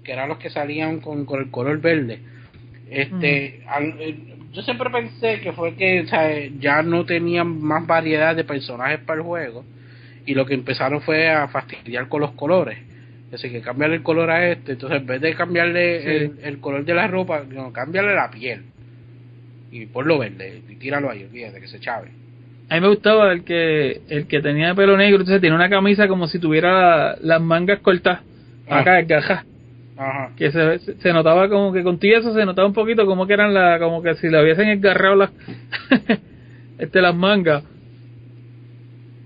que 0.03 0.11
eran 0.13 0.29
los 0.29 0.37
que 0.37 0.49
salían 0.49 0.99
con, 1.01 1.25
con 1.25 1.41
el 1.41 1.51
color 1.51 1.79
verde. 1.81 2.19
Este, 2.89 3.61
al- 3.67 3.95
eh, 3.99 4.15
yo 4.51 4.61
siempre 4.61 4.89
pensé 4.91 5.39
que 5.41 5.51
fue 5.53 5.75
que 5.75 6.01
o 6.01 6.07
sea, 6.07 6.29
ya 6.59 6.83
no 6.83 7.05
tenían 7.05 7.59
más 7.61 7.87
variedad 7.87 8.35
de 8.35 8.43
personajes 8.43 8.99
para 8.99 9.19
el 9.19 9.25
juego 9.25 9.65
y 10.25 10.35
lo 10.35 10.45
que 10.45 10.53
empezaron 10.53 11.01
fue 11.01 11.27
a 11.29 11.47
fastidiar 11.47 12.07
con 12.07 12.21
los 12.21 12.31
colores. 12.33 12.77
Así 13.33 13.49
que 13.49 13.61
cambiarle 13.61 13.95
el 13.97 14.03
color 14.03 14.29
a 14.29 14.47
este, 14.51 14.73
entonces 14.73 14.99
en 15.01 15.07
vez 15.07 15.19
de 15.21 15.33
cambiarle 15.33 16.01
Sí. 16.01 16.07
el, 16.09 16.31
el 16.43 16.59
color 16.59 16.85
de 16.85 16.93
la 16.93 17.07
ropa, 17.07 17.43
no, 17.49 17.73
cambiarle 17.73 18.13
la 18.13 18.29
piel 18.29 18.61
y 19.71 19.87
ponlo 19.87 20.19
verde 20.19 20.61
y 20.69 20.75
tíralo 20.75 21.09
ahí, 21.09 21.23
olvídate 21.23 21.59
que 21.59 21.67
se 21.67 21.79
chave. 21.79 22.09
A 22.69 22.75
mí 22.75 22.81
me 22.81 22.87
gustaba 22.89 23.31
el 23.33 23.43
que 23.43 24.01
el 24.09 24.27
que 24.27 24.39
tenía 24.41 24.75
pelo 24.75 24.95
negro, 24.97 25.17
entonces 25.21 25.41
tenía 25.41 25.55
una 25.55 25.69
camisa 25.69 26.07
como 26.07 26.27
si 26.27 26.37
tuviera 26.39 27.15
las 27.21 27.41
mangas 27.41 27.79
cortas 27.79 28.19
Ah. 28.69 28.79
acá, 28.79 28.99
encajadas. 28.99 29.45
Ajá. 29.97 30.31
que 30.35 30.51
se, 30.51 30.79
se 30.99 31.13
notaba 31.13 31.47
como 31.49 31.71
que 31.71 31.83
contigo 31.83 32.17
eso 32.17 32.33
se 32.33 32.45
notaba 32.45 32.67
un 32.67 32.73
poquito 32.73 33.05
como 33.05 33.27
que 33.27 33.33
eran 33.33 33.53
la 33.53 33.77
como 33.79 34.01
que 34.01 34.15
si 34.15 34.27
le 34.27 34.41
hubiesen 34.41 34.67
engarrado 34.69 35.15
las 35.15 35.29
este 36.79 36.99
las 37.01 37.15
mangas 37.15 37.63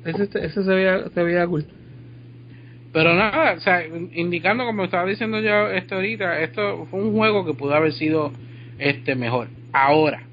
ese, 0.05 0.23
ese 0.45 0.63
se 0.63 0.69
veía 0.69 1.07
se 1.09 1.23
veía 1.23 1.47
cool 1.47 1.65
Pero 2.97 3.13
nada, 3.13 3.53
o 3.53 3.59
sea, 3.59 3.85
indicando 3.85 4.65
como 4.65 4.83
estaba 4.85 5.07
diciendo 5.07 5.39
yo 5.39 5.69
esto 5.69 5.93
ahorita, 5.93 6.41
esto 6.41 6.87
fue 6.89 6.99
un 6.99 7.13
juego 7.13 7.45
que 7.45 7.53
pudo 7.53 7.75
haber 7.75 7.93
sido 7.93 8.31
este 8.79 9.13
mejor. 9.13 9.49
Ahora 9.71 10.23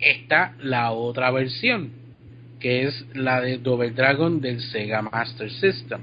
está 0.00 0.54
la 0.62 0.92
otra 0.92 1.30
versión, 1.30 1.90
que 2.60 2.84
es 2.84 3.06
la 3.12 3.42
de 3.42 3.58
Double 3.58 3.90
Dragon 3.90 4.40
del 4.40 4.62
Sega 4.62 5.02
Master 5.02 5.50
System. 5.50 6.00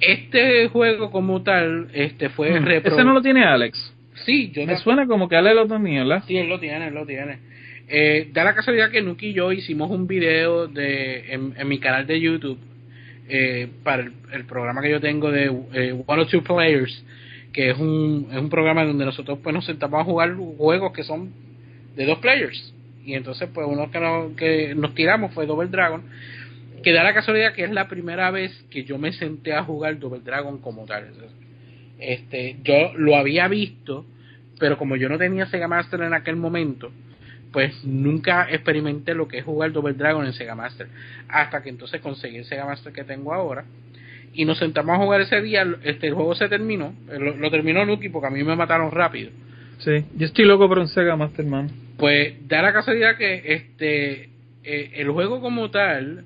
Este 0.00 0.68
juego 0.68 1.10
como 1.10 1.42
tal, 1.42 1.88
este 1.92 2.28
fue 2.28 2.60
Mm, 2.60 2.64
repro- 2.64 2.92
ese 2.92 3.04
no 3.04 3.14
lo 3.14 3.22
tiene 3.22 3.42
Alex 3.42 3.92
Sí, 4.24 4.52
yo 4.52 4.64
me 4.64 4.76
suena 4.76 5.08
como 5.08 5.28
que 5.28 5.34
Alex 5.34 5.56
lo 5.56 5.66
tenía 5.66 6.04
¿verdad? 6.04 6.22
Sí, 6.28 6.36
él 6.36 6.48
lo 6.48 6.60
tiene, 6.60 6.86
él 6.86 6.94
lo 6.94 7.04
tiene. 7.04 7.38
Eh, 7.88 8.28
da 8.32 8.44
la 8.44 8.54
casualidad 8.54 8.92
que 8.92 9.02
Nuki 9.02 9.30
y 9.30 9.32
yo 9.32 9.50
hicimos 9.50 9.90
un 9.90 10.06
video 10.06 10.68
de 10.68 11.32
en, 11.32 11.54
en 11.58 11.66
mi 11.66 11.80
canal 11.80 12.06
de 12.06 12.20
YouTube 12.20 12.58
eh, 13.28 13.68
para 13.82 14.02
el, 14.02 14.12
el 14.32 14.44
programa 14.44 14.82
que 14.82 14.90
yo 14.90 15.00
tengo 15.00 15.30
de 15.30 15.44
eh, 15.72 15.92
One 16.06 16.22
or 16.22 16.28
Two 16.28 16.42
Players, 16.42 17.04
que 17.52 17.70
es 17.70 17.78
un, 17.78 18.28
es 18.30 18.38
un 18.38 18.50
programa 18.50 18.84
donde 18.84 19.04
nosotros 19.04 19.38
pues 19.42 19.54
nos 19.54 19.64
sentamos 19.66 20.00
a 20.00 20.04
jugar 20.04 20.34
juegos 20.34 20.92
que 20.92 21.02
son 21.02 21.32
de 21.96 22.06
dos 22.06 22.18
players. 22.18 22.74
Y 23.04 23.14
entonces 23.14 23.48
pues 23.52 23.66
uno 23.68 23.90
que, 23.90 24.34
que 24.36 24.74
nos 24.74 24.94
tiramos 24.94 25.32
fue 25.34 25.46
Double 25.46 25.68
Dragon, 25.68 26.02
que 26.82 26.92
da 26.92 27.02
la 27.02 27.14
casualidad 27.14 27.54
que 27.54 27.64
es 27.64 27.70
la 27.70 27.88
primera 27.88 28.30
vez 28.30 28.52
que 28.70 28.84
yo 28.84 28.98
me 28.98 29.12
senté 29.12 29.52
a 29.52 29.64
jugar 29.64 29.98
Double 29.98 30.20
Dragon 30.20 30.58
como 30.58 30.84
tal. 30.84 31.08
Este, 31.98 32.56
yo 32.62 32.92
lo 32.96 33.16
había 33.16 33.48
visto, 33.48 34.06
pero 34.58 34.78
como 34.78 34.96
yo 34.96 35.08
no 35.08 35.18
tenía 35.18 35.46
Sega 35.46 35.68
Master 35.68 36.02
en 36.02 36.14
aquel 36.14 36.36
momento, 36.36 36.92
pues 37.52 37.84
nunca 37.84 38.46
experimenté 38.50 39.14
lo 39.14 39.26
que 39.28 39.38
es 39.38 39.44
jugar 39.44 39.72
Double 39.72 39.94
Dragon 39.94 40.24
en 40.26 40.32
Sega 40.32 40.54
Master. 40.54 40.86
Hasta 41.28 41.62
que 41.62 41.70
entonces 41.70 42.00
conseguí 42.00 42.36
el 42.36 42.44
Sega 42.44 42.66
Master 42.66 42.92
que 42.92 43.04
tengo 43.04 43.32
ahora. 43.32 43.64
Y 44.34 44.44
nos 44.44 44.58
sentamos 44.58 44.94
a 44.94 44.98
jugar 44.98 45.20
ese 45.22 45.40
día. 45.40 45.66
Este, 45.82 46.08
el 46.08 46.14
juego 46.14 46.34
se 46.34 46.48
terminó. 46.48 46.94
eh, 47.10 47.18
Lo, 47.18 47.36
lo 47.36 47.50
terminó 47.50 47.84
Nuki 47.86 48.08
porque 48.10 48.26
a 48.28 48.30
mí 48.30 48.44
me 48.44 48.54
mataron 48.56 48.90
rápido. 48.90 49.30
sí 49.78 50.04
yo 50.16 50.26
estoy 50.26 50.44
loco 50.44 50.68
por 50.68 50.78
un 50.78 50.88
Sega 50.88 51.16
Master 51.16 51.44
Man 51.46 51.70
Pues 51.96 52.46
da 52.48 52.60
la 52.62 52.72
casualidad 52.72 53.16
que 53.16 53.42
este 53.54 54.28
eh, 54.64 54.90
el 54.96 55.08
juego 55.10 55.40
como 55.40 55.70
tal 55.70 56.24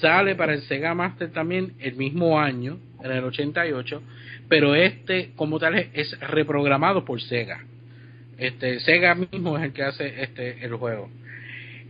sale 0.00 0.34
para 0.34 0.52
el 0.54 0.62
Sega 0.62 0.94
Master 0.94 1.30
también 1.32 1.72
el 1.80 1.96
mismo 1.96 2.38
año, 2.38 2.78
en 3.02 3.10
el 3.10 3.24
88, 3.24 4.02
pero 4.48 4.74
este 4.74 5.30
como 5.36 5.58
tal 5.58 5.74
es, 5.76 5.88
es 5.94 6.20
reprogramado 6.20 7.04
por 7.04 7.20
Sega. 7.22 7.64
Este 8.38 8.80
Sega 8.80 9.14
mismo 9.14 9.56
es 9.58 9.64
el 9.64 9.72
que 9.72 9.82
hace 9.82 10.22
este 10.22 10.64
el 10.64 10.74
juego. 10.74 11.08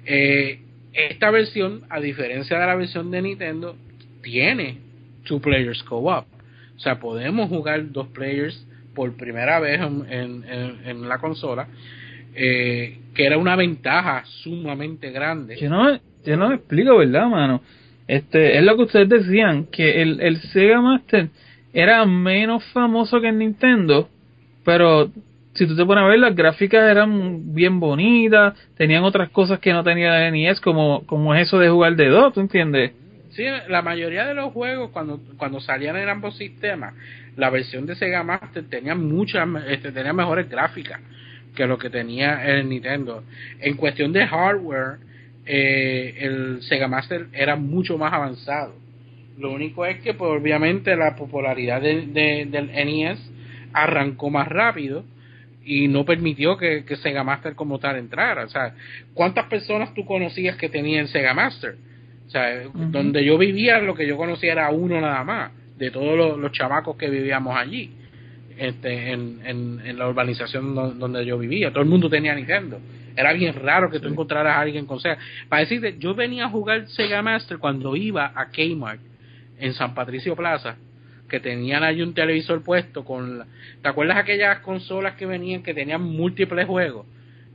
Eh, 0.07 0.61
esta 0.93 1.31
versión, 1.31 1.83
a 1.91 2.01
diferencia 2.01 2.59
de 2.59 2.67
la 2.67 2.75
versión 2.77 3.11
de 3.11 3.23
Nintendo, 3.23 3.77
tiene 4.23 4.79
two 5.25 5.41
players 5.41 5.83
co-op. 5.85 6.27
O 6.77 6.79
sea, 6.81 6.99
podemos 7.01 7.49
jugar 7.49 7.91
dos 7.93 8.09
players 8.09 8.67
por 8.95 9.13
primera 9.17 9.59
vez 9.61 9.81
en, 9.81 10.07
en- 10.09 10.45
en- 10.85 11.09
la 11.09 11.19
consola, 11.19 11.67
eh, 12.35 12.99
que 13.15 13.25
era 13.27 13.39
una 13.39 13.57
ventaja 13.57 14.25
sumamente 14.43 15.11
grande. 15.11 15.57
yo 15.57 15.69
no 15.71 15.99
yo 16.25 16.37
no 16.37 16.49
me 16.49 16.55
explico 16.57 16.97
verdad 16.97 17.27
mano 17.29 17.61
este 18.09 18.57
es 18.57 18.65
lo 18.65 18.77
que 18.77 18.83
ustedes 18.85 19.09
decían 19.09 19.67
que 19.67 20.01
el, 20.03 20.21
el 20.21 20.41
Sega 20.41 20.81
Master 20.81 21.29
era 21.73 22.05
menos 22.07 22.65
famoso 22.73 23.21
que 23.21 23.29
el 23.29 23.39
Nintendo 23.39 24.09
pero 24.65 25.11
si 25.55 25.67
tú 25.67 25.77
te 25.77 25.85
pones 25.87 26.05
a 26.05 26.07
ver 26.09 26.19
las 26.19 26.35
gráficas 26.35 26.91
eran 26.91 27.55
bien 27.55 27.81
bonitas 27.81 28.55
tenían 28.77 29.05
otras 29.05 29.31
cosas 29.31 29.59
que 29.61 29.73
no 29.73 29.83
tenía 29.85 30.27
el 30.27 30.33
NES 30.35 30.61
como 30.61 31.05
como 31.07 31.35
es 31.35 31.47
eso 31.49 31.59
de 31.59 31.69
jugar 31.69 31.97
de 31.97 32.09
dos 32.09 32.33
¿tú 32.35 32.41
entiendes? 32.41 32.93
Sí, 33.31 33.45
la 33.69 33.83
mayoría 33.83 34.27
de 34.27 34.35
los 34.35 34.53
juegos 34.53 34.91
cuando 34.91 35.21
cuando 35.37 35.61
salían 35.61 35.97
en 35.97 36.09
ambos 36.09 36.37
sistemas, 36.37 36.95
la 37.37 37.51
versión 37.51 37.85
de 37.85 37.97
Sega 37.97 38.23
Master 38.23 38.65
tenía 38.71 38.95
muchas 38.95 39.49
este, 39.69 39.91
tenía 39.91 40.13
mejores 40.13 40.49
gráficas 40.49 41.01
que 41.57 41.67
lo 41.67 41.79
que 41.79 41.91
tenía 41.91 42.45
el 42.47 42.69
Nintendo. 42.69 43.23
En 43.61 43.77
cuestión 43.77 44.13
de 44.13 44.27
hardware, 44.27 44.99
eh, 45.47 46.15
el 46.19 46.63
Sega 46.63 46.89
Master 46.89 47.27
era 47.33 47.57
mucho 47.57 47.97
más 47.99 48.13
avanzado. 48.13 48.75
Lo 49.39 49.53
único 49.53 49.85
es 49.85 49.99
que, 50.01 50.15
pues, 50.15 50.31
obviamente, 50.31 50.95
la 50.97 51.17
popularidad 51.17 51.81
de- 51.81 52.07
de- 52.07 52.47
del 52.47 52.71
NES 52.71 53.19
arrancó 53.73 54.31
más 54.31 54.47
rápido 54.49 55.05
y 55.65 55.89
no 55.89 56.05
permitió 56.05 56.57
que, 56.57 56.85
que 56.85 56.97
Sega 56.97 57.25
Master 57.25 57.55
como 57.55 57.79
tal 57.79 57.97
entrara. 57.97 58.45
O 58.45 58.49
sea, 58.49 58.75
¿cuántas 59.15 59.47
personas 59.47 59.95
tú 59.95 60.05
conocías 60.05 60.57
que 60.57 60.69
tenían 60.69 61.09
Sega 61.09 61.35
Master? 61.35 61.77
O 62.27 62.31
sea, 62.31 62.63
donde 62.73 63.25
yo 63.25 63.37
vivía, 63.39 63.79
lo 63.81 63.95
que 63.95 64.07
yo 64.07 64.17
conocía 64.17 64.53
era 64.53 64.71
uno 64.71 65.01
nada 65.01 65.23
más, 65.25 65.53
de 65.77 65.91
todos 65.91 66.17
los, 66.17 66.39
los 66.39 66.53
chamacos 66.53 66.97
que 66.97 67.11
vivíamos 67.11 67.57
allí, 67.57 67.93
este, 68.57 69.13
en, 69.13 69.41
en, 69.45 69.99
la 69.99 70.09
urbanización 70.09 70.75
donde 70.75 71.25
yo 71.27 71.39
vivía. 71.39 71.71
Todo 71.71 71.83
el 71.83 71.89
mundo 71.89 72.09
tenía 72.09 72.35
Nintendo. 72.35 72.81
Era 73.17 73.33
bien 73.33 73.55
raro 73.55 73.91
que 73.91 74.01
tú 74.01 74.09
encontraras 74.09 74.57
a 74.57 74.61
alguien 74.61 74.87
con 74.87 75.01
Sega. 75.01 75.19
Para 75.49 75.61
decirte, 75.61 75.97
yo 75.99 76.15
venía 76.15 76.47
a 76.47 76.49
jugar 76.49 76.89
Sega 76.89 77.23
Master 77.23 77.59
cuando 77.59 77.95
iba 77.95 78.33
a 78.35 78.51
Kmart 78.51 79.01
en 79.59 79.75
San 79.75 79.95
Patricio 79.95 80.35
Plaza 80.35 80.77
que 81.35 81.41
tenían 81.41 81.83
ahí 81.83 82.01
un 82.01 82.15
televisor 82.15 82.63
puesto 82.63 83.05
con 83.05 83.45
¿te 83.83 83.89
acuerdas 83.89 84.19
aquellas 84.19 84.61
consolas 84.61 85.17
que 85.17 85.27
venían 85.27 85.65
que 85.65 85.75
tenían 85.75 86.01
múltiples 86.01 86.65
juegos? 86.65 87.07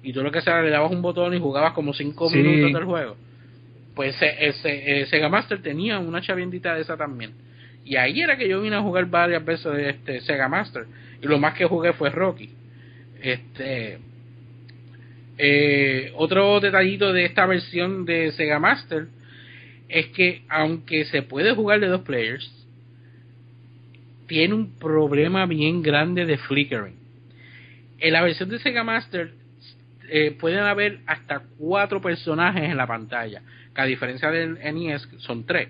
Y 0.03 0.11
tú 0.11 0.21
lo 0.21 0.33
que 0.33 0.41
sea 0.41 0.61
le 0.61 0.69
dabas 0.69 0.91
un 0.91 1.01
botón 1.01 1.33
y 1.33 1.39
jugabas 1.39 1.71
como 1.71 1.93
cinco 1.93 2.29
minutos 2.29 2.73
del 2.73 2.83
juego. 2.83 3.15
Pues 3.95 4.17
ese, 4.21 5.05
Sega 5.05 5.29
Master 5.29 5.61
tenía 5.61 5.97
una 5.97 6.19
chaviendita 6.19 6.75
de 6.75 6.81
esa 6.81 6.97
también. 6.97 7.31
Y 7.85 7.95
ahí 7.95 8.19
era 8.19 8.37
que 8.37 8.49
yo 8.49 8.61
vine 8.61 8.75
a 8.75 8.81
jugar 8.81 9.05
varias 9.05 9.45
veces 9.45 9.71
de 9.71 9.89
este 9.91 10.19
Sega 10.21 10.49
Master. 10.49 10.83
Y 11.21 11.27
lo 11.27 11.39
más 11.39 11.53
que 11.53 11.63
jugué 11.63 11.93
fue 11.93 12.09
Rocky. 12.09 12.49
Este 13.21 13.97
eh, 15.37 16.11
otro 16.17 16.59
detallito 16.59 17.13
de 17.13 17.23
esta 17.23 17.45
versión 17.45 18.03
de 18.03 18.33
Sega 18.33 18.59
Master 18.59 19.07
es 19.87 20.07
que 20.07 20.41
aunque 20.49 21.05
se 21.05 21.21
puede 21.21 21.55
jugar 21.55 21.79
de 21.79 21.87
dos 21.87 22.01
players, 22.01 22.58
tiene 24.29 24.53
un 24.53 24.77
problema 24.77 25.47
bien 25.47 25.81
grande 25.81 26.25
de 26.25 26.37
flickering. 26.37 26.95
En 27.97 28.13
la 28.13 28.21
versión 28.21 28.47
de 28.47 28.59
Sega 28.59 28.83
Master 28.83 29.33
eh, 30.07 30.37
pueden 30.39 30.59
haber 30.59 30.99
hasta 31.07 31.41
cuatro 31.57 31.99
personajes 31.99 32.63
en 32.63 32.77
la 32.77 32.85
pantalla, 32.85 33.41
que 33.73 33.81
a 33.81 33.85
diferencia 33.85 34.29
del 34.29 34.53
NES 34.53 35.09
son 35.17 35.45
tres. 35.45 35.69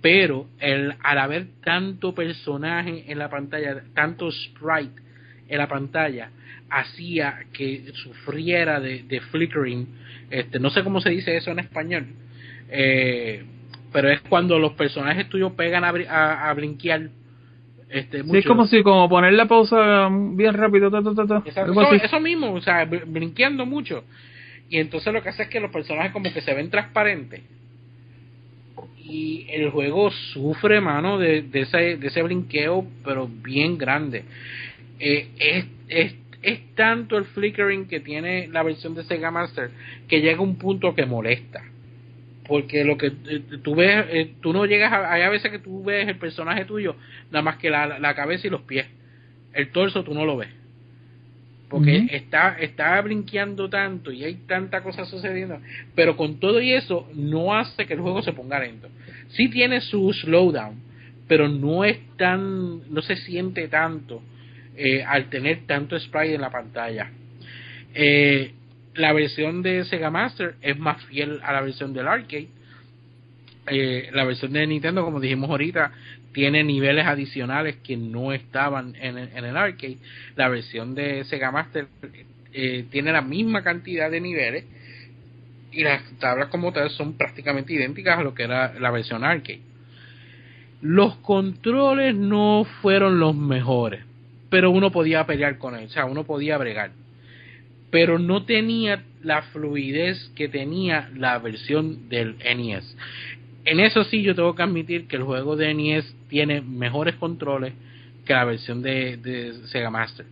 Pero 0.00 0.48
al 0.58 1.18
haber 1.18 1.46
tanto 1.62 2.14
personaje 2.14 3.04
en 3.06 3.18
la 3.18 3.28
pantalla, 3.28 3.82
tanto 3.94 4.30
sprite 4.32 5.02
en 5.48 5.58
la 5.58 5.68
pantalla, 5.68 6.30
hacía 6.70 7.44
que 7.52 7.92
sufriera 7.92 8.80
de, 8.80 9.20
flickering. 9.30 9.86
Este, 10.30 10.58
no 10.58 10.70
sé 10.70 10.82
cómo 10.82 11.02
se 11.02 11.10
dice 11.10 11.36
eso 11.36 11.50
en 11.50 11.58
español, 11.58 12.06
eh, 12.70 13.44
pero 13.92 14.08
es 14.08 14.22
cuando 14.22 14.58
los 14.58 14.72
personajes 14.72 15.28
tuyos 15.28 15.52
pegan 15.52 15.84
a, 15.84 15.90
a, 16.08 16.50
a 16.50 16.54
brinquear 16.54 17.10
este, 17.88 18.22
es 18.32 18.46
como 18.46 18.66
si 18.66 18.82
como 18.82 19.08
poner 19.08 19.32
la 19.34 19.46
pausa 19.46 20.08
bien 20.10 20.54
rápido. 20.54 20.90
eso, 22.02 22.20
mismo, 22.20 22.52
o 22.52 22.60
sea, 22.60 22.84
brinqueando 22.84 23.66
mucho. 23.66 24.04
Y 24.68 24.78
entonces 24.78 25.12
lo 25.12 25.22
que 25.22 25.28
hace 25.28 25.44
es 25.44 25.48
que 25.48 25.60
los 25.60 25.70
personajes 25.70 26.12
como 26.12 26.32
que 26.32 26.40
se 26.40 26.54
ven 26.54 26.70
transparentes. 26.70 27.42
Y 29.04 29.46
el 29.50 29.70
juego 29.70 30.10
sufre, 30.10 30.80
mano, 30.80 31.18
de, 31.18 31.42
de, 31.42 31.60
ese, 31.60 31.96
de 31.96 32.06
ese 32.06 32.22
brinqueo, 32.22 32.86
pero 33.04 33.28
bien 33.28 33.76
grande. 33.76 34.24
Eh, 34.98 35.28
es, 35.38 35.64
es, 35.88 36.14
es 36.42 36.74
tanto 36.74 37.18
el 37.18 37.26
flickering 37.26 37.86
que 37.86 38.00
tiene 38.00 38.48
la 38.48 38.62
versión 38.62 38.94
de 38.94 39.04
Sega 39.04 39.30
Master 39.30 39.70
que 40.08 40.20
llega 40.20 40.38
a 40.38 40.42
un 40.42 40.56
punto 40.56 40.94
que 40.94 41.04
molesta 41.04 41.62
porque 42.46 42.84
lo 42.84 42.96
que 42.96 43.06
eh, 43.06 43.42
tú 43.62 43.74
ves, 43.74 44.06
eh, 44.10 44.34
tú 44.40 44.52
no 44.52 44.66
llegas 44.66 44.92
a, 44.92 45.12
hay 45.12 45.22
a 45.22 45.30
veces 45.30 45.50
que 45.50 45.58
tú 45.58 45.84
ves 45.84 46.08
el 46.08 46.16
personaje 46.16 46.64
tuyo, 46.64 46.96
nada 47.30 47.42
más 47.42 47.56
que 47.56 47.70
la, 47.70 47.98
la 47.98 48.14
cabeza 48.14 48.46
y 48.46 48.50
los 48.50 48.62
pies. 48.62 48.86
El 49.52 49.70
torso 49.70 50.04
tú 50.04 50.14
no 50.14 50.24
lo 50.24 50.36
ves. 50.36 50.50
Porque 51.68 52.06
está, 52.12 52.56
está 52.60 53.00
brinqueando 53.00 53.68
tanto 53.68 54.12
y 54.12 54.22
hay 54.22 54.34
tanta 54.46 54.82
cosa 54.82 55.04
sucediendo. 55.06 55.58
Pero 55.96 56.16
con 56.16 56.38
todo 56.38 56.60
y 56.60 56.72
eso, 56.72 57.08
no 57.14 57.52
hace 57.52 57.86
que 57.86 57.94
el 57.94 58.00
juego 58.00 58.22
se 58.22 58.32
ponga 58.32 58.60
lento. 58.60 58.88
Sí 59.30 59.48
tiene 59.48 59.80
su 59.80 60.12
slowdown, 60.12 60.76
pero 61.26 61.48
no 61.48 61.84
es 61.84 61.98
tan, 62.16 62.92
no 62.92 63.02
se 63.02 63.16
siente 63.16 63.66
tanto 63.66 64.22
eh, 64.76 65.02
al 65.02 65.30
tener 65.30 65.66
tanto 65.66 65.98
sprite 65.98 66.34
en 66.34 66.42
la 66.42 66.50
pantalla. 66.50 67.10
Eh, 67.92 68.52
la 68.94 69.12
versión 69.12 69.62
de 69.62 69.84
Sega 69.84 70.10
Master 70.10 70.54
es 70.62 70.78
más 70.78 71.02
fiel 71.04 71.40
a 71.42 71.52
la 71.52 71.60
versión 71.60 71.92
del 71.92 72.06
arcade. 72.06 72.48
Eh, 73.66 74.10
la 74.12 74.24
versión 74.24 74.52
de 74.52 74.66
Nintendo, 74.66 75.04
como 75.04 75.20
dijimos 75.20 75.50
ahorita, 75.50 75.92
tiene 76.32 76.62
niveles 76.64 77.06
adicionales 77.06 77.76
que 77.76 77.96
no 77.96 78.32
estaban 78.32 78.94
en, 78.96 79.18
el 79.18 79.56
arcade. 79.56 79.98
La 80.36 80.48
versión 80.48 80.94
de 80.94 81.24
Sega 81.24 81.50
Master 81.50 81.86
eh, 82.52 82.86
tiene 82.90 83.12
la 83.12 83.22
misma 83.22 83.62
cantidad 83.62 84.10
de 84.10 84.20
niveles 84.20 84.64
y 85.72 85.82
las 85.82 86.02
tablas 86.18 86.48
como 86.48 86.72
tal 86.72 86.90
son 86.90 87.14
prácticamente 87.14 87.72
idénticas 87.72 88.18
a 88.18 88.22
lo 88.22 88.34
que 88.34 88.44
era 88.44 88.78
la 88.78 88.90
versión 88.90 89.24
arcade. 89.24 89.60
Los 90.82 91.16
controles 91.16 92.14
no 92.14 92.66
fueron 92.82 93.18
los 93.18 93.34
mejores, 93.34 94.04
pero 94.50 94.70
uno 94.70 94.92
podía 94.92 95.24
pelear 95.24 95.58
con 95.58 95.74
él, 95.74 95.86
o 95.86 95.88
sea, 95.88 96.04
uno 96.04 96.24
podía 96.24 96.58
bregar 96.58 96.90
pero 97.94 98.18
no 98.18 98.44
tenía 98.44 99.04
la 99.22 99.42
fluidez 99.42 100.32
que 100.34 100.48
tenía 100.48 101.12
la 101.14 101.38
versión 101.38 102.08
del 102.08 102.36
NES. 102.38 102.96
En 103.64 103.78
eso 103.78 104.02
sí 104.02 104.20
yo 104.22 104.34
tengo 104.34 104.52
que 104.56 104.64
admitir 104.64 105.06
que 105.06 105.14
el 105.14 105.22
juego 105.22 105.54
de 105.54 105.72
NES 105.72 106.12
tiene 106.28 106.60
mejores 106.60 107.14
controles 107.14 107.72
que 108.26 108.32
la 108.32 108.46
versión 108.46 108.82
de, 108.82 109.54
Sega 109.66 109.90
Master. 109.90 110.26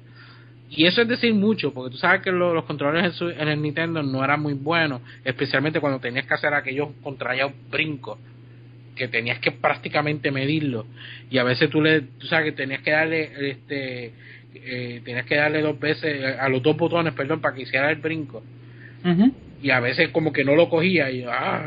Y 0.71 0.87
eso 0.87 1.03
es 1.03 1.07
decir 1.07 1.35
mucho, 1.35 1.73
porque 1.73 1.93
tú 1.93 1.99
sabes 1.99 2.23
que 2.23 2.33
los 2.33 2.65
controles 2.65 3.15
en, 3.21 3.47
el 3.47 3.63
Nintendo 3.63 4.03
no 4.03 4.25
eran 4.25 4.43
muy 4.43 4.55
buenos, 4.55 5.01
especialmente 5.25 5.79
cuando 5.79 6.01
tenías 6.01 6.27
que 6.27 6.35
hacer 6.35 6.53
aquellos 6.55 6.89
contrallados 7.01 7.53
brincos, 7.71 8.19
que 8.97 9.07
tenías 9.07 9.39
que 9.39 9.53
prácticamente 9.53 10.33
medirlo. 10.33 10.85
Y 11.31 11.39
a 11.39 11.45
veces 11.45 11.71
tú 11.71 11.81
le, 11.81 12.01
tú 12.01 12.27
sabes 12.27 12.47
que 12.47 12.57
tenías 12.57 12.83
que 12.83 12.91
darle 12.91 13.51
este 13.51 14.13
eh, 14.55 15.01
tenías 15.05 15.27
que 15.27 15.37
darle 15.37 15.61
dos 15.61 15.79
veces 15.79 16.39
a 16.39 16.49
los 16.49 16.63
dos 16.63 16.77
botones, 16.77 17.15
perdón, 17.15 17.41
para 17.41 17.55
que 17.55 17.63
hiciera 17.63 17.91
el 17.91 17.97
brinco. 17.97 18.43
Y 19.63 19.71
a 19.71 19.81
veces 19.81 20.11
como 20.11 20.33
que 20.33 20.45
no 20.45 20.55
lo 20.55 20.69
cogía 20.69 21.11
y 21.11 21.25
ah, 21.25 21.67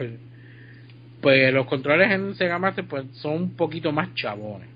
pues 1.22 1.54
los 1.54 1.66
controles 1.66 2.12
en 2.12 2.36
Sega 2.36 2.60
Master 2.60 2.86
pues 2.86 3.06
son 3.14 3.34
un 3.34 3.56
poquito 3.56 3.92
más 3.92 4.14
chabones. 4.16 4.70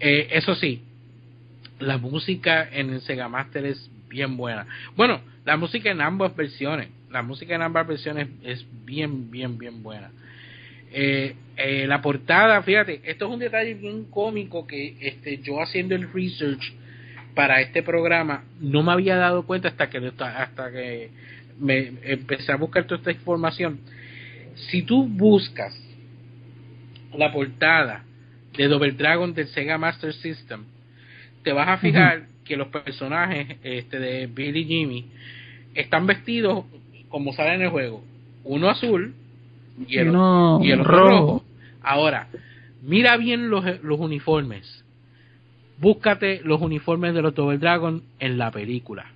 Eh, 0.00 0.28
eso 0.32 0.54
sí, 0.54 0.82
la 1.78 1.98
música 1.98 2.68
en 2.72 2.90
el 2.90 3.00
Sega 3.02 3.28
Master 3.28 3.66
es 3.66 3.90
bien 4.08 4.36
buena. 4.36 4.66
Bueno, 4.96 5.20
la 5.44 5.56
música 5.56 5.90
en 5.90 6.00
ambas 6.00 6.34
versiones, 6.34 6.88
la 7.10 7.22
música 7.22 7.54
en 7.54 7.62
ambas 7.62 7.86
versiones 7.86 8.28
es 8.42 8.66
bien, 8.84 9.30
bien, 9.30 9.58
bien 9.58 9.82
buena. 9.82 10.10
Eh, 10.90 11.34
eh, 11.56 11.86
la 11.86 12.02
portada, 12.02 12.62
fíjate, 12.62 13.00
esto 13.04 13.26
es 13.26 13.32
un 13.32 13.38
detalle 13.38 13.74
bien 13.74 14.04
cómico 14.04 14.66
que 14.66 14.96
este, 15.00 15.38
yo 15.38 15.60
haciendo 15.60 15.94
el 15.94 16.12
research 16.12 16.72
para 17.34 17.60
este 17.60 17.82
programa 17.82 18.44
no 18.60 18.82
me 18.82 18.92
había 18.92 19.16
dado 19.16 19.44
cuenta 19.44 19.68
hasta 19.68 19.88
que 19.88 20.12
hasta 20.18 20.70
que 20.70 21.10
me 21.58 21.92
empecé 22.02 22.52
a 22.52 22.56
buscar 22.56 22.84
toda 22.84 22.98
esta 22.98 23.12
información. 23.12 23.80
Si 24.70 24.82
tú 24.82 25.06
buscas 25.06 25.74
la 27.16 27.32
portada 27.32 28.04
de 28.56 28.68
Double 28.68 28.92
Dragon 28.92 29.32
del 29.32 29.48
Sega 29.48 29.78
Master 29.78 30.12
System, 30.14 30.64
te 31.42 31.52
vas 31.52 31.68
a 31.68 31.78
fijar 31.78 32.26
que 32.44 32.56
los 32.56 32.68
personajes 32.68 33.56
este, 33.62 33.98
de 33.98 34.26
Billy 34.26 34.64
Jimmy 34.64 35.06
están 35.74 36.06
vestidos 36.06 36.64
como 37.08 37.32
sale 37.32 37.54
en 37.54 37.62
el 37.62 37.68
juego, 37.68 38.04
uno 38.44 38.68
azul 38.68 39.14
y 39.86 39.98
el, 39.98 40.08
y 40.08 40.70
el 40.70 40.80
otro 40.80 40.84
rojo. 40.84 41.44
Ahora, 41.82 42.28
mira 42.82 43.16
bien 43.16 43.48
los, 43.48 43.64
los 43.82 43.98
uniformes 43.98 44.81
búscate 45.78 46.40
los 46.44 46.60
uniformes 46.60 47.14
de 47.14 47.22
los 47.22 47.34
Double 47.34 47.58
Dragon 47.58 48.02
en 48.18 48.38
la 48.38 48.50
película. 48.50 49.06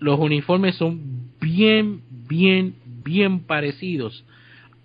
Los 0.00 0.18
uniformes 0.18 0.76
son 0.76 1.30
bien, 1.40 2.02
bien, 2.28 2.74
bien 3.04 3.40
parecidos 3.40 4.24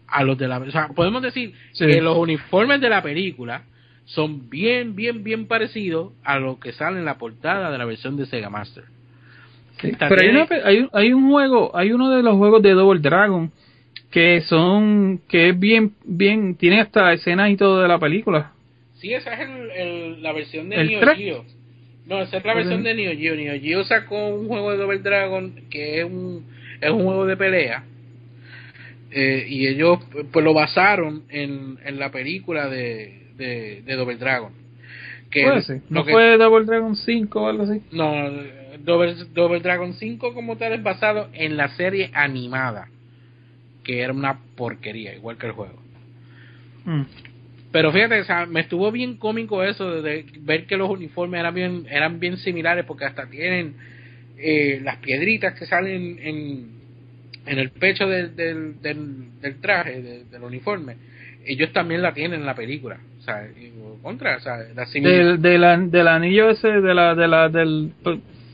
a 0.07 0.23
los 0.23 0.37
de 0.37 0.47
la... 0.47 0.59
O 0.59 0.71
sea, 0.71 0.89
podemos 0.89 1.21
decir 1.21 1.53
que 1.77 2.01
los 2.01 2.17
uniformes 2.17 2.81
de 2.81 2.89
la 2.89 3.01
película 3.01 3.63
son 4.05 4.49
bien, 4.49 4.95
bien, 4.95 5.23
bien 5.23 5.47
parecidos 5.47 6.13
a 6.23 6.39
lo 6.39 6.59
que 6.59 6.73
sale 6.73 6.99
en 6.99 7.05
la 7.05 7.17
portada 7.17 7.71
de 7.71 7.77
la 7.77 7.85
versión 7.85 8.17
de 8.17 8.25
Sega 8.25 8.49
Master. 8.49 8.83
pero 9.81 10.47
hay, 10.65 10.87
hay, 10.91 11.13
un 11.13 11.29
juego, 11.29 11.75
hay 11.75 11.91
uno 11.91 12.09
de 12.09 12.23
los 12.23 12.35
juegos 12.37 12.61
de 12.61 12.71
Double 12.71 13.01
Dragon 13.01 13.51
que 14.13 14.41
son, 14.41 15.21
que 15.27 15.49
es 15.49 15.59
bien, 15.59 15.93
bien, 16.05 16.55
tiene 16.55 16.81
hasta 16.81 17.13
escenas 17.13 17.49
y 17.49 17.57
todo 17.57 17.81
de 17.81 17.87
la 17.87 17.97
película. 17.97 18.51
Sí, 19.03 19.13
esa 19.13 19.33
es 19.33 19.49
el, 19.75 20.23
la 20.23 20.31
versión 20.31 20.69
de 20.69 20.81
Neo 20.81 21.01
Geo. 21.13 21.45
No, 22.05 22.21
esa 22.21 22.37
es 22.37 22.45
la 22.45 22.53
versión 22.53 22.83
de 22.83 22.93
Neo 22.93 23.11
Geo. 23.17 23.35
Neo 23.35 23.59
Geo 23.59 23.83
sacó 23.83 24.29
un 24.29 24.47
juego 24.47 24.71
de 24.71 24.77
Double 24.77 24.99
Dragon 24.99 25.55
que 25.69 25.99
es 25.99 26.05
un, 26.05 26.45
es 26.79 26.89
un 26.89 27.03
juego 27.03 27.25
de 27.25 27.35
pelea. 27.35 27.83
Eh, 29.11 29.45
y 29.49 29.67
ellos 29.67 29.99
pues 30.31 30.45
lo 30.45 30.53
basaron 30.53 31.23
en, 31.27 31.79
en 31.83 31.99
la 31.99 32.11
película 32.11 32.69
de, 32.69 33.23
de, 33.35 33.93
Double 33.93 34.15
Dragon. 34.15 34.53
Que 35.29 35.43
Puede 35.43 35.63
ser. 35.63 35.81
¿No 35.89 36.05
que- 36.05 36.13
fue 36.13 36.37
Double 36.37 36.65
Dragon 36.65 36.95
5 36.95 37.41
o 37.41 37.47
algo 37.47 37.63
así? 37.63 37.81
No, 37.91 38.31
Double, 38.85 39.15
Double 39.33 39.59
Dragon 39.59 39.95
5 39.95 40.33
como 40.33 40.55
tal 40.55 40.71
es 40.71 40.81
basado 40.81 41.27
en 41.33 41.57
la 41.57 41.67
serie 41.75 42.09
animada, 42.13 42.87
que 43.83 43.99
era 43.99 44.13
una 44.13 44.39
porquería, 44.55 45.13
igual 45.13 45.37
que 45.37 45.47
el 45.47 45.51
juego. 45.51 45.83
Mm. 46.85 47.01
Pero 47.73 47.91
fíjate, 47.91 48.21
o 48.21 48.23
sea, 48.23 48.45
me 48.45 48.59
estuvo 48.61 48.91
bien 48.91 49.17
cómico 49.17 49.63
eso 49.63 49.99
de, 50.03 50.25
ver 50.41 50.67
que 50.67 50.77
los 50.77 50.87
uniformes 50.91 51.39
eran 51.39 51.55
bien, 51.55 51.87
eran 51.89 52.19
bien 52.19 52.37
similares 52.37 52.85
porque 52.85 53.05
hasta 53.05 53.25
tienen 53.25 53.73
eh, 54.37 54.79
las 54.83 54.97
piedritas 54.97 55.57
que 55.57 55.65
salen 55.65 56.19
en, 56.21 56.67
en 57.47 57.59
el 57.59 57.71
pecho 57.71 58.07
del, 58.07 58.35
del, 58.35 58.79
del, 58.79 59.41
del 59.41 59.59
traje, 59.59 60.01
de- 60.03 60.23
del 60.25 60.43
uniforme. 60.43 60.97
Ellos 61.47 61.73
también 61.73 62.03
la 62.03 62.13
tienen 62.13 62.41
en 62.41 62.45
la 62.45 62.53
película. 62.53 62.99
O 63.19 63.21
sea, 63.23 63.47
contra, 64.03 64.37
o 64.37 64.39
sea, 64.39 64.57
la. 64.75 64.85
Del, 64.85 65.41
del, 65.41 65.63
an- 65.63 65.89
del 65.89 66.07
anillo 66.07 66.51
ese, 66.51 66.67
de 66.67 66.93
la, 66.93 67.15
de 67.15 67.27
la, 67.27 67.49
del... 67.49 67.91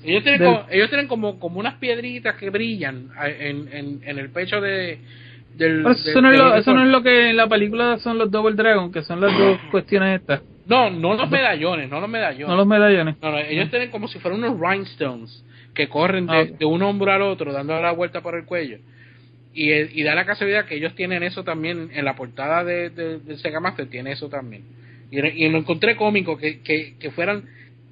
Ellos 0.06 0.24
tienen, 0.24 0.40
del- 0.40 0.48
como, 0.54 0.66
ellos 0.72 0.88
tienen 0.90 1.08
como, 1.10 1.40
como 1.42 1.60
unas 1.60 1.74
piedritas 1.76 2.36
que 2.36 2.50
brillan 2.50 3.10
en, 3.22 4.00
en 4.02 4.18
el 4.18 4.30
pecho 4.30 4.62
de, 4.62 5.00
del, 5.56 5.84
Pero 5.84 5.92
eso, 5.92 6.04
del- 6.14 6.22
no 6.24 6.32
es 6.32 6.38
lo, 6.38 6.56
eso 6.56 6.74
no 6.74 6.82
uniforme. 6.82 6.84
es 6.84 6.92
lo 6.92 7.04
que 7.04 7.30
en 7.32 7.38
la 7.38 7.48
película 7.48 7.98
son 8.00 8.18
los 8.18 8.32
Double 8.32 8.56
Dragon, 8.56 8.92
que 8.92 9.02
son 9.04 9.20
las 9.22 9.38
dos 9.38 9.60
cuestiones 9.72 10.22
estas, 10.22 10.42
No, 10.68 10.90
no 10.90 11.16
los 11.16 11.30
medallones, 11.30 11.90
no 11.90 12.00
los 12.00 12.10
medallones. 12.10 12.48
no 12.48 12.56
los 12.56 12.68
medallones. 12.68 13.16
No, 13.22 13.32
no, 13.32 13.38
ellos 13.40 13.70
tienen 13.70 13.90
como 13.92 14.08
si 14.08 14.20
fueran 14.20 14.44
unos 14.44 14.60
rhinestones 14.60 15.44
que 15.74 15.88
corren 15.90 16.28
de, 16.28 16.38
Ah, 16.38 16.46
de 16.46 16.66
un 16.66 16.82
hombro 16.82 17.12
al 17.12 17.22
otro, 17.22 17.52
dando 17.54 17.80
la 17.82 17.92
vuelta 17.92 18.22
por 18.22 18.36
el 18.36 18.46
cuello. 18.46 18.78
Y, 19.54 19.72
el- 19.72 19.90
y 19.98 20.04
da 20.04 20.14
la 20.16 20.26
casualidad 20.26 20.66
que 20.66 20.76
ellos 20.76 20.94
tienen 20.96 21.24
eso 21.24 21.44
también 21.44 21.90
en 21.94 22.06
la 22.06 22.16
portada 22.16 22.64
de, 22.64 22.90
de, 22.92 23.20
del 23.20 23.38
Sega 23.40 23.60
Master, 23.60 23.88
tiene 23.88 24.12
eso 24.12 24.30
también. 24.30 24.64
Y, 25.12 25.20
y 25.20 25.50
lo 25.50 25.58
encontré 25.58 25.96
cómico 25.96 26.38
que, 26.38 26.60
que, 26.62 26.94
que 27.00 27.12
fueran 27.12 27.44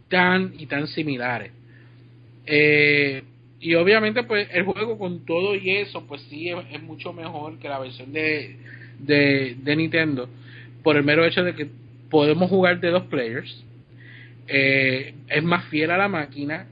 tan 0.08 0.54
y 0.58 0.68
tan 0.68 0.88
similares. 0.88 1.52
Eh, 2.46 3.24
y 3.60 3.74
obviamente, 3.74 4.24
pues 4.24 4.48
el 4.52 4.64
juego 4.64 4.98
con 4.98 5.26
todo 5.26 5.56
y 5.56 5.78
eso, 5.78 6.06
pues 6.06 6.22
sí 6.30 6.50
es, 6.50 6.82
mucho 6.82 7.12
mejor 7.12 7.58
que 7.58 7.68
la 7.68 7.80
versión 7.80 8.14
de, 8.14 8.56
de, 9.00 9.76
Nintendo, 9.76 10.30
por 10.84 10.96
el 10.96 11.04
mero 11.04 11.26
hecho 11.26 11.44
de 11.44 11.56
que 11.56 11.68
podemos 12.10 12.50
jugar 12.50 12.80
de 12.80 12.90
dos 12.90 13.04
players 13.04 13.66
eh, 14.48 15.16
es 15.28 15.44
más 15.44 15.66
fiel 15.66 15.90
a 15.90 15.98
la 15.98 16.08
máquina, 16.08 16.68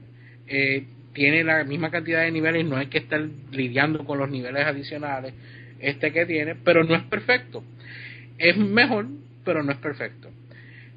eh, 0.46 0.84
tiene 1.12 1.42
la 1.42 1.64
misma 1.64 1.90
cantidad 1.90 2.22
de 2.22 2.30
niveles, 2.30 2.64
no 2.64 2.76
hay 2.76 2.86
que 2.86 2.98
estar 2.98 3.20
lidiando 3.50 4.04
con 4.04 4.18
los 4.18 4.30
niveles 4.30 4.64
adicionales 4.64 5.34
este 5.80 6.12
que 6.12 6.24
tiene, 6.24 6.54
pero 6.54 6.84
no 6.84 6.94
es 6.94 7.02
perfecto. 7.02 7.64
Es 8.38 8.56
mejor, 8.56 9.06
pero 9.44 9.62
no 9.62 9.72
es 9.72 9.78
perfecto. 9.78 10.30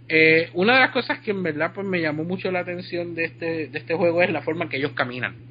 Eh, 0.08 0.50
una 0.54 0.76
de 0.76 0.80
las 0.82 0.92
cosas 0.92 1.20
que 1.20 1.32
en 1.32 1.44
verdad 1.44 1.72
pues 1.74 1.86
me 1.86 2.02
llamó 2.02 2.24
mucho 2.24 2.52
la 2.52 2.60
atención 2.60 3.16
de 3.16 3.26
este, 3.26 3.68
de 3.68 3.78
este 3.78 3.94
juego 3.96 4.22
es 4.22 4.32
la 4.32 4.42
forma 4.42 4.70
que 4.70 4.78
ellos 4.78 4.92
caminan. 4.92 5.49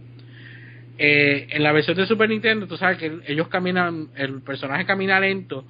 Eh, 0.99 1.47
en 1.51 1.63
la 1.63 1.73
versión 1.73 1.97
de 1.97 2.07
Super 2.07 2.29
Nintendo, 2.29 2.67
tú 2.67 2.77
sabes 2.77 2.99
que 2.99 3.21
ellos 3.29 3.49
caminan, 3.49 4.09
el 4.17 4.43
personaje 4.43 4.85
camina 4.85 5.21
lento, 5.21 5.65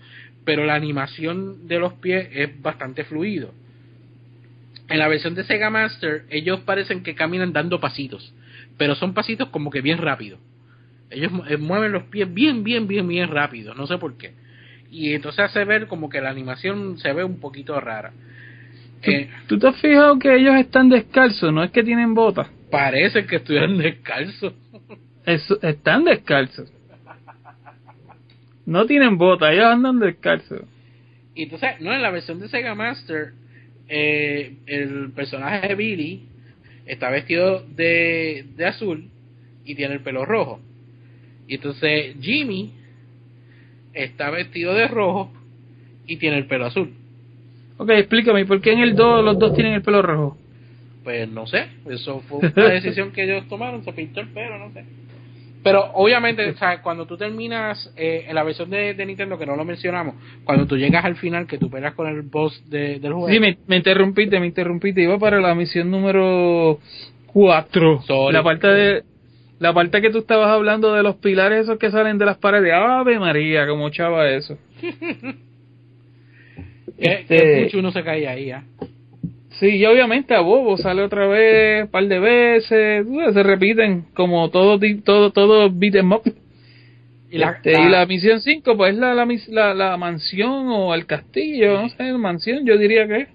pero 0.45 0.65
la 0.65 0.75
animación 0.75 1.69
de 1.69 1.79
los 1.79 1.93
pies 1.95 2.29
es 2.33 2.63
bastante 2.63 3.05
fluido. 3.05 3.53
En 4.89 4.99
la 4.99 5.09
versión 5.09 5.35
de 5.35 5.45
Sega 5.45 5.69
Master, 5.69 6.25
ellos 6.31 6.61
parecen 6.61 7.03
que 7.03 7.15
caminan 7.15 7.53
dando 7.53 7.79
pasitos, 7.79 8.33
pero 8.79 8.95
son 8.95 9.13
pasitos 9.13 9.51
como 9.51 9.71
que 9.71 9.83
bien 9.83 9.99
rápidos. 9.99 10.41
Ellos 11.11 11.31
eh, 11.49 11.59
mueven 11.59 11.93
los 11.93 12.05
pies 12.05 12.33
bien, 12.33 12.65
bien, 12.65 12.87
bien, 12.89 13.07
bien 13.07 13.29
rápido, 13.29 13.75
no 13.75 13.87
sé 13.87 13.99
por 13.99 14.17
qué. 14.17 14.33
Y 14.91 15.13
entonces 15.13 15.41
hace 15.41 15.65
ver 15.65 15.87
como 15.89 16.09
que 16.09 16.23
la 16.23 16.31
animación 16.31 16.99
se 16.99 17.13
ve 17.13 17.23
un 17.23 17.39
poquito 17.41 17.79
rara. 17.79 18.13
¿Tú, 19.03 19.11
Eh, 19.11 19.29
tú 19.47 19.59
te 19.59 19.69
has 19.69 19.79
fijado 19.81 20.19
que 20.19 20.35
ellos 20.35 20.55
están 20.57 20.89
descalzos? 20.89 21.53
No 21.53 21.63
es 21.63 21.71
que 21.71 21.83
tienen 21.85 22.15
botas. 22.15 22.49
parece 22.71 23.27
que 23.27 23.37
estuvieran 23.37 23.77
descalzos. 23.79 24.55
Es- 25.29 25.59
están 25.63 26.05
descalzos. 26.05 26.73
No 28.65 28.87
tienen 28.87 29.19
botas, 29.19 29.53
ellos 29.53 29.67
andan 29.67 29.99
descalzos. 29.99 30.63
Y 31.35 31.45
entonces, 31.45 31.81
no, 31.81 31.93
en 31.95 32.03
la 32.03 32.11
versión 32.11 32.41
de 32.41 32.49
Sega 32.49 32.75
Master, 32.75 33.33
eh, 33.89 34.55
el 34.67 35.11
personaje 35.13 35.69
de 35.69 35.75
Billy 35.75 36.23
está 36.87 37.11
vestido 37.11 37.63
de, 37.77 38.47
de 38.57 38.67
azul 38.67 39.05
y 39.65 39.75
tiene 39.75 39.95
el 39.95 40.01
pelo 40.01 40.25
rojo. 40.25 40.61
Y 41.47 41.57
entonces 41.57 42.17
Jimmy 42.21 42.73
está 43.93 44.31
vestido 44.31 44.75
de 44.75 44.89
rojo 44.89 45.31
y 46.07 46.17
tiene 46.17 46.39
el 46.39 46.47
pelo 46.47 46.67
azul. 46.67 46.93
Ok, 47.77 47.91
explícame, 47.91 48.47
¿por 48.47 48.61
qué 48.61 48.73
en 48.73 48.81
el 48.81 48.95
2 48.97 49.25
los 49.25 49.39
dos 49.39 49.55
tienen 49.55 49.75
el 49.75 49.83
pelo 49.83 50.03
rojo? 50.03 50.39
Pues 51.05 51.29
no 51.29 51.47
sé, 51.47 51.67
eso 51.89 52.21
fue 52.23 52.39
una 52.39 52.69
decisión 52.71 53.13
que 53.13 53.25
ellos 53.25 53.47
tomaron, 53.49 53.85
se 53.85 53.93
pintó 53.93 54.21
el 54.21 54.29
pelo, 54.29 54.59
no 54.59 54.73
sé. 54.73 54.85
Pero 55.63 55.91
obviamente, 55.95 56.49
o 56.51 56.57
sea, 56.57 56.81
cuando 56.83 57.05
tú 57.07 57.17
terminas 57.17 57.93
eh, 57.97 58.27
en 58.29 58.35
la 58.35 58.43
versión 58.45 58.71
de, 58.71 58.95
de 58.95 59.07
Nintendo, 59.07 59.37
que 59.39 59.45
no 59.47 59.57
lo 59.57 59.65
mencionamos, 59.65 60.15
cuando 60.45 60.67
tú 60.67 60.77
llegas 60.77 61.05
al 61.05 61.17
final, 61.17 61.47
que 61.47 61.59
tú 61.59 61.69
peleas 61.69 61.95
con 61.95 62.07
el 62.07 62.23
boss 62.23 62.63
de- 62.71 63.01
del 63.01 63.13
juego, 63.13 63.29
Sí, 63.29 63.41
me, 63.41 63.59
me 63.67 63.77
interrumpiste, 63.77 64.39
me 64.41 64.47
interrumpiste. 64.47 65.03
Iba 65.03 65.19
para 65.19 65.41
la 65.41 65.55
misión 65.55 65.91
número 65.91 66.79
4. 67.33 68.03
Sorry. 68.03 68.33
La 68.33 68.43
parte 68.43 68.69
de... 68.69 69.03
La 69.59 69.73
parte 69.75 70.01
que 70.01 70.11
tú 70.11 70.19
estabas 70.19 70.51
hablando 70.51 70.95
de 70.95 71.03
los 71.03 71.17
pilares 71.17 71.63
esos 71.65 71.79
que 71.79 71.91
salen 71.91 72.17
de 72.19 72.25
las 72.27 72.39
paredes. 72.39 72.73
Ave 72.73 73.19
María, 73.19 73.67
como 73.67 73.91
chava 73.91 74.29
eso. 74.31 74.57
Este- 76.97 77.37
que 77.37 77.61
mucho 77.65 77.79
uno 77.79 77.93
se 77.93 78.03
cae 78.03 78.27
ahí, 78.27 78.51
¿ah? 78.51 78.65
Sí, 79.61 79.67
y 79.77 79.87
obviamente 79.87 80.35
a 80.35 80.41
Bobo 80.41 80.77
sale 80.77 81.03
otra 81.03 81.27
vez, 81.27 81.85
un 81.85 81.91
par 81.91 82.07
de 82.07 82.19
veces, 82.21 83.07
se 83.35 83.43
repiten 83.43 84.07
como 84.15 84.51
todo 84.51 84.79
todo 85.05 85.33
todo 85.33 85.71
beat 85.71 85.97
'em 85.97 86.13
up. 86.13 86.23
Y 87.31 87.39
la, 87.39 87.51
Este, 87.51 87.73
la- 87.73 87.81
y 87.81 87.89
la 87.91 88.07
misión 88.07 88.41
5 88.41 88.77
pues 88.77 88.97
la, 88.97 89.15
la, 89.15 89.27
la, 89.49 89.75
la 89.75 89.97
mansión 89.97 90.69
o 90.69 90.95
el 90.95 91.07
castillo, 91.07 91.83
no 91.83 91.89
sé, 91.91 92.13
mansión 92.15 92.65
yo 92.65 92.79
diría 92.79 93.07
que 93.07 93.17
es. 93.17 93.29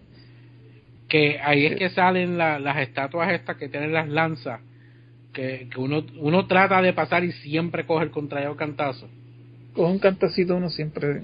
que 1.09 1.39
ahí 1.43 1.65
es 1.67 1.75
que 1.75 1.89
salen 1.89 2.37
la- 2.37 2.57
las 2.59 2.77
estatuas 2.77 3.31
estas 3.31 3.57
que 3.57 3.69
tienen 3.69 3.93
las 3.93 4.07
lanzas, 4.09 4.61
que, 5.31 5.67
que 5.71 5.79
uno, 5.79 6.03
uno 6.17 6.47
trata 6.47 6.81
de 6.81 6.93
pasar 6.93 7.23
y 7.23 7.31
siempre 7.33 7.85
coge 7.85 8.05
el 8.05 8.11
contrario 8.11 8.55
cantazo. 8.55 9.07
Con 9.73 9.91
un 9.91 9.99
cantacito 9.99 10.55
uno 10.55 10.69
siempre... 10.69 11.21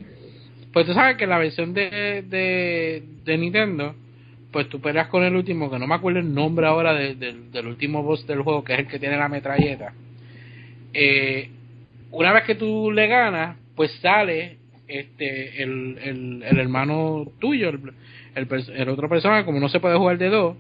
Pues 0.74 0.86
tú 0.86 0.94
sabes 0.94 1.18
que 1.18 1.26
la 1.26 1.40
versión 1.40 1.74
de, 1.74 2.24
de, 2.28 3.02
de 3.26 3.38
Nintendo, 3.40 3.96
pues 4.52 4.68
tú 4.70 4.82
peleas 4.82 5.08
con 5.08 5.24
el 5.24 5.36
último, 5.36 5.70
que 5.70 5.80
no 5.80 5.88
me 5.88 5.96
acuerdo 5.96 6.20
el 6.20 6.34
nombre 6.34 6.66
ahora 6.68 6.94
de- 6.94 7.16
del- 7.16 7.68
último 7.68 8.04
boss 8.04 8.26
del 8.28 8.42
juego, 8.42 8.64
que 8.64 8.74
es 8.74 8.80
el 8.80 8.88
que 8.88 9.00
tiene 9.00 9.18
la 9.18 9.30
metralleta. 9.30 9.94
Eh, 10.94 11.50
una 12.12 12.34
vez 12.34 12.44
que 12.46 12.56
tú 12.56 12.92
le 12.92 13.08
ganas, 13.08 13.58
pues 13.76 13.92
sale 14.02 14.58
este 14.88 15.62
el, 15.62 15.98
el, 16.04 16.44
el 16.44 16.60
hermano 16.60 17.28
tuyo, 17.40 17.70
el, 17.70 17.94
el, 18.36 18.90
otro 18.90 19.08
persona, 19.08 19.46
como 19.46 19.60
no 19.60 19.70
se 19.70 19.80
puede 19.80 19.98
jugar 19.98 20.18
de 20.18 20.30
dos, 20.30 20.58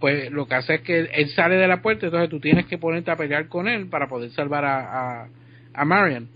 pues 0.00 0.30
lo 0.32 0.46
que 0.48 0.54
hace 0.56 0.74
es 0.76 0.80
que 0.82 0.98
él 1.00 1.28
sale 1.30 1.56
de 1.56 1.68
la 1.68 1.80
puerta, 1.82 2.06
entonces 2.06 2.30
tú 2.30 2.40
tienes 2.40 2.66
que 2.66 2.78
ponerte 2.78 3.10
a 3.10 3.16
pelear 3.16 3.46
con 3.48 3.68
él 3.68 3.86
para 3.86 4.08
poder 4.08 4.30
salvar 4.30 4.64
a, 4.64 5.22
a, 5.22 5.28
a 5.74 5.84
Marion 5.84 6.28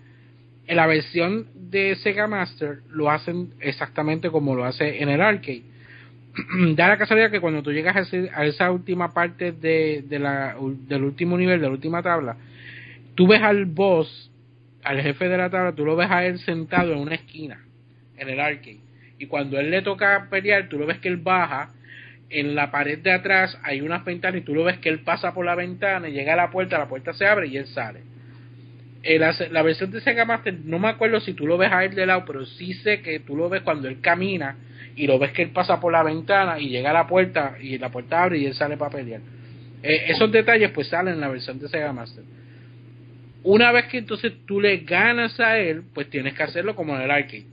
en 0.67 0.77
la 0.77 0.87
versión 0.87 1.47
de 1.55 1.97
Sega 1.97 2.27
Master 2.27 2.79
lo 2.91 3.11
hacen 3.11 3.51
exactamente 3.61 4.31
como 4.31 4.55
lo 4.55 4.65
hace 4.65 5.03
en 5.03 5.09
el 5.09 5.21
arcade. 5.21 5.63
da 6.77 6.89
la 6.89 6.99
casualidad 6.99 7.31
que 7.31 7.41
cuando 7.41 7.63
tú 7.63 7.73
llegas 7.73 7.97
a, 7.97 8.01
ese- 8.01 8.31
a 8.35 8.45
esa 8.47 8.71
última 8.71 9.13
parte 9.13 9.53
de, 9.53 10.05
de 10.07 10.19
la, 10.19 10.57
del 10.89 11.05
último 11.05 11.37
nivel, 11.37 11.61
de 11.61 11.67
la 11.67 11.73
última 11.73 12.03
tabla, 12.03 12.37
tú 13.15 13.27
ves 13.27 13.43
al 13.43 13.67
boss, 13.67 14.31
al 14.83 15.01
jefe 15.01 15.29
de 15.29 15.37
la 15.37 15.51
tabla, 15.51 15.73
tú 15.75 15.85
lo 15.85 15.97
ves 15.97 16.11
a 16.11 16.25
él 16.25 16.39
sentado 16.41 16.93
en 16.93 16.99
una 16.99 17.15
esquina, 17.15 17.61
en 18.17 18.29
el 18.29 18.41
arcade. 18.41 18.81
Y 19.19 19.27
cuando 19.27 19.59
él 19.61 19.71
le 19.71 19.83
toca 19.83 20.27
pelear, 20.31 20.69
tú 20.69 20.79
lo 20.79 20.87
ves 20.87 20.99
que 20.99 21.09
él 21.09 21.19
baja, 21.19 21.71
en 22.31 22.55
la 22.55 22.71
pared 22.71 22.99
de 22.99 23.13
atrás 23.13 23.59
hay 23.63 23.83
unas 23.83 24.05
ventanas 24.05 24.41
y 24.41 24.45
tú 24.45 24.55
lo 24.55 24.65
ves 24.65 24.79
que 24.79 24.89
él 24.89 25.01
pasa 25.01 25.35
por 25.35 25.45
la 25.45 25.55
ventana 25.55 26.09
llega 26.09 26.33
a 26.33 26.37
la 26.37 26.51
puerta, 26.51 26.79
la 26.79 26.89
puerta 26.89 27.13
se 27.13 27.27
abre 27.27 27.49
y 27.49 27.59
él 27.59 27.67
sale. 27.67 28.01
Eh, 29.03 29.19
la, 29.19 29.35
la 29.51 29.63
versión 29.63 29.91
de 29.91 30.01
Sega 30.01 30.25
Master, 30.25 30.55
no 30.65 30.79
me 30.79 30.89
acuerdo 30.89 31.21
si 31.21 31.35
tú 31.35 31.47
lo 31.47 31.59
ves 31.59 31.71
a 31.73 31.85
él 31.85 31.95
de 31.95 32.07
lado, 32.07 32.25
pero 32.25 32.47
sí 32.47 32.73
sé 32.75 33.03
que 33.03 33.21
tú 33.21 33.37
lo 33.37 33.49
ves 33.51 33.63
cuando 33.63 33.87
él 33.89 34.01
camina 34.01 34.57
y 34.97 35.07
lo 35.07 35.19
ves 35.19 35.33
que 35.33 35.43
él 35.43 35.51
pasa 35.51 35.81
por 35.81 35.93
la 35.93 36.03
ventana 36.03 36.59
y 36.59 36.69
llega 36.69 36.91
a 36.91 36.95
la 36.95 37.07
puerta 37.07 37.57
y 37.61 37.79
la 37.79 37.91
puerta 37.91 38.23
abre 38.23 38.39
y 38.39 38.47
él 38.47 38.55
sale 38.55 38.77
para 38.77 38.91
pelear. 38.91 39.21
Eh, 39.83 40.05
esos 40.09 40.31
detalles 40.31 40.71
pues 40.71 40.89
salen 40.89 41.15
en 41.15 41.21
la 41.21 41.29
versión 41.29 41.59
de 41.59 41.69
Sega 41.69 41.93
Master. 41.93 42.25
Una 43.45 43.73
vez 43.73 43.87
que 43.87 43.99
entonces 43.99 44.33
tú 44.47 44.61
le 44.61 44.79
ganas 44.79 45.39
a 45.41 45.59
él, 45.59 45.83
pues 45.93 46.09
tienes 46.09 46.35
que 46.35 46.43
hacerlo 46.43 46.77
como 46.77 46.95
en 46.95 47.03
el 47.03 47.11
arcade. 47.11 47.47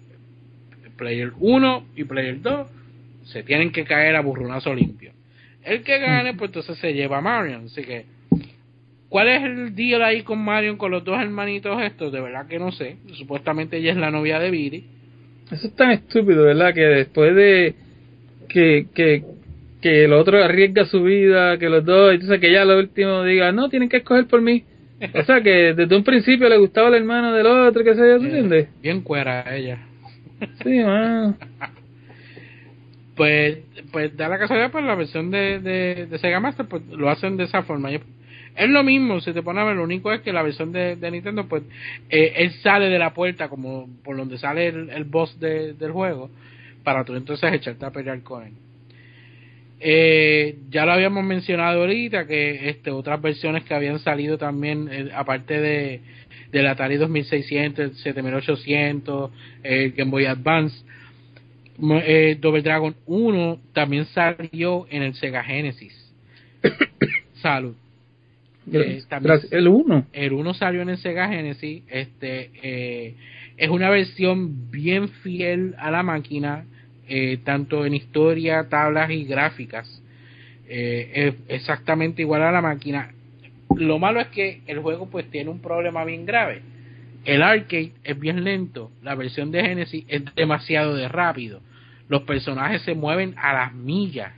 Player 0.95 1.31
1 1.39 1.87
y 1.95 2.03
Player 2.03 2.41
2 2.41 2.67
se 3.23 3.43
tienen 3.43 3.71
que 3.71 3.85
caer 3.85 4.15
a 4.15 4.21
burronazo 4.21 4.73
limpio. 4.73 5.13
El 5.63 5.83
que 5.83 5.97
gane, 5.97 6.33
pues 6.33 6.49
entonces 6.49 6.77
se 6.77 6.93
lleva 6.93 7.17
a 7.17 7.21
Marion. 7.21 7.65
Así 7.65 7.83
que, 7.83 8.05
¿cuál 9.07 9.29
es 9.29 9.43
el 9.43 9.75
deal 9.75 10.03
ahí 10.03 10.23
con 10.23 10.39
Marion, 10.39 10.77
con 10.77 10.91
los 10.91 11.03
dos 11.03 11.19
hermanitos 11.19 11.81
estos? 11.81 12.11
De 12.11 12.21
verdad 12.21 12.47
que 12.47 12.59
no 12.59 12.71
sé. 12.71 12.97
Supuestamente 13.13 13.77
ella 13.77 13.91
es 13.91 13.97
la 13.97 14.11
novia 14.11 14.39
de 14.39 14.51
Billy. 14.51 14.85
Eso 15.51 15.67
es 15.67 15.75
tan 15.75 15.91
estúpido, 15.91 16.45
¿verdad? 16.45 16.73
Que 16.73 16.81
después 16.81 17.35
de 17.35 17.75
que, 18.47 18.87
que 18.93 19.23
que 19.81 20.05
el 20.05 20.13
otro 20.13 20.43
arriesga 20.43 20.85
su 20.85 21.03
vida, 21.03 21.57
que 21.57 21.69
los 21.69 21.85
dos, 21.85 22.13
entonces 22.13 22.39
que 22.39 22.51
ya 22.51 22.65
lo 22.65 22.77
último 22.77 23.23
diga, 23.23 23.51
no, 23.51 23.69
tienen 23.69 23.89
que 23.89 23.97
escoger 23.97 24.27
por 24.27 24.41
mí. 24.41 24.63
O 25.13 25.23
sea, 25.23 25.41
que 25.41 25.73
desde 25.73 25.95
un 25.95 26.03
principio 26.03 26.49
le 26.49 26.57
gustaba 26.57 26.89
el 26.89 26.95
hermano 26.95 27.33
del 27.33 27.47
otro, 27.47 27.83
que 27.83 27.95
se 27.95 28.01
yo, 28.01 28.17
¿tú 28.17 28.25
entiendes? 28.25 28.67
Bien 28.81 29.01
cuera 29.01 29.55
ella. 29.55 29.79
Sí, 30.63 30.79
man. 30.79 31.37
Pues, 33.15 33.59
pues 33.91 34.15
da 34.15 34.27
la 34.27 34.39
casualidad, 34.39 34.71
pues 34.71 34.83
la 34.83 34.95
versión 34.95 35.31
de, 35.31 35.59
de, 35.59 36.07
de 36.09 36.17
Sega 36.19 36.39
Master, 36.39 36.65
pues 36.67 36.85
lo 36.87 37.09
hacen 37.09 37.37
de 37.37 37.45
esa 37.45 37.63
forma. 37.63 37.89
Es 38.59 38.69
lo 38.69 38.83
mismo, 38.83 39.19
si 39.21 39.33
te 39.33 39.41
pones 39.41 39.61
a 39.61 39.65
ver, 39.65 39.75
lo 39.77 39.83
único 39.83 40.11
es 40.11 40.21
que 40.21 40.31
la 40.33 40.43
versión 40.43 40.71
de, 40.71 40.95
de 40.95 41.11
Nintendo, 41.11 41.47
pues 41.47 41.63
eh, 42.09 42.33
él 42.37 42.51
sale 42.61 42.89
de 42.89 42.99
la 42.99 43.13
puerta 43.13 43.49
como 43.49 43.87
por 44.03 44.17
donde 44.17 44.37
sale 44.37 44.67
el, 44.67 44.89
el 44.89 45.03
boss 45.05 45.39
de- 45.39 45.73
del 45.73 45.91
juego, 45.91 46.29
para 46.83 47.03
tú 47.05 47.15
entonces 47.15 47.51
echarte 47.53 47.85
a 47.85 47.91
pelear 47.91 48.21
con 48.21 48.43
él. 48.47 48.53
Eh, 49.81 50.57
ya 50.69 50.85
lo 50.85 50.91
habíamos 50.91 51.23
mencionado 51.23 51.79
ahorita 51.81 52.27
que 52.27 52.69
este 52.69 52.91
otras 52.91 53.21
versiones 53.21 53.63
que 53.63 53.73
habían 53.73 53.99
salido 53.99 54.37
también 54.37 54.89
eh, 54.91 55.09
aparte 55.15 55.59
de 55.59 56.01
del 56.51 56.67
Atari 56.67 56.97
2600, 56.97 57.85
el 57.85 57.95
7800, 57.95 59.31
el 59.63 59.91
Game 59.91 60.09
Boy 60.11 60.25
Advance, 60.25 60.83
eh, 62.03 62.37
Double 62.41 62.61
Dragon 62.63 62.95
1 63.05 63.59
también 63.71 64.05
salió 64.07 64.85
en 64.89 65.03
el 65.03 65.13
Sega 65.13 65.43
Genesis. 65.43 65.93
Salud. 67.41 67.75
Eh, 68.71 69.01
también-. 69.07 69.39
El 69.51 69.67
1. 69.67 70.07
El 70.13 70.33
1 70.33 70.53
salió 70.53 70.81
en 70.81 70.89
el 70.89 70.97
Sega 70.97 71.27
Genesis. 71.27 71.83
Este 71.87 72.51
eh, 72.61 73.15
es 73.57 73.69
una 73.69 73.89
versión 73.89 74.71
bien 74.71 75.09
fiel 75.09 75.75
a 75.77 75.91
la 75.91 76.03
máquina, 76.03 76.65
eh, 77.07 77.37
tanto 77.43 77.85
en 77.85 77.93
historia, 77.93 78.67
tablas 78.69 79.09
y 79.11 79.25
gráficas. 79.25 80.01
Es 80.71 81.33
exactamente 81.47 82.21
igual 82.21 82.43
a 82.43 82.51
la 82.51 82.61
máquina. 82.61 83.11
Lo 83.75 83.97
malo 83.97 84.19
es 84.19 84.27
que 84.27 84.61
el 84.67 84.79
juego 84.79 85.09
pues 85.09 85.27
tiene 85.31 85.49
un 85.49 85.61
problema 85.61 86.05
bien 86.05 86.27
grave. 86.27 86.61
El 87.25 87.41
arcade 87.41 87.93
es 88.03 88.19
bien 88.19 88.43
lento, 88.43 88.91
la 89.01 89.15
versión 89.15 89.51
de 89.51 89.63
Genesis 89.63 90.05
es 90.07 90.23
demasiado 90.35 90.95
de 90.95 91.07
rápido. 91.07 91.61
Los 92.07 92.21
personajes 92.21 92.83
se 92.83 92.93
mueven 92.93 93.33
a 93.37 93.53
las 93.53 93.73
millas 93.73 94.31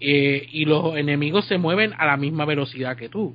eh, 0.00 0.46
y 0.50 0.64
los 0.64 0.96
enemigos 0.96 1.46
se 1.46 1.58
mueven 1.58 1.92
a 1.96 2.06
la 2.06 2.16
misma 2.16 2.44
velocidad 2.44 2.96
que 2.96 3.08
tú. 3.08 3.34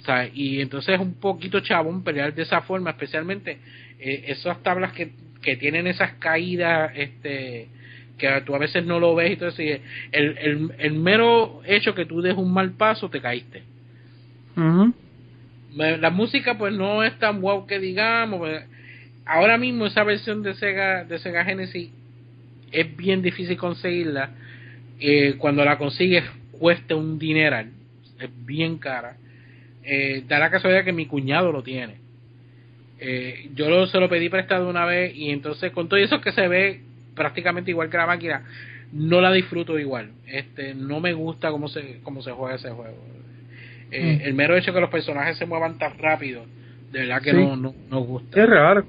O 0.00 0.04
sea, 0.04 0.28
y 0.32 0.60
entonces 0.60 0.94
es 0.94 1.00
un 1.00 1.14
poquito 1.14 1.60
chabón 1.60 2.02
pelear 2.02 2.34
de 2.34 2.42
esa 2.42 2.62
forma, 2.62 2.90
especialmente 2.90 3.58
eh, 3.98 4.24
esas 4.28 4.62
tablas 4.62 4.92
que, 4.92 5.12
que 5.42 5.56
tienen 5.56 5.86
esas 5.86 6.14
caídas, 6.14 6.92
este 6.94 7.68
que 8.20 8.42
tú 8.44 8.54
a 8.54 8.58
veces 8.58 8.84
no 8.84 9.00
lo 9.00 9.14
ves 9.14 9.32
y 9.32 9.36
todo 9.36 9.50
el, 9.58 9.80
el, 10.12 10.72
el 10.78 10.92
mero 10.92 11.62
hecho 11.64 11.94
que 11.94 12.04
tú 12.04 12.20
des 12.20 12.36
un 12.36 12.52
mal 12.52 12.72
paso 12.72 13.08
te 13.08 13.20
caíste. 13.20 13.62
La 15.74 16.10
música 16.10 16.58
pues 16.58 16.74
no 16.74 17.02
es 17.02 17.18
tan 17.18 17.40
wow 17.40 17.66
que 17.66 17.78
digamos. 17.78 18.40
pues, 18.40 18.62
Ahora 19.24 19.56
mismo 19.56 19.86
esa 19.86 20.04
versión 20.04 20.42
de 20.42 20.54
Sega 20.54 21.04
de 21.04 21.18
Sega 21.18 21.44
Genesis 21.44 21.90
es 22.72 22.96
bien 22.96 23.22
difícil 23.22 23.56
conseguirla. 23.56 24.30
Eh, 25.00 25.34
cuando 25.38 25.64
la 25.64 25.78
consigues 25.78 26.24
cuesta 26.52 26.94
un 26.94 27.18
dineral, 27.18 27.70
es 28.20 28.28
bien 28.46 28.78
cara. 28.78 29.16
Eh, 29.82 30.24
da 30.28 30.38
la 30.38 30.50
casualidad 30.50 30.84
que 30.84 30.92
mi 30.92 31.06
cuñado 31.06 31.52
lo 31.52 31.62
tiene. 31.62 31.94
Eh, 33.00 33.48
yo 33.54 33.70
lo, 33.70 33.86
se 33.86 33.98
lo 33.98 34.08
pedí 34.10 34.28
prestado 34.28 34.68
una 34.68 34.84
vez 34.84 35.16
y 35.16 35.30
entonces 35.30 35.72
con 35.72 35.88
todo 35.88 35.98
eso 35.98 36.20
que 36.20 36.32
se 36.32 36.46
ve 36.48 36.80
prácticamente 37.14 37.70
igual 37.70 37.88
que 37.90 37.96
la 37.96 38.06
máquina, 38.06 38.42
no 38.92 39.20
la 39.20 39.32
disfruto 39.32 39.78
igual. 39.78 40.10
Este, 40.26 40.74
no 40.74 41.00
me 41.00 41.12
gusta 41.14 41.50
cómo 41.50 41.68
se, 41.68 42.00
cómo 42.02 42.22
se 42.22 42.30
juega 42.32 42.56
ese 42.56 42.70
juego. 42.70 42.96
Eh, 43.90 44.18
Mm. 44.22 44.26
El 44.28 44.34
mero 44.34 44.56
hecho 44.56 44.72
que 44.72 44.80
los 44.80 44.90
personajes 44.90 45.36
se 45.38 45.46
muevan 45.46 45.78
tan 45.78 45.98
rápido, 45.98 46.44
de 46.92 47.00
verdad 47.00 47.22
que 47.22 47.30
Sí. 47.32 47.36
no, 47.38 47.56
no, 47.56 47.74
no 47.88 48.00
gusta. 48.00 48.40
Es 48.40 48.48
raro. 48.48 48.84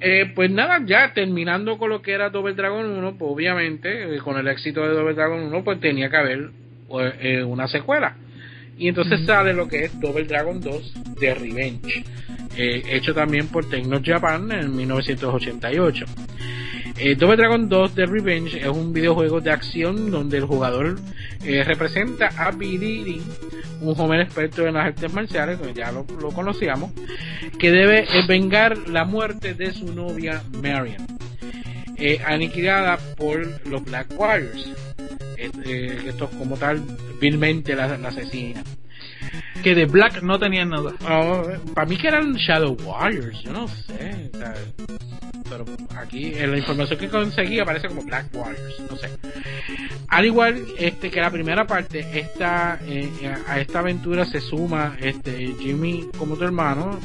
Eh, 0.00 0.30
pues 0.34 0.50
nada, 0.50 0.80
ya 0.84 1.12
terminando 1.12 1.76
con 1.76 1.90
lo 1.90 2.02
que 2.02 2.12
era 2.12 2.30
Double 2.30 2.54
Dragon 2.54 2.86
1, 2.86 3.16
pues 3.18 3.32
obviamente, 3.32 4.14
eh, 4.14 4.18
con 4.18 4.36
el 4.36 4.46
éxito 4.46 4.82
de 4.82 4.94
Double 4.94 5.14
Dragon 5.14 5.40
1, 5.40 5.64
pues 5.64 5.80
tenía 5.80 6.08
que 6.08 6.16
haber 6.16 6.50
pues, 6.86 7.14
eh, 7.20 7.42
una 7.42 7.66
secuela. 7.66 8.16
Y 8.78 8.86
entonces 8.86 9.26
sale 9.26 9.52
lo 9.52 9.66
que 9.66 9.84
es 9.84 10.00
Double 10.00 10.24
Dragon 10.24 10.60
2 10.60 10.94
de 11.18 11.34
Revenge, 11.34 12.04
eh, 12.56 12.82
hecho 12.90 13.12
también 13.12 13.48
por 13.48 13.68
Tecno 13.68 14.00
Japan 14.04 14.52
en 14.52 14.76
1988. 14.76 16.04
Eh, 17.00 17.14
Double 17.14 17.36
Dragon 17.36 17.68
2 17.68 17.94
de 17.94 18.06
Revenge 18.06 18.58
es 18.58 18.66
un 18.66 18.92
videojuego 18.92 19.40
de 19.40 19.52
acción 19.52 20.10
donde 20.10 20.38
el 20.38 20.44
jugador 20.44 20.98
eh, 21.44 21.62
representa 21.62 22.26
a 22.36 22.50
Billy 22.50 23.22
un 23.80 23.94
joven 23.94 24.20
experto 24.20 24.66
en 24.66 24.74
las 24.74 24.86
artes 24.86 25.12
marciales, 25.12 25.60
ya 25.74 25.92
lo, 25.92 26.04
conocíamos, 26.04 26.90
que 27.56 27.70
debe 27.70 28.00
eh, 28.00 28.24
vengar 28.26 28.88
la 28.88 29.04
muerte 29.04 29.54
de 29.54 29.72
su 29.72 29.94
novia 29.94 30.42
Marion, 30.60 31.06
eh, 31.96 32.20
aniquilada 32.26 32.98
por 33.16 33.64
los 33.68 33.84
Black 33.84 34.08
Warriors. 34.18 34.68
Estos 35.36 36.30
como 36.30 36.56
tal 36.56 36.82
vilmente 37.20 37.76
la, 37.76 37.96
la 37.96 38.08
asesina. 38.08 38.64
Que 39.62 39.74
de 39.74 39.86
Black 39.86 40.22
no 40.22 40.38
tenían 40.38 40.70
nada. 40.70 40.92
para 41.74 41.86
mí 41.86 41.96
que 41.96 42.08
eran 42.08 42.34
Shadow 42.34 42.76
Warriors, 42.84 43.42
yo 43.42 43.52
no 43.52 43.68
sé. 43.68 44.30
pero 45.48 45.64
aquí 45.96 46.34
en 46.34 46.52
la 46.52 46.58
información 46.58 46.98
que 46.98 47.08
conseguí 47.08 47.58
aparece 47.58 47.88
como 47.88 48.02
Black 48.02 48.26
Warriors, 48.32 48.80
no 48.90 48.96
sé. 48.96 49.08
Al 50.08 50.26
igual 50.26 50.64
este 50.78 51.10
que 51.10 51.20
la 51.20 51.30
primera 51.30 51.66
parte, 51.66 52.06
esta 52.18 52.78
eh, 52.86 53.10
a 53.46 53.60
esta 53.60 53.80
aventura 53.80 54.24
se 54.24 54.40
suma 54.40 54.96
este 55.00 55.54
Jimmy 55.58 56.08
como 56.16 56.36
tu 56.36 56.44
hermano, 56.44 56.98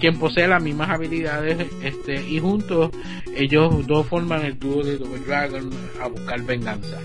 quien 0.00 0.18
posee 0.18 0.46
las 0.46 0.62
mismas 0.62 0.90
habilidades, 0.90 1.66
este 1.82 2.22
y 2.22 2.38
juntos 2.38 2.90
ellos 3.36 3.86
dos 3.86 4.06
forman 4.06 4.44
el 4.44 4.58
dúo 4.58 4.82
de 4.82 4.98
Double 4.98 5.20
Dragon 5.26 5.70
a 6.00 6.08
buscar 6.08 6.42
venganza. 6.42 7.00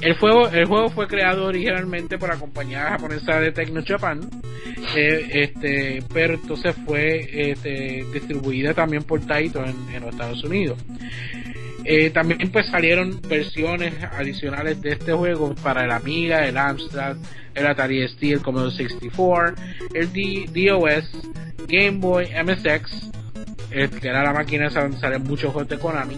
El 0.00 0.16
juego, 0.16 0.48
el 0.48 0.64
juego 0.66 0.90
fue 0.90 1.08
creado 1.08 1.46
originalmente 1.46 2.18
por 2.18 2.28
la 2.28 2.36
compañía 2.36 2.90
japonesa 2.90 3.40
de 3.40 3.50
Tecno 3.50 3.82
Japan, 3.84 4.20
este, 4.94 6.02
pero 6.12 6.34
entonces 6.34 6.76
fue 6.86 7.50
este, 7.50 8.04
distribuida 8.12 8.74
también 8.74 9.02
por 9.02 9.20
Taito 9.26 9.64
en, 9.64 10.00
los 10.00 10.10
Estados 10.10 10.44
Unidos. 10.44 10.78
Eh, 11.84 12.10
también 12.10 12.50
pues 12.52 12.66
salieron 12.66 13.20
versiones 13.28 13.94
adicionales 14.04 14.80
de 14.80 14.90
este 14.90 15.12
juego 15.12 15.54
para 15.56 15.84
el 15.84 15.90
Amiga, 15.90 16.46
el 16.46 16.58
Amstrad, 16.58 17.16
el 17.54 17.66
Atari 17.66 18.02
ST, 18.02 18.32
el 18.32 18.42
Commodore 18.42 18.76
64, 18.76 19.54
el 19.94 20.12
DOS, 20.52 21.10
Game 21.66 21.98
Boy, 21.98 22.26
MSX, 22.26 23.10
eh, 23.70 23.88
que 24.00 24.08
era 24.08 24.22
la 24.22 24.32
máquina 24.32 24.66
esa 24.68 24.82
donde 24.82 24.98
salen 24.98 25.22
muchos 25.24 25.52
juegos 25.52 25.68
de 25.68 25.78
Konami, 25.78 26.16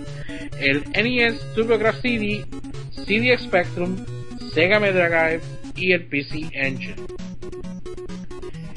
el 0.60 0.84
NES, 0.92 1.40
TurboGrafx 1.54 2.00
CD, 2.02 2.44
CD 3.06 3.36
Spectrum, 3.38 3.96
Sega 4.54 4.78
Mega 4.80 5.08
Drive 5.08 5.40
y 5.76 5.92
el 5.92 6.04
PC 6.06 6.48
Engine. 6.52 6.96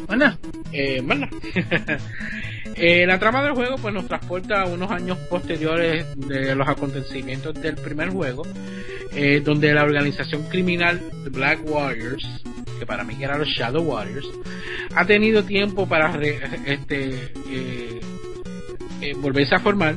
Bueno, 0.07 0.37
Eh, 0.71 1.01
nada. 1.03 1.29
Eh, 2.75 3.05
la 3.05 3.19
trama 3.19 3.43
del 3.43 3.53
juego 3.53 3.75
pues 3.79 3.93
nos 3.93 4.07
transporta 4.07 4.63
a 4.63 4.65
unos 4.65 4.89
años 4.89 5.15
posteriores 5.29 6.07
de 6.15 6.55
los 6.55 6.67
acontecimientos 6.67 7.53
del 7.61 7.75
primer 7.75 8.09
juego, 8.09 8.41
eh, 9.13 9.41
donde 9.45 9.71
la 9.75 9.83
organización 9.83 10.41
criminal 10.49 10.99
The 11.23 11.29
Black 11.29 11.59
Warriors, 11.69 12.25
que 12.79 12.85
para 12.87 13.03
mí 13.03 13.15
eran 13.23 13.37
los 13.41 13.49
Shadow 13.49 13.83
Warriors, 13.83 14.27
ha 14.95 15.05
tenido 15.05 15.43
tiempo 15.43 15.87
para 15.87 16.13
re- 16.13 16.39
este 16.65 17.31
volverse 19.13 19.55
a 19.55 19.59
formar 19.59 19.95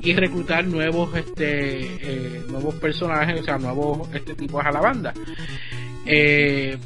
y 0.00 0.14
reclutar 0.14 0.66
nuevos 0.66 1.14
este 1.16 1.80
eh, 1.80 2.42
nuevos 2.48 2.76
personajes, 2.76 3.40
o 3.40 3.44
sea, 3.44 3.58
nuevos 3.58 4.08
este 4.14 4.34
tipos 4.34 4.64
a 4.64 4.70
la 4.70 4.80
banda. 4.80 5.12
Eh, 6.06 6.78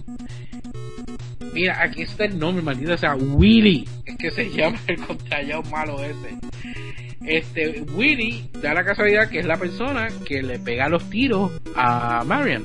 Mira, 1.52 1.82
aquí 1.82 2.02
está 2.02 2.24
el 2.24 2.38
nombre, 2.38 2.62
maldito, 2.62 2.94
o 2.94 2.98
sea, 2.98 3.14
Willy, 3.14 3.86
es 4.06 4.16
que 4.16 4.30
se 4.30 4.50
llama 4.56 4.78
el 4.86 4.96
contrallado 5.04 5.62
malo 5.64 6.02
ese. 6.02 6.36
Este, 7.24 7.82
Willy 7.94 8.48
da 8.60 8.74
la 8.74 8.84
casualidad 8.84 9.28
que 9.28 9.40
es 9.40 9.46
la 9.46 9.56
persona 9.56 10.08
que 10.26 10.42
le 10.42 10.58
pega 10.58 10.88
los 10.88 11.08
tiros 11.08 11.52
a 11.76 12.24
Marion. 12.24 12.64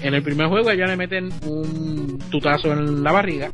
En 0.00 0.14
el 0.14 0.22
primer 0.22 0.46
juego 0.48 0.70
ella 0.70 0.86
le 0.86 0.96
meten 0.96 1.30
un 1.44 2.18
tutazo 2.30 2.72
en 2.72 3.02
la 3.02 3.12
barriga. 3.12 3.50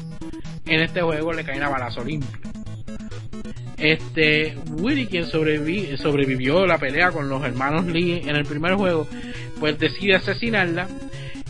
En 0.66 0.80
este 0.80 1.00
juego 1.00 1.32
le 1.32 1.44
caen 1.44 1.62
a 1.62 1.68
balazo 1.68 2.04
limpio. 2.04 2.38
Este, 3.78 4.56
Willy, 4.78 5.06
quien 5.06 5.24
sobrevi- 5.24 5.96
sobrevivió 5.96 6.66
la 6.66 6.78
pelea 6.78 7.10
con 7.10 7.28
los 7.28 7.42
hermanos 7.44 7.86
Lee 7.86 8.22
en 8.24 8.36
el 8.36 8.44
primer 8.44 8.74
juego, 8.74 9.08
pues 9.60 9.78
decide 9.78 10.14
asesinarla 10.16 10.88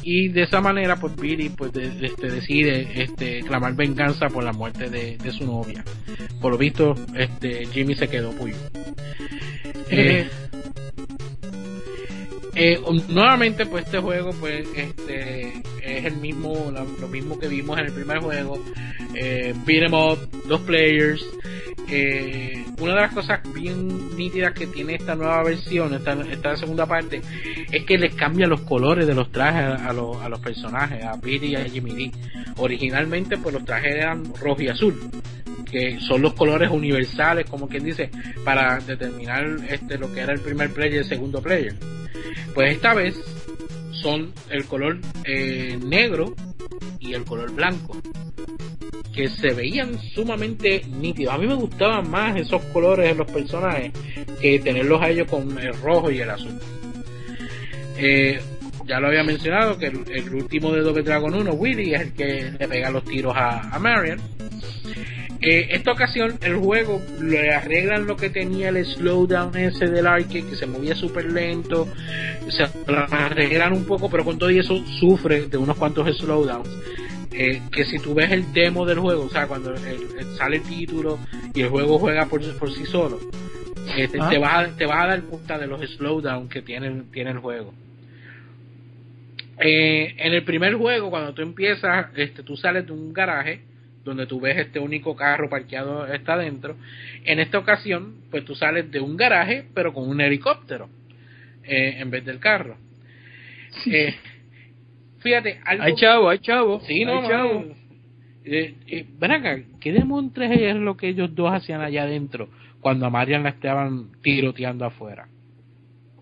y 0.02 0.28
de 0.28 0.42
esa 0.42 0.60
manera 0.60 0.96
pues 0.96 1.16
Billy 1.16 1.48
pues 1.50 1.72
de- 1.72 1.90
de- 1.90 2.06
este, 2.08 2.30
decide 2.30 3.02
este 3.02 3.40
clamar 3.42 3.74
venganza 3.74 4.28
por 4.28 4.44
la 4.44 4.52
muerte 4.52 4.90
de, 4.90 5.16
de 5.16 5.32
su 5.32 5.44
novia. 5.46 5.84
Por 6.40 6.52
lo 6.52 6.58
visto 6.58 6.94
este 7.16 7.66
Jimmy 7.66 7.94
se 7.94 8.08
quedó 8.08 8.32
puyo. 8.32 8.56
Eh, 9.90 10.28
Eh, 12.56 12.80
nuevamente, 13.08 13.66
pues 13.66 13.84
este 13.84 13.98
juego, 13.98 14.30
pues, 14.38 14.66
este, 14.76 15.62
es 15.82 16.04
el 16.04 16.16
mismo, 16.18 16.72
lo 17.00 17.08
mismo 17.08 17.38
que 17.38 17.48
vimos 17.48 17.78
en 17.78 17.86
el 17.86 17.92
primer 17.92 18.18
juego. 18.18 18.62
Eh, 19.14 19.54
beat 19.64 19.84
em 19.84 19.94
up, 19.94 20.18
dos 20.46 20.60
players. 20.62 21.24
Eh, 21.88 22.64
una 22.80 22.94
de 22.94 23.00
las 23.02 23.12
cosas 23.12 23.40
bien 23.52 24.16
nítidas 24.16 24.52
que 24.54 24.66
tiene 24.66 24.94
esta 24.94 25.14
nueva 25.14 25.42
versión, 25.42 25.94
esta, 25.94 26.12
esta 26.30 26.56
segunda 26.56 26.86
parte, 26.86 27.20
es 27.70 27.84
que 27.84 27.98
les 27.98 28.14
cambia 28.14 28.46
los 28.46 28.62
colores 28.62 29.06
de 29.06 29.14
los 29.14 29.30
trajes 29.30 29.80
a, 29.80 29.92
los, 29.92 30.16
a 30.16 30.28
los 30.28 30.40
personajes, 30.40 31.04
a 31.04 31.16
Billy 31.16 31.48
y 31.48 31.56
a 31.56 31.64
Jimmy. 31.64 32.10
Originalmente, 32.56 33.36
pues 33.36 33.54
los 33.54 33.64
trajes 33.64 33.94
eran 33.94 34.24
rojo 34.40 34.62
y 34.62 34.68
azul 34.68 34.98
que 35.70 35.98
son 35.98 36.22
los 36.22 36.34
colores 36.34 36.70
universales, 36.70 37.50
como 37.50 37.68
quien 37.68 37.82
dice, 37.82 38.08
para 38.44 38.78
determinar 38.78 39.44
este 39.68 39.98
lo 39.98 40.12
que 40.12 40.20
era 40.20 40.32
el 40.32 40.38
primer 40.38 40.70
player 40.70 40.94
y 40.94 40.96
el 40.98 41.04
segundo 41.04 41.42
player. 41.42 41.74
Pues 42.54 42.72
esta 42.72 42.94
vez 42.94 43.16
son 43.90 44.32
el 44.50 44.64
color 44.66 45.00
eh, 45.24 45.78
negro 45.84 46.34
y 47.00 47.14
el 47.14 47.24
color 47.24 47.52
blanco 47.52 47.96
que 49.12 49.28
se 49.28 49.52
veían 49.54 49.98
sumamente 49.98 50.82
nítidos. 51.00 51.34
A 51.34 51.38
mí 51.38 51.46
me 51.46 51.54
gustaban 51.54 52.10
más 52.10 52.36
esos 52.36 52.62
colores 52.66 53.10
en 53.10 53.18
los 53.18 53.30
personajes 53.30 53.92
que 54.40 54.58
tenerlos 54.58 55.00
a 55.00 55.08
ellos 55.08 55.28
con 55.28 55.56
el 55.58 55.72
rojo 55.74 56.10
y 56.10 56.20
el 56.20 56.30
azul. 56.30 56.58
Eh, 57.96 58.40
ya 58.86 59.00
lo 59.00 59.06
había 59.06 59.22
mencionado 59.22 59.78
que 59.78 59.86
el, 59.86 60.34
último 60.34 60.72
de 60.72 60.82
Double 60.82 61.02
Dragon 61.02 61.32
1, 61.32 61.52
Willy, 61.52 61.94
es 61.94 62.00
el 62.02 62.12
que 62.12 62.52
le 62.58 62.68
pega 62.68 62.90
los 62.90 63.04
tiros 63.04 63.34
a, 63.36 63.74
a 63.74 63.78
Marion. 63.78 64.20
Eh, 65.46 65.68
esta 65.72 65.92
ocasión 65.92 66.38
el 66.40 66.56
juego 66.56 67.02
le 67.20 67.50
arreglan 67.50 68.06
lo 68.06 68.16
que 68.16 68.30
tenía 68.30 68.70
el 68.70 68.82
slowdown 68.82 69.54
ese 69.58 69.88
del 69.88 70.06
arcade 70.06 70.46
que 70.46 70.56
se 70.56 70.64
movía 70.64 70.94
súper 70.94 71.30
lento, 71.30 71.86
se 72.48 72.62
lo 72.90 73.00
arreglan 73.10 73.74
un 73.74 73.84
poco, 73.84 74.08
pero 74.08 74.24
con 74.24 74.38
todo 74.38 74.50
y 74.50 74.60
eso 74.60 74.82
sufre 74.98 75.48
de 75.48 75.58
unos 75.58 75.76
cuantos 75.76 76.16
slowdowns. 76.16 76.66
Eh, 77.30 77.60
que 77.70 77.84
si 77.84 77.98
tú 77.98 78.14
ves 78.14 78.32
el 78.32 78.54
demo 78.54 78.86
del 78.86 79.00
juego, 79.00 79.24
o 79.24 79.28
sea, 79.28 79.46
cuando 79.46 79.76
sale 80.38 80.56
el 80.56 80.62
título 80.62 81.18
y 81.52 81.60
el 81.60 81.68
juego 81.68 81.98
juega 81.98 82.24
por, 82.24 82.40
por 82.58 82.72
sí 82.72 82.86
solo, 82.86 83.20
eh, 83.98 84.08
te, 84.08 84.18
ah. 84.18 84.38
vas 84.40 84.68
a, 84.68 84.76
te 84.78 84.86
vas 84.86 85.04
a 85.04 85.08
dar 85.08 85.22
cuenta 85.24 85.58
de 85.58 85.66
los 85.66 85.82
slowdowns 85.96 86.48
que 86.48 86.62
tiene, 86.62 87.02
tiene 87.12 87.32
el 87.32 87.38
juego. 87.40 87.74
en 89.58 90.32
el 90.32 90.42
primer 90.44 90.72
juego, 90.76 91.10
cuando 91.10 91.34
tú 91.34 91.42
empiezas, 91.42 92.06
este, 92.16 92.42
tú 92.42 92.56
sales 92.56 92.86
de 92.86 92.92
un 92.92 93.12
garaje 93.12 93.73
donde 94.04 94.26
tú 94.26 94.40
ves 94.40 94.58
este 94.58 94.78
único 94.78 95.16
carro 95.16 95.48
parqueado 95.48 96.06
está 96.06 96.36
dentro. 96.36 96.76
En 97.24 97.40
esta 97.40 97.58
ocasión, 97.58 98.16
pues 98.30 98.44
tú 98.44 98.54
sales 98.54 98.90
de 98.90 99.00
un 99.00 99.16
garaje, 99.16 99.66
pero 99.74 99.92
con 99.92 100.08
un 100.08 100.20
helicóptero 100.20 100.88
eh, 101.64 101.96
en 101.98 102.10
vez 102.10 102.24
del 102.24 102.38
carro. 102.38 102.76
Eh, 103.86 104.14
fíjate, 105.18 105.60
algo... 105.64 105.84
hay 105.84 105.94
chavo, 105.94 106.28
hay 106.28 106.38
chavo. 106.38 106.80
Sí, 106.80 107.04
no, 107.04 107.20
hay 107.20 107.28
chavo. 107.28 107.64
Eh, 108.44 108.74
eh, 108.86 109.06
ven 109.18 109.32
acá, 109.32 109.58
¿qué 109.80 109.92
demontres 109.92 110.50
es 110.60 110.76
lo 110.76 110.96
que 110.96 111.08
ellos 111.08 111.34
dos 111.34 111.50
hacían 111.52 111.80
allá 111.80 112.02
adentro 112.02 112.50
cuando 112.80 113.06
a 113.06 113.10
Marian 113.10 113.42
la 113.42 113.48
estaban 113.48 114.12
tiroteando 114.22 114.84
afuera? 114.84 115.28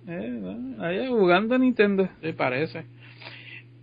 Eh, 0.07 0.77
allá 0.79 1.09
jugando 1.09 1.55
a 1.57 1.59
Nintendo. 1.59 2.09
Me 2.23 2.33
parece. 2.33 2.85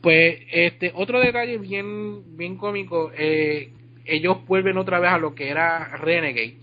Pues 0.02 0.40
este 0.52 0.92
otro 0.96 1.20
detalle 1.20 1.58
bien 1.58 2.38
bien 2.38 2.56
cómico 2.56 3.12
eh, 3.18 3.74
ellos 4.10 4.46
vuelven 4.48 4.78
otra 4.78 5.00
vez 5.00 5.12
a 5.12 5.18
lo 5.18 5.36
que 5.36 5.50
era 5.50 5.98
Renegade, 5.98 6.56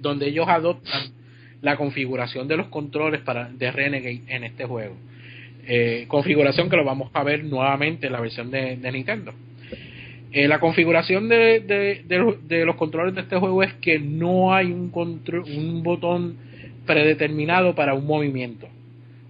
donde 0.00 0.28
ellos 0.28 0.46
adoptan 0.48 1.12
la 1.62 1.76
configuración 1.76 2.46
de 2.46 2.56
los 2.56 2.68
controles 2.68 3.22
para 3.22 3.48
de 3.48 3.70
Renegade 3.70 4.22
en 4.28 4.44
este 4.44 4.64
juego. 4.66 4.96
Eh, 5.66 6.04
configuración 6.08 6.68
que 6.68 6.76
lo 6.76 6.84
vamos 6.84 7.10
a 7.14 7.22
ver 7.24 7.42
nuevamente 7.44 8.06
en 8.06 8.12
la 8.12 8.20
versión 8.20 8.50
de, 8.50 8.76
Nintendo. 8.92 9.32
Eh, 10.30 10.46
la 10.46 10.60
configuración 10.60 11.28
de, 11.28 11.60
de, 11.60 12.64
los 12.66 12.76
controles 12.76 13.14
de 13.14 13.22
este 13.22 13.36
juego 13.36 13.62
es 13.62 13.72
que 13.74 13.98
no 13.98 14.54
hay 14.54 14.72
un, 14.72 14.90
control, 14.90 15.44
un 15.44 15.82
botón 15.82 16.36
predeterminado 16.84 17.74
para 17.74 17.94
un 17.94 18.06
movimiento. 18.06 18.68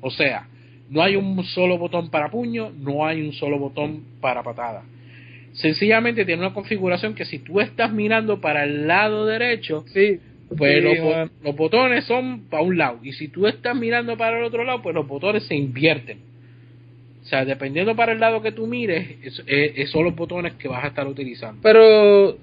O 0.00 0.10
sea, 0.10 0.48
no 0.90 1.02
hay 1.02 1.14
un 1.14 1.44
solo 1.44 1.78
botón 1.78 2.10
para 2.10 2.30
puño, 2.30 2.72
no 2.76 3.06
hay 3.06 3.22
un 3.22 3.32
solo 3.32 3.58
botón 3.58 4.02
para 4.20 4.42
patada 4.42 4.82
sencillamente 5.54 6.24
tiene 6.24 6.42
una 6.44 6.54
configuración 6.54 7.14
que 7.14 7.24
si 7.24 7.38
tú 7.38 7.60
estás 7.60 7.92
mirando 7.92 8.40
para 8.40 8.64
el 8.64 8.86
lado 8.86 9.26
derecho, 9.26 9.84
sí, 9.88 10.18
pues 10.56 10.82
los, 10.82 11.56
botones 11.56 12.04
son 12.04 12.44
para 12.50 12.62
un 12.62 12.76
lado 12.76 13.00
y 13.02 13.12
si 13.12 13.28
tú 13.28 13.46
estás 13.46 13.74
mirando 13.76 14.16
para 14.16 14.38
el 14.38 14.44
otro 14.44 14.64
lado, 14.64 14.82
pues 14.82 14.94
los 14.94 15.06
botones 15.06 15.44
se 15.44 15.54
invierten. 15.54 16.18
O 17.22 17.26
sea, 17.26 17.44
dependiendo 17.44 17.96
para 17.96 18.12
el 18.12 18.20
lado 18.20 18.42
que 18.42 18.52
tú 18.52 18.66
mires, 18.66 19.16
es, 19.46 19.90
son 19.90 20.04
los 20.04 20.14
botones 20.14 20.54
que 20.54 20.68
vas 20.68 20.84
a 20.84 20.88
estar 20.88 21.06
utilizando. 21.06 21.58
Pero, 21.62 22.36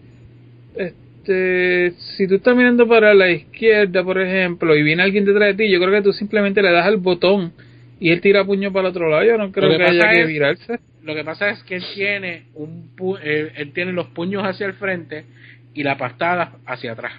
este, 0.76 1.92
si 2.18 2.28
tú 2.28 2.36
estás 2.36 2.56
mirando 2.56 2.88
para 2.88 3.14
la 3.14 3.30
izquierda, 3.30 4.04
por 4.04 4.20
ejemplo, 4.20 4.76
y 4.76 4.82
viene 4.82 5.04
alguien 5.04 5.24
detrás 5.24 5.56
de 5.56 5.66
ti, 5.66 5.72
yo 5.72 5.80
creo 5.80 5.92
que 5.92 6.02
tú 6.02 6.14
simplemente 6.14 6.64
le 6.64 6.72
das 6.72 6.88
al 6.88 6.98
botón 6.98 7.54
y 8.02 8.12
él 8.12 8.20
tira 8.20 8.44
puño 8.44 8.74
para 8.74 8.90
el 8.90 8.92
otro 8.92 9.10
lado. 9.10 9.24
Yo 9.24 9.38
no 9.38 9.52
creo 9.52 9.78
que, 9.78 9.84
haya 9.84 10.12
que 10.12 10.26
virarse 10.26 10.80
lo 11.04 11.16
que 11.16 11.24
pasa 11.24 11.50
es 11.50 11.64
que 11.64 11.76
él 11.78 11.84
tiene 11.96 12.44
un 12.54 12.92
eh, 13.24 13.54
él 13.56 13.74
tiene 13.74 13.92
los 13.92 14.08
puños 14.08 14.44
hacia 14.44 14.68
el 14.68 14.74
frente 14.74 15.26
y 15.74 15.84
la 15.84 15.98
pastada 15.98 16.58
hacia 16.66 16.92
atrás. 16.92 17.14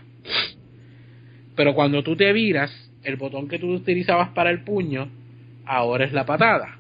Pero 1.57 1.75
cuando 1.75 2.03
tú 2.03 2.17
te 2.17 2.33
viras, 2.33 2.71
el 3.03 3.17
botón 3.17 3.49
que 3.49 3.59
tú 3.59 3.73
utilizabas 3.73 4.31
para 4.31 4.51
el 4.51 4.63
puño 4.63 5.09
ahora 5.67 6.05
es 6.05 6.13
la 6.13 6.25
patada. 6.25 6.79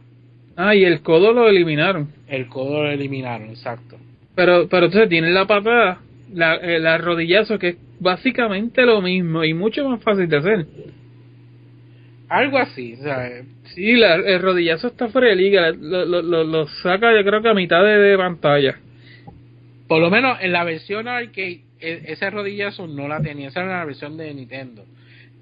Ah, 0.57 0.74
y 0.74 0.85
el 0.85 1.01
codo 1.01 1.33
lo 1.33 1.49
eliminaron. 1.49 2.12
El 2.29 2.47
codo 2.47 2.85
lo 2.85 2.91
eliminaron, 2.91 3.51
exacto. 3.51 3.99
Pero 4.35 4.69
pero 4.69 4.87
entonces 4.87 5.09
tiene 5.09 5.31
la 5.31 5.47
patada, 5.47 6.01
la, 6.33 6.55
el 6.55 6.85
eh, 6.85 6.89
arrodillazo 6.89 7.59
que 7.59 7.69
es 7.70 7.77
básicamente 7.99 8.87
lo 8.87 9.03
mismo 9.03 9.45
y 9.45 9.55
mucho 9.55 9.89
más 9.89 10.01
fácil 10.03 10.29
de 10.29 10.37
hacer. 10.37 10.66
Algo 12.32 12.56
así, 12.56 12.94
o 12.94 13.02
sea, 13.02 13.42
Sí, 13.74 13.92
la, 13.92 14.14
el 14.14 14.40
rodillazo 14.40 14.86
está 14.86 15.09
fuera 15.09 15.28
de 15.28 15.36
liga, 15.36 15.70
lo, 15.70 16.06
lo, 16.06 16.44
lo, 16.44 16.66
saca 16.82 17.14
yo 17.14 17.22
creo 17.26 17.42
que 17.42 17.48
a 17.50 17.54
mitad 17.54 17.84
de, 17.84 18.16
pantalla. 18.16 18.78
Por 19.86 20.00
lo 20.00 20.09
menos 20.09 20.38
en 20.40 20.52
la 20.52 20.64
versión 20.64 21.09
arcade, 21.09 21.60
e, 21.78 22.04
ese 22.06 22.30
rodillazo 22.30 22.86
no 22.86 23.06
la 23.06 23.20
tenía, 23.20 23.48
esa 23.48 23.60
era 23.60 23.80
la 23.80 23.84
versión 23.84 24.16
de 24.16 24.32
Nintendo. 24.32 24.86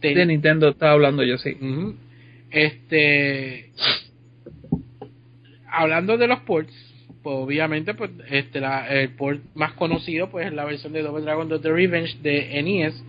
de 0.00 0.26
Nintendo 0.26 0.70
estaba 0.70 0.90
hablando 0.90 1.22
yo, 1.22 1.38
sí. 1.38 1.56
Este, 2.50 3.70
hablando 5.68 6.18
de 6.18 6.26
los 6.26 6.40
ports, 6.40 6.74
pues 7.22 7.36
obviamente 7.36 7.94
pues 7.94 8.10
este 8.30 8.58
la, 8.58 8.88
el 8.88 9.10
port 9.10 9.40
más 9.54 9.74
conocido 9.74 10.28
pues 10.28 10.48
es 10.48 10.52
la 10.52 10.64
versión 10.64 10.92
de 10.92 11.02
Double 11.02 11.22
Dragon 11.22 11.48
The 11.48 11.70
Revenge 11.70 12.18
de 12.20 12.60
NES 12.64 13.00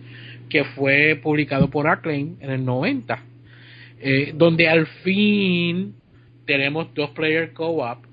que 0.48 0.62
fue 0.62 1.18
publicado 1.20 1.68
por 1.68 1.88
Acclaim 1.88 2.36
en 2.40 2.50
el 2.50 2.64
90 2.64 3.31
eh, 4.04 4.32
donde 4.34 4.68
al 4.68 4.86
fin 5.04 5.94
tenemos 6.44 6.92
dos 6.92 7.10
player 7.10 7.52
co-op. 7.52 8.04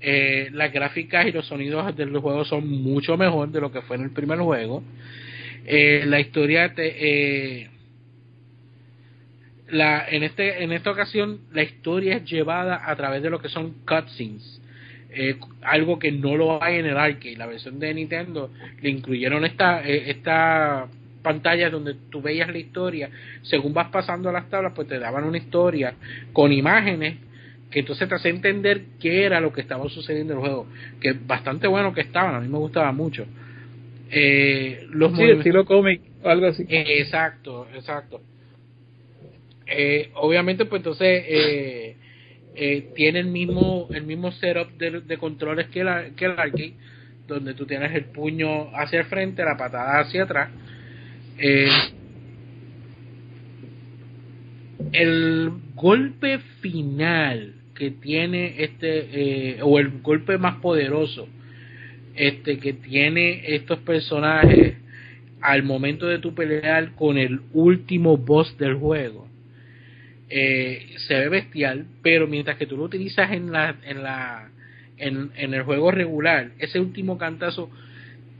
Eh, 0.00 0.50
las 0.52 0.70
gráficas 0.70 1.26
y 1.26 1.32
los 1.32 1.46
sonidos 1.46 1.96
del 1.96 2.14
juego 2.18 2.44
son 2.44 2.68
mucho 2.68 3.16
mejor 3.16 3.48
de 3.48 3.58
lo 3.58 3.72
que 3.72 3.80
fue 3.80 3.96
en 3.96 4.02
el 4.02 4.10
primer 4.10 4.38
juego. 4.38 4.82
Eh, 5.64 6.04
la 6.04 6.20
historia 6.20 6.74
te, 6.74 7.70
la, 9.68 10.06
en 10.10 10.24
este 10.24 10.62
en 10.62 10.72
esta 10.72 10.90
ocasión 10.90 11.40
la 11.52 11.62
historia 11.62 12.16
es 12.16 12.30
llevada 12.30 12.82
a 12.84 12.94
través 12.94 13.22
de 13.22 13.30
lo 13.30 13.40
que 13.40 13.48
son 13.48 13.72
cutscenes. 13.88 14.60
algo 15.62 15.98
que 15.98 16.12
no 16.12 16.36
lo 16.36 16.62
hay 16.62 16.80
en 16.80 16.84
el 16.84 16.98
arcade. 16.98 17.36
La 17.36 17.46
versión 17.46 17.78
de 17.78 17.94
Nintendo 17.94 18.50
le 18.82 18.90
incluyeron 18.90 19.46
esta, 19.46 19.80
esta 19.82 20.86
pantallas 21.24 21.72
donde 21.72 21.94
tú 22.10 22.22
veías 22.22 22.48
la 22.48 22.58
historia, 22.58 23.10
según 23.42 23.72
vas 23.72 23.88
pasando 23.88 24.28
a 24.28 24.32
las 24.32 24.48
tablas, 24.50 24.74
pues 24.76 24.86
te 24.86 24.98
daban 25.00 25.24
una 25.24 25.38
historia 25.38 25.94
con 26.32 26.52
imágenes 26.52 27.16
que 27.70 27.80
entonces 27.80 28.08
te 28.08 28.14
hace 28.14 28.28
entender 28.28 28.82
qué 29.00 29.24
era 29.24 29.40
lo 29.40 29.52
que 29.52 29.62
estaba 29.62 29.88
sucediendo 29.88 30.34
en 30.34 30.38
el 30.38 30.44
juego, 30.44 30.66
que 31.00 31.12
bastante 31.12 31.66
bueno 31.66 31.92
que 31.92 32.02
estaban, 32.02 32.34
a 32.34 32.40
mí 32.40 32.46
me 32.46 32.58
gustaba 32.58 32.92
mucho. 32.92 33.26
Eh, 34.10 34.86
los 34.90 35.16
sí, 35.16 35.24
estilo 35.24 35.64
cómic, 35.64 36.02
algo 36.22 36.46
así. 36.46 36.64
exacto, 36.68 37.66
exacto. 37.74 38.20
Eh, 39.66 40.10
obviamente, 40.16 40.66
pues 40.66 40.80
entonces 40.80 41.24
eh, 41.26 41.96
eh, 42.54 42.90
tiene 42.94 43.20
el 43.20 43.28
mismo 43.28 43.88
el 43.92 44.04
mismo 44.04 44.30
setup 44.30 44.70
de, 44.76 45.00
de 45.00 45.16
controles 45.16 45.68
que, 45.68 45.82
la, 45.82 46.10
que 46.10 46.26
el 46.26 46.32
arcade, 46.32 46.74
donde 47.26 47.54
tú 47.54 47.64
tienes 47.64 47.92
el 47.94 48.04
puño 48.04 48.68
hacia 48.76 49.00
el 49.00 49.06
frente, 49.06 49.42
la 49.42 49.56
patada 49.56 50.00
hacia 50.00 50.24
atrás 50.24 50.50
eh, 51.38 51.68
el 54.92 55.50
golpe 55.74 56.38
final 56.60 57.54
que 57.74 57.90
tiene 57.90 58.62
este, 58.62 59.56
eh, 59.56 59.62
o 59.62 59.78
el 59.78 60.00
golpe 60.02 60.38
más 60.38 60.56
poderoso 60.56 61.28
este 62.14 62.58
que 62.58 62.72
tiene 62.72 63.54
estos 63.54 63.80
personajes 63.80 64.76
al 65.40 65.64
momento 65.64 66.06
de 66.06 66.20
tu 66.20 66.34
pelear 66.34 66.94
con 66.94 67.18
el 67.18 67.40
último 67.52 68.16
boss 68.16 68.56
del 68.56 68.74
juego 68.74 69.24
eh, 70.30 70.94
se 71.06 71.14
ve 71.14 71.28
bestial, 71.28 71.86
pero 72.02 72.26
mientras 72.26 72.56
que 72.56 72.66
tú 72.66 72.76
lo 72.76 72.84
utilizas 72.84 73.30
en 73.32 73.52
la, 73.52 73.76
en 73.84 74.02
la, 74.02 74.50
en, 74.96 75.30
en 75.36 75.54
el 75.54 75.62
juego 75.62 75.90
regular, 75.90 76.50
ese 76.58 76.80
último 76.80 77.18
cantazo 77.18 77.70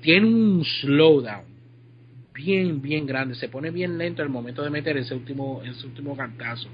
tiene 0.00 0.26
un 0.26 0.64
slowdown 0.64 1.53
bien, 2.34 2.82
bien 2.82 3.06
grande, 3.06 3.36
se 3.36 3.48
pone 3.48 3.70
bien 3.70 3.96
lento 3.96 4.22
al 4.22 4.28
momento 4.28 4.62
de 4.62 4.70
meter 4.70 4.96
ese 4.96 5.14
último, 5.14 5.62
ese 5.64 5.86
último 5.86 6.16
cantazo. 6.16 6.68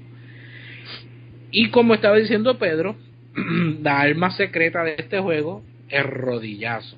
Y 1.51 1.69
como 1.69 1.93
estaba 1.93 2.17
diciendo 2.17 2.57
Pedro, 2.57 2.95
la 3.81 4.01
arma 4.01 4.31
secreta 4.31 4.83
de 4.83 4.95
este 4.97 5.19
juego 5.19 5.63
es 5.87 6.03
rodillazo. 6.03 6.97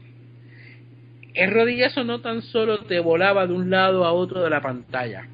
El 1.34 1.52
rodillazo 1.52 2.03
no 2.03 2.22
tan 2.22 2.44
solo 2.44 2.80
te 2.85 2.99
volaba 2.99 3.48
de 3.48 3.53
un 3.53 3.69
lado 3.69 4.06
a 4.06 4.14
otro 4.14 4.44
de 4.44 4.49
la 4.49 4.61
pantalla, 4.61 5.27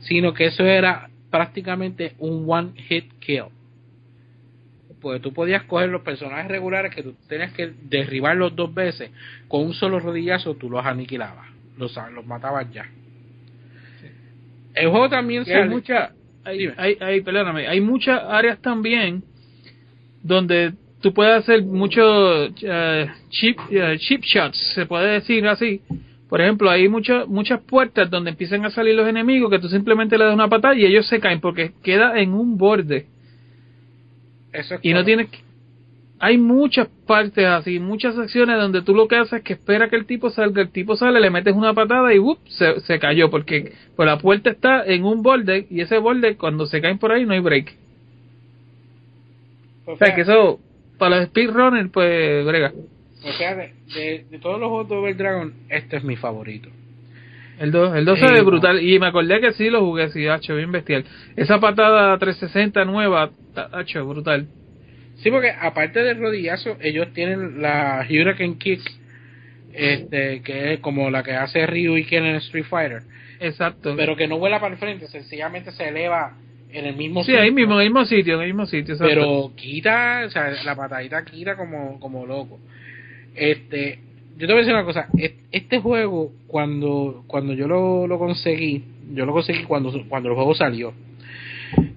sino 0.00 0.32
que 0.32 0.46
eso 0.46 0.64
era 0.64 1.10
prácticamente 1.30 2.14
un 2.18 2.44
one 2.48 2.72
hit 2.88 3.12
kill. 3.18 3.46
Pues 5.00 5.20
tú 5.20 5.32
podías 5.34 5.64
coger 5.64 5.90
los 5.90 6.02
personajes 6.02 6.48
regulares 6.48 6.94
que 6.94 7.02
tú 7.02 7.14
tenías 7.28 7.52
que 7.52 7.72
derribarlos 7.82 8.54
dos 8.54 8.72
veces, 8.72 9.10
con 9.48 9.62
un 9.66 9.74
solo 9.74 9.98
rodillazo 9.98 10.54
tú 10.54 10.70
los 10.70 10.86
aniquilabas, 10.86 11.48
los, 11.76 11.96
los 12.14 12.26
matabas 12.26 12.70
ya. 12.72 12.86
El 14.74 14.88
juego 14.90 15.08
también 15.08 15.44
Y 15.46 15.52
hay 15.52 15.68
mucha, 15.68 16.12
hay, 16.44 16.68
hay, 16.76 16.96
hay- 17.00 17.20
perdóname, 17.20 17.66
hay 17.68 17.80
muchas 17.80 18.20
áreas 18.24 18.60
también 18.60 19.22
donde 20.22 20.72
tú 21.00 21.12
puedes 21.12 21.34
hacer 21.34 21.62
muchos 21.62 22.52
eh, 22.62 23.06
chip, 23.28 23.58
eh, 23.70 23.96
chip 23.98 24.22
shots, 24.22 24.56
se 24.74 24.86
puede 24.86 25.12
decir 25.12 25.46
así. 25.46 25.82
Por 26.28 26.40
ejemplo, 26.40 26.70
hay 26.70 26.88
muchas 26.88 27.28
muchas 27.28 27.60
puertas 27.60 28.10
donde 28.10 28.30
empiezan 28.30 28.64
a 28.64 28.70
salir 28.70 28.94
los 28.94 29.06
enemigos 29.06 29.50
que 29.50 29.58
tú 29.58 29.68
simplemente 29.68 30.18
le 30.18 30.24
das 30.24 30.34
una 30.34 30.48
patada 30.48 30.74
y 30.74 30.84
ellos 30.84 31.06
se 31.06 31.20
caen 31.20 31.40
porque 31.40 31.72
queda 31.82 32.18
en 32.18 32.32
un 32.32 32.56
borde. 32.56 33.06
Eso 34.52 34.74
es 34.76 34.80
y 34.82 34.92
no 34.94 35.04
tienes 35.04 35.28
hay 36.24 36.38
muchas 36.38 36.88
partes 37.06 37.44
así, 37.44 37.78
muchas 37.78 38.14
secciones 38.14 38.56
donde 38.56 38.80
tú 38.80 38.94
lo 38.94 39.08
que 39.08 39.16
haces 39.16 39.34
es 39.34 39.42
que 39.42 39.52
espera 39.52 39.90
que 39.90 39.96
el 39.96 40.06
tipo 40.06 40.30
salga, 40.30 40.62
el 40.62 40.70
tipo 40.70 40.96
sale, 40.96 41.20
le 41.20 41.28
metes 41.28 41.54
una 41.54 41.74
patada 41.74 42.14
y 42.14 42.18
¡up! 42.18 42.38
se, 42.48 42.80
se 42.80 42.98
cayó 42.98 43.30
porque 43.30 43.74
pues 43.94 44.06
la 44.06 44.16
puerta 44.16 44.48
está 44.48 44.86
en 44.86 45.04
un 45.04 45.22
borde 45.22 45.66
y 45.68 45.82
ese 45.82 45.98
borde 45.98 46.36
cuando 46.36 46.64
se 46.64 46.80
caen 46.80 46.98
por 46.98 47.12
ahí 47.12 47.26
no 47.26 47.34
hay 47.34 47.40
break. 47.40 47.74
O 49.84 49.98
sea 49.98 50.14
que 50.14 50.22
eso 50.22 50.60
para 50.98 51.16
los 51.16 51.26
speedrunners 51.26 51.90
pues 51.90 52.46
brega. 52.46 52.72
pues 53.20 53.36
fíjate, 53.36 53.74
de, 53.94 54.24
de 54.30 54.38
todos 54.38 54.58
los 54.58 54.70
juegos 54.70 54.88
de 54.88 54.94
Double 54.94 55.14
Dragon, 55.14 55.52
este 55.68 55.98
es 55.98 56.04
mi 56.04 56.16
favorito. 56.16 56.70
El 57.60 57.70
2 57.70 57.96
el 57.96 58.04
2 58.06 58.18
Sí, 58.18 58.26
se 58.26 58.32
ve 58.32 58.40
brutal 58.40 58.82
y 58.82 58.98
me 58.98 59.08
acordé 59.08 59.42
que 59.42 59.52
sí 59.52 59.68
lo 59.68 59.80
jugué, 59.80 60.08
sí, 60.08 60.26
hacho, 60.26 60.56
bien 60.56 60.72
bestial. 60.72 61.04
Esa 61.36 61.60
patada 61.60 62.16
360 62.16 62.82
nueva, 62.86 63.28
hacho, 63.72 64.06
brutal. 64.06 64.48
Sí, 65.24 65.30
porque 65.30 65.50
aparte 65.50 66.00
del 66.02 66.18
rodillazo, 66.20 66.76
ellos 66.82 67.08
tienen 67.14 67.62
la 67.62 68.06
Hurricane 68.08 68.58
Kick, 68.58 68.80
este, 69.72 70.42
que 70.42 70.74
es 70.74 70.80
como 70.80 71.10
la 71.10 71.22
que 71.22 71.32
hace 71.32 71.66
Ryu 71.66 71.96
y 71.96 72.04
Ken 72.04 72.24
en 72.26 72.36
Street 72.36 72.66
Fighter, 72.68 73.02
Exacto. 73.40 73.94
pero 73.96 74.16
que 74.16 74.28
no 74.28 74.38
vuela 74.38 74.60
para 74.60 74.74
el 74.74 74.78
frente, 74.78 75.06
sencillamente 75.08 75.72
se 75.72 75.88
eleva 75.88 76.36
en 76.70 76.84
el 76.84 76.94
mismo 76.96 77.24
sí, 77.24 77.32
ahí 77.32 77.48
sitio, 77.48 77.54
mismo, 77.54 77.74
en 77.74 77.80
el 77.80 77.86
mismo 77.86 78.04
sitio, 78.04 78.34
en 78.34 78.40
el 78.42 78.46
mismo 78.48 78.66
sitio. 78.66 78.94
exacto. 78.94 79.14
pero 79.14 79.52
quita, 79.56 80.24
o 80.26 80.30
sea, 80.30 80.50
la 80.64 80.76
patadita 80.76 81.24
quita 81.24 81.56
como, 81.56 81.98
como 82.00 82.26
loco. 82.26 82.60
Este, 83.34 83.98
yo 84.36 84.46
te 84.46 84.52
voy 84.52 84.56
a 84.56 84.58
decir 84.58 84.74
una 84.74 84.84
cosa, 84.84 85.08
es- 85.16 85.32
este 85.52 85.78
juego, 85.80 86.32
cuando, 86.48 87.24
cuando 87.26 87.54
yo 87.54 87.66
lo, 87.66 88.06
lo 88.06 88.18
conseguí, 88.18 88.84
yo 89.14 89.24
lo 89.24 89.32
conseguí 89.32 89.62
cuando, 89.64 89.90
cuando 90.08 90.28
el 90.28 90.34
juego 90.34 90.54
salió, 90.54 90.92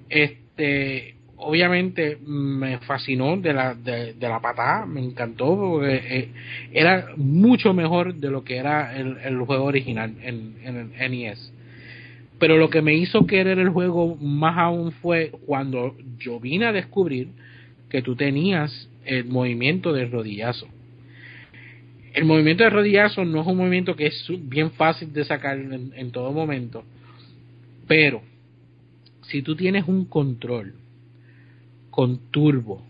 este, 0.09 1.16
obviamente 1.37 2.17
me 2.25 2.79
fascinó 2.79 3.37
de 3.37 3.53
la, 3.53 3.75
de, 3.75 4.13
de 4.13 4.29
la 4.29 4.41
patada, 4.41 4.85
me 4.85 5.03
encantó, 5.03 5.55
porque 5.55 5.95
eh, 5.95 6.29
era 6.73 7.11
mucho 7.15 7.73
mejor 7.73 8.15
de 8.15 8.29
lo 8.29 8.43
que 8.43 8.57
era 8.57 8.97
el, 8.97 9.17
el 9.23 9.39
juego 9.41 9.65
original 9.65 10.15
en, 10.21 10.55
en 10.63 10.91
el 10.99 11.11
NES. 11.11 11.53
Pero 12.39 12.57
lo 12.57 12.69
que 12.69 12.81
me 12.81 12.95
hizo 12.95 13.25
querer 13.25 13.59
el 13.59 13.69
juego 13.69 14.15
más 14.15 14.57
aún 14.57 14.91
fue 14.91 15.31
cuando 15.45 15.95
yo 16.19 16.39
vine 16.39 16.65
a 16.65 16.71
descubrir 16.71 17.29
que 17.89 18.01
tú 18.01 18.15
tenías 18.15 18.89
el 19.05 19.25
movimiento 19.25 19.93
del 19.93 20.11
rodillazo. 20.11 20.67
El 22.13 22.25
movimiento 22.25 22.63
del 22.63 22.73
rodillazo 22.73 23.25
no 23.25 23.41
es 23.41 23.47
un 23.47 23.57
movimiento 23.57 23.95
que 23.95 24.07
es 24.07 24.27
bien 24.41 24.71
fácil 24.71 25.13
de 25.13 25.23
sacar 25.23 25.57
en, 25.57 25.93
en 25.95 26.11
todo 26.11 26.31
momento, 26.31 26.83
pero 27.87 28.21
si 29.21 29.41
tú 29.43 29.55
tienes 29.55 29.87
un 29.87 30.05
control 30.05 30.73
con 31.97 32.29
turbo, 32.29 32.83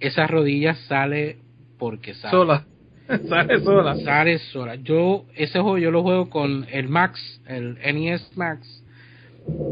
esa 0.00 0.26
rodilla 0.26 0.74
sale 0.88 1.36
porque 1.78 2.14
sale 2.14 2.30
sola. 2.30 2.64
Sale 3.28 3.60
sola. 3.60 3.94
sale 3.96 4.38
sola. 4.38 4.76
Yo, 4.76 5.26
ese 5.36 5.60
juego 5.60 5.76
yo 5.76 5.90
lo 5.90 6.02
juego 6.02 6.30
con 6.30 6.64
el 6.72 6.88
Max, 6.88 7.20
el 7.46 7.74
NES 7.94 8.30
Max, 8.36 8.82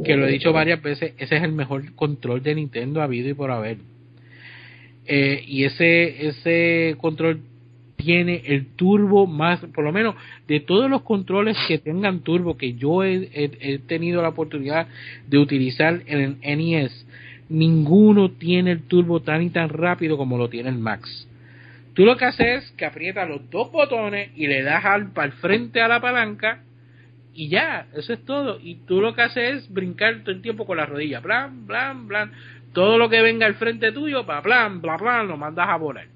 que 0.05 0.14
lo 0.18 0.26
he 0.26 0.30
dicho 0.30 0.52
varias 0.52 0.82
veces, 0.82 1.14
ese 1.16 1.36
es 1.39 1.43
el 1.43 1.52
mejor 1.52 1.94
control 1.94 2.43
de 2.43 2.55
Nintendo 2.55 3.01
habido 3.01 3.30
y 3.30 3.34
por 3.34 3.51
haber. 3.51 3.78
Eh, 5.06 5.43
y 5.47 5.64
ese, 5.64 6.26
ese 6.28 6.97
control 7.01 7.40
tiene 7.97 8.43
el 8.44 8.66
turbo 8.76 9.26
más, 9.26 9.60
por 9.74 9.84
lo 9.84 9.93
menos 9.93 10.14
de 10.47 10.60
todos 10.60 10.90
los 10.90 11.01
controles 11.01 11.56
que 11.66 11.78
tengan 11.78 12.20
turbo 12.20 12.59
que 12.59 12.74
yo 12.74 13.02
he, 13.02 13.14
he- 13.32 13.59
he 13.60 13.78
tenido 13.78 14.20
la 14.20 14.28
oportunidad 14.28 14.89
de 15.26 15.39
utilizar 15.39 16.02
en 16.06 16.20
el 16.20 16.59
NES, 16.59 17.06
ninguno 17.53 18.31
tiene 18.31 18.73
el 18.73 18.83
turbo 18.83 19.20
tan 19.20 19.43
y 19.43 19.51
tan 19.51 19.69
rápido 19.69 20.16
como 20.16 20.39
lo 20.39 20.49
tiene 20.49 20.70
el 20.70 20.79
Max. 20.79 21.29
Tú 21.95 22.05
lo 22.07 22.16
que 22.16 22.24
haces 22.24 22.65
es 22.65 22.70
que 22.73 22.87
aprietas 22.87 23.29
los 23.29 23.51
dos 23.51 23.70
botones 23.70 24.31
y 24.35 24.47
le 24.47 24.62
das 24.62 24.85
al, 24.85 25.12
para 25.12 25.27
el 25.27 25.33
frente 25.35 25.81
a 25.83 25.89
la 25.89 26.01
palanca 26.01 26.62
y 27.35 27.49
ya, 27.49 27.87
eso 27.95 28.12
es 28.12 28.24
todo. 28.24 28.59
Y 28.62 28.77
tú 28.87 29.01
lo 29.01 29.15
que 29.15 29.23
haces 29.23 29.57
es 29.65 29.73
brincar 29.73 30.20
todo 30.20 30.35
el 30.35 30.43
tiempo 30.43 30.66
con 30.66 30.77
la 30.79 30.87
rodilla, 30.87 31.20
plan, 31.20 31.66
plan, 31.66 32.09
plan. 32.09 32.33
Todo 32.73 32.97
lo 32.99 33.09
que 33.11 33.20
venga 33.20 33.47
al 33.47 33.55
frente 33.57 33.93
tuyo, 33.93 34.24
pa, 34.24 34.43
plan, 34.43 34.81
bla, 34.81 34.97
plan, 34.97 35.29
lo 35.29 35.37
mandas 35.37 35.69
a 35.69 35.77
volar. 35.77 36.07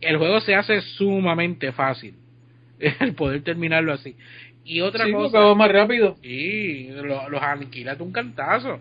El 0.00 0.16
juego 0.16 0.40
se 0.40 0.54
hace 0.54 0.80
sumamente 0.80 1.72
fácil 1.72 2.14
el 3.00 3.14
poder 3.14 3.42
terminarlo 3.42 3.92
así. 3.92 4.14
Y 4.64 4.80
otra 4.80 5.06
Sí, 5.06 5.12
cosa, 5.12 5.54
más 5.54 5.70
rápido. 5.72 6.16
Sí, 6.22 6.90
lo- 6.92 7.28
los 7.28 7.42
aniquilas 7.42 7.96
de 7.98 8.04
un 8.04 8.12
cantazo. 8.12 8.78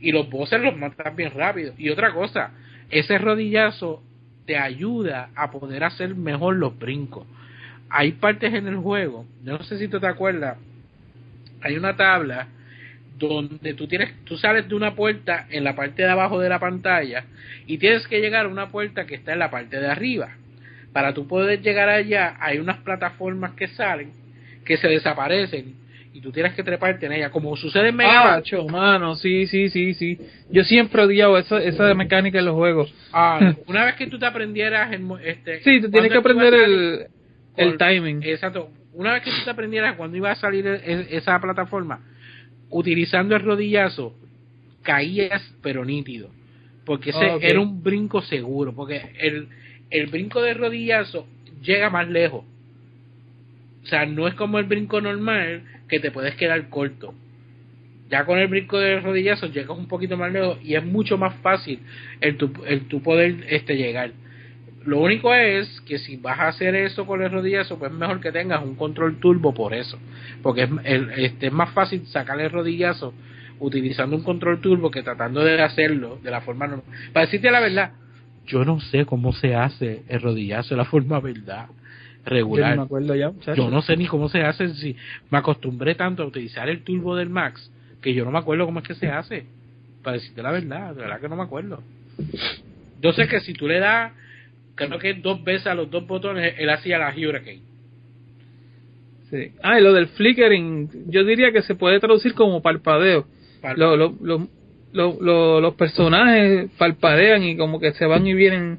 Y 0.00 0.12
los 0.12 0.28
bosses 0.28 0.60
los 0.60 0.76
matas 0.76 1.14
bien 1.16 1.32
rápido. 1.34 1.72
Y 1.78 1.90
otra 1.90 2.12
cosa, 2.12 2.50
ese 2.90 3.18
rodillazo 3.18 4.02
te 4.46 4.56
ayuda 4.56 5.30
a 5.34 5.50
poder 5.50 5.84
hacer 5.84 6.14
mejor 6.14 6.56
los 6.56 6.78
brincos. 6.78 7.26
Hay 7.88 8.12
partes 8.12 8.52
en 8.54 8.66
el 8.66 8.76
juego, 8.76 9.26
no 9.42 9.62
sé 9.62 9.78
si 9.78 9.88
tú 9.88 10.00
te 10.00 10.06
acuerdas, 10.06 10.58
hay 11.62 11.76
una 11.76 11.96
tabla 11.96 12.48
donde 13.18 13.74
tú 13.74 13.86
tienes, 13.86 14.12
tú 14.24 14.36
sales 14.36 14.68
de 14.68 14.74
una 14.74 14.94
puerta 14.94 15.46
en 15.50 15.64
la 15.64 15.74
parte 15.74 16.02
de 16.02 16.10
abajo 16.10 16.38
de 16.40 16.48
la 16.48 16.58
pantalla 16.58 17.24
y 17.66 17.78
tienes 17.78 18.06
que 18.06 18.20
llegar 18.20 18.46
a 18.46 18.48
una 18.48 18.70
puerta 18.70 19.06
que 19.06 19.14
está 19.14 19.32
en 19.32 19.38
la 19.38 19.50
parte 19.50 19.80
de 19.80 19.88
arriba. 19.88 20.30
Para 20.92 21.14
tú 21.14 21.26
poder 21.26 21.62
llegar 21.62 21.88
allá 21.88 22.36
hay 22.40 22.58
unas 22.58 22.78
plataformas 22.78 23.52
que 23.52 23.68
salen 23.68 24.12
que 24.64 24.76
se 24.76 24.88
desaparecen 24.88 25.74
y 26.16 26.20
tú 26.22 26.32
tienes 26.32 26.54
que 26.54 26.62
treparte 26.62 27.04
en 27.04 27.12
ella, 27.12 27.30
como 27.30 27.54
sucede 27.56 27.90
en 27.90 27.96
Mega 27.96 28.36
Ah, 28.38 28.42
Man. 28.54 28.66
mano, 28.70 29.16
sí, 29.16 29.46
sí, 29.46 29.68
sí, 29.68 29.92
sí. 29.92 30.18
Yo 30.50 30.64
siempre 30.64 31.02
he 31.02 31.04
odiado 31.04 31.36
esa, 31.36 31.62
esa 31.62 31.92
mecánica 31.94 32.38
en 32.38 32.46
los 32.46 32.54
juegos. 32.54 32.90
Ah, 33.12 33.52
una 33.66 33.84
vez 33.84 33.96
que 33.96 34.06
tú 34.06 34.18
te 34.18 34.24
aprendieras 34.24 34.90
el, 34.94 35.06
este, 35.22 35.60
Sí, 35.62 35.78
tú 35.82 35.90
tienes 35.90 36.10
que 36.10 36.16
aprender 36.16 36.54
el, 36.54 37.06
el 37.58 37.76
timing. 37.76 38.22
Exacto. 38.22 38.70
Una 38.94 39.12
vez 39.12 39.24
que 39.24 39.30
tú 39.30 39.36
te 39.44 39.50
aprendieras 39.50 39.94
cuando 39.96 40.16
iba 40.16 40.30
a 40.30 40.36
salir 40.36 40.66
e- 40.66 41.06
esa 41.10 41.38
plataforma, 41.38 42.00
utilizando 42.70 43.36
el 43.36 43.42
rodillazo, 43.42 44.14
caías 44.82 45.42
pero 45.62 45.84
nítido. 45.84 46.30
Porque 46.86 47.10
ese 47.10 47.26
Ah, 47.26 47.38
era 47.42 47.60
un 47.60 47.82
brinco 47.82 48.22
seguro. 48.22 48.74
Porque 48.74 49.02
el, 49.20 49.48
el 49.90 50.06
brinco 50.06 50.40
de 50.40 50.54
rodillazo 50.54 51.26
llega 51.62 51.90
más 51.90 52.08
lejos. 52.08 52.42
O 53.82 53.86
sea, 53.88 54.06
no 54.06 54.26
es 54.26 54.34
como 54.34 54.58
el 54.58 54.64
brinco 54.64 55.00
normal 55.02 55.62
que 55.88 56.00
te 56.00 56.10
puedes 56.10 56.34
quedar 56.36 56.68
corto. 56.68 57.14
Ya 58.08 58.24
con 58.24 58.38
el 58.38 58.46
brinco 58.46 58.78
de 58.78 59.00
rodillazo 59.00 59.46
llegas 59.46 59.76
un 59.76 59.88
poquito 59.88 60.16
más 60.16 60.32
lejos 60.32 60.58
y 60.62 60.74
es 60.74 60.84
mucho 60.84 61.18
más 61.18 61.34
fácil 61.36 61.80
el 62.20 62.36
tu, 62.36 62.52
el 62.66 62.82
tu 62.86 63.02
poder 63.02 63.44
este 63.48 63.76
llegar. 63.76 64.12
Lo 64.84 65.00
único 65.00 65.34
es 65.34 65.80
que 65.80 65.98
si 65.98 66.16
vas 66.16 66.38
a 66.38 66.48
hacer 66.48 66.76
eso 66.76 67.06
con 67.06 67.20
el 67.20 67.32
rodillazo, 67.32 67.76
pues 67.76 67.90
es 67.90 67.98
mejor 67.98 68.20
que 68.20 68.30
tengas 68.30 68.62
un 68.62 68.76
control 68.76 69.18
turbo 69.18 69.52
por 69.52 69.74
eso. 69.74 69.98
Porque 70.42 70.62
es, 70.62 70.70
este, 71.16 71.48
es 71.48 71.52
más 71.52 71.70
fácil 71.70 72.06
sacar 72.06 72.40
el 72.40 72.50
rodillazo 72.50 73.12
utilizando 73.58 74.14
un 74.14 74.22
control 74.22 74.60
turbo 74.60 74.90
que 74.90 75.02
tratando 75.02 75.42
de 75.42 75.60
hacerlo 75.60 76.20
de 76.22 76.30
la 76.30 76.40
forma 76.42 76.68
normal. 76.68 76.86
Para 77.12 77.26
decirte 77.26 77.50
la 77.50 77.60
verdad, 77.60 77.92
yo 78.46 78.64
no 78.64 78.78
sé 78.78 79.04
cómo 79.06 79.32
se 79.32 79.56
hace 79.56 80.04
el 80.06 80.20
rodillazo 80.20 80.70
de 80.70 80.76
la 80.76 80.84
forma 80.84 81.18
verdad 81.18 81.66
Yo 82.26 82.30
regular. 82.34 82.70
no 82.76 82.82
me 82.82 82.86
acuerdo 82.86 83.14
ya, 83.14 83.30
muchacho. 83.30 83.54
Yo 83.62 83.70
no 83.70 83.82
sé 83.82 83.96
ni 83.96 84.06
cómo 84.06 84.28
se 84.28 84.42
hace. 84.42 84.68
Si 84.74 84.96
me 85.30 85.38
acostumbré 85.38 85.94
tanto 85.94 86.22
a 86.22 86.26
utilizar 86.26 86.68
el 86.68 86.82
turbo 86.82 87.16
del 87.16 87.28
Max 87.30 87.70
que 88.02 88.12
yo 88.14 88.24
no 88.24 88.30
me 88.30 88.38
acuerdo 88.38 88.66
cómo 88.66 88.80
es 88.80 88.86
que 88.88 88.94
se 88.94 89.08
hace. 89.08 89.46
para 90.02 90.18
decirte 90.18 90.42
la 90.42 90.52
verdad, 90.52 90.94
de 90.94 91.00
verdad 91.02 91.20
que 91.20 91.28
no 91.28 91.36
me 91.36 91.42
acuerdo. 91.42 91.82
Yo 93.02 93.12
sé 93.12 93.26
que 93.28 93.40
si 93.40 93.52
tú 93.54 93.66
le 93.66 93.80
das, 93.80 94.12
creo 94.76 94.98
que 94.98 95.14
dos 95.14 95.42
veces 95.42 95.66
a 95.66 95.74
los 95.74 95.90
dos 95.90 96.06
botones, 96.06 96.54
él 96.58 96.70
hacía 96.70 96.98
la 96.98 97.08
Hurricane. 97.10 97.60
Sí. 99.30 99.50
Ah, 99.62 99.78
y 99.80 99.82
lo 99.82 99.92
del 99.92 100.06
flickering, 100.08 101.10
yo 101.10 101.24
diría 101.24 101.50
que 101.50 101.62
se 101.62 101.74
puede 101.74 101.98
traducir 101.98 102.34
como 102.34 102.62
parpadeo. 102.62 103.26
Par- 103.60 103.76
Lo- 103.76 103.96
lo- 103.96 104.14
lo- 104.22 104.48
lo- 104.92 105.18
lo- 105.20 105.60
los 105.60 105.74
personajes 105.74 106.70
parpadean 106.78 107.42
y 107.42 107.56
como 107.56 107.80
que 107.80 107.92
se 107.92 108.06
van 108.06 108.24
y 108.26 108.34
vienen 108.34 108.78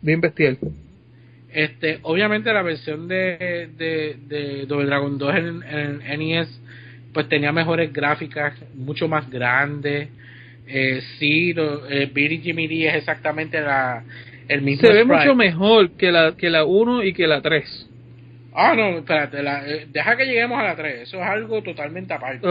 bien 0.00 0.20
bestial. 0.20 0.58
Este, 1.52 1.98
obviamente 2.02 2.52
la 2.52 2.62
versión 2.62 3.08
de, 3.08 3.68
de, 3.76 4.16
de 4.26 4.66
Double 4.66 4.86
Dragon 4.86 5.18
2 5.18 5.34
en, 5.36 5.62
en 5.62 6.18
NES 6.18 6.60
pues 7.12 7.28
tenía 7.28 7.52
mejores 7.52 7.92
gráficas, 7.92 8.54
mucho 8.74 9.06
más 9.06 9.28
grandes. 9.28 10.08
Eh, 10.66 11.02
sí, 11.18 11.52
lo, 11.52 11.86
eh, 11.90 12.06
Billy 12.12 12.38
Jimmy 12.38 12.66
Lee 12.68 12.86
es 12.86 12.94
exactamente 12.94 13.60
la, 13.60 14.02
el 14.48 14.62
mismo 14.62 14.86
Se 14.86 14.92
ve 14.94 15.02
sprite. 15.02 15.18
mucho 15.18 15.34
mejor 15.34 15.90
que 15.98 16.10
la 16.10 16.34
que 16.36 16.48
la 16.48 16.64
1 16.64 17.02
y 17.04 17.12
que 17.12 17.26
la 17.26 17.42
3. 17.42 17.88
Ah, 18.54 18.74
no, 18.74 18.98
espérate, 18.98 19.42
la- 19.42 19.66
eh, 19.68 19.86
deja 19.90 20.16
que 20.16 20.24
lleguemos 20.24 20.58
a 20.58 20.62
la 20.62 20.76
3, 20.76 21.02
eso 21.02 21.18
es 21.18 21.22
algo 21.22 21.62
totalmente 21.62 22.14
aparte. 22.14 22.46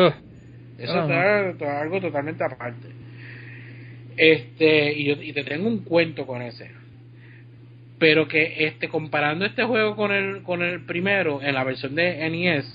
Eso 0.77 0.99
Ajá. 0.99 1.49
es 1.49 1.61
algo 1.61 1.99
totalmente 2.01 2.43
aparte. 2.43 2.87
Este, 4.17 4.93
y, 4.93 5.05
yo, 5.05 5.13
y 5.21 5.33
te 5.33 5.43
tengo 5.43 5.67
un 5.67 5.79
cuento 5.83 6.25
con 6.27 6.41
ese. 6.41 6.69
Pero 8.01 8.27
que 8.27 8.65
este 8.65 8.89
comparando 8.89 9.45
este 9.45 9.63
juego 9.63 9.95
con 9.95 10.11
el 10.11 10.41
con 10.41 10.63
el 10.63 10.81
primero 10.81 11.39
en 11.43 11.53
la 11.53 11.63
versión 11.63 11.93
de 11.93 12.27
NES 12.31 12.65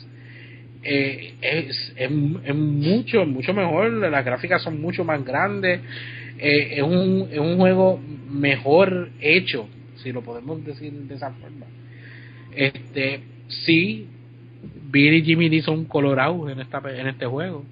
eh, 0.85 1.35
es, 1.43 1.93
es, 1.97 2.11
es 2.45 2.55
mucho 2.55 3.27
mucho 3.27 3.53
mejor, 3.53 3.91
las 3.91 4.25
gráficas 4.25 4.63
son 4.63 4.81
mucho 4.81 5.03
más 5.05 5.25
grandes, 5.25 5.81
eh, 6.39 6.75
es 6.77 6.83
un 6.83 7.29
es 7.33 7.41
un 7.41 7.57
juego 7.57 7.99
mejor 8.31 9.09
hecho, 9.21 9.69
si 9.97 10.13
lo 10.13 10.23
podemos 10.23 10.65
decir 10.65 10.93
de 10.93 11.17
esa 11.17 11.33
forma. 11.33 11.67
Este, 12.55 13.19
sí 13.49 14.07
Billy 14.93 15.17
y 15.17 15.23
Jimmy 15.25 15.49
Lee 15.49 15.63
son 15.63 15.87
colorados 15.87 16.53
en 16.53 16.61
esta 16.61 16.81
en 16.89 17.09
este 17.09 17.27
juego. 17.27 17.65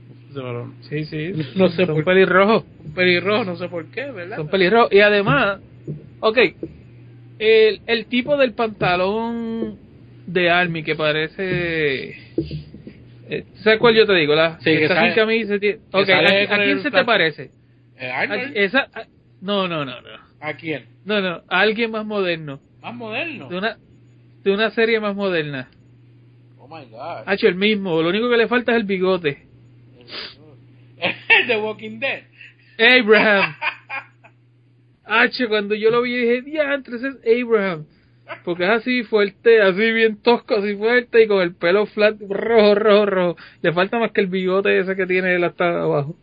Sí, 0.89 1.05
sí. 1.05 1.33
No 1.55 1.69
sé 1.69 1.87
son 1.87 1.95
por- 1.95 2.05
pelirrojos. 2.05 2.65
pelirrojo, 2.97 3.45
no 3.45 3.55
sé 3.57 3.69
por 3.69 3.85
qué, 3.87 4.11
¿verdad? 4.11 4.39
Son 4.39 4.49
pelirrojos. 4.49 4.93
Y 4.93 4.99
además, 4.99 5.61
ok, 6.19 6.39
el, 7.39 7.81
el 7.87 8.07
tipo 8.07 8.37
del 8.37 8.53
pantalón 8.55 9.79
de 10.27 10.51
Army 10.51 10.83
que 10.83 10.95
parece... 10.95 12.17
eh, 13.29 13.45
¿Sabes 13.63 13.79
cuál 13.79 13.95
yo 13.95 14.07
te 14.07 14.15
digo? 14.15 14.35
La, 14.35 14.59
Sí, 14.61 14.71
que 14.79 14.89
sale- 14.89 15.09
sin 15.09 15.15
camisa. 15.15 15.55
¿a, 15.55 15.59
quién 15.59 16.77
el 16.77 16.83
se 16.83 16.91
te 16.91 17.05
parece? 17.05 17.51
Eh, 17.99 18.11
A- 18.11 18.25
esa, 18.55 18.89
a- 18.93 19.07
no, 19.41 19.69
no, 19.69 19.85
no, 19.85 20.01
no. 20.01 20.09
¿A 20.41 20.55
quién? 20.55 20.87
No, 21.05 21.21
no, 21.21 21.43
a 21.49 21.61
alguien 21.61 21.91
más 21.91 22.05
moderno. 22.05 22.61
Más 22.83 22.95
moderno. 22.95 23.49
De 23.49 23.57
una, 23.57 23.79
de 24.43 24.51
una 24.53 24.71
serie 24.71 25.01
más 25.01 25.15
moderna. 25.15 25.71
Oh 26.59 26.69
my 26.69 26.85
god. 26.91 27.23
Hacho, 27.27 27.47
el 27.49 27.55
mismo. 27.57 28.01
Lo 28.03 28.09
único 28.09 28.29
que 28.31 28.37
le 28.37 28.49
falta 28.49 28.73
es 28.73 28.79
el 28.79 28.85
bigote. 28.85 29.47
The 31.47 31.57
Walking 31.59 31.99
Dead. 32.01 32.23
Abraham. 32.79 33.55
Hacho, 35.05 35.49
cuando 35.49 35.75
yo 35.75 35.91
lo 35.91 36.03
vi 36.03 36.17
dije, 36.17 36.43
diantre, 36.43 36.97
ese 36.97 37.09
es 37.09 37.43
Abraham. 37.45 37.87
Porque 38.45 38.65
es 38.65 38.71
así 38.71 39.03
fuerte, 39.05 39.61
así 39.63 39.93
bien 39.93 40.17
tosco, 40.23 40.57
así 40.57 40.75
fuerte 40.77 41.23
y 41.25 41.27
con 41.29 41.43
el 41.43 41.55
pelo 41.55 41.87
flat, 41.87 42.17
rojo, 42.29 42.75
rojo, 42.75 43.07
rojo. 43.07 43.37
Le 43.63 43.73
falta 43.73 43.99
más 43.99 44.13
que 44.13 44.21
el 44.23 44.29
bigote 44.29 44.79
ese 44.79 44.97
que 44.97 45.07
tiene 45.07 45.35
él 45.35 45.45
hasta 45.45 45.83
abajo. 45.83 46.17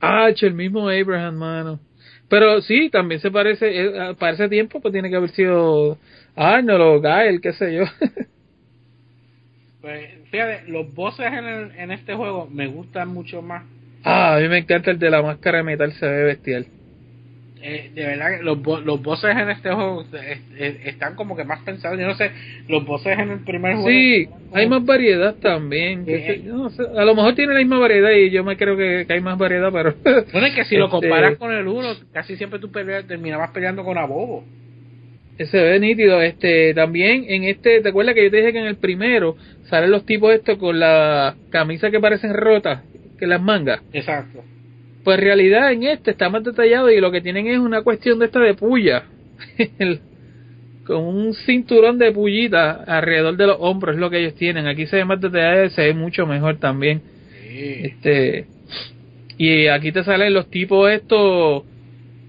Hacho, 0.00 0.46
el 0.46 0.54
mismo 0.54 0.88
Abraham, 0.88 1.34
mano. 1.36 1.80
Pero 2.28 2.60
sí, 2.62 2.90
también 2.90 3.20
se 3.20 3.30
parece, 3.30 3.66
eh, 3.86 4.14
para 4.18 4.32
ese 4.34 4.48
tiempo 4.48 4.80
pues 4.80 4.92
tiene 4.92 5.10
que 5.10 5.16
haber 5.16 5.30
sido 5.30 5.98
Arnold 6.36 6.82
o 6.82 7.00
Gael, 7.00 7.40
qué 7.40 7.52
sé 7.54 7.74
yo. 7.74 7.84
Pues, 9.80 10.10
fíjate, 10.30 10.68
los 10.70 10.92
bosses 10.94 11.26
en, 11.26 11.44
el- 11.44 11.70
en 11.78 11.90
este 11.92 12.14
juego 12.14 12.48
me 12.50 12.66
gustan 12.66 13.08
mucho 13.08 13.42
más. 13.42 13.64
Ah, 14.08 14.36
a 14.36 14.40
mí 14.40 14.48
me 14.48 14.58
encanta 14.58 14.90
el 14.90 14.98
de 14.98 15.10
la 15.10 15.22
máscara 15.22 15.58
de 15.58 15.64
metal, 15.64 15.92
se 15.92 16.06
ve 16.06 16.24
bestial. 16.24 16.66
Eh, 17.60 17.90
de 17.92 18.06
verdad 18.06 18.38
que 18.38 18.44
los, 18.44 18.84
los 18.84 19.02
bosses 19.02 19.36
en 19.36 19.50
este 19.50 19.72
juego 19.72 20.04
eh, 20.12 20.40
eh, 20.56 20.80
están 20.84 21.16
como 21.16 21.36
que 21.36 21.42
más 21.42 21.60
pensados. 21.64 21.98
Yo 21.98 22.06
no 22.06 22.14
sé, 22.14 22.30
los 22.68 22.84
bosses 22.86 23.18
en 23.18 23.30
el 23.32 23.40
primer 23.40 23.74
juego. 23.74 23.88
Sí, 23.88 24.28
hay 24.52 24.68
más 24.68 24.84
variedad 24.84 25.34
también. 25.34 26.04
qué 26.06 26.18
sé- 26.20 26.42
yo 26.44 26.54
no 26.54 26.70
sé, 26.70 26.82
a 26.96 27.04
lo 27.04 27.16
mejor 27.16 27.34
tiene 27.34 27.54
la 27.54 27.58
misma 27.58 27.78
variedad 27.80 28.12
y 28.12 28.30
yo 28.30 28.44
me 28.44 28.56
creo 28.56 28.76
que, 28.76 29.04
que 29.08 29.12
hay 29.12 29.20
más 29.20 29.36
variedad, 29.36 29.70
pero... 29.72 29.92
Bueno, 30.32 30.46
es 30.46 30.54
que 30.54 30.64
si 30.66 30.76
lo 30.76 30.84
Este, 30.84 30.98
comparas 31.00 31.36
con 31.36 31.52
el 31.52 31.66
1, 31.66 31.88
casi 32.12 32.36
siempre 32.36 32.60
tú 32.60 32.70
peleas, 32.70 33.06
terminabas 33.08 33.50
peleando 33.50 33.82
con 33.84 33.98
Abobo. 33.98 34.44
Se 35.38 35.60
ve 35.62 35.78
nítido. 35.80 36.22
Este, 36.22 36.74
también 36.74 37.24
en 37.28 37.42
este, 37.44 37.80
¿te 37.80 37.88
acuerdas 37.88 38.14
que 38.14 38.24
yo 38.24 38.30
te 38.30 38.36
dije 38.38 38.52
que 38.52 38.58
en 38.60 38.66
el 38.66 38.76
primero 38.76 39.36
salen 39.64 39.90
los 39.90 40.06
tipos 40.06 40.32
estos 40.32 40.58
con 40.58 40.78
la 40.78 41.34
camisa 41.50 41.90
que 41.90 42.00
parecen 42.00 42.34
rotas, 42.34 42.82
que 43.18 43.26
las 43.26 43.40
mangas? 43.40 43.80
Exacto. 43.92 44.44
Pues 45.04 45.18
en 45.18 45.24
realidad 45.24 45.72
en 45.72 45.84
este 45.84 46.10
está 46.10 46.28
más 46.28 46.44
detallado 46.44 46.90
y 46.90 47.00
lo 47.00 47.10
que 47.10 47.20
tienen 47.20 47.46
es 47.46 47.58
una 47.58 47.82
cuestión 47.82 48.18
de 48.18 48.26
esta 48.26 48.40
de 48.40 48.54
puya. 48.54 49.04
Con 50.86 51.04
un 51.04 51.34
cinturón 51.34 51.98
de 51.98 52.12
pullita 52.12 52.84
alrededor 52.86 53.36
de 53.36 53.46
los 53.46 53.56
hombros 53.60 53.94
es 53.94 54.00
lo 54.00 54.10
que 54.10 54.20
ellos 54.20 54.34
tienen. 54.34 54.66
Aquí 54.66 54.86
se 54.86 54.96
ve 54.96 55.04
más 55.04 55.20
detallado 55.20 55.66
y 55.66 55.70
se 55.70 55.82
ve 55.82 55.94
mucho 55.94 56.26
mejor 56.26 56.58
también. 56.58 57.02
Sí. 57.42 57.80
Este 57.84 58.46
y 59.38 59.68
aquí 59.68 59.92
te 59.92 60.02
salen 60.02 60.34
los 60.34 60.50
tipos 60.50 60.90
estos 60.90 61.62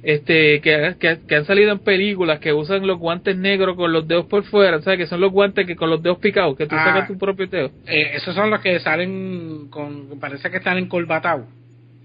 este 0.02 0.62
que, 0.62 0.96
que, 1.00 1.18
que 1.28 1.36
han 1.36 1.46
salido 1.46 1.72
en 1.72 1.80
películas 1.80 2.40
que 2.40 2.54
usan 2.54 2.88
los 2.88 2.98
guantes 3.00 3.36
negros 3.38 3.76
con 3.76 3.92
los 3.92 4.08
dedos 4.08 4.26
por 4.28 4.44
fuera, 4.46 4.82
¿sabes? 4.82 5.00
Que 5.00 5.08
son 5.08 5.20
los 5.20 5.32
guantes 5.32 5.68
que 5.68 5.76
con 5.76 5.90
los 5.90 6.02
dedos 6.02 6.20
picados, 6.20 6.56
que 6.58 6.68
tú 6.68 6.76
Ah. 6.78 6.86
sacas 6.86 7.08
tu 7.08 7.18
propio 7.18 7.48
dedo. 7.48 7.72
Eh, 7.88 8.12
esos 8.16 8.34
son 8.36 8.50
los 8.50 8.62
que 8.62 8.80
salen 8.80 9.68
con. 9.70 10.20
Parece 10.20 10.50
que 10.50 10.58
están 10.58 10.78
encolbatados. 10.78 11.46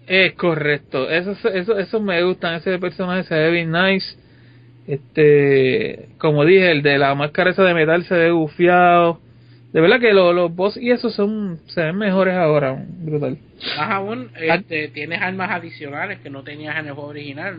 Es 0.07 0.33
correcto. 0.35 1.09
Esos 1.09 1.43
eso, 1.45 1.79
eso 1.79 2.01
me 2.01 2.23
gustan, 2.25 2.55
ese 2.57 2.79
personaje 2.79 3.23
se 3.25 3.35
ve 3.35 3.51
bien 3.51 3.71
nice. 3.73 4.17
Este, 4.87 6.09
como 6.19 6.45
dije, 6.45 6.71
el 6.71 6.83
de 6.83 6.99
la 6.99 7.15
máscara 7.15 7.51
esa 7.51 7.63
de 7.65 7.75
metal 7.75 8.05
se 8.05 8.15
ve 8.15 8.31
gufiado. 8.31 9.21
De 9.75 9.81
verdad 9.81 9.99
que 9.99 10.13
los, 10.15 10.33
los 10.33 10.55
boss 10.55 10.77
y 10.77 10.93
esos 10.93 11.13
son 11.17 11.59
se 11.67 11.83
ven 11.83 11.97
mejores 11.97 12.35
ahora, 12.35 12.81
brutal. 12.89 13.37
Más 13.77 13.91
aún, 13.91 14.31
este, 14.41 14.87
tienes 14.89 15.21
armas 15.21 15.51
adicionales 15.51 16.21
que 16.21 16.31
no 16.31 16.45
tenías 16.45 16.77
en 16.79 16.87
el 16.87 16.93
juego 16.93 17.11
original. 17.11 17.57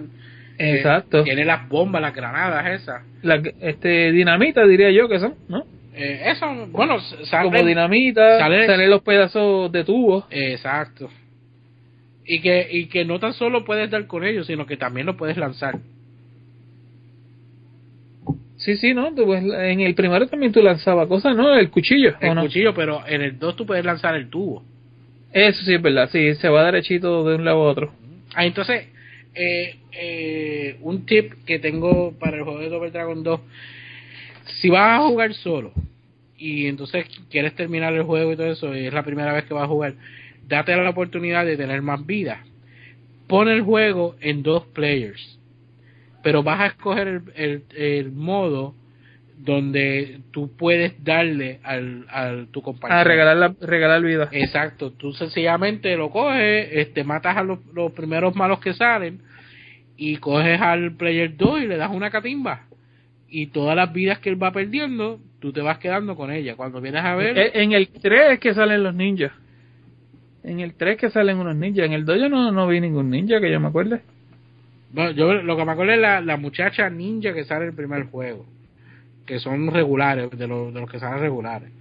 Eh, 0.57 0.77
Exacto. 0.77 1.25
Tienes 1.25 1.45
las 1.45 1.67
bombas, 1.67 2.01
las 2.01 2.15
granadas 2.15 2.81
esas. 2.81 3.03
La, 3.21 3.41
este 3.59 4.13
dinamita 4.13 4.65
diría 4.65 4.91
yo 4.91 5.09
que 5.09 5.19
son, 5.19 5.35
¿no? 5.49 5.65
Eh, 5.93 6.21
eso, 6.27 6.45
bueno, 6.71 7.01
sale. 7.01 7.49
como 7.49 7.63
dinamita, 7.67 8.39
sale- 8.39 8.65
salen 8.65 8.89
los 8.89 9.01
pedazos 9.01 9.69
de 9.73 9.83
tubo. 9.83 10.25
Exacto. 10.29 11.09
Y 12.25 12.39
que, 12.39 12.65
y 12.71 12.85
que 12.85 13.03
no 13.03 13.19
tan 13.19 13.33
solo 13.33 13.65
puedes 13.65 13.91
dar 13.91 14.07
con 14.07 14.23
ellos, 14.23 14.47
sino 14.47 14.65
que 14.65 14.77
también 14.77 15.05
lo 15.05 15.17
puedes 15.17 15.35
lanzar. 15.35 15.79
Sí, 18.65 18.77
sí, 18.77 18.95
¿no? 18.95 19.13
Tú, 19.13 19.25
pues, 19.25 19.43
en 19.43 19.81
el 19.81 19.93
primero 19.93 20.25
también 20.27 20.51
tú 20.51 20.59
lanzabas 20.59 21.07
cosas, 21.07 21.35
¿no? 21.35 21.55
El 21.55 21.69
cuchillo, 21.69 22.15
¿o 22.19 22.25
El 22.25 22.33
no? 22.33 22.41
cuchillo, 22.41 22.73
pero 22.73 23.05
en 23.07 23.21
el 23.21 23.37
2 23.37 23.55
tú 23.55 23.65
puedes 23.67 23.85
lanzar 23.85 24.15
el 24.15 24.27
tubo. 24.27 24.63
Eso 25.31 25.63
sí 25.63 25.75
es 25.75 25.81
verdad, 25.81 26.09
sí, 26.11 26.33
se 26.33 26.49
va 26.49 26.65
derechito 26.65 27.23
de 27.29 27.35
un 27.35 27.45
lado 27.45 27.57
a 27.57 27.69
otro. 27.69 27.93
Ah, 28.33 28.43
entonces, 28.43 28.87
eh, 29.35 29.75
eh, 29.91 30.77
un 30.81 31.05
tip 31.05 31.31
que 31.45 31.59
tengo 31.59 32.13
para 32.17 32.37
el 32.37 32.43
juego 32.43 32.59
de 32.59 32.69
Double 32.69 32.89
Dragon 32.89 33.21
2, 33.21 33.39
si 34.45 34.69
vas 34.69 34.99
a 34.99 35.07
jugar 35.07 35.35
solo 35.35 35.71
y 36.35 36.65
entonces 36.65 37.05
quieres 37.29 37.53
terminar 37.53 37.93
el 37.93 38.01
juego 38.03 38.33
y 38.33 38.35
todo 38.35 38.47
eso, 38.47 38.75
y 38.75 38.87
es 38.87 38.93
la 38.93 39.03
primera 39.03 39.31
vez 39.31 39.45
que 39.45 39.53
vas 39.53 39.65
a 39.65 39.67
jugar, 39.67 39.93
date 40.47 40.75
la 40.75 40.89
oportunidad 40.89 41.45
de 41.45 41.55
tener 41.55 41.83
más 41.83 42.03
vida. 42.03 42.43
Pon 43.27 43.47
el 43.47 43.61
juego 43.61 44.15
en 44.21 44.41
dos 44.41 44.65
players, 44.67 45.34
pero 46.25 46.41
vas 46.41 46.59
a 46.59 46.65
escoger 46.65 47.07
el, 47.07 47.21
el, 47.35 47.63
el 47.77 48.11
modo 48.11 48.73
donde 49.37 50.21
tú 50.31 50.57
puedes 50.57 51.03
darle 51.03 51.59
al, 51.61 52.07
al 52.09 52.47
tu 52.47 52.63
compañero. 52.63 52.99
A 52.99 53.03
regalar, 53.03 53.37
la, 53.37 53.55
regalar 53.61 54.01
vida. 54.01 54.27
Exacto, 54.31 54.91
tú 54.91 55.13
sencillamente 55.13 55.95
lo 55.95 56.09
coges, 56.09 56.67
este, 56.71 57.03
matas 57.03 57.37
a 57.37 57.43
los, 57.43 57.59
los 57.75 57.91
primeros 57.91 58.35
malos 58.35 58.59
que 58.59 58.73
salen 58.73 59.19
y 59.97 60.17
coges 60.17 60.59
al 60.59 60.95
player 60.95 61.37
2 61.37 61.61
y 61.61 61.67
le 61.67 61.77
das 61.77 61.91
una 61.93 62.09
catimba. 62.09 62.63
Y 63.29 63.45
todas 63.47 63.75
las 63.75 63.93
vidas 63.93 64.17
que 64.17 64.29
él 64.29 64.41
va 64.41 64.51
perdiendo, 64.51 65.19
tú 65.39 65.53
te 65.53 65.61
vas 65.61 65.77
quedando 65.77 66.15
con 66.15 66.31
ella. 66.31 66.55
Cuando 66.55 66.81
vienes 66.81 67.03
a 67.05 67.13
ver, 67.13 67.37
Eh, 67.37 67.51
En 67.53 67.71
el 67.73 67.89
3 67.89 68.31
es 68.31 68.39
que 68.39 68.55
salen 68.55 68.81
los 68.81 68.95
ninjas. 68.95 69.31
En 70.43 70.59
el 70.59 70.73
3 70.73 70.97
que 70.97 71.11
salen 71.11 71.37
unos 71.37 71.55
ninjas. 71.55 71.85
En 71.85 71.93
el 71.93 72.03
2 72.03 72.19
yo 72.19 72.29
no, 72.29 72.51
no 72.51 72.67
vi 72.67 72.81
ningún 72.81 73.11
ninja 73.11 73.39
que 73.39 73.51
yo 73.51 73.59
me 73.59 73.67
acuerde. 73.67 74.01
Yo 74.93 75.33
lo 75.33 75.57
que 75.57 75.65
me 75.65 75.71
acuerdo 75.71 75.93
es 75.93 75.99
la, 75.99 76.21
la 76.21 76.37
muchacha 76.37 76.89
ninja 76.89 77.33
que 77.33 77.43
sale 77.45 77.63
en 77.63 77.69
el 77.69 77.75
primer 77.75 78.05
juego. 78.05 78.45
Que 79.25 79.39
son 79.39 79.67
regulares, 79.71 80.29
de 80.31 80.47
los, 80.47 80.73
de 80.73 80.81
los 80.81 80.89
que 80.89 80.99
salen 80.99 81.19
regulares. 81.19 81.71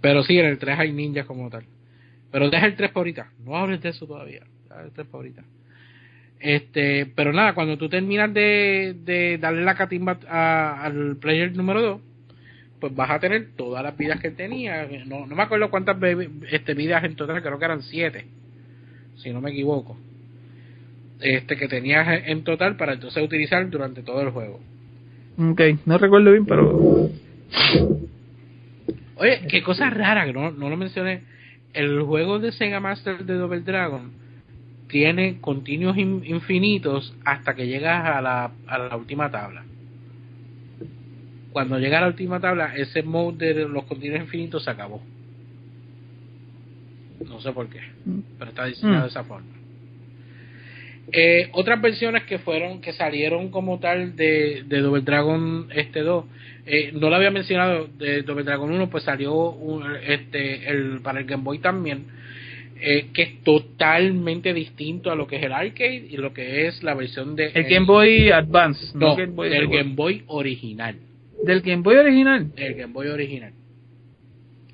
Pero 0.00 0.22
sí, 0.22 0.38
en 0.38 0.46
el 0.46 0.58
3 0.58 0.78
hay 0.78 0.92
ninjas 0.92 1.26
como 1.26 1.50
tal. 1.50 1.64
Pero 2.32 2.48
deja 2.50 2.66
el 2.66 2.76
3 2.76 2.90
por 2.90 3.00
ahorita. 3.00 3.30
No 3.44 3.56
hables 3.56 3.82
de 3.82 3.90
eso 3.90 4.06
todavía. 4.06 4.42
Deja 4.68 4.82
el 4.82 4.90
3 4.92 5.06
por 5.08 5.18
ahorita. 5.18 5.42
Este, 6.40 7.06
pero 7.06 7.32
nada, 7.32 7.54
cuando 7.54 7.76
tú 7.76 7.88
terminas 7.88 8.32
de, 8.32 8.96
de 9.04 9.38
darle 9.38 9.62
la 9.62 9.74
catimba 9.74 10.18
a- 10.28 10.84
al 10.84 11.16
player 11.16 11.54
número 11.54 11.82
2, 11.82 12.00
pues 12.80 12.94
vas 12.94 13.10
a 13.10 13.20
tener 13.20 13.50
todas 13.56 13.82
las 13.82 13.96
vidas 13.96 14.20
que 14.20 14.30
tenía. 14.30 14.88
No, 15.06 15.26
no 15.26 15.36
me 15.36 15.42
acuerdo 15.42 15.70
cuántas 15.70 15.96
este, 16.50 16.74
vidas 16.74 17.04
en 17.04 17.16
total, 17.16 17.42
creo 17.42 17.58
que 17.58 17.64
eran 17.66 17.82
7, 17.82 18.26
si 19.16 19.32
no 19.32 19.40
me 19.42 19.50
equivoco. 19.50 19.98
Este 21.20 21.56
que 21.56 21.68
tenías 21.68 22.06
en 22.26 22.44
total 22.44 22.76
para 22.76 22.94
entonces 22.94 23.22
utilizar 23.22 23.68
durante 23.68 24.02
todo 24.02 24.22
el 24.22 24.30
juego. 24.30 24.60
Ok, 25.38 25.60
no 25.86 25.98
recuerdo 25.98 26.32
bien, 26.32 26.46
pero. 26.46 27.10
Oye, 29.16 29.40
qué 29.48 29.62
cosa 29.62 29.90
rara 29.90 30.24
que 30.24 30.32
no, 30.32 30.50
no 30.50 30.70
lo 30.70 30.76
mencioné. 30.76 31.22
El 31.74 32.00
juego 32.02 32.38
de 32.38 32.52
Sega 32.52 32.80
Master 32.80 33.24
de 33.24 33.34
Double 33.34 33.60
Dragon 33.60 34.10
tiene 34.88 35.40
continuos 35.40 35.96
in- 35.98 36.22
infinitos 36.24 37.14
hasta 37.24 37.54
que 37.54 37.66
llegas 37.66 38.04
a 38.06 38.20
la, 38.22 38.50
a 38.66 38.78
la 38.78 38.96
última 38.96 39.30
tabla. 39.30 39.64
Cuando 41.52 41.78
llega 41.78 41.98
a 41.98 42.02
la 42.02 42.06
última 42.08 42.40
tabla, 42.40 42.74
ese 42.76 43.02
mode 43.02 43.54
de 43.54 43.68
los 43.68 43.84
continuos 43.84 44.20
infinitos 44.20 44.64
se 44.64 44.70
acabó. 44.70 45.02
No 47.28 47.40
sé 47.40 47.52
por 47.52 47.68
qué, 47.68 47.80
pero 48.38 48.50
está 48.50 48.64
diseñado 48.64 49.00
Mm. 49.00 49.02
de 49.02 49.08
esa 49.08 49.24
forma. 49.24 49.48
Eh, 51.12 51.48
otras 51.52 51.80
versiones 51.82 52.22
que 52.24 52.38
fueron 52.38 52.80
que 52.80 52.92
salieron 52.92 53.50
como 53.50 53.80
tal 53.80 54.14
de, 54.16 54.62
de 54.66 54.78
Double 54.80 55.02
Dragon 55.02 55.68
este 55.74 56.00
2 56.00 56.24
eh, 56.66 56.92
no 56.94 57.10
lo 57.10 57.16
había 57.16 57.30
mencionado 57.32 57.88
de 57.98 58.22
Double 58.22 58.44
Dragon 58.44 58.70
1 58.70 58.90
pues 58.90 59.02
salió 59.04 59.34
un- 59.50 59.96
este 60.06 60.68
el 60.70 61.00
para 61.02 61.18
el 61.20 61.26
Game 61.26 61.42
Boy 61.42 61.58
también 61.58 62.04
eh, 62.80 63.08
que 63.12 63.22
es 63.22 63.42
totalmente 63.42 64.54
distinto 64.54 65.10
a 65.10 65.16
lo 65.16 65.26
que 65.26 65.36
es 65.36 65.42
el 65.42 65.52
arcade 65.52 66.06
y 66.10 66.16
lo 66.16 66.32
que 66.32 66.66
es 66.68 66.82
la 66.84 66.94
versión 66.94 67.34
de 67.34 67.46
El 67.54 67.64
Game 67.64 67.86
Boy 67.86 68.30
Advance, 68.30 68.92
no, 68.94 69.08
no, 69.08 69.16
Game 69.16 69.32
Boy 69.32 69.48
del 69.50 69.60
regular. 69.62 69.82
Game 69.84 69.94
Boy 69.96 70.22
original 70.28 70.96
Del 71.44 71.60
Game 71.62 71.82
Boy 71.82 71.96
original. 71.96 72.52
el 72.56 72.74
Game 72.74 72.92
Boy 72.92 73.08
original. 73.08 73.52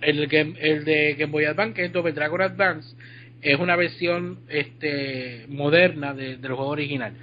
El, 0.02 0.26
Game- 0.26 0.54
el 0.60 0.84
de 0.84 1.14
Game 1.14 1.32
Boy 1.32 1.44
Advance, 1.46 1.74
que 1.74 1.84
es 1.86 1.92
Double 1.92 2.12
Dragon 2.12 2.42
Advance, 2.42 2.94
es 3.42 3.58
una 3.58 3.76
versión 3.76 4.40
este 4.48 5.46
moderna 5.48 6.14
de- 6.14 6.36
del 6.36 6.52
juego 6.52 6.70
original. 6.70 7.14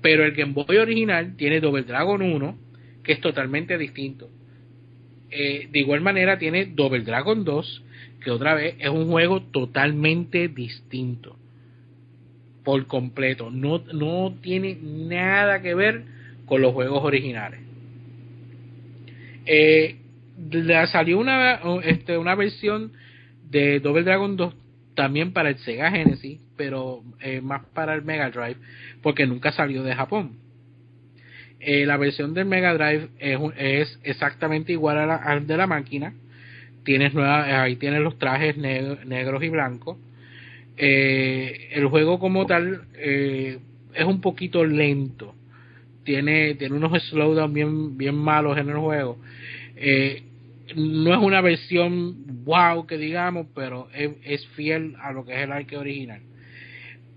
Pero 0.00 0.24
el 0.24 0.32
Game 0.32 0.52
Boy 0.52 0.76
original 0.76 1.36
tiene 1.36 1.60
Double 1.60 1.82
Dragon 1.82 2.22
1, 2.22 2.56
que 3.02 3.12
es 3.12 3.20
totalmente 3.20 3.76
distinto. 3.76 4.30
Eh, 5.30 5.68
de 5.70 5.78
igual 5.78 6.00
manera 6.00 6.38
tiene 6.38 6.66
Double 6.66 7.00
Dragon 7.00 7.44
2, 7.44 7.82
que 8.22 8.30
otra 8.30 8.54
vez 8.54 8.76
es 8.78 8.88
un 8.88 9.08
juego 9.08 9.42
totalmente 9.42 10.48
distinto. 10.48 11.36
Por 12.64 12.86
completo. 12.86 13.50
No, 13.50 13.78
no 13.92 14.36
tiene 14.40 14.78
nada 14.80 15.60
que 15.60 15.74
ver 15.74 16.04
con 16.46 16.62
los 16.62 16.72
juegos 16.72 17.02
originales. 17.04 17.60
Eh, 19.46 19.96
le 20.50 20.86
salió 20.86 21.18
una, 21.18 21.60
este, 21.84 22.16
una 22.16 22.34
versión 22.34 22.92
de 23.50 23.80
Double 23.80 24.04
Dragon 24.04 24.36
2 24.36 24.54
también 24.98 25.32
para 25.32 25.50
el 25.50 25.58
Sega 25.58 25.92
Genesis, 25.92 26.40
pero 26.56 27.04
eh, 27.20 27.40
más 27.40 27.62
para 27.72 27.94
el 27.94 28.02
Mega 28.02 28.30
Drive, 28.30 28.56
porque 29.00 29.28
nunca 29.28 29.52
salió 29.52 29.84
de 29.84 29.94
Japón. 29.94 30.32
Eh, 31.60 31.86
la 31.86 31.96
versión 31.96 32.34
del 32.34 32.46
Mega 32.46 32.74
Drive 32.74 33.10
es, 33.20 34.00
exactamente 34.02 34.72
igual 34.72 34.98
a 34.98 35.06
la 35.06 35.14
al 35.14 35.46
de 35.46 35.56
la 35.56 35.68
máquina. 35.68 36.14
Tienes 36.82 37.14
nueva, 37.14 37.62
ahí 37.62 37.76
tienes 37.76 38.00
los 38.00 38.18
trajes 38.18 38.56
neg- 38.56 39.04
negros 39.04 39.40
y 39.44 39.48
blancos. 39.50 39.98
Eh, 40.76 41.68
el 41.74 41.86
juego 41.86 42.18
como 42.18 42.44
tal 42.46 42.82
es 43.00 44.04
un 44.04 44.20
poquito 44.20 44.64
lento. 44.64 45.32
Tiene, 46.02 46.56
tiene 46.56 46.74
unos 46.74 47.00
slowdowns 47.04 47.54
bien, 47.54 47.96
bien 47.96 48.16
malos 48.16 48.58
en 48.58 48.68
el 48.68 48.78
juego. 48.78 49.16
No 50.76 51.14
es 51.14 51.20
una 51.20 51.40
versión 51.40 52.44
wow 52.44 52.86
que 52.86 52.98
digamos, 52.98 53.46
pero 53.54 53.88
es, 53.94 54.10
es 54.24 54.46
fiel 54.48 54.94
a 55.00 55.12
lo 55.12 55.24
que 55.24 55.34
es 55.34 55.40
el 55.40 55.52
arque 55.52 55.76
original. 55.76 56.20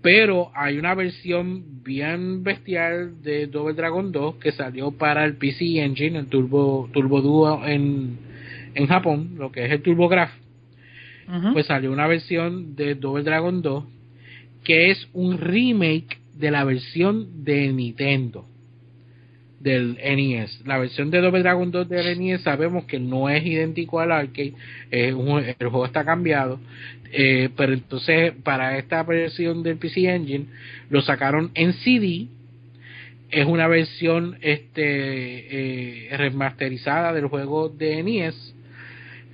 Pero 0.02 0.50
hay 0.54 0.78
una 0.78 0.94
versión 0.94 1.82
bien 1.84 2.42
bestial 2.42 3.22
de 3.22 3.46
Double 3.46 3.74
Dragon 3.74 4.10
2 4.10 4.36
que 4.36 4.52
salió 4.52 4.90
para 4.90 5.24
el 5.24 5.36
PC 5.36 5.80
Engine, 5.80 6.18
el 6.18 6.26
Turbo, 6.26 6.88
Turbo 6.92 7.20
Duo 7.20 7.64
en, 7.64 8.18
en 8.74 8.86
Japón, 8.86 9.36
lo 9.36 9.52
que 9.52 9.64
es 9.64 9.70
el 9.70 9.82
TurboGrafx. 9.82 10.32
Ujú. 11.28 11.52
Pues 11.52 11.66
salió 11.66 11.92
una 11.92 12.08
versión 12.08 12.74
de 12.74 12.96
Double 12.96 13.22
Dragon 13.22 13.62
2 13.62 13.84
que 14.64 14.90
es 14.90 15.08
un 15.12 15.38
remake 15.38 16.18
de 16.34 16.50
la 16.50 16.64
versión 16.64 17.44
de 17.44 17.72
Nintendo 17.72 18.46
del 19.62 19.96
NES. 20.02 20.62
La 20.66 20.78
versión 20.78 21.10
de 21.10 21.20
Double 21.20 21.42
Dragon 21.42 21.70
2 21.70 21.88
del 21.88 22.18
NES 22.18 22.42
sabemos 22.42 22.84
que 22.84 22.98
no 22.98 23.28
es 23.28 23.44
idéntico 23.46 24.00
al 24.00 24.12
arcade, 24.12 24.54
es 24.90 25.14
un- 25.14 25.44
el 25.44 25.54
juego 25.68 25.86
está 25.86 26.04
cambiado, 26.04 26.58
eh, 27.12 27.48
pero 27.56 27.72
entonces 27.72 28.32
para 28.42 28.76
esta 28.78 29.02
versión 29.04 29.62
del 29.62 29.76
PC 29.76 30.12
Engine 30.12 30.46
lo 30.90 31.00
sacaron 31.02 31.50
en 31.54 31.72
CD, 31.74 32.26
es 33.30 33.46
una 33.46 33.68
versión 33.68 34.36
este 34.42 36.08
eh, 36.10 36.16
remasterizada 36.16 37.12
del 37.12 37.26
juego 37.26 37.68
de 37.68 38.02
NES, 38.02 38.54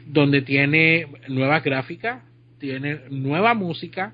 donde 0.06 0.42
tiene 0.42 1.06
nuevas 1.28 1.64
gráficas, 1.64 2.22
tiene 2.60 3.00
nueva 3.10 3.55
música 3.55 4.12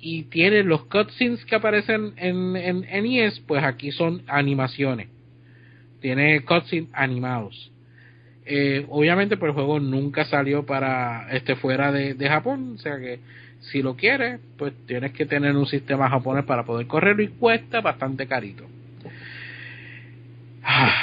y 0.00 0.24
tiene 0.24 0.62
los 0.62 0.84
cutscenes 0.86 1.44
que 1.44 1.56
aparecen 1.56 2.12
en, 2.16 2.56
en 2.56 2.84
NES, 3.04 3.40
pues 3.40 3.62
aquí 3.64 3.90
son 3.92 4.22
animaciones 4.26 5.08
tiene 6.00 6.40
cutscenes 6.44 6.88
animados. 6.92 7.70
Eh, 8.46 8.86
obviamente, 8.88 9.36
pues 9.36 9.50
el 9.50 9.54
juego 9.54 9.78
nunca 9.80 10.24
salió 10.24 10.64
para 10.66 11.28
este 11.30 11.54
fuera 11.56 11.92
de, 11.92 12.14
de 12.14 12.28
Japón, 12.28 12.72
o 12.74 12.78
sea 12.78 12.98
que 12.98 13.20
si 13.60 13.82
lo 13.82 13.94
quieres, 13.94 14.40
pues 14.56 14.72
tienes 14.86 15.12
que 15.12 15.26
tener 15.26 15.54
un 15.54 15.66
sistema 15.66 16.08
japonés 16.08 16.44
para 16.44 16.64
poder 16.64 16.86
correrlo 16.86 17.22
y 17.22 17.28
cuesta 17.28 17.80
bastante 17.80 18.26
carito. 18.26 18.64
Ah, 20.62 20.94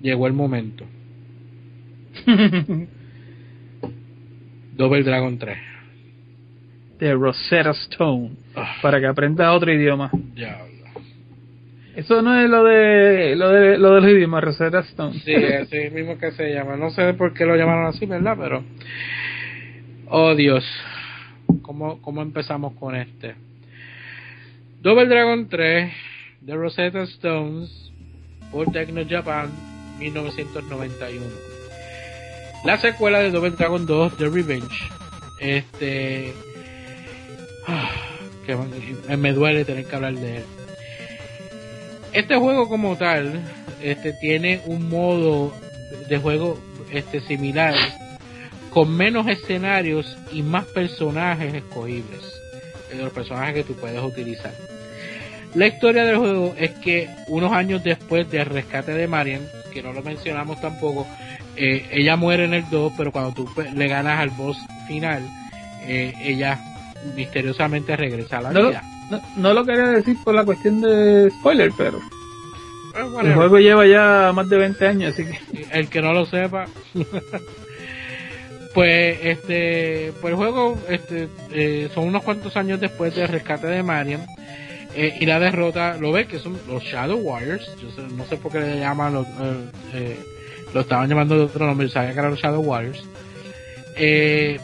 llegó 0.00 0.26
el 0.26 0.32
momento. 0.32 0.84
Double 4.76 5.02
Dragon 5.02 5.38
3. 5.38 5.58
de 6.98 7.12
Rosetta 7.14 7.70
Stone. 7.70 8.30
Ah, 8.56 8.76
Para 8.80 9.00
que 9.00 9.06
aprenda 9.06 9.52
otro 9.52 9.72
idioma. 9.72 10.10
diablo. 10.34 10.73
Eso 11.96 12.22
no 12.22 12.36
es 12.40 12.50
lo 12.50 12.64
de 12.64 13.36
lo 13.36 13.50
de, 13.50 13.78
lo 13.78 13.94
de 13.94 14.00
los 14.00 14.10
idiomas, 14.10 14.42
Rosetta 14.42 14.80
Stone. 14.80 15.20
Sí, 15.20 15.32
así 15.34 15.90
mismo 15.90 16.18
que 16.18 16.32
se 16.32 16.52
llama. 16.52 16.76
No 16.76 16.90
sé 16.90 17.14
por 17.14 17.32
qué 17.34 17.44
lo 17.44 17.54
llamaron 17.54 17.86
así, 17.86 18.04
¿verdad? 18.06 18.36
Pero. 18.38 18.64
Oh 20.08 20.34
Dios. 20.34 20.64
¿Cómo, 21.62 22.02
cómo 22.02 22.22
empezamos 22.22 22.74
con 22.74 22.96
este? 22.96 23.36
Double 24.80 25.06
Dragon 25.06 25.48
3 25.48 25.92
de 26.40 26.54
Rosetta 26.54 27.02
Stones 27.04 27.92
por 28.50 28.70
Tecno 28.72 29.02
Japan 29.08 29.50
1991. 30.00 31.24
La 32.64 32.76
secuela 32.78 33.20
de 33.20 33.30
Double 33.30 33.50
Dragon 33.50 33.86
2 33.86 34.16
The 34.16 34.28
Revenge. 34.28 34.90
Este. 35.40 36.32
ah, 37.68 37.88
que 38.44 38.56
me 39.16 39.32
duele 39.32 39.64
tener 39.64 39.86
que 39.86 39.94
hablar 39.94 40.14
de 40.14 40.38
él. 40.38 40.44
Este 42.14 42.36
juego 42.36 42.68
como 42.68 42.96
tal, 42.96 43.40
este 43.82 44.12
tiene 44.12 44.60
un 44.66 44.88
modo 44.88 45.52
de 46.08 46.16
juego 46.18 46.58
este 46.92 47.20
similar 47.20 47.74
con 48.70 48.96
menos 48.96 49.26
escenarios 49.26 50.16
y 50.32 50.42
más 50.42 50.64
personajes 50.66 51.52
escogibles 51.52 52.20
de 52.88 53.02
los 53.02 53.12
personajes 53.12 53.54
que 53.54 53.64
tú 53.64 53.74
puedes 53.74 54.00
utilizar. 54.00 54.52
La 55.54 55.66
historia 55.66 56.04
del 56.04 56.18
juego 56.18 56.54
es 56.56 56.70
que 56.70 57.08
unos 57.26 57.52
años 57.52 57.82
después 57.82 58.30
del 58.30 58.46
rescate 58.46 58.92
de 58.92 59.08
Marian, 59.08 59.42
que 59.72 59.82
no 59.82 59.92
lo 59.92 60.02
mencionamos 60.02 60.60
tampoco, 60.60 61.08
eh, 61.56 61.86
ella 61.90 62.16
muere 62.16 62.44
en 62.44 62.54
el 62.54 62.68
2, 62.70 62.92
pero 62.96 63.10
cuando 63.10 63.32
tú 63.32 63.48
pues, 63.54 63.72
le 63.74 63.88
ganas 63.88 64.20
al 64.20 64.30
boss 64.30 64.58
final, 64.86 65.22
eh, 65.86 66.12
ella 66.20 66.60
misteriosamente 67.16 67.96
regresa 67.96 68.38
a 68.38 68.42
la 68.42 68.50
No 68.52 68.68
vida. 68.68 68.82
No, 69.10 69.20
no 69.36 69.54
lo 69.54 69.64
quería 69.64 69.86
decir 69.88 70.16
por 70.24 70.34
la 70.34 70.44
cuestión 70.44 70.80
de 70.80 71.30
spoiler, 71.40 71.70
pero 71.76 71.98
Eh, 71.98 73.20
el 73.22 73.34
juego 73.34 73.58
lleva 73.58 73.86
ya 73.86 74.30
más 74.34 74.48
de 74.48 74.56
20 74.56 74.86
años, 74.86 75.12
así 75.14 75.24
que 75.24 75.66
el 75.72 75.88
que 75.88 76.00
no 76.00 76.12
lo 76.12 76.24
sepa. 76.26 76.66
Pues 78.74 79.18
este 79.22 80.12
pues 80.20 80.32
el 80.32 80.36
juego 80.36 80.76
este 80.88 81.28
eh, 81.52 81.88
son 81.94 82.08
unos 82.08 82.24
cuantos 82.24 82.56
años 82.56 82.80
después 82.80 83.14
del 83.14 83.28
rescate 83.28 83.68
de 83.68 83.84
Mariam 83.84 84.22
eh, 84.96 85.16
y 85.20 85.26
la 85.26 85.38
derrota 85.38 85.96
lo 85.96 86.10
ves 86.10 86.26
que 86.26 86.40
son 86.40 86.58
los 86.66 86.82
Shadow 86.82 87.18
Warriors 87.20 87.70
yo 87.80 87.88
sé- 87.92 88.12
no 88.16 88.26
sé 88.26 88.36
por 88.36 88.50
qué 88.50 88.58
le 88.58 88.80
llaman 88.80 89.14
los, 89.14 89.26
eh, 89.28 89.64
eh, 89.92 90.18
lo 90.74 90.80
estaban 90.80 91.08
llamando 91.08 91.36
de 91.36 91.42
otro 91.44 91.66
nombre 91.66 91.88
sabía 91.88 92.12
que 92.14 92.18
eran 92.18 92.32
los 92.32 92.40
Shadow 92.40 92.62
Warriors. 92.62 93.04
Eh, 93.96 94.58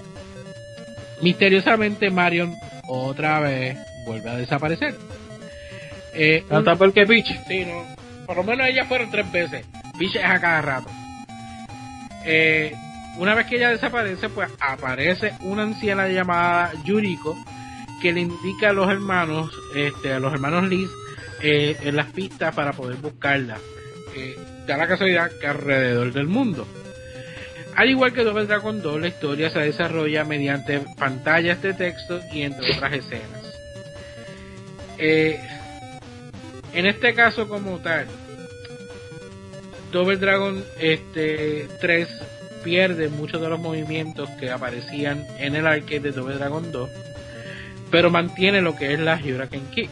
Misteriosamente 1.22 2.10
Marion 2.10 2.52
otra 2.88 3.38
vez 3.38 3.76
vuelve 4.06 4.30
a 4.30 4.36
desaparecer. 4.36 4.94
Eh, 6.14 6.44
un- 6.48 6.56
Hasta 6.58 6.76
porque 6.76 7.06
Peach. 7.06 7.28
Sí, 7.46 7.64
no. 7.64 7.84
Por 8.26 8.36
lo 8.36 8.44
menos 8.44 8.66
ellas 8.68 8.86
fueron 8.88 9.10
tres 9.10 9.30
veces. 9.32 9.66
Peach 9.98 10.16
es 10.16 10.24
a 10.24 10.40
cada 10.40 10.62
rato. 10.62 10.88
Eh, 12.24 12.74
una 13.18 13.34
vez 13.34 13.46
que 13.46 13.56
ella 13.56 13.70
desaparece, 13.70 14.28
pues 14.28 14.48
aparece 14.60 15.32
una 15.40 15.62
anciana 15.62 16.08
llamada 16.08 16.72
Yuriko 16.84 17.36
que 18.00 18.12
le 18.12 18.20
indica 18.20 18.70
a 18.70 18.72
los 18.72 18.88
hermanos, 18.90 19.52
este, 19.74 20.12
a 20.12 20.20
los 20.20 20.32
hermanos 20.32 20.68
Liz, 20.68 20.88
eh, 21.42 21.76
en 21.82 21.96
las 21.96 22.06
pistas 22.12 22.54
para 22.54 22.72
poder 22.72 22.96
buscarla. 22.96 23.58
Eh, 24.16 24.38
da 24.66 24.76
la 24.76 24.86
casualidad 24.88 25.30
que 25.40 25.46
alrededor 25.46 26.12
del 26.12 26.26
mundo. 26.26 26.66
Al 27.76 27.88
igual 27.88 28.12
que 28.12 28.24
Double 28.24 28.46
Dragon 28.46 28.80
2, 28.82 29.00
la 29.00 29.08
historia 29.08 29.50
se 29.50 29.60
desarrolla 29.60 30.24
mediante 30.24 30.80
pantallas 30.98 31.60
de 31.62 31.72
texto 31.74 32.20
y 32.32 32.42
entre 32.42 32.74
otras 32.74 32.92
escenas. 32.94 33.39
Eh, 35.02 35.40
en 36.74 36.84
este 36.84 37.14
caso 37.14 37.48
como 37.48 37.78
tal, 37.78 38.06
Double 39.90 40.18
Dragon 40.18 40.62
este 40.78 41.68
3 41.80 42.08
pierde 42.62 43.08
muchos 43.08 43.40
de 43.40 43.48
los 43.48 43.58
movimientos 43.58 44.28
que 44.38 44.50
aparecían 44.50 45.24
en 45.38 45.56
el 45.56 45.66
arcade 45.66 46.00
de 46.00 46.12
Double 46.12 46.36
Dragon 46.36 46.70
2, 46.70 46.90
pero 47.90 48.10
mantiene 48.10 48.60
lo 48.60 48.76
que 48.76 48.92
es 48.92 49.00
la 49.00 49.14
Hurricane 49.14 49.70
Kick. 49.74 49.90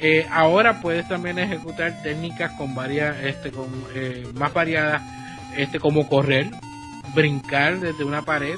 Eh, 0.00 0.26
ahora 0.30 0.80
puedes 0.80 1.08
también 1.08 1.40
ejecutar 1.40 2.02
técnicas 2.04 2.52
con 2.52 2.76
varias, 2.76 3.16
este, 3.24 3.50
con 3.50 3.66
eh, 3.96 4.28
más 4.34 4.54
variadas, 4.54 5.02
este, 5.56 5.80
como 5.80 6.08
correr, 6.08 6.50
brincar 7.16 7.80
desde 7.80 8.04
una 8.04 8.22
pared 8.22 8.56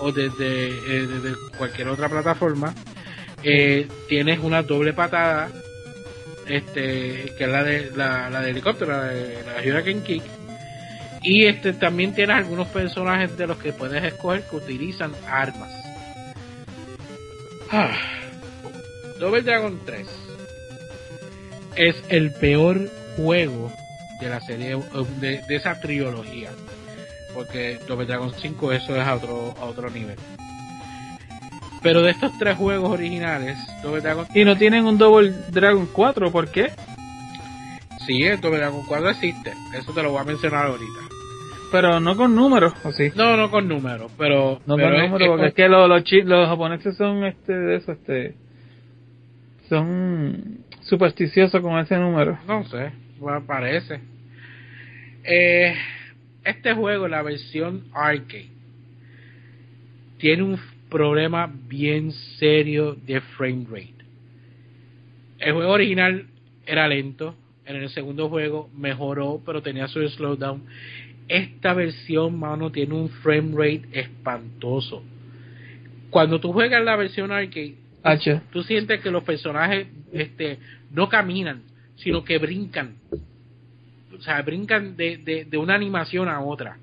o 0.00 0.12
desde, 0.12 1.06
desde 1.06 1.34
cualquier 1.56 1.88
otra 1.88 2.10
plataforma. 2.10 2.74
Eh, 3.44 3.88
tienes 4.08 4.38
una 4.38 4.62
doble 4.62 4.92
patada, 4.92 5.50
este, 6.46 7.32
que 7.36 7.44
es 7.44 7.50
la 7.50 7.64
de 7.64 7.90
la, 7.96 8.30
la 8.30 8.40
de 8.40 8.50
helicóptero, 8.50 8.92
la 8.92 9.04
de 9.04 9.72
la 9.72 9.82
Kick. 9.82 10.22
Y 11.22 11.44
este 11.44 11.72
también 11.72 12.14
tienes 12.14 12.36
algunos 12.36 12.68
personajes 12.68 13.36
de 13.36 13.46
los 13.46 13.58
que 13.58 13.72
puedes 13.72 14.02
escoger 14.02 14.42
que 14.42 14.56
utilizan 14.56 15.12
armas. 15.26 15.70
Ah. 17.70 17.96
Double 19.18 19.42
Dragon 19.42 19.80
3 19.86 20.06
es 21.76 22.02
el 22.08 22.32
peor 22.32 22.90
juego 23.16 23.72
de 24.20 24.28
la 24.28 24.40
serie 24.40 24.76
de, 25.20 25.40
de 25.46 25.56
esa 25.56 25.80
trilogía. 25.80 26.50
Porque 27.34 27.78
Double 27.86 28.06
Dragon 28.06 28.32
5 28.36 28.72
eso 28.72 28.96
es 28.96 29.06
a 29.06 29.14
otro, 29.14 29.54
a 29.60 29.64
otro 29.64 29.90
nivel. 29.90 30.16
Pero 31.82 32.02
de 32.02 32.10
estos 32.12 32.36
tres 32.38 32.56
juegos 32.56 32.90
originales, 32.90 33.58
Double 33.82 34.00
Dragon 34.00 34.26
Y 34.34 34.44
no 34.44 34.56
tienen 34.56 34.84
un 34.86 34.98
Double 34.98 35.30
Dragon 35.50 35.88
4, 35.92 36.30
¿por 36.30 36.50
qué? 36.50 36.70
Sí, 38.06 38.22
el 38.22 38.40
Double 38.40 38.58
Dragon 38.58 38.82
4 38.86 39.10
existe. 39.10 39.52
Eso 39.76 39.92
te 39.92 40.02
lo 40.02 40.12
voy 40.12 40.20
a 40.20 40.24
mencionar 40.24 40.66
ahorita. 40.66 41.00
Pero 41.72 42.00
no 42.00 42.16
con 42.16 42.34
números, 42.34 42.74
¿o 42.84 42.92
sí? 42.92 43.10
No, 43.16 43.36
no 43.36 43.50
con 43.50 43.66
números, 43.66 44.12
pero. 44.18 44.60
No 44.66 44.76
pero 44.76 44.88
con 44.90 44.96
números, 44.96 45.10
porque 45.10 45.26
con- 45.26 45.44
es 45.44 45.54
que 45.54 45.68
los, 45.68 45.88
los, 45.88 46.04
los 46.24 46.48
japoneses 46.48 46.96
son 46.96 47.24
este 47.24 47.52
de 47.52 47.76
eso, 47.76 47.92
este. 47.92 48.34
Son 49.68 50.58
supersticiosos 50.82 51.60
con 51.62 51.78
ese 51.78 51.96
número. 51.96 52.38
No 52.46 52.64
sé, 52.64 52.92
bueno, 53.18 53.42
parece. 53.46 54.00
Eh, 55.24 55.74
este 56.44 56.74
juego, 56.74 57.08
la 57.08 57.22
versión 57.22 57.84
arcade, 57.94 58.50
tiene 60.18 60.42
un 60.42 60.58
problema 60.92 61.50
bien 61.68 62.12
serio 62.38 62.94
de 62.94 63.20
frame 63.20 63.64
rate. 63.68 63.94
El 65.38 65.54
juego 65.54 65.72
original 65.72 66.26
era 66.66 66.86
lento, 66.86 67.34
en 67.64 67.76
el 67.76 67.88
segundo 67.88 68.28
juego 68.28 68.68
mejoró, 68.76 69.40
pero 69.44 69.62
tenía 69.62 69.88
su 69.88 70.06
slowdown. 70.06 70.64
Esta 71.28 71.72
versión, 71.72 72.38
mano, 72.38 72.70
tiene 72.70 72.94
un 72.94 73.08
frame 73.08 73.52
rate 73.52 73.88
espantoso. 73.92 75.02
Cuando 76.10 76.38
tú 76.38 76.52
juegas 76.52 76.84
la 76.84 76.94
versión 76.94 77.32
arcade, 77.32 77.76
H. 78.02 78.40
tú 78.52 78.62
sientes 78.62 79.00
que 79.00 79.10
los 79.10 79.22
personajes 79.22 79.86
este 80.12 80.58
no 80.90 81.08
caminan 81.08 81.62
sino 81.96 82.24
que 82.24 82.38
brincan 82.38 82.96
o 84.12 84.20
sea 84.20 84.42
brincan 84.42 84.96
de, 84.96 85.18
de, 85.18 85.44
de 85.44 85.56
una 85.56 85.74
animación 85.74 86.28
a 86.28 86.40
otra 86.40 86.78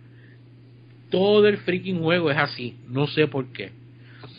todo 1.11 1.45
el 1.48 1.57
freaking 1.57 1.99
juego 1.99 2.31
es 2.31 2.38
así 2.38 2.77
no 2.88 3.06
sé 3.07 3.27
por 3.27 3.48
qué 3.48 3.72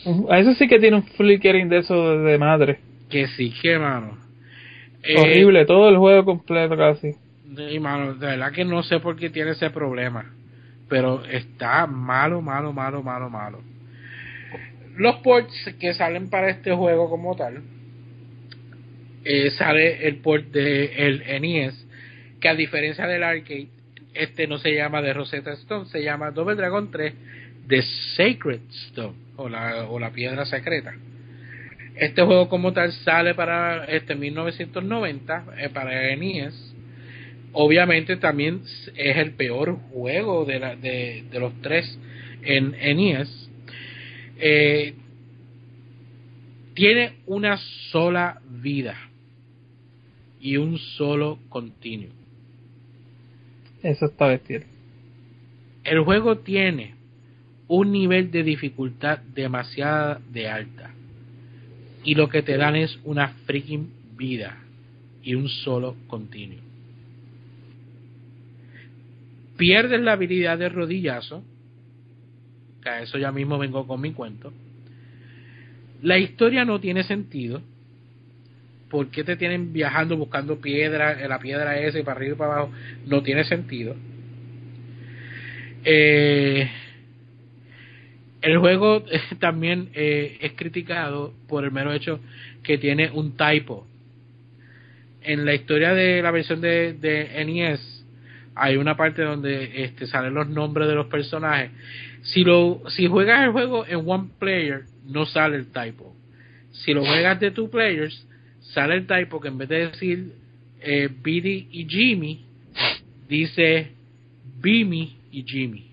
eso 0.05 0.55
sí 0.55 0.69
que 0.69 0.79
tiene 0.79 0.97
un 0.97 1.03
flickering 1.03 1.69
de 1.69 1.79
eso 1.79 2.19
de, 2.19 2.39
madre. 2.39 2.79
que 3.09 3.27
sí 3.29 3.53
que 3.61 3.79
mano 3.79 4.19
Eh, 5.03 5.19
Horrible, 5.19 5.65
todo 5.67 5.89
el 5.89 5.97
juego 5.97 6.25
completo 6.25 6.77
casi. 6.77 7.13
y, 7.71 7.79
mano 7.79 8.15
de 8.15 8.27
verdad 8.27 8.53
que 8.53 8.65
no 8.65 8.83
sé 8.83 9.01
por 9.01 9.17
qué 9.17 9.31
tiene 9.31 9.53
ese 9.53 9.71
problema 9.71 10.33
pero 10.89 11.25
está 11.25 11.87
malo 11.87 12.43
malo 12.43 12.73
malo 12.73 13.03
malo 13.03 13.31
malo 13.31 13.61
los 14.97 15.17
ports 15.17 15.75
que 15.81 15.95
salen 15.95 16.29
para 16.29 16.51
este 16.51 16.73
juego 16.73 17.09
como 17.09 17.35
tal 17.37 17.63
eh, 19.25 19.51
sale 19.51 20.07
el 20.07 20.17
port 20.17 20.47
de 20.47 20.87
el 20.97 21.41
NES 21.43 21.87
que 22.41 22.49
a 22.49 22.55
diferencia 22.55 23.07
del 23.07 23.23
arcade 23.23 23.69
este 24.15 24.47
no 24.47 24.59
se 24.59 24.75
llama 24.75 25.01
de 25.03 25.13
Rosetta 25.13 25.53
Stone 25.53 25.87
se 25.87 26.03
llama 26.03 26.31
Double 26.31 26.57
Dragon 26.57 26.91
3 26.91 27.15
de 27.67 27.83
Sacred 28.17 28.61
Stone 28.89 29.15
o 29.41 29.49
la, 29.49 29.87
o 29.89 29.99
la 29.99 30.11
piedra 30.11 30.45
secreta 30.47 30.95
este 31.97 32.23
juego 32.23 32.49
como 32.49 32.73
tal 32.73 32.93
sale 32.93 33.35
para 33.35 33.85
este 33.85 34.15
1990 34.15 35.45
eh, 35.59 35.69
para 35.71 36.15
NES 36.17 36.75
obviamente 37.53 38.17
también 38.17 38.63
es 38.97 39.17
el 39.17 39.33
peor 39.33 39.77
juego 39.93 40.45
de, 40.45 40.61
la, 40.61 40.77
de, 40.77 41.25
de 41.31 41.41
los 41.41 41.53
tres 41.63 41.99
en 42.43 42.71
NES 42.71 43.51
eh, 44.39 44.95
tiene 46.75 47.13
una 47.27 47.59
sola 47.91 48.41
vida 48.49 48.97
y 50.41 50.57
un 50.57 50.79
solo 50.79 51.39
continuo. 51.51 52.09
Eso 53.83 54.07
está 54.07 54.29
bestial. 54.29 54.65
El 55.85 56.01
juego 56.01 56.39
tiene 56.39 56.95
un 57.71 57.93
nivel 57.93 58.33
de 58.33 58.43
dificultad 58.43 59.21
demasiado 59.33 60.21
de 60.33 60.49
alta 60.49 60.91
y 62.03 62.17
lo 62.17 62.29
que 62.29 62.43
te 62.43 62.57
dan 62.57 62.75
es 62.75 62.99
una 63.05 63.29
freaking 63.47 63.89
vida 64.17 64.59
y 65.23 65.37
un 65.37 65.49
solo 65.49 65.95
continuo. 66.09 66.59
Pierdes 69.57 70.01
la 70.01 70.13
habilidad 70.13 70.59
de 70.59 70.69
rodillazo, 70.69 71.45
que 72.83 72.89
a 72.89 73.03
eso 73.03 73.19
ya 73.19 73.31
mismo 73.31 73.57
vengo 73.57 73.87
con 73.87 74.01
mi 74.01 74.13
cuento. 74.15 74.53
La 76.03 76.19
historia 76.19 76.65
no 76.65 76.81
tiene 76.81 77.05
sentido. 77.05 77.63
¿Por 78.89 79.11
qué 79.13 79.23
te 79.23 79.37
tienen 79.37 79.73
viajando 79.73 80.17
buscando 80.17 80.61
piedra, 80.61 81.29
la 81.29 81.39
piedra 81.39 81.79
esa 81.79 82.03
para 82.03 82.17
arriba 82.17 82.35
y 82.35 82.39
para 82.39 82.53
abajo? 82.53 82.73
No 83.07 83.23
tiene 83.23 83.45
sentido. 83.45 83.95
Eh, 85.85 86.69
el 88.43 88.59
juego 88.59 89.05
eh, 89.11 89.21
también 89.39 89.91
eh, 89.95 90.39
es 90.41 90.53
criticado 90.53 91.33
por 91.49 91.65
el 91.65 91.73
mero 91.73 91.93
hecho 91.93 92.21
que 92.63 92.79
tiene 92.79 93.11
un 93.11 93.37
typo. 93.37 93.87
En 95.23 95.45
la 95.45 95.55
historia 95.55 95.93
de 95.93 96.23
la 96.23 96.31
versión 96.31 96.61
de, 96.61 96.95
de 96.95 97.45
NES 97.45 98.05
hay 98.55 98.77
una 98.77 98.97
parte 98.97 99.23
donde 99.23 99.85
este, 99.85 100.07
salen 100.07 100.35
los 100.35 100.49
nombres 100.49 100.89
de 100.89 100.95
los 100.95 101.07
personajes. 101.07 101.71
Si 102.23 102.45
lo 102.45 102.83
si 102.89 103.07
juegas 103.07 103.45
el 103.45 103.53
juego 103.53 103.87
en 103.87 104.03
one 104.07 104.29
player 104.39 104.83
no 105.07 105.27
sale 105.27 105.57
el 105.57 105.67
typo. 105.67 106.15
Si 106.73 106.93
lo 106.93 107.05
juegas 107.05 107.41
de 107.41 107.51
two 107.51 107.71
players 107.71 108.27
sale 108.61 108.95
el 108.95 109.07
typo 109.07 109.41
que 109.41 109.49
en 109.49 109.59
vez 109.59 109.69
de 109.69 109.89
decir 109.89 110.33
eh, 110.81 111.09
Billy 111.23 111.69
y 111.73 111.87
Jimmy 111.87 112.45
dice 113.29 113.93
Bimmy 114.61 115.17
y 115.33 115.43
Jimmy. 115.43 115.87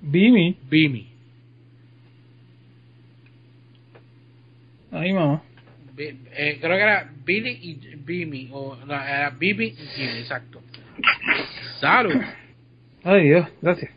Bimi. 0.00 0.56
Bimmy. 0.68 1.11
Mamá. 4.92 5.42
Bi- 5.96 6.16
eh, 6.36 6.58
creo 6.60 6.76
que 6.76 6.82
era 6.82 7.10
Billy 7.24 7.50
y 7.62 7.96
Bimmy, 7.96 8.48
o 8.52 8.76
no, 8.76 8.92
era 8.94 9.30
Bibi 9.30 9.66
y 9.66 9.86
Jimmy, 9.94 10.18
exacto. 10.20 10.62
Salud. 11.80 12.14
Ay, 13.04 13.24
Dios, 13.28 13.48
gracias. 13.60 13.90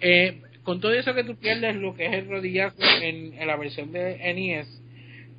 Eh, 0.00 0.42
con 0.62 0.80
todo 0.80 0.92
eso 0.94 1.14
que 1.14 1.24
tú 1.24 1.36
pierdes, 1.36 1.76
lo 1.76 1.94
que 1.94 2.06
es 2.06 2.12
el 2.14 2.28
rodillazo 2.28 2.76
en, 3.02 3.34
en 3.38 3.46
la 3.46 3.56
versión 3.56 3.92
de 3.92 4.18
NES, 4.34 4.66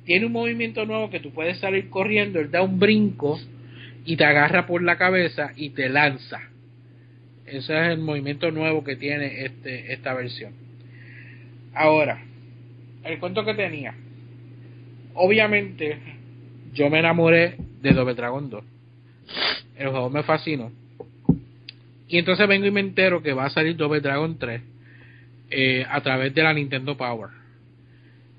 tiene 0.04 0.26
un 0.26 0.32
movimiento 0.32 0.84
nuevo 0.86 1.10
que 1.10 1.20
tú 1.20 1.30
puedes 1.32 1.58
salir 1.58 1.88
corriendo, 1.90 2.40
él 2.40 2.50
da 2.50 2.62
un 2.62 2.78
brinco 2.78 3.38
y 4.04 4.16
te 4.16 4.24
agarra 4.24 4.66
por 4.66 4.82
la 4.82 4.96
cabeza 4.96 5.52
y 5.56 5.70
te 5.70 5.88
lanza. 5.88 6.40
Ese 7.46 7.58
es 7.58 7.92
el 7.92 7.98
movimiento 7.98 8.50
nuevo 8.50 8.82
que 8.84 8.96
tiene 8.96 9.44
este 9.44 9.92
esta 9.92 10.14
versión. 10.14 10.52
Ahora, 11.74 12.22
el 13.04 13.18
cuento 13.18 13.44
que 13.44 13.54
tenía. 13.54 13.94
Obviamente, 15.14 15.98
yo 16.72 16.88
me 16.88 17.00
enamoré 17.00 17.56
de 17.80 17.92
Double 17.92 18.14
Dragon 18.14 18.48
2. 18.48 18.64
El 19.76 19.88
juego 19.88 20.10
me 20.10 20.22
fascinó. 20.22 20.70
Y 22.08 22.18
entonces 22.18 22.46
vengo 22.48 22.66
y 22.66 22.70
me 22.70 22.80
entero 22.80 23.22
que 23.22 23.32
va 23.32 23.46
a 23.46 23.50
salir 23.50 23.76
Double 23.76 24.00
Dragon 24.00 24.36
3 24.36 24.60
eh, 25.50 25.86
a 25.88 26.00
través 26.00 26.34
de 26.34 26.42
la 26.42 26.52
Nintendo 26.52 26.96
Power. 26.96 27.30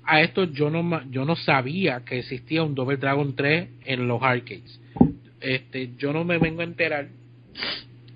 A 0.04 0.20
esto 0.20 0.44
yo 0.44 0.68
no 0.68 1.02
yo 1.10 1.24
no 1.24 1.36
sabía 1.36 2.02
que 2.04 2.18
existía 2.18 2.62
un 2.62 2.74
Double 2.74 2.96
Dragon 2.96 3.34
3 3.34 3.68
en 3.86 4.08
los 4.08 4.22
arcades. 4.22 4.80
Este, 5.40 5.90
yo 5.96 6.12
no 6.12 6.24
me 6.24 6.38
vengo 6.38 6.60
a 6.60 6.64
enterar 6.64 7.08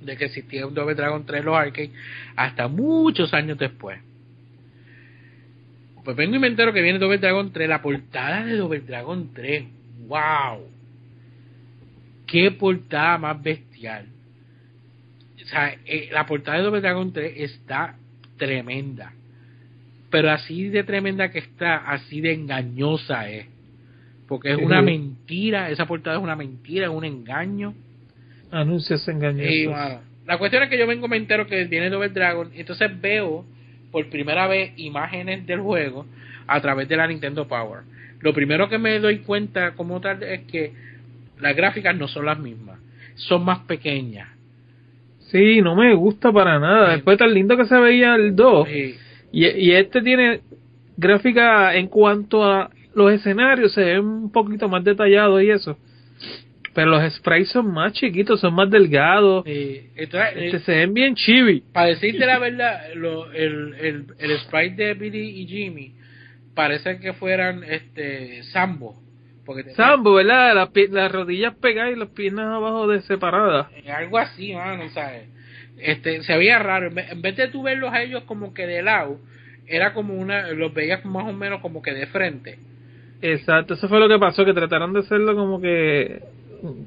de 0.02 0.16
que 0.16 0.26
existía 0.26 0.66
un 0.66 0.74
Double 0.74 0.94
Dragon 0.94 1.24
3 1.24 1.40
en 1.40 1.46
los 1.46 1.56
arcades 1.56 1.90
hasta 2.36 2.68
muchos 2.68 3.32
años 3.32 3.58
después. 3.58 3.98
Pues 6.06 6.16
vengo 6.16 6.36
y 6.36 6.38
me 6.38 6.46
entero 6.46 6.72
que 6.72 6.82
viene 6.82 7.00
Double 7.00 7.18
Dragon 7.18 7.50
3, 7.50 7.68
la 7.68 7.82
portada 7.82 8.44
de 8.44 8.56
Double 8.56 8.78
Dragon 8.78 9.28
3. 9.34 9.64
¡Wow! 10.06 10.68
¡Qué 12.28 12.52
portada 12.52 13.18
más 13.18 13.42
bestial! 13.42 14.06
O 15.34 15.48
sea, 15.48 15.74
eh, 15.84 16.08
la 16.12 16.24
portada 16.24 16.58
de 16.58 16.62
Double 16.62 16.80
Dragon 16.80 17.12
3 17.12 17.32
está 17.38 17.96
tremenda. 18.36 19.14
Pero 20.08 20.30
así 20.30 20.68
de 20.68 20.84
tremenda 20.84 21.32
que 21.32 21.40
está, 21.40 21.78
así 21.78 22.20
de 22.20 22.34
engañosa 22.34 23.28
es. 23.28 23.46
Porque 24.28 24.52
es 24.52 24.58
una 24.58 24.82
mentira, 24.82 25.70
esa 25.70 25.86
portada 25.86 26.18
es 26.18 26.22
una 26.22 26.36
mentira, 26.36 26.86
es 26.86 26.92
un 26.92 27.04
engaño. 27.04 27.74
Anuncios 28.52 29.08
engañosos. 29.08 30.00
la 30.24 30.38
cuestión 30.38 30.62
es 30.62 30.70
que 30.70 30.78
yo 30.78 30.86
vengo 30.86 31.08
me 31.08 31.16
entero 31.16 31.48
que 31.48 31.64
viene 31.64 31.90
Double 31.90 32.10
Dragon, 32.10 32.52
y 32.54 32.60
entonces 32.60 32.88
veo 33.00 33.44
por 33.96 34.10
primera 34.10 34.46
vez 34.46 34.72
imágenes 34.76 35.46
del 35.46 35.60
juego 35.60 36.04
a 36.46 36.60
través 36.60 36.86
de 36.86 36.98
la 36.98 37.06
Nintendo 37.06 37.48
Power. 37.48 37.80
Lo 38.20 38.34
primero 38.34 38.68
que 38.68 38.76
me 38.76 39.00
doy 39.00 39.20
cuenta 39.20 39.70
como 39.70 40.02
tal 40.02 40.22
es 40.22 40.42
que 40.42 40.74
las 41.40 41.56
gráficas 41.56 41.96
no 41.96 42.06
son 42.06 42.26
las 42.26 42.38
mismas, 42.38 42.78
son 43.14 43.42
más 43.46 43.60
pequeñas. 43.60 44.28
Sí, 45.30 45.62
no 45.62 45.74
me 45.74 45.94
gusta 45.94 46.30
para 46.30 46.58
nada. 46.58 46.90
Después 46.90 47.16
tan 47.16 47.32
lindo 47.32 47.56
que 47.56 47.64
se 47.64 47.74
veía 47.78 48.16
el 48.16 48.36
2. 48.36 48.68
Y, 49.32 49.46
y 49.46 49.72
este 49.72 50.02
tiene 50.02 50.42
gráfica 50.98 51.74
en 51.74 51.86
cuanto 51.86 52.44
a 52.44 52.68
los 52.94 53.10
escenarios, 53.10 53.72
se 53.72 53.82
ven 53.82 54.00
un 54.00 54.30
poquito 54.30 54.68
más 54.68 54.84
detallados 54.84 55.42
y 55.42 55.48
eso. 55.48 55.78
Pero 56.76 56.90
los 56.90 57.10
sprites 57.14 57.48
son 57.52 57.72
más 57.72 57.94
chiquitos, 57.94 58.38
son 58.38 58.52
más 58.52 58.70
delgados. 58.70 59.46
Este, 59.46 60.18
eh, 60.34 60.58
se 60.58 60.72
ven 60.72 60.92
bien 60.92 61.14
chibi. 61.14 61.62
Para 61.72 61.86
decirte 61.86 62.26
la 62.26 62.38
verdad, 62.38 62.92
lo, 62.94 63.32
el, 63.32 63.74
el, 63.80 64.04
el, 64.18 64.38
sprite 64.40 64.84
de 64.84 64.92
Billy 64.92 65.40
y 65.40 65.46
Jimmy 65.46 65.94
parece 66.54 67.00
que 67.00 67.14
fueran 67.14 67.64
este 67.64 68.42
Sambo. 68.52 68.94
Porque 69.46 69.70
Sambo, 69.70 70.12
¿verdad? 70.12 70.54
Las, 70.54 70.68
las 70.90 71.10
rodillas 71.10 71.54
pegadas 71.54 71.96
y 71.96 71.98
las 71.98 72.10
piernas 72.10 72.44
abajo 72.44 72.86
de 72.88 73.00
separadas. 73.00 73.68
Eh, 73.74 73.90
algo 73.90 74.18
así, 74.18 74.52
mano, 74.52 74.86
¿sabes? 74.90 75.30
Este, 75.78 76.24
se 76.24 76.36
veía 76.36 76.58
raro. 76.58 76.90
En 76.94 77.22
vez 77.22 77.36
de 77.36 77.48
tú 77.48 77.62
verlos 77.62 77.90
a 77.90 78.02
ellos 78.02 78.24
como 78.24 78.52
que 78.52 78.66
de 78.66 78.82
lado, 78.82 79.18
era 79.66 79.94
como 79.94 80.12
una, 80.12 80.48
los 80.48 80.74
veías 80.74 81.02
más 81.06 81.26
o 81.26 81.32
menos 81.32 81.62
como 81.62 81.80
que 81.80 81.94
de 81.94 82.06
frente. 82.08 82.58
Exacto, 83.22 83.72
eso 83.72 83.88
fue 83.88 83.98
lo 83.98 84.10
que 84.10 84.18
pasó, 84.18 84.44
que 84.44 84.52
trataron 84.52 84.92
de 84.92 85.00
hacerlo 85.00 85.34
como 85.34 85.58
que 85.58 86.35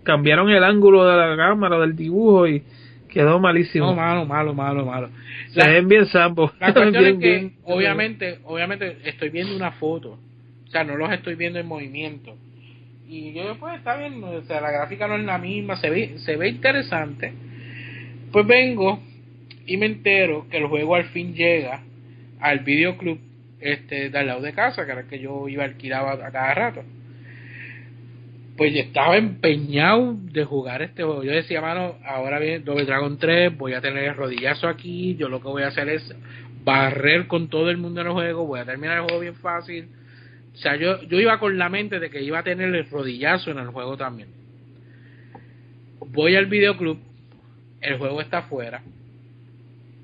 cambiaron 0.03 0.49
el 0.49 0.63
ángulo 0.63 1.05
de 1.05 1.17
la 1.17 1.37
cámara, 1.37 1.79
del 1.79 1.95
dibujo 1.95 2.47
y 2.47 2.63
quedó 3.09 3.39
malísimo. 3.39 3.87
No, 3.87 3.95
malo, 3.95 4.25
malo, 4.25 4.53
malo, 4.53 4.85
malo. 4.85 5.09
Se 5.49 5.67
ven 5.67 5.87
bien 5.87 6.05
sampo. 6.07 6.51
La 6.59 6.73
cuestión 6.73 7.05
es 7.05 7.17
que, 7.19 7.51
obviamente, 7.63 8.39
obviamente 8.45 8.97
estoy 9.05 9.29
viendo 9.29 9.55
una 9.55 9.71
foto. 9.73 10.19
O 10.67 10.71
sea, 10.71 10.83
no 10.83 10.95
los 10.95 11.11
estoy 11.11 11.35
viendo 11.35 11.59
en 11.59 11.67
movimiento. 11.67 12.35
Y 13.07 13.33
yo, 13.33 13.57
pues, 13.59 13.75
está 13.77 13.97
bien, 13.97 14.23
o 14.23 14.41
sea, 14.43 14.61
la 14.61 14.71
gráfica 14.71 15.07
no 15.07 15.15
es 15.15 15.23
la 15.23 15.39
misma, 15.39 15.77
se 15.77 15.89
ve, 15.89 16.19
se 16.19 16.37
ve 16.37 16.49
interesante. 16.49 17.33
Pues 18.31 18.45
vengo 18.45 18.99
y 19.65 19.77
me 19.77 19.87
entero 19.87 20.45
que 20.49 20.57
el 20.57 20.67
juego 20.67 20.95
al 20.95 21.05
fin 21.05 21.33
llega 21.33 21.81
al 22.39 22.59
videoclub 22.59 23.19
este, 23.59 24.11
de 24.11 24.19
al 24.19 24.27
lado 24.27 24.41
de 24.41 24.53
casa, 24.53 24.85
que 24.85 24.91
era 24.91 25.01
el 25.01 25.07
que 25.07 25.19
yo 25.19 25.47
iba 25.47 25.63
alquilaba 25.63 26.13
a 26.13 26.31
cada 26.31 26.53
rato 26.53 26.83
pues 28.59 28.73
yo 28.73 28.81
estaba 28.81 29.15
empeñado 29.15 30.17
de 30.19 30.43
jugar 30.43 30.81
este 30.81 31.01
juego. 31.01 31.23
Yo 31.23 31.31
decía, 31.31 31.61
mano, 31.61 31.95
ahora 32.03 32.39
viene 32.39 32.59
Double 32.59 32.83
Dragon 32.83 33.17
3, 33.17 33.57
voy 33.57 33.71
a 33.71 33.79
tener 33.79 34.03
el 34.03 34.15
rodillazo 34.15 34.67
aquí, 34.67 35.15
yo 35.15 35.29
lo 35.29 35.39
que 35.39 35.47
voy 35.47 35.63
a 35.63 35.67
hacer 35.67 35.87
es 35.87 36.13
barrer 36.65 37.27
con 37.27 37.47
todo 37.47 37.69
el 37.69 37.77
mundo 37.77 38.01
en 38.01 38.07
el 38.07 38.13
juego, 38.13 38.45
voy 38.45 38.59
a 38.59 38.65
terminar 38.65 38.97
el 38.97 39.03
juego 39.03 39.21
bien 39.21 39.35
fácil. 39.35 39.87
O 40.53 40.57
sea, 40.57 40.75
yo, 40.75 41.01
yo 41.03 41.21
iba 41.21 41.39
con 41.39 41.57
la 41.57 41.69
mente 41.69 42.01
de 42.01 42.09
que 42.09 42.21
iba 42.21 42.39
a 42.39 42.43
tener 42.43 42.75
el 42.75 42.89
rodillazo 42.89 43.51
en 43.51 43.59
el 43.59 43.67
juego 43.67 43.95
también. 43.95 44.27
Voy 46.07 46.35
al 46.35 46.47
videoclub, 46.47 46.99
el 47.79 47.97
juego 47.97 48.19
está 48.19 48.39
afuera. 48.39 48.81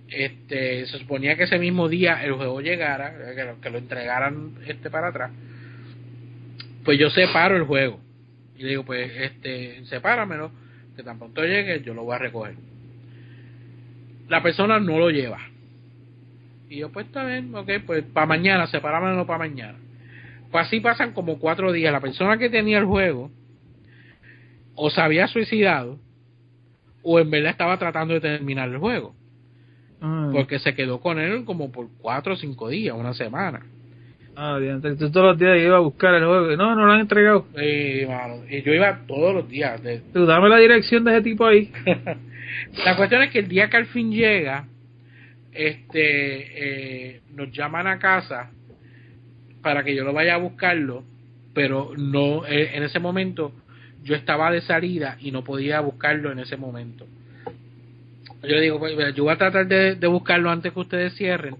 Este, 0.07 0.85
se 0.85 0.97
suponía 0.99 1.35
que 1.35 1.43
ese 1.43 1.59
mismo 1.59 1.89
día 1.89 2.23
el 2.23 2.31
juego 2.31 2.61
llegara, 2.61 3.35
que 3.35 3.43
lo, 3.43 3.59
que 3.59 3.69
lo 3.69 3.79
entregaran 3.79 4.53
este 4.65 4.89
para 4.89 5.09
atrás. 5.09 5.31
Pues 6.85 6.97
yo 6.97 7.09
separo 7.09 7.57
el 7.57 7.63
juego 7.63 8.04
y 8.57 8.63
le 8.63 8.69
digo, 8.69 8.85
pues, 8.85 9.11
este, 9.15 9.85
sepáramelo, 9.85 10.51
que 10.95 11.03
tan 11.03 11.19
pronto 11.19 11.43
llegue, 11.43 11.81
yo 11.81 11.93
lo 11.93 12.03
voy 12.03 12.15
a 12.15 12.19
recoger. 12.19 12.55
La 14.27 14.41
persona 14.41 14.79
no 14.79 14.97
lo 14.97 15.09
lleva. 15.09 15.39
Y 16.69 16.77
yo, 16.77 16.91
pues, 16.91 17.07
está 17.07 17.25
bien, 17.25 17.53
ok, 17.53 17.69
pues, 17.85 18.03
para 18.05 18.25
mañana, 18.25 18.67
sepáramelo 18.67 19.25
para 19.25 19.39
mañana. 19.39 19.77
Pues 20.51 20.67
así 20.67 20.79
pasan 20.79 21.11
como 21.11 21.37
cuatro 21.39 21.71
días. 21.71 21.91
La 21.91 21.99
persona 21.99 22.37
que 22.37 22.49
tenía 22.49 22.77
el 22.77 22.85
juego, 22.85 23.29
o 24.75 24.89
se 24.89 25.01
había 25.01 25.27
suicidado, 25.27 25.99
o 27.03 27.19
en 27.19 27.29
verdad 27.29 27.51
estaba 27.51 27.77
tratando 27.77 28.13
de 28.13 28.21
terminar 28.21 28.69
el 28.69 28.77
juego. 28.77 29.15
Ah. 30.01 30.29
Porque 30.31 30.59
se 30.59 30.73
quedó 30.73 31.01
con 31.01 31.19
él 31.19 31.45
como 31.45 31.71
por 31.71 31.89
cuatro 31.97 32.33
o 32.33 32.37
cinco 32.37 32.69
días, 32.69 32.95
una 32.97 33.13
semana. 33.13 33.65
Ah, 34.37 34.57
bien, 34.57 34.81
tú 34.81 35.11
todos 35.11 35.27
los 35.27 35.39
días 35.39 35.57
iba 35.59 35.77
a 35.77 35.79
buscar 35.79 36.13
el 36.15 36.25
juego. 36.25 36.55
No, 36.57 36.75
no 36.75 36.85
lo 36.85 36.91
han 36.91 36.99
entregado. 36.99 37.47
Sí, 37.55 38.05
mano. 38.05 38.43
Y 38.49 38.61
yo 38.63 38.73
iba 38.73 38.99
todos 39.07 39.33
los 39.33 39.47
días. 39.47 39.81
Tú 40.13 40.25
dame 40.25 40.49
la 40.49 40.57
dirección 40.57 41.03
de 41.05 41.11
ese 41.13 41.21
tipo 41.21 41.45
ahí. 41.45 41.71
la 42.85 42.97
cuestión 42.97 43.23
es 43.23 43.31
que 43.31 43.39
el 43.39 43.47
día 43.47 43.69
que 43.69 43.77
al 43.77 43.85
fin 43.87 44.11
llega, 44.11 44.67
este, 45.53 47.13
eh, 47.15 47.21
nos 47.33 47.49
llaman 47.51 47.87
a 47.87 47.97
casa 47.97 48.51
para 49.61 49.83
que 49.83 49.95
yo 49.95 50.03
lo 50.03 50.11
vaya 50.11 50.35
a 50.35 50.37
buscarlo, 50.37 51.03
pero 51.53 51.91
no, 51.97 52.45
eh, 52.45 52.71
en 52.73 52.83
ese 52.83 52.99
momento 52.99 53.53
yo 54.03 54.15
estaba 54.15 54.51
de 54.51 54.61
salida 54.61 55.17
y 55.19 55.31
no 55.31 55.43
podía 55.45 55.79
buscarlo 55.79 56.31
en 56.31 56.39
ese 56.39 56.57
momento. 56.57 57.07
Yo 58.43 58.49
le 58.49 58.61
digo, 58.61 58.79
pues, 58.79 59.15
yo 59.15 59.23
voy 59.23 59.33
a 59.33 59.37
tratar 59.37 59.65
de, 59.65 59.95
de 59.95 60.07
buscarlo 60.07 60.51
antes 60.51 60.73
que 60.73 60.79
ustedes 60.79 61.15
cierren 61.15 61.55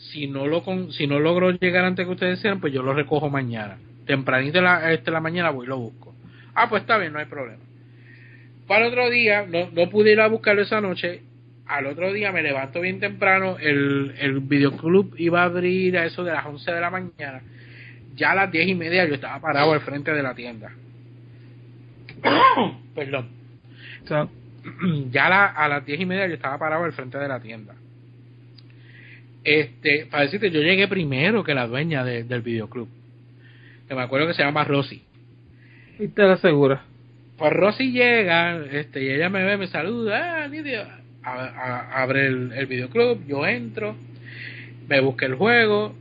si 0.00 0.26
no 0.26 0.46
lo 0.46 0.62
si 0.92 1.06
no 1.06 1.20
logro 1.20 1.50
llegar 1.50 1.84
antes 1.84 2.06
que 2.06 2.12
ustedes 2.12 2.40
sean, 2.40 2.60
pues 2.60 2.72
yo 2.72 2.82
lo 2.82 2.94
recojo 2.94 3.28
mañana. 3.28 3.78
Tempranito 4.06 4.58
de 4.58 4.62
la, 4.62 4.92
este, 4.92 5.10
la 5.10 5.20
mañana 5.20 5.50
voy 5.50 5.66
y 5.66 5.68
lo 5.68 5.78
busco. 5.78 6.14
Ah, 6.54 6.68
pues 6.68 6.82
está 6.82 6.96
bien, 6.96 7.12
no 7.12 7.18
hay 7.18 7.26
problema. 7.26 7.62
Para 8.66 8.88
otro 8.88 9.10
día, 9.10 9.44
no, 9.46 9.70
no 9.70 9.90
pude 9.90 10.12
ir 10.12 10.20
a 10.20 10.28
buscarlo 10.28 10.62
esa 10.62 10.80
noche. 10.80 11.22
Al 11.66 11.86
otro 11.86 12.12
día 12.12 12.32
me 12.32 12.42
levanto 12.42 12.80
bien 12.80 12.98
temprano. 12.98 13.58
El, 13.58 14.14
el 14.18 14.40
videoclub 14.40 15.14
iba 15.18 15.42
a 15.42 15.44
abrir 15.44 15.98
a 15.98 16.06
eso 16.06 16.24
de 16.24 16.32
las 16.32 16.46
11 16.46 16.72
de 16.72 16.80
la 16.80 16.90
mañana. 16.90 17.42
Ya 18.16 18.32
a 18.32 18.34
las 18.34 18.50
10 18.50 18.68
y 18.68 18.74
media 18.74 19.06
yo 19.06 19.14
estaba 19.14 19.38
parado 19.40 19.72
al 19.72 19.80
frente 19.80 20.12
de 20.12 20.22
la 20.22 20.34
tienda. 20.34 20.72
Perdón. 22.94 23.28
ya 25.10 25.46
a 25.46 25.68
las 25.68 25.84
10 25.84 26.00
y 26.00 26.06
media 26.06 26.26
yo 26.26 26.34
estaba 26.34 26.58
parado 26.58 26.84
al 26.84 26.92
frente 26.92 27.18
de 27.18 27.28
la 27.28 27.40
tienda 27.40 27.74
este, 29.44 30.06
para 30.06 30.24
decirte, 30.24 30.50
yo 30.50 30.60
llegué 30.60 30.86
primero 30.88 31.42
que 31.44 31.54
la 31.54 31.66
dueña 31.66 32.04
del 32.04 32.42
videoclub. 32.42 32.88
Que 33.88 33.94
me 33.94 34.02
acuerdo 34.02 34.26
que 34.26 34.34
se 34.34 34.42
llama 34.42 34.64
Rosy. 34.64 35.02
¿Y 35.98 36.08
te 36.08 36.22
la 36.22 36.34
asegura? 36.34 36.84
Pues 37.36 37.52
Rosy 37.52 37.92
llega, 37.92 38.64
este, 38.70 39.02
y 39.02 39.10
ella 39.10 39.30
me 39.30 39.42
ve, 39.44 39.56
me 39.56 39.66
saluda, 39.66 40.48
ah, 41.24 41.90
abre 41.94 42.26
el, 42.26 42.52
el, 42.52 42.66
videoclub, 42.66 43.26
yo 43.26 43.46
entro, 43.46 43.96
me 44.88 45.00
busqué 45.00 45.24
el 45.24 45.34
juego, 45.36 45.94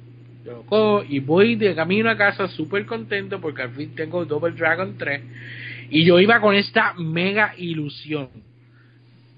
yo 0.46 0.52
lo 0.52 0.62
cojo 0.64 1.06
y 1.08 1.20
voy 1.20 1.56
de 1.56 1.76
camino 1.76 2.10
a 2.10 2.18
casa 2.18 2.48
súper 2.50 2.86
contento 2.86 3.40
porque 3.40 3.62
al 3.62 3.72
fin 3.72 3.96
tengo 3.96 4.26
Double 4.26 4.56
Dragon 4.56 4.98
3 4.98 5.22
y 5.90 6.06
yo 6.06 6.20
iba 6.20 6.42
con 6.42 6.56
esta 6.56 6.94
mega 6.96 7.54
ilusión 7.58 8.30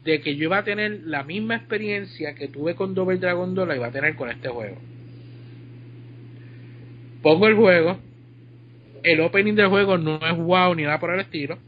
de 0.04 0.22
que 0.22 0.36
yo 0.36 0.46
iba 0.46 0.58
a 0.58 0.64
tener 0.64 1.02
la 1.06 1.24
misma 1.24 1.56
experiencia 1.56 2.34
que 2.34 2.48
tuve 2.48 2.76
con 2.76 2.96
Double 2.96 3.18
Dragon 3.18 3.54
2, 3.54 3.68
la 3.68 3.76
iba 3.76 3.88
a 3.88 3.92
tener 3.92 4.16
con 4.16 4.30
este 4.30 4.50
juego. 4.50 4.78
Pongo 7.22 7.48
el 7.48 7.56
juego, 7.56 8.00
el 9.04 9.20
opening 9.22 9.54
del 9.54 9.68
juego 9.68 9.98
no 9.98 10.20
es 10.26 10.38
wow 10.38 10.74
ni 10.74 10.84
nada 10.84 11.00
por 11.00 11.14
el 11.14 11.20
estilo, 11.20 11.60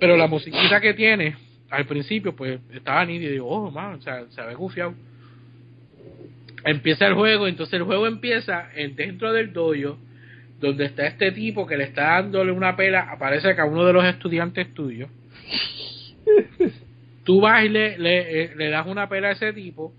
pero 0.00 0.16
la 0.16 0.26
musiquita 0.26 0.80
que 0.80 0.94
tiene 0.94 1.36
al 1.70 1.86
principio, 1.86 2.34
pues 2.34 2.60
estaba 2.72 3.04
nítida 3.04 3.28
y 3.28 3.32
digo, 3.34 3.48
oh, 3.48 3.70
man, 3.70 3.94
o 3.94 4.00
sea, 4.00 4.24
se 4.30 4.42
ve 4.42 4.54
gufiado. 4.54 4.94
empieza 6.64 7.06
el 7.06 7.14
juego, 7.14 7.46
entonces 7.46 7.74
el 7.74 7.84
juego 7.84 8.06
empieza 8.06 8.68
en, 8.74 8.96
dentro 8.96 9.32
del 9.32 9.52
dojo, 9.52 9.98
donde 10.60 10.86
está 10.86 11.06
este 11.06 11.32
tipo 11.32 11.66
que 11.66 11.76
le 11.76 11.84
está 11.84 12.02
dándole 12.02 12.50
una 12.50 12.76
pela, 12.76 13.10
aparece 13.10 13.54
que 13.54 13.62
uno 13.62 13.84
de 13.84 13.92
los 13.92 14.04
estudiantes 14.04 14.72
tuyos. 14.74 15.08
Tú 17.26 17.40
vas 17.40 17.64
y 17.64 17.68
le, 17.68 17.98
le, 17.98 18.42
eh, 18.44 18.52
le 18.56 18.70
das 18.70 18.86
una 18.86 19.08
pela 19.08 19.28
a 19.28 19.32
ese 19.32 19.52
tipo. 19.52 19.92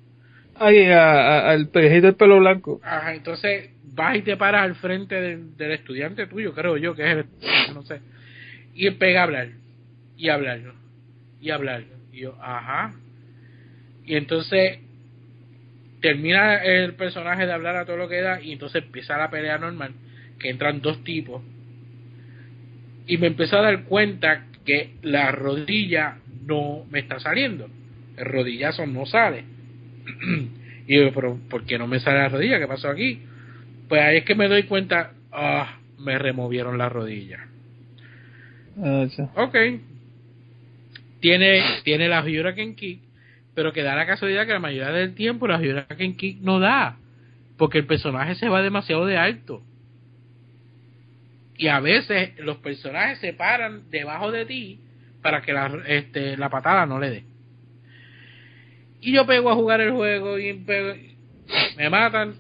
Ay, 0.56 0.86
a- 0.86 1.12
a- 1.12 1.50
al 1.52 1.68
pejito 1.68 2.08
del 2.08 2.16
pelo 2.16 2.40
blanco. 2.40 2.80
Ajá, 2.84 3.14
entonces 3.14 3.70
vas 3.94 4.16
y 4.16 4.22
te 4.22 4.38
paras 4.38 4.64
al 4.64 4.76
frente 4.76 5.14
del, 5.20 5.58
del 5.58 5.72
estudiante 5.74 6.26
tuyo, 6.28 6.54
creo 6.54 6.78
yo, 6.78 6.96
que 6.96 7.04
es 7.04 7.18
el, 7.18 7.26
no 7.74 7.82
sé. 7.84 8.00
Y 8.74 8.90
pega 8.92 9.20
a 9.20 9.24
hablar, 9.24 9.50
y 10.16 10.30
hablar, 10.30 10.62
y 11.42 11.50
hablar. 11.50 11.84
Y 12.14 12.22
yo, 12.22 12.38
ajá. 12.42 12.94
Y 14.06 14.16
entonces 14.16 14.80
termina 16.00 16.64
el 16.64 16.94
personaje 16.94 17.46
de 17.46 17.52
hablar 17.52 17.76
a 17.76 17.86
todo 17.86 17.98
lo 17.98 18.08
que 18.08 18.22
da, 18.22 18.42
y 18.42 18.54
entonces 18.54 18.84
empieza 18.86 19.18
la 19.18 19.30
pelea 19.30 19.58
normal, 19.58 19.92
que 20.40 20.50
entran 20.50 20.80
dos 20.82 21.04
tipos. 21.04 21.44
Y 23.06 23.18
me 23.18 23.28
empecé 23.28 23.56
a 23.58 23.62
dar 23.64 23.84
cuenta 23.84 24.46
que 24.68 24.98
la 25.02 25.32
rodilla 25.32 26.18
no 26.46 26.86
me 26.92 27.00
está 27.00 27.20
saliendo. 27.20 27.70
El 28.18 28.26
rodillazo 28.26 28.86
no 28.86 29.06
sale. 29.06 29.46
y 30.88 30.96
yo, 30.96 31.14
pero 31.14 31.40
¿por 31.50 31.66
qué 31.66 31.80
no 31.80 31.88
me 31.88 32.00
sale 32.02 32.20
la 32.20 32.30
rodilla? 32.30 32.60
¿Qué 32.60 32.68
pasó 32.68 32.90
aquí? 32.90 33.22
Pues 33.88 34.02
ahí 34.02 34.18
es 34.18 34.26
que 34.26 34.36
me 34.36 34.50
doy 34.50 34.64
cuenta, 34.64 35.14
ah, 35.32 35.78
me 35.98 36.20
removieron 36.20 36.78
la 36.78 36.90
rodilla. 36.90 37.48
Ah, 38.84 39.06
ya. 39.18 39.30
Ok. 39.36 39.56
Tiene, 41.22 41.64
tiene 41.84 42.10
la 42.10 42.22
Hurricane 42.22 42.76
Kick, 42.76 43.00
pero 43.56 43.72
que 43.72 43.84
da 43.84 43.96
la 43.96 44.06
casualidad 44.06 44.46
que 44.46 44.54
la 44.54 44.60
mayoría 44.60 44.92
del 44.92 45.16
tiempo 45.16 45.48
la 45.48 45.58
Hurricane 45.58 46.16
Kick 46.16 46.42
no 46.42 46.60
da, 46.60 46.98
porque 47.58 47.80
el 47.80 47.86
personaje 47.86 48.36
se 48.36 48.50
va 48.50 48.62
demasiado 48.62 49.06
de 49.06 49.18
alto. 49.18 49.64
Y 51.58 51.68
a 51.68 51.80
veces 51.80 52.38
los 52.40 52.58
personajes 52.58 53.20
se 53.20 53.34
paran 53.34 53.90
debajo 53.90 54.32
de 54.32 54.46
ti 54.46 54.80
para 55.22 55.42
que 55.42 55.54
la, 55.54 55.82
este, 55.88 56.38
la 56.38 56.50
patada 56.50 56.86
no 56.86 57.00
le 57.00 57.10
dé. 57.10 57.24
Y 59.02 59.14
yo 59.14 59.26
pego 59.26 59.50
a 59.50 59.56
jugar 59.56 59.82
el 59.82 59.92
juego 59.92 60.40
y 60.40 60.54
me 61.78 61.90
matan, 61.90 62.36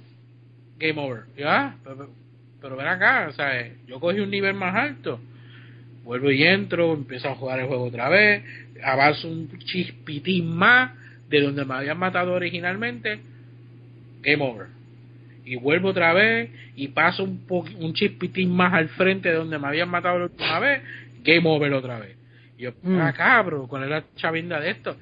game 0.77 1.02
over. 1.02 1.23
Y 1.35 1.41
yo, 1.41 1.49
ah, 1.49 1.76
pero, 1.84 2.10
pero 2.61 2.76
ven 2.76 2.88
acá, 2.88 3.31
sea, 3.34 3.69
yo 3.88 3.99
cogí 3.99 4.19
un 4.19 4.30
nivel 4.30 4.53
más 4.53 4.76
alto 4.76 5.19
vuelvo 6.07 6.31
y 6.31 6.41
entro, 6.41 6.94
empiezo 6.94 7.27
a 7.27 7.35
jugar 7.35 7.60
el 7.60 7.68
juego 7.68 7.84
otra 7.84 8.07
vez, 8.07 8.41
avanzo 8.81 9.27
un 9.27 9.60
chispitín 9.60 10.56
más 10.56 10.91
de 11.27 11.41
donde 11.41 11.65
me 11.65 11.73
habían 11.73 11.99
matado 11.99 12.34
originalmente, 12.34 13.19
game 14.22 14.41
over. 14.41 14.68
Y 15.48 15.56
vuelvo 15.56 15.90
otra 15.90 16.11
vez 16.14 16.49
y 16.76 16.90
paso 16.90 17.24
un, 17.24 17.45
po- 17.48 17.65
un 17.80 17.94
chispitín 17.94 18.53
más 18.53 18.74
al 18.74 18.90
frente 18.90 19.30
de 19.30 19.36
donde 19.36 19.57
me 19.57 19.68
habían 19.68 19.90
matado 19.90 20.19
la 20.19 20.26
última 20.26 20.60
vez, 20.60 20.82
game 21.24 21.48
over 21.49 21.72
otra 21.74 21.99
vez. 21.99 22.18
Y 22.57 22.64
yo, 22.64 22.72
Mm. 22.82 22.99
ah, 22.99 23.14
cabro, 23.14 23.68
con 23.68 23.88
la 23.90 24.03
chavinda 24.18 24.60
de 24.60 24.72
esto. 24.72 24.98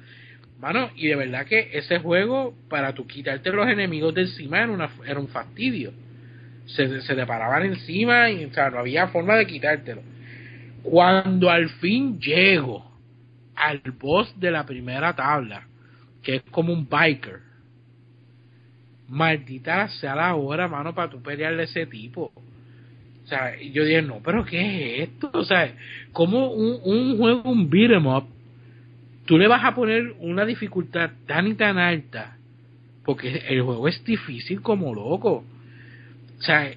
Mano, 0.60 0.90
y 0.94 1.08
de 1.08 1.16
verdad 1.16 1.46
que 1.46 1.70
ese 1.72 1.98
juego, 1.98 2.54
para 2.70 2.94
tú 2.94 3.06
quitarte 3.06 3.50
los 3.50 3.66
enemigos 3.68 4.14
de 4.14 4.22
encima, 4.22 4.58
era, 4.58 4.70
una, 4.70 4.88
era 5.06 5.18
un 5.18 5.28
fastidio. 5.28 5.92
Se, 6.66 7.00
se 7.02 7.14
te 7.14 7.26
paraban 7.26 7.64
encima 7.64 8.30
y 8.30 8.44
o 8.44 8.52
sea, 8.54 8.70
no 8.70 8.78
había 8.78 9.08
forma 9.08 9.34
de 9.36 9.46
quitártelo. 9.46 10.02
Cuando 10.82 11.50
al 11.50 11.68
fin 11.80 12.18
llego 12.20 12.88
al 13.56 13.80
boss 13.98 14.38
de 14.38 14.50
la 14.50 14.64
primera 14.64 15.14
tabla, 15.14 15.66
que 16.22 16.36
es 16.36 16.42
como 16.50 16.72
un 16.72 16.88
biker, 16.88 17.40
maldita 19.08 19.88
sea 19.88 20.14
la 20.14 20.34
hora, 20.34 20.68
mano, 20.68 20.94
para 20.94 21.10
tú 21.10 21.22
pelearle 21.22 21.62
a 21.62 21.64
ese 21.64 21.86
tipo. 21.86 22.32
O 23.24 23.28
sea, 23.28 23.60
yo 23.60 23.84
dije, 23.84 24.02
no, 24.02 24.20
pero 24.24 24.44
¿qué 24.44 25.02
es 25.02 25.08
esto? 25.08 25.30
O 25.32 25.44
sea, 25.44 25.74
como 26.12 26.52
un, 26.52 26.78
un 26.84 27.18
juego, 27.18 27.50
un 27.50 27.68
beat 27.68 27.90
'em 27.90 28.06
up, 28.06 28.26
tú 29.26 29.36
le 29.36 29.48
vas 29.48 29.64
a 29.64 29.74
poner 29.74 30.14
una 30.20 30.44
dificultad 30.44 31.10
tan 31.26 31.48
y 31.48 31.54
tan 31.54 31.78
alta, 31.78 32.36
porque 33.04 33.42
el 33.48 33.62
juego 33.62 33.88
es 33.88 34.02
difícil 34.04 34.62
como 34.62 34.94
loco. 34.94 35.44
O 36.38 36.42
sea, 36.42 36.70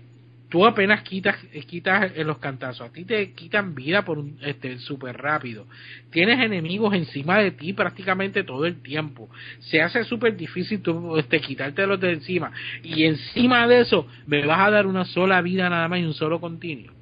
tú 0.49 0.65
apenas 0.65 1.03
quitas 1.03 1.37
quitas 1.67 2.11
en 2.15 2.27
los 2.27 2.39
cantazos, 2.39 2.89
a 2.89 2.91
ti 2.91 3.05
te 3.05 3.31
quitan 3.33 3.75
vida 3.75 4.03
por 4.03 4.23
este 4.41 4.79
súper 4.79 5.17
rápido. 5.17 5.67
Tienes 6.11 6.39
enemigos 6.39 6.93
encima 6.93 7.37
de 7.37 7.51
ti 7.51 7.73
prácticamente 7.73 8.43
todo 8.43 8.65
el 8.65 8.81
tiempo. 8.81 9.29
Se 9.59 9.81
hace 9.81 10.03
súper 10.03 10.35
difícil 10.35 10.81
tú 10.81 11.17
este 11.17 11.39
quitarte 11.39 11.85
los 11.85 11.99
de 11.99 12.13
encima 12.13 12.51
y 12.83 13.03
encima 13.03 13.67
de 13.67 13.81
eso 13.81 14.07
me 14.25 14.45
vas 14.45 14.59
a 14.59 14.71
dar 14.71 14.87
una 14.87 15.05
sola 15.05 15.41
vida 15.41 15.69
nada 15.69 15.87
más 15.87 15.99
y 15.99 16.03
un 16.03 16.13
solo 16.13 16.41
continuo. 16.41 16.93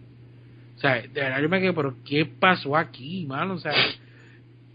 O 0.76 0.80
sea, 0.80 1.02
de 1.02 1.08
verdad 1.08 1.42
yo 1.42 1.50
me 1.50 1.60
quedé, 1.60 1.74
pero 1.74 1.96
¿qué 2.06 2.26
pasó 2.26 2.78
aquí, 2.78 3.26
mano? 3.26 3.56
O 3.56 3.60
sea, 3.60 3.74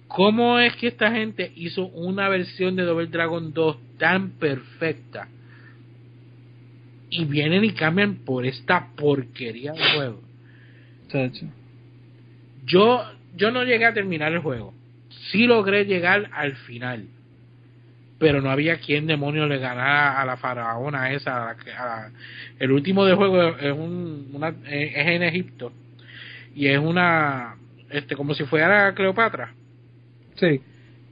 ¿cómo 0.08 0.58
es 0.58 0.74
que 0.76 0.88
esta 0.88 1.12
gente 1.12 1.52
hizo 1.54 1.86
una 1.86 2.28
versión 2.28 2.74
de 2.74 2.82
Double 2.82 3.06
Dragon 3.06 3.52
2 3.52 3.98
tan 3.98 4.30
perfecta? 4.30 5.28
Y 7.12 7.24
vienen 7.26 7.62
y 7.64 7.72
cambian 7.72 8.16
por 8.16 8.46
esta 8.46 8.88
porquería 8.96 9.72
de 9.72 9.92
juego. 9.94 10.22
Chacho. 11.08 11.46
Yo, 12.64 13.02
yo 13.36 13.50
no 13.50 13.64
llegué 13.64 13.84
a 13.84 13.92
terminar 13.92 14.32
el 14.32 14.38
juego. 14.38 14.72
Sí 15.30 15.46
logré 15.46 15.84
llegar 15.84 16.30
al 16.32 16.54
final. 16.56 17.06
Pero 18.18 18.40
no 18.40 18.50
había 18.50 18.78
quien 18.78 19.06
demonio 19.06 19.46
le 19.46 19.58
ganara 19.58 20.20
a 20.20 20.24
la 20.24 20.36
faraona 20.36 21.12
esa. 21.12 21.42
a 21.42 21.46
la 21.54 21.56
que- 21.62 21.72
a 21.72 21.84
la- 21.84 22.10
el 22.58 22.70
último 22.70 23.04
de 23.04 23.14
juego 23.14 23.56
es, 23.58 23.72
un, 23.72 24.30
una, 24.32 24.48
es 24.64 25.06
en 25.06 25.22
Egipto. 25.22 25.72
Y 26.54 26.68
es 26.68 26.78
una. 26.78 27.56
este 27.90 28.14
Como 28.16 28.32
si 28.34 28.44
fuera 28.44 28.94
Cleopatra. 28.94 29.52
Sí. 30.36 30.60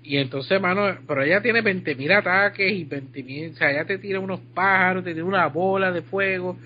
Y 0.02 0.16
entonces, 0.16 0.60
mano, 0.60 0.96
pero 1.06 1.22
ella 1.22 1.42
tiene 1.42 1.62
20.000 1.62 2.12
ataques 2.12 2.72
y 2.72 2.86
20.000, 2.86 3.52
o 3.52 3.56
sea, 3.56 3.70
ella 3.70 3.84
te 3.84 3.98
tira 3.98 4.18
unos 4.18 4.40
pájaros, 4.54 5.04
te 5.04 5.12
tira 5.12 5.24
una 5.24 5.46
bola 5.48 5.92
de 5.92 6.02
fuego, 6.02 6.58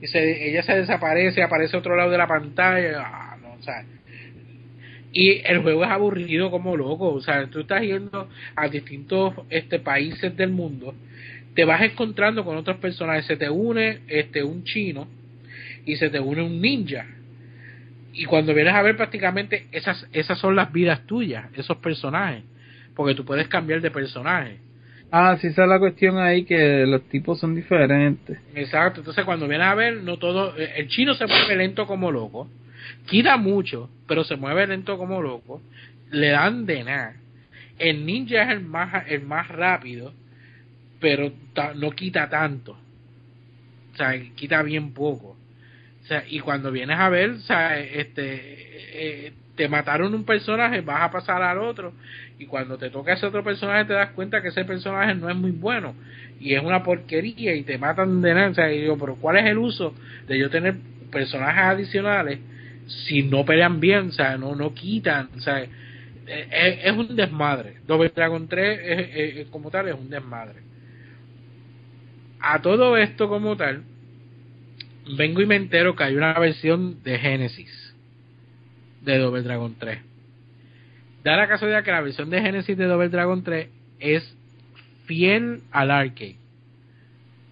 y 0.00 0.06
se, 0.06 0.48
ella 0.48 0.62
se 0.62 0.74
desaparece, 0.74 1.42
aparece 1.42 1.76
a 1.76 1.80
otro 1.80 1.96
lado 1.96 2.10
de 2.10 2.18
la 2.18 2.26
pantalla, 2.26 3.02
ah, 3.04 3.36
no, 3.42 3.52
o 3.52 3.62
sea, 3.62 3.84
y 5.12 5.40
el 5.44 5.58
juego 5.62 5.84
es 5.84 5.90
aburrido 5.90 6.50
como 6.50 6.76
loco, 6.76 7.12
o 7.12 7.20
sea, 7.20 7.46
tú 7.46 7.60
estás 7.60 7.82
yendo 7.82 8.28
a 8.56 8.68
distintos 8.68 9.34
este 9.50 9.80
países 9.80 10.36
del 10.36 10.50
mundo, 10.50 10.94
te 11.54 11.64
vas 11.64 11.82
encontrando 11.82 12.44
con 12.44 12.56
otros 12.56 12.76
personajes, 12.78 13.26
se 13.26 13.36
te 13.36 13.50
une 13.50 14.00
este 14.06 14.42
un 14.42 14.64
chino 14.64 15.08
y 15.84 15.96
se 15.96 16.10
te 16.10 16.20
une 16.20 16.42
un 16.42 16.60
ninja. 16.60 17.06
Y 18.12 18.24
cuando 18.26 18.54
vienes 18.54 18.74
a 18.74 18.82
ver 18.82 18.96
prácticamente 18.96 19.66
esas 19.72 20.06
esas 20.12 20.38
son 20.38 20.54
las 20.54 20.72
vidas 20.72 21.06
tuyas, 21.06 21.46
esos 21.56 21.78
personajes 21.78 22.44
porque 22.98 23.14
tú 23.14 23.24
puedes 23.24 23.46
cambiar 23.46 23.80
de 23.80 23.92
personaje. 23.92 24.58
Ah, 25.12 25.38
sí, 25.40 25.46
esa 25.46 25.62
es 25.62 25.68
la 25.68 25.78
cuestión 25.78 26.18
ahí, 26.18 26.44
que 26.44 26.84
los 26.84 27.08
tipos 27.08 27.38
son 27.38 27.54
diferentes. 27.54 28.40
Exacto, 28.56 29.02
entonces 29.02 29.24
cuando 29.24 29.46
vienes 29.46 29.68
a 29.68 29.76
ver, 29.76 30.02
no 30.02 30.16
todo, 30.16 30.58
eh, 30.58 30.72
el 30.78 30.88
chino 30.88 31.14
se 31.14 31.28
mueve 31.28 31.54
lento 31.54 31.86
como 31.86 32.10
loco, 32.10 32.50
quita 33.06 33.36
mucho, 33.36 33.88
pero 34.08 34.24
se 34.24 34.34
mueve 34.34 34.66
lento 34.66 34.98
como 34.98 35.22
loco, 35.22 35.62
le 36.10 36.30
dan 36.30 36.66
de 36.66 36.82
nada. 36.82 37.14
El 37.78 38.04
ninja 38.04 38.42
es 38.42 38.48
el 38.48 38.62
más, 38.62 39.04
el 39.06 39.22
más 39.22 39.46
rápido, 39.46 40.12
pero 40.98 41.30
no 41.76 41.92
quita 41.92 42.28
tanto. 42.28 42.72
O 43.92 43.96
sea, 43.96 44.20
quita 44.34 44.60
bien 44.64 44.92
poco. 44.92 45.36
O 46.02 46.06
sea, 46.08 46.24
y 46.28 46.40
cuando 46.40 46.72
vienes 46.72 46.98
a 46.98 47.08
ver, 47.10 47.30
o 47.30 47.40
sea, 47.42 47.78
este, 47.78 49.28
eh, 49.28 49.32
te 49.58 49.68
mataron 49.68 50.14
un 50.14 50.24
personaje, 50.24 50.80
vas 50.80 51.02
a 51.02 51.10
pasar 51.10 51.42
al 51.42 51.58
otro, 51.58 51.92
y 52.38 52.46
cuando 52.46 52.78
te 52.78 52.90
toca 52.90 53.14
ese 53.14 53.26
otro 53.26 53.42
personaje 53.42 53.86
te 53.86 53.94
das 53.94 54.10
cuenta 54.10 54.40
que 54.40 54.48
ese 54.48 54.64
personaje 54.64 55.14
no 55.14 55.28
es 55.28 55.36
muy 55.36 55.50
bueno, 55.50 55.94
y 56.40 56.54
es 56.54 56.62
una 56.62 56.82
porquería, 56.82 57.54
y 57.54 57.62
te 57.62 57.78
matan 57.78 58.22
de 58.22 58.34
nada, 58.34 58.72
y 58.72 58.82
digo, 58.82 58.96
pero 58.96 59.16
¿cuál 59.16 59.38
es 59.38 59.46
el 59.46 59.58
uso 59.58 59.94
de 60.26 60.38
yo 60.38 60.48
tener 60.48 60.76
personajes 61.10 61.62
adicionales 61.62 62.38
si 62.86 63.22
no 63.22 63.44
pelean 63.44 63.80
bien, 63.80 64.08
o 64.08 64.12
sea, 64.12 64.38
no, 64.38 64.54
no 64.54 64.72
quitan, 64.72 65.28
o 65.36 65.40
sea, 65.40 65.62
eh, 65.62 65.68
es, 66.26 66.84
es 66.84 66.92
un 66.92 67.16
desmadre. 67.16 67.76
Double 67.86 68.12
Dragon 68.14 68.46
3 68.48 68.80
es, 68.82 69.36
es 69.36 69.46
como 69.48 69.70
tal 69.70 69.88
es 69.88 69.94
un 69.94 70.08
desmadre. 70.08 70.60
A 72.40 72.62
todo 72.62 72.96
esto 72.96 73.28
como 73.28 73.56
tal, 73.56 73.82
vengo 75.16 75.40
y 75.40 75.46
me 75.46 75.56
entero 75.56 75.96
que 75.96 76.04
hay 76.04 76.16
una 76.16 76.38
versión 76.38 77.02
de 77.02 77.18
Genesis 77.18 77.94
de 79.02 79.18
Double 79.18 79.42
Dragon 79.42 79.74
3. 79.78 79.98
Da 81.24 81.36
la 81.36 81.48
casualidad 81.48 81.84
que 81.84 81.90
la 81.90 82.00
versión 82.00 82.30
de 82.30 82.40
Genesis 82.40 82.76
de 82.76 82.86
Double 82.86 83.08
Dragon 83.08 83.42
3 83.42 83.68
es 83.98 84.36
fiel 85.06 85.62
al 85.70 85.90
arcade. 85.90 86.36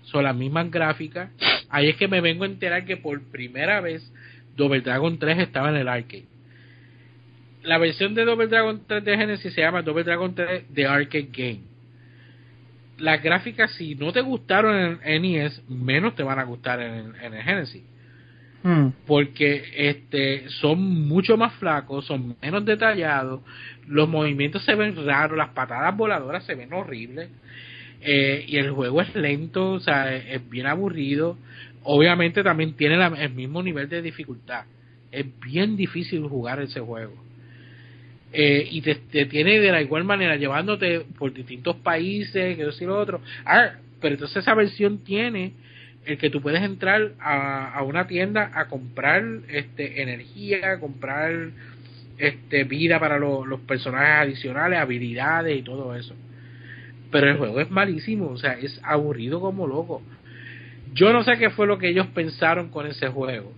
Son 0.04 0.22
las 0.24 0.36
mismas 0.36 0.70
gráficas. 0.70 1.30
Ahí 1.68 1.88
es 1.88 1.96
que 1.96 2.06
me 2.06 2.20
vengo 2.20 2.44
a 2.44 2.46
enterar 2.46 2.84
que 2.84 2.96
por 2.96 3.20
primera 3.30 3.80
vez 3.80 4.12
Double 4.56 4.80
Dragon 4.80 5.18
3 5.18 5.38
estaba 5.38 5.70
en 5.70 5.76
el 5.76 5.88
arcade. 5.88 6.26
La 7.62 7.78
versión 7.78 8.14
de 8.14 8.24
Double 8.24 8.46
Dragon 8.46 8.80
3 8.86 9.04
de 9.04 9.16
Genesis 9.16 9.52
se 9.52 9.60
llama 9.60 9.82
Double 9.82 10.04
Dragon 10.04 10.32
3 10.32 10.66
The 10.72 10.86
Arcade 10.86 11.28
Game. 11.32 11.60
las 12.98 13.22
gráficas, 13.22 13.72
si 13.72 13.94
no 13.96 14.12
te 14.12 14.20
gustaron 14.20 15.00
en, 15.02 15.22
NES, 15.22 15.68
menos 15.68 16.14
te 16.14 16.22
van 16.22 16.38
a 16.38 16.44
gustar 16.44 16.80
en, 16.80 17.14
en 17.16 17.34
el 17.34 17.42
Genesis. 17.42 17.82
Hmm. 18.66 18.88
Porque 19.06 19.62
este 19.76 20.48
son 20.48 21.06
mucho 21.06 21.36
más 21.36 21.54
flacos, 21.54 22.04
son 22.04 22.34
menos 22.42 22.64
detallados, 22.64 23.40
los 23.86 24.08
movimientos 24.08 24.64
se 24.64 24.74
ven 24.74 25.06
raros, 25.06 25.38
las 25.38 25.50
patadas 25.50 25.96
voladoras 25.96 26.44
se 26.44 26.56
ven 26.56 26.72
horribles. 26.72 27.30
Eh, 28.00 28.44
y 28.48 28.56
el 28.56 28.72
juego 28.72 29.00
es 29.02 29.14
lento, 29.14 29.74
o 29.74 29.78
sea, 29.78 30.12
es, 30.16 30.50
bien 30.50 30.66
aburrido. 30.66 31.38
Obviamente 31.84 32.42
también 32.42 32.74
tiene 32.74 32.96
el 33.20 33.34
mismo 33.34 33.62
nivel 33.62 33.88
de 33.88 34.02
dificultad. 34.02 34.64
Es 35.12 35.26
bien 35.38 35.76
difícil 35.76 36.24
jugar 36.24 36.60
ese 36.60 36.80
juego. 36.80 37.14
Eh, 38.32 38.66
y 38.68 38.80
te, 38.80 38.96
te 38.96 39.26
tiene 39.26 39.60
de 39.60 39.70
la 39.70 39.80
igual 39.80 40.02
manera 40.02 40.34
llevándote 40.34 41.06
por 41.16 41.32
distintos 41.32 41.76
países, 41.76 42.56
que 42.56 42.64
y 42.64 42.84
lo 42.84 42.98
otro. 42.98 43.20
Ah, 43.44 43.74
pero 44.00 44.14
entonces 44.14 44.38
esa 44.38 44.54
versión 44.54 45.04
tiene 45.04 45.52
el 46.06 46.18
que 46.18 46.30
tú 46.30 46.40
puedes 46.40 46.62
entrar 46.62 47.12
a, 47.20 47.72
a 47.72 47.82
una 47.82 48.06
tienda 48.06 48.50
a 48.54 48.66
comprar 48.66 49.22
este 49.48 50.02
energía, 50.02 50.72
a 50.72 50.80
comprar 50.80 51.32
este 52.18 52.64
vida 52.64 52.98
para 52.98 53.18
lo- 53.18 53.44
los 53.44 53.60
personajes 53.60 54.14
adicionales, 54.28 54.78
habilidades 54.78 55.58
y 55.58 55.62
todo 55.62 55.94
eso. 55.94 56.14
Pero 57.10 57.30
el 57.30 57.36
juego 57.38 57.60
es 57.60 57.70
malísimo, 57.70 58.28
o 58.28 58.36
sea, 58.38 58.52
es 58.54 58.80
aburrido 58.82 59.40
como 59.40 59.66
loco. 59.66 60.02
Yo 60.94 61.12
no 61.12 61.22
sé 61.24 61.36
qué 61.38 61.50
fue 61.50 61.66
lo 61.66 61.78
que 61.78 61.88
ellos 61.88 62.06
pensaron 62.08 62.68
con 62.70 62.86
ese 62.86 63.08
juego. 63.08 63.52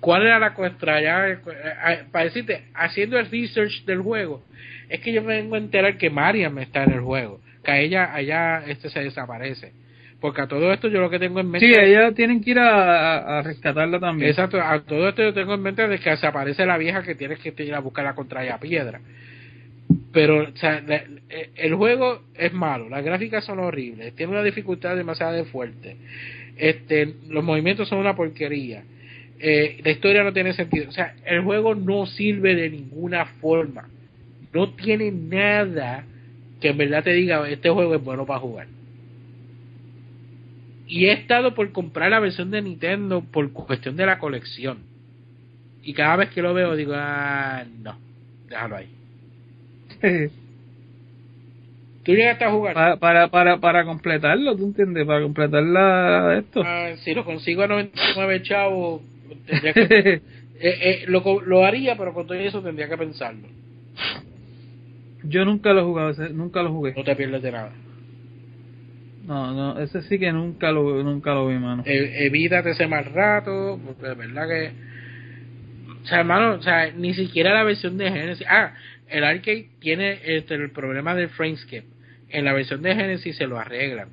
¿Cuál 0.00 0.22
era 0.22 0.38
la 0.38 0.54
cuestión? 0.54 1.02
Ya, 1.02 1.28
eh, 1.28 1.38
eh, 1.46 2.04
Para 2.10 2.24
decirte, 2.24 2.64
haciendo 2.74 3.18
el 3.18 3.30
research 3.30 3.84
del 3.84 4.00
juego, 4.00 4.42
es 4.88 5.00
que 5.00 5.12
yo 5.12 5.22
me 5.22 5.34
vengo 5.36 5.56
a 5.56 5.58
enterar 5.58 5.98
que 5.98 6.08
Mariam 6.10 6.58
está 6.58 6.84
en 6.84 6.92
el 6.92 7.00
juego, 7.00 7.40
que 7.62 7.70
a 7.70 7.78
ella 7.80 8.14
allá 8.14 8.64
este 8.66 8.88
se 8.88 9.00
desaparece. 9.00 9.72
Porque 10.20 10.42
a 10.42 10.46
todo 10.46 10.70
esto 10.72 10.88
yo 10.88 11.00
lo 11.00 11.08
que 11.08 11.18
tengo 11.18 11.40
en 11.40 11.50
mente 11.50 11.66
Sí, 11.66 11.72
ellos 11.74 12.14
tienen 12.14 12.42
que 12.42 12.50
ir 12.50 12.58
a, 12.58 13.40
rescatarla 13.42 13.98
también. 13.98 14.30
Exacto, 14.30 14.60
a 14.60 14.80
todo 14.82 15.08
esto 15.08 15.22
yo 15.22 15.32
tengo 15.32 15.54
en 15.54 15.62
mente 15.62 15.88
de 15.88 15.98
que 15.98 16.16
se 16.16 16.26
aparece 16.26 16.66
la 16.66 16.76
vieja 16.76 17.02
que 17.02 17.14
tienes 17.14 17.38
que 17.38 17.54
ir 17.64 17.74
a 17.74 17.80
buscarla 17.80 18.14
contra 18.14 18.44
ella 18.44 18.58
piedra. 18.58 19.00
Pero 20.12 20.42
o 20.42 20.56
sea, 20.56 20.82
la- 20.86 21.04
eh, 21.28 21.50
el 21.56 21.74
juego 21.74 22.22
es 22.34 22.52
malo, 22.52 22.88
las 22.88 23.04
gráficas 23.04 23.44
son 23.44 23.60
horribles, 23.60 24.14
tiene 24.14 24.32
una 24.32 24.42
dificultad 24.42 24.96
demasiado 24.96 25.42
fuerte, 25.46 25.96
este, 26.56 27.14
los 27.28 27.44
movimientos 27.44 27.88
son 27.88 27.98
una 27.98 28.16
porquería, 28.16 28.82
eh, 29.38 29.78
la 29.82 29.90
historia 29.90 30.24
no 30.24 30.32
tiene 30.32 30.52
sentido, 30.52 30.88
o 30.88 30.92
sea, 30.92 31.14
el 31.24 31.42
juego 31.42 31.74
no 31.74 32.06
sirve 32.06 32.56
de 32.56 32.70
ninguna 32.70 33.24
forma, 33.40 33.88
no 34.52 34.70
tiene 34.74 35.12
nada 35.12 36.04
que 36.60 36.68
en 36.68 36.76
verdad 36.76 37.04
te 37.04 37.12
diga 37.12 37.48
este 37.48 37.70
juego 37.70 37.94
es 37.94 38.02
bueno 38.02 38.26
para 38.26 38.40
jugar. 38.40 38.66
Y 40.90 41.06
he 41.06 41.12
estado 41.12 41.54
por 41.54 41.70
comprar 41.70 42.10
la 42.10 42.18
versión 42.18 42.50
de 42.50 42.60
Nintendo 42.60 43.22
por 43.22 43.52
cuestión 43.52 43.96
de 43.96 44.06
la 44.06 44.18
colección. 44.18 44.78
Y 45.84 45.94
cada 45.94 46.16
vez 46.16 46.30
que 46.30 46.42
lo 46.42 46.52
veo 46.52 46.74
digo, 46.74 46.94
ah, 46.96 47.64
no, 47.80 47.96
déjalo 48.48 48.76
ahí. 48.76 48.88
¿Tú 52.02 52.12
llegaste 52.12 52.44
a 52.44 52.50
jugar? 52.50 52.74
para, 52.74 52.96
para, 52.96 53.28
para, 53.28 53.60
para 53.60 53.84
completarlo, 53.84 54.56
¿tú 54.56 54.64
entiendes? 54.64 55.06
Para 55.06 55.22
completar 55.22 55.62
la, 55.62 56.38
esto. 56.38 56.60
Ah, 56.64 56.90
si 57.04 57.14
lo 57.14 57.24
consigo 57.24 57.62
a 57.62 57.68
99 57.68 58.42
chavos, 58.42 59.02
tendría 59.46 59.72
que, 59.72 59.82
eh, 59.84 60.20
eh, 60.60 61.04
lo, 61.06 61.22
lo 61.42 61.64
haría, 61.64 61.96
pero 61.96 62.12
con 62.12 62.26
todo 62.26 62.36
eso 62.36 62.62
tendría 62.62 62.88
que 62.88 62.98
pensarlo. 62.98 63.46
Yo 65.22 65.44
nunca 65.44 65.72
lo 65.72 65.82
he 65.82 65.84
jugado, 65.84 66.28
nunca 66.32 66.64
lo 66.64 66.72
jugué. 66.72 66.94
No 66.96 67.04
te 67.04 67.14
pierdes 67.14 67.42
de 67.42 67.52
nada. 67.52 67.70
No, 69.24 69.52
no, 69.52 69.80
ese 69.80 70.02
sí 70.02 70.18
que 70.18 70.32
nunca 70.32 70.72
lo, 70.72 71.02
nunca 71.02 71.34
lo 71.34 71.48
vi, 71.48 71.54
mano. 71.54 71.82
E- 71.86 72.26
evítate 72.26 72.70
ese 72.70 72.86
mal 72.86 73.04
rato, 73.06 73.78
porque 73.84 74.06
de 74.06 74.14
verdad 74.14 74.48
que. 74.48 74.72
O 76.02 76.06
sea, 76.06 76.20
hermano, 76.20 76.58
ni 76.96 77.14
siquiera 77.14 77.52
la 77.52 77.62
versión 77.62 77.98
de 77.98 78.10
Genesis. 78.10 78.46
Ah, 78.48 78.74
el 79.08 79.24
arcade 79.24 79.68
tiene 79.80 80.18
este, 80.24 80.54
el 80.54 80.70
problema 80.70 81.14
del 81.14 81.28
framescape. 81.28 81.84
En 82.30 82.44
la 82.44 82.52
versión 82.52 82.80
de 82.82 82.94
Genesis 82.94 83.36
se 83.36 83.46
lo 83.46 83.58
arreglan. 83.58 84.08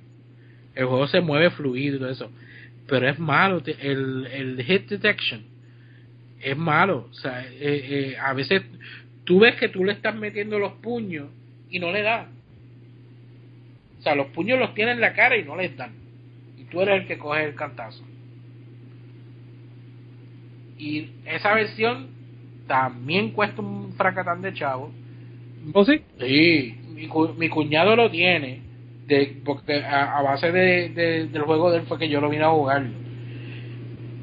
El 0.75 0.85
juego 0.85 1.07
se 1.07 1.21
mueve 1.21 1.51
fluido 1.51 1.95
y 1.95 1.99
todo 1.99 2.09
eso. 2.09 2.31
Pero 2.87 3.09
es 3.09 3.19
malo, 3.19 3.61
el, 3.65 4.27
el 4.27 4.63
hit 4.63 4.89
detection 4.89 5.43
es 6.41 6.57
malo. 6.57 7.07
O 7.09 7.13
sea, 7.13 7.45
eh, 7.45 7.55
eh, 7.59 8.17
a 8.19 8.33
veces 8.33 8.63
tú 9.23 9.39
ves 9.39 9.55
que 9.55 9.69
tú 9.69 9.83
le 9.83 9.93
estás 9.93 10.15
metiendo 10.15 10.59
los 10.59 10.73
puños 10.73 11.29
y 11.69 11.79
no 11.79 11.91
le 11.91 12.01
da. 12.01 12.29
O 13.99 14.01
sea, 14.01 14.15
los 14.15 14.27
puños 14.27 14.59
los 14.59 14.73
tiene 14.73 14.91
en 14.91 15.01
la 15.01 15.13
cara 15.13 15.37
y 15.37 15.43
no 15.43 15.55
les 15.55 15.75
dan. 15.75 15.91
Y 16.57 16.63
tú 16.65 16.81
eres 16.81 17.01
el 17.01 17.07
que 17.07 17.17
coge 17.17 17.43
el 17.45 17.55
cantazo. 17.55 18.03
Y 20.77 21.09
esa 21.25 21.53
versión 21.55 22.07
también 22.67 23.31
cuesta 23.31 23.61
un 23.61 23.93
fracatán 23.93 24.41
de 24.41 24.53
chavo. 24.53 24.91
¿O 25.73 25.83
sí? 25.85 26.01
Sí, 26.19 26.75
mi, 26.93 27.07
cu- 27.07 27.33
mi 27.37 27.49
cuñado 27.49 27.95
lo 27.95 28.09
tiene. 28.11 28.61
De, 29.07 29.37
porque 29.45 29.81
a, 29.83 30.17
a 30.17 30.21
base 30.21 30.51
de, 30.51 30.89
de- 30.89 31.27
del 31.27 31.41
juego 31.43 31.71
de 31.71 31.79
él 31.79 31.85
fue 31.87 31.97
que 31.97 32.09
yo 32.09 32.19
lo 32.21 32.29
vine 32.29 32.43
a 32.43 32.49
jugar. 32.49 32.83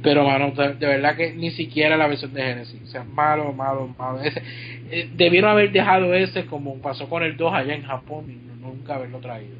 Pero, 0.03 0.25
mano, 0.27 0.51
de, 0.51 0.75
de 0.75 0.87
verdad 0.87 1.17
que 1.17 1.33
ni 1.33 1.51
siquiera 1.51 1.97
la 1.97 2.07
versión 2.07 2.35
de 2.35 2.43
Genesis. 2.43 2.83
O 2.83 2.87
sea, 2.87 3.03
malo, 3.05 3.53
malo, 3.55 3.89
malo. 3.99 4.21
Ese, 4.21 4.43
eh, 4.91 5.09
debieron 5.17 5.51
haber 5.51 5.73
dejado 5.73 6.13
ese 6.15 6.45
como 6.47 6.77
pasó 6.81 7.09
con 7.09 7.23
el 7.23 7.37
2 7.37 7.53
allá 7.55 7.75
en 7.75 7.85
Japón 7.85 8.27
no- 8.47 8.54
nunca 8.75 8.97
haberlo 8.97 9.19
traído. 9.19 9.57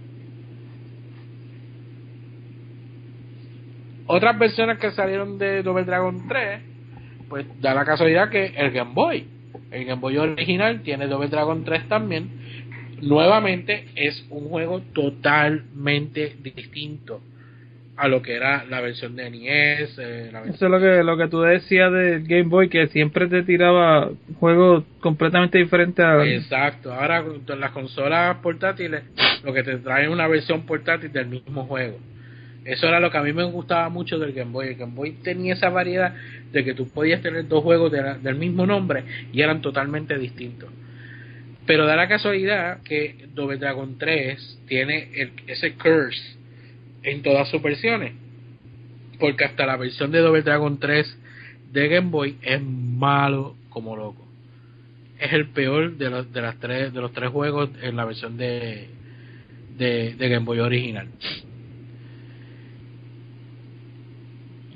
Otras 4.07 4.39
versiones 4.39 4.79
que 4.79 4.91
salieron 4.93 5.39
de 5.39 5.63
Double 5.63 5.85
Dragon 5.85 6.29
3, 6.29 6.61
pues 7.29 7.47
da 7.61 7.75
la 7.75 7.85
casualidad 7.85 8.29
que 8.29 8.47
el 8.47 8.71
Game 8.71 8.93
Boy, 8.93 9.27
el 9.71 9.85
Game 9.87 10.01
Boy 10.01 10.19
original 10.19 10.83
tiene 10.83 11.07
Double 11.07 11.29
Dragon 11.29 11.65
3 11.65 11.89
también. 11.89 12.29
Nuevamente 13.01 13.89
es 13.95 14.27
un 14.31 14.49
juego 14.49 14.81
totalmente 14.93 16.37
distinto 16.43 17.21
a 17.97 18.09
lo 18.09 18.23
que 18.23 18.35
era 18.35 18.65
la 18.65 18.81
versión 18.81 19.15
de 19.15 19.31
NES, 19.31 19.99
eh, 19.99 20.31
la 20.33 20.41
versión 20.41 20.55
Eso 20.57 20.65
es 20.67 20.71
lo 20.71 20.81
que, 20.81 21.05
lo 21.05 21.17
que 21.17 21.29
tú 21.29 21.43
decías 21.43 21.93
del 21.93 22.27
Game 22.27 22.45
Boy, 22.49 22.69
que 22.69 22.89
siempre 22.89 23.29
te 23.29 23.43
tiraba 23.45 24.11
juegos 24.41 24.85
completamente 25.01 25.59
diferentes 25.59 26.05
a... 26.05 26.25
Exacto, 26.27 26.93
ahora 26.93 27.23
con 27.47 27.61
las 27.61 27.71
consolas 27.71 28.39
portátiles 28.39 29.03
lo 29.45 29.53
que 29.53 29.63
te 29.63 29.77
trae 29.79 30.05
es 30.05 30.11
una 30.11 30.27
versión 30.27 30.67
portátil 30.67 31.13
del 31.13 31.27
mismo 31.27 31.67
juego. 31.67 31.99
Eso 32.65 32.89
era 32.89 32.99
lo 32.99 33.11
que 33.11 33.19
a 33.19 33.23
mí 33.23 33.33
me 33.33 33.45
gustaba 33.45 33.89
mucho 33.91 34.19
del 34.19 34.33
Game 34.33 34.51
Boy. 34.51 34.69
El 34.69 34.77
Game 34.77 34.95
Boy 34.95 35.13
tenía 35.23 35.53
esa 35.53 35.69
variedad 35.69 36.15
de 36.51 36.65
que 36.65 36.73
tú 36.75 36.89
podías 36.89 37.21
tener 37.21 37.47
dos 37.47 37.63
juegos 37.63 37.93
de 37.93 38.03
la- 38.03 38.15
del 38.19 38.37
mismo 38.37 38.67
nombre 38.67 39.05
y 39.33 39.43
eran 39.43 39.61
totalmente 39.61 40.19
distintos. 40.19 40.71
Pero 41.67 41.87
da 41.87 41.95
la 41.97 42.09
casualidad 42.09 42.83
que 42.83 43.27
Double 43.35 43.59
Dragon 43.59 43.97
3 43.99 44.59
tiene 44.67 45.11
el- 45.15 45.33
ese 45.47 45.75
curse 45.75 46.37
en 47.05 47.23
todas 47.23 47.49
sus 47.49 47.63
versiones. 47.63 48.13
Porque 49.21 49.45
hasta 49.45 49.67
la 49.67 49.77
versión 49.77 50.11
de 50.11 50.21
Double 50.21 50.43
Dragon 50.43 50.79
3 50.79 51.19
de 51.73 51.89
Game 51.89 52.11
Boy 52.11 52.37
es 52.43 52.61
malo 52.63 53.57
como 53.71 53.97
loco 53.97 54.25
es 55.19 55.33
el 55.33 55.49
peor 55.49 55.97
de 55.97 56.11
los 56.11 56.33
de 56.33 56.43
las 56.43 56.59
tres 56.59 56.93
de 56.93 57.01
los 57.01 57.13
tres 57.13 57.31
juegos 57.31 57.71
en 57.83 57.97
la 57.97 58.05
versión 58.05 58.37
de 58.37 58.89
de, 59.77 60.15
de 60.15 60.29
Game 60.29 60.45
Boy 60.45 60.61
original 60.61 61.09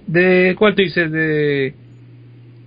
¿De 0.07 0.57
cuál 0.59 0.75
tú 0.75 0.81
dices? 0.81 1.13
De 1.13 1.75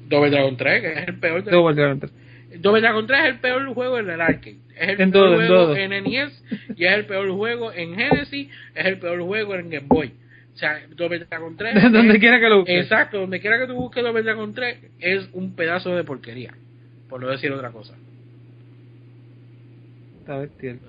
Double 0.09 0.29
Dragon 0.29 0.55
3 0.55 0.81
que 0.81 0.93
es 0.93 1.07
el 1.07 1.19
peor 1.19 1.43
de 1.43 1.51
Double 1.51 1.75
Dragon 1.75 1.99
3. 1.99 2.61
Double 2.61 2.81
Dragon 2.81 3.07
3 3.07 3.19
es 3.19 3.25
el 3.29 3.39
peor 3.39 3.73
juego 3.73 3.97
en 3.97 4.09
el 4.09 4.21
arcade 4.21 4.57
es 4.81 4.89
el 4.89 5.01
En 5.01 5.11
peor 5.11 5.29
todo, 5.29 5.41
en 5.41 5.47
juego 5.47 5.63
todo. 5.65 5.75
en 5.75 5.89
NES 6.03 6.43
y 6.75 6.85
es 6.85 6.93
el 6.93 7.05
peor 7.05 7.29
juego 7.31 7.71
en 7.73 7.95
Genesis 7.95 8.49
es 8.75 8.85
el 8.85 8.99
peor 8.99 9.21
juego 9.21 9.55
en 9.55 9.69
Game 9.69 9.87
Boy 9.87 10.13
o 10.53 10.57
sea 10.57 10.81
Double 10.95 11.19
Dragon 11.19 11.55
3 11.57 11.91
Donde 11.91 12.19
quiera 12.19 12.39
que 12.39 12.49
lo 12.49 12.57
busques. 12.59 12.83
exacto 12.83 13.19
donde 13.19 13.39
quiera 13.39 13.59
que 13.59 13.67
tú 13.67 13.75
busques 13.75 14.03
Double 14.03 14.23
Dragon 14.23 14.53
3 14.53 14.77
es 14.99 15.29
un 15.33 15.55
pedazo 15.55 15.95
de 15.95 16.03
porquería 16.03 16.53
por 17.09 17.21
no 17.21 17.27
decir 17.29 17.51
otra 17.51 17.71
cosa 17.71 17.95
Está 20.19 20.37
bestial. 20.37 20.79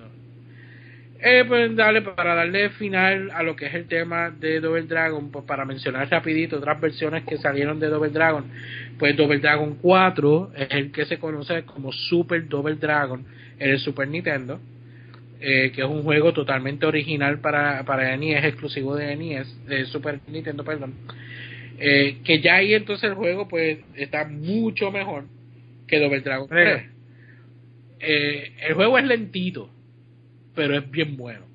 Eh, 1.25 1.45
pues 1.47 1.73
dale, 1.75 2.01
para 2.01 2.35
darle 2.35 2.69
final 2.71 3.31
a 3.33 3.43
lo 3.43 3.55
que 3.55 3.67
es 3.67 3.73
el 3.73 3.87
tema 3.87 4.29
de 4.29 4.59
Double 4.59 4.83
Dragon, 4.83 5.31
pues 5.31 5.45
para 5.45 5.63
mencionar 5.63 6.09
rapidito 6.11 6.57
otras 6.57 6.81
versiones 6.81 7.23
que 7.23 7.37
salieron 7.37 7.79
de 7.79 7.87
Double 7.87 8.09
Dragon, 8.11 8.43
pues 8.99 9.15
Double 9.15 9.39
Dragon 9.39 9.75
4 9.81 10.51
es 10.55 10.67
el 10.71 10.91
que 10.91 11.05
se 11.05 11.19
conoce 11.19 11.63
como 11.63 11.93
Super 11.93 12.45
Double 12.49 12.75
Dragon 12.75 13.25
en 13.63 13.69
el 13.69 13.79
Super 13.79 14.07
Nintendo, 14.09 14.59
eh, 15.39 15.71
que 15.73 15.81
es 15.81 15.87
un 15.87 16.03
juego 16.03 16.33
totalmente 16.33 16.85
original 16.85 17.39
para, 17.39 17.83
para 17.85 18.15
NES, 18.17 18.43
exclusivo 18.43 18.95
de 18.95 19.15
NES, 19.15 19.65
de 19.65 19.85
Super 19.85 20.19
Nintendo, 20.27 20.65
perdón. 20.65 20.93
Eh, 21.79 22.17
que 22.25 22.41
ya 22.41 22.55
ahí 22.55 22.73
entonces 22.73 23.09
el 23.09 23.15
juego 23.15 23.47
pues 23.47 23.79
está 23.95 24.25
mucho 24.25 24.91
mejor 24.91 25.25
que 25.87 25.99
Double 25.99 26.19
Dragon 26.19 26.47
3. 26.47 26.65
Rega. 26.65 26.89
Eh, 27.99 28.51
el 28.67 28.73
juego 28.73 28.97
es 28.97 29.05
lentito, 29.05 29.69
pero 30.55 30.77
es 30.77 30.91
bien 30.91 31.15
bueno. 31.15 31.45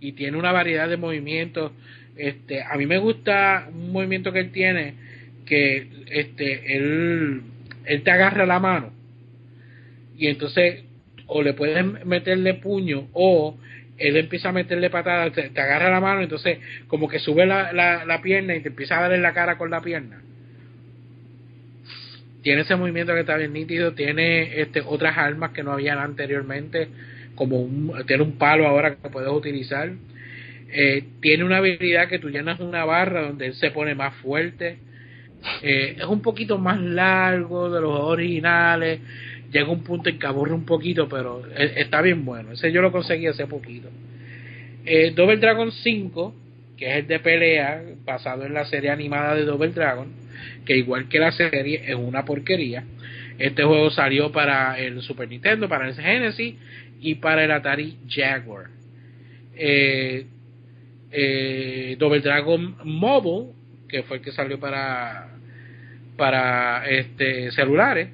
Y 0.00 0.12
tiene 0.12 0.36
una 0.36 0.52
variedad 0.52 0.88
de 0.88 0.96
movimientos. 0.96 1.72
Este, 2.16 2.62
a 2.62 2.76
mí 2.76 2.86
me 2.86 2.98
gusta 2.98 3.68
un 3.72 3.90
movimiento 3.90 4.32
que 4.32 4.40
él 4.40 4.52
tiene, 4.52 4.94
que 5.44 5.88
este, 6.06 6.76
él, 6.76 7.42
él 7.84 8.02
te 8.02 8.10
agarra 8.12 8.46
la 8.46 8.60
mano. 8.60 8.92
Y 10.16 10.28
entonces, 10.28 10.84
o 11.28 11.42
le 11.42 11.54
puedes 11.54 12.04
meterle 12.04 12.54
puño, 12.54 13.08
o 13.12 13.56
él 13.96 14.16
empieza 14.16 14.48
a 14.48 14.52
meterle 14.52 14.90
patadas, 14.90 15.32
te, 15.32 15.60
agarra 15.60 15.90
la 15.90 16.00
mano, 16.00 16.22
entonces 16.22 16.58
como 16.88 17.08
que 17.08 17.20
sube 17.20 17.46
la, 17.46 17.72
la, 17.72 18.04
la 18.04 18.20
pierna 18.20 18.56
y 18.56 18.60
te 18.60 18.68
empieza 18.68 18.98
a 18.98 19.02
darle 19.02 19.18
la 19.18 19.32
cara 19.32 19.56
con 19.56 19.70
la 19.70 19.80
pierna 19.80 20.22
tiene 22.42 22.62
ese 22.62 22.76
movimiento 22.76 23.12
que 23.12 23.20
está 23.20 23.36
bien 23.36 23.52
nítido, 23.52 23.92
tiene 23.92 24.60
este 24.60 24.80
otras 24.80 25.18
armas 25.18 25.50
que 25.50 25.62
no 25.62 25.72
habían 25.72 25.98
anteriormente, 25.98 26.88
como 27.34 27.60
un, 27.60 27.92
tiene 28.06 28.22
un 28.22 28.38
palo 28.38 28.66
ahora 28.66 28.96
que 28.96 29.10
puedes 29.10 29.30
utilizar. 29.30 29.90
Eh, 30.70 31.04
tiene 31.20 31.44
una 31.44 31.58
habilidad 31.58 32.08
que 32.08 32.18
tú 32.18 32.30
llenas 32.30 32.60
una 32.60 32.84
barra 32.84 33.22
donde 33.22 33.46
él 33.46 33.54
se 33.54 33.70
pone 33.70 33.94
más 33.94 34.14
fuerte. 34.16 34.78
Eh, 35.62 35.96
es 35.98 36.04
un 36.04 36.22
poquito 36.22 36.58
más 36.58 36.80
largo 36.80 37.70
de 37.70 37.80
los 37.80 38.00
originales. 38.00 39.00
Llega 39.50 39.70
un 39.70 39.82
punto 39.82 40.10
en 40.10 40.18
que 40.18 40.26
aburre 40.26 40.52
un 40.52 40.66
poquito, 40.66 41.08
pero 41.08 41.42
e, 41.46 41.80
está 41.80 42.02
bien 42.02 42.24
bueno. 42.24 42.52
Ese 42.52 42.70
yo 42.70 42.82
lo 42.82 42.92
conseguí 42.92 43.26
hace 43.26 43.46
poquito. 43.46 43.88
Eh, 44.84 45.12
Double 45.14 45.36
Dragon 45.38 45.70
5, 45.72 46.34
que 46.76 46.90
es 46.90 46.96
el 46.98 47.06
de 47.06 47.18
pelea, 47.20 47.82
basado 48.04 48.44
en 48.44 48.54
la 48.54 48.64
serie 48.66 48.90
animada 48.90 49.34
de 49.34 49.44
Double 49.44 49.70
Dragon, 49.70 50.08
que 50.64 50.76
igual 50.76 51.08
que 51.08 51.18
la 51.18 51.32
serie 51.32 51.82
es 51.86 51.94
una 51.94 52.24
porquería. 52.24 52.84
Este 53.38 53.62
juego 53.62 53.90
salió 53.90 54.32
para 54.32 54.78
el 54.78 55.00
Super 55.02 55.28
Nintendo, 55.28 55.68
para 55.68 55.88
el 55.88 55.94
Genesis 55.94 56.54
y 57.00 57.14
para 57.16 57.44
el 57.44 57.50
Atari 57.50 57.98
Jaguar. 58.08 58.66
Eh, 59.54 60.26
eh, 61.10 61.96
Double 61.98 62.20
Dragon 62.20 62.76
Mobile, 62.84 63.52
que 63.88 64.02
fue 64.02 64.18
el 64.18 64.22
que 64.22 64.32
salió 64.32 64.58
para 64.60 65.28
para 66.16 66.86
este 66.88 67.50
celulares. 67.52 68.08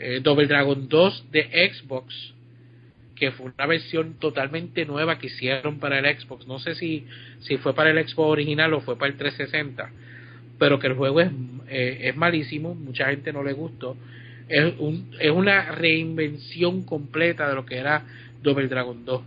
Eh, 0.00 0.20
Double 0.22 0.46
Dragon 0.46 0.88
2 0.88 1.26
de 1.30 1.72
Xbox, 1.72 2.34
que 3.14 3.30
fue 3.30 3.52
una 3.56 3.66
versión 3.66 4.14
totalmente 4.14 4.86
nueva 4.86 5.18
que 5.18 5.28
hicieron 5.28 5.78
para 5.78 5.98
el 5.98 6.18
Xbox. 6.18 6.46
No 6.46 6.58
sé 6.58 6.74
si, 6.74 7.06
si 7.40 7.58
fue 7.58 7.74
para 7.74 7.90
el 7.90 8.08
Xbox 8.08 8.30
original 8.30 8.72
o 8.74 8.80
fue 8.80 8.98
para 8.98 9.12
el 9.12 9.18
360 9.18 9.90
pero 10.60 10.78
que 10.78 10.88
el 10.88 10.92
juego 10.92 11.22
es, 11.22 11.30
eh, 11.70 12.00
es 12.02 12.16
malísimo, 12.16 12.74
mucha 12.74 13.06
gente 13.06 13.32
no 13.32 13.42
le 13.42 13.54
gustó. 13.54 13.96
Es, 14.46 14.74
un, 14.78 15.10
es 15.18 15.30
una 15.30 15.72
reinvención 15.72 16.82
completa 16.82 17.48
de 17.48 17.54
lo 17.54 17.64
que 17.64 17.78
era 17.78 18.04
Double 18.42 18.68
Dragon 18.68 19.02
2. 19.04 19.22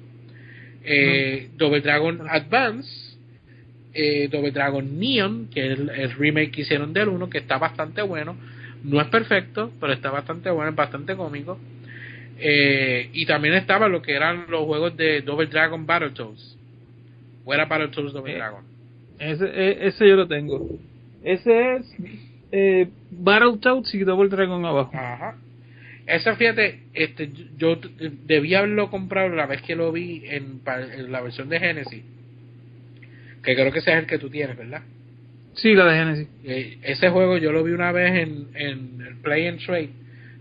Eh, 0.85 1.49
Double 1.57 1.81
Dragon 1.81 2.21
Advance, 2.29 3.17
eh, 3.95 4.29
Double 4.31 4.51
Dragon 4.51 4.99
Neon, 4.99 5.47
que 5.51 5.73
es 5.73 5.79
el, 5.79 6.11
remake 6.11 6.51
que 6.51 6.61
hicieron 6.61 6.93
del 6.93 7.09
1, 7.09 7.27
que 7.31 7.39
está 7.39 7.57
bastante 7.57 8.03
bueno. 8.03 8.37
No 8.83 8.99
es 9.01 9.07
perfecto, 9.07 9.71
pero 9.79 9.93
está 9.93 10.11
bastante 10.11 10.49
bueno, 10.51 10.71
es 10.71 10.75
bastante 10.75 11.15
cómico. 11.15 11.57
Eh, 12.37 13.09
y 13.13 13.25
también 13.25 13.53
estaba 13.53 13.87
lo 13.87 14.01
que 14.01 14.13
eran 14.13 14.45
los 14.49 14.65
juegos 14.65 14.97
de 14.97 15.21
Double 15.21 15.47
Dragon 15.47 15.85
Battletoads. 15.85 16.57
O 17.45 17.53
era 17.53 17.65
Battletoads 17.65 18.13
Double 18.13 18.33
Eh, 18.33 18.35
Dragon. 18.37 18.63
Ese, 19.19 19.45
e- 19.45 19.87
ese 19.87 20.07
yo 20.07 20.15
lo 20.15 20.27
tengo. 20.27 20.67
Ese 21.23 21.75
es 21.75 21.95
eh, 22.51 22.89
Battletoads 23.11 23.93
y 23.95 23.99
Double 23.99 24.29
Dragon 24.29 24.65
abajo. 24.65 24.91
Ajá. 24.93 25.37
Ese, 26.05 26.35
fíjate, 26.35 26.81
este, 26.93 27.29
yo 27.57 27.77
debía 28.25 28.59
haberlo 28.59 28.89
comprado 28.89 29.29
la 29.29 29.45
vez 29.45 29.61
que 29.61 29.75
lo 29.75 29.91
vi 29.93 30.23
en, 30.25 30.59
en 30.65 31.11
la 31.11 31.21
versión 31.21 31.47
de 31.47 31.59
Genesis. 31.59 32.03
Que 33.41 33.55
creo 33.55 33.71
que 33.71 33.79
ese 33.79 33.91
es 33.91 33.97
el 33.99 34.05
que 34.05 34.19
tú 34.19 34.29
tienes, 34.29 34.57
¿verdad? 34.57 34.81
Sí, 35.55 35.73
la 35.73 35.85
de 35.85 35.97
Genesis. 35.97 36.27
Eh, 36.43 36.77
ese 36.83 37.09
juego 37.09 37.37
yo 37.37 37.51
lo 37.51 37.63
vi 37.63 37.71
una 37.73 37.91
vez 37.91 38.11
en, 38.11 38.47
en 38.55 39.01
el 39.01 39.15
Play 39.21 39.47
and 39.47 39.59
Trade. 39.63 39.89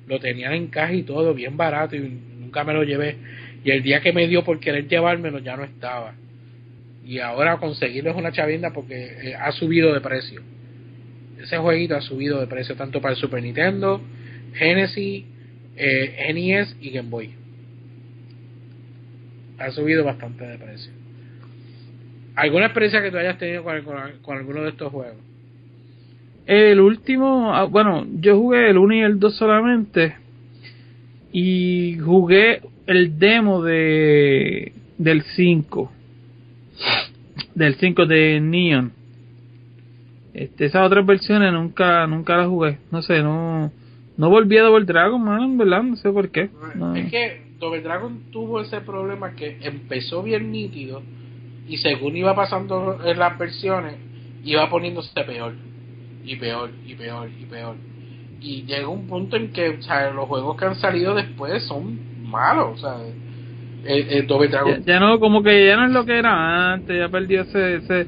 Lo 0.06 0.18
tenían 0.18 0.52
en 0.52 0.68
caja 0.68 0.92
y 0.92 1.02
todo, 1.02 1.34
bien 1.34 1.56
barato, 1.56 1.96
y 1.96 2.00
nunca 2.00 2.64
me 2.64 2.72
lo 2.72 2.82
llevé. 2.82 3.16
Y 3.64 3.70
el 3.70 3.82
día 3.82 4.00
que 4.00 4.12
me 4.12 4.26
dio 4.26 4.42
por 4.42 4.58
querer 4.58 4.88
llevármelo 4.88 5.38
ya 5.38 5.56
no 5.56 5.64
estaba. 5.64 6.14
Y 7.04 7.18
ahora 7.18 7.58
conseguirlo 7.58 8.10
es 8.10 8.16
una 8.16 8.32
chavienda 8.32 8.72
porque 8.72 8.94
eh, 8.94 9.34
ha 9.34 9.52
subido 9.52 9.92
de 9.92 10.00
precio. 10.00 10.42
Ese 11.40 11.58
jueguito 11.58 11.96
ha 11.96 12.00
subido 12.00 12.40
de 12.40 12.46
precio 12.46 12.76
tanto 12.76 13.00
para 13.00 13.14
el 13.14 13.20
Super 13.20 13.42
Nintendo, 13.42 14.00
Genesis, 14.54 15.24
eh, 15.76 16.32
NES 16.32 16.76
y 16.80 16.90
Game 16.90 17.08
Boy. 17.08 17.34
Ha 19.58 19.70
subido 19.72 20.04
bastante 20.04 20.44
de 20.44 20.58
precio. 20.58 21.01
¿Alguna 22.36 22.66
experiencia 22.66 23.02
que 23.02 23.10
tú 23.10 23.18
hayas 23.18 23.38
tenido 23.38 23.62
con, 23.62 23.82
con, 23.82 23.96
con 24.22 24.38
alguno 24.38 24.62
de 24.62 24.70
estos 24.70 24.90
juegos? 24.90 25.18
El 26.46 26.80
último, 26.80 27.54
ah, 27.54 27.64
bueno, 27.64 28.06
yo 28.20 28.36
jugué 28.36 28.70
el 28.70 28.78
1 28.78 28.94
y 28.94 29.00
el 29.00 29.20
2 29.20 29.36
solamente. 29.36 30.16
Y 31.32 31.98
jugué 31.98 32.60
el 32.86 33.18
demo 33.18 33.62
de 33.62 34.72
del 34.98 35.22
5. 35.22 35.92
Del 37.54 37.74
5 37.76 38.06
de 38.06 38.40
Neon. 38.40 38.92
Este, 40.34 40.64
esas 40.66 40.86
otras 40.86 41.04
versiones 41.04 41.52
nunca 41.52 42.06
nunca 42.06 42.36
las 42.36 42.48
jugué. 42.48 42.78
No 42.90 43.02
sé, 43.02 43.22
no 43.22 43.70
no 44.16 44.30
volví 44.30 44.58
a 44.58 44.62
Double 44.62 44.84
Dragon, 44.84 45.22
man, 45.22 45.42
en 45.42 45.58
verdad, 45.58 45.82
no 45.82 45.96
sé 45.96 46.10
por 46.10 46.30
qué. 46.30 46.50
No. 46.74 46.94
Es 46.94 47.10
que 47.10 47.42
Double 47.58 47.80
Dragon 47.80 48.30
tuvo 48.30 48.60
ese 48.60 48.80
problema 48.80 49.34
que 49.34 49.58
empezó 49.62 50.22
bien 50.22 50.50
nítido 50.50 51.02
y 51.68 51.76
según 51.78 52.16
iba 52.16 52.34
pasando 52.34 52.98
en 53.04 53.18
las 53.18 53.38
versiones 53.38 53.94
iba 54.44 54.68
poniéndose 54.68 55.12
peor 55.24 55.54
y 56.24 56.36
peor 56.36 56.70
y 56.86 56.94
peor 56.94 57.28
y 57.28 57.44
peor 57.44 57.76
y 58.40 58.62
llega 58.62 58.88
un 58.88 59.06
punto 59.06 59.36
en 59.36 59.52
que 59.52 59.68
o 59.68 59.82
sea, 59.82 60.10
los 60.10 60.26
juegos 60.26 60.56
que 60.56 60.64
han 60.64 60.76
salido 60.76 61.14
después 61.14 61.64
son 61.64 62.28
malos 62.28 62.76
o 62.76 62.78
sea 62.78 62.96
el, 63.84 64.08
el 64.08 64.26
Double 64.26 64.48
Dragon 64.48 64.84
ya 64.84 65.00
no, 65.00 65.18
como 65.20 65.42
que 65.42 65.66
ya 65.66 65.76
no 65.76 65.86
es 65.86 65.92
lo 65.92 66.04
que 66.04 66.18
era 66.18 66.72
antes, 66.72 66.96
ya 66.96 67.08
perdió 67.08 67.42
ese, 67.42 67.76
ese 67.76 68.06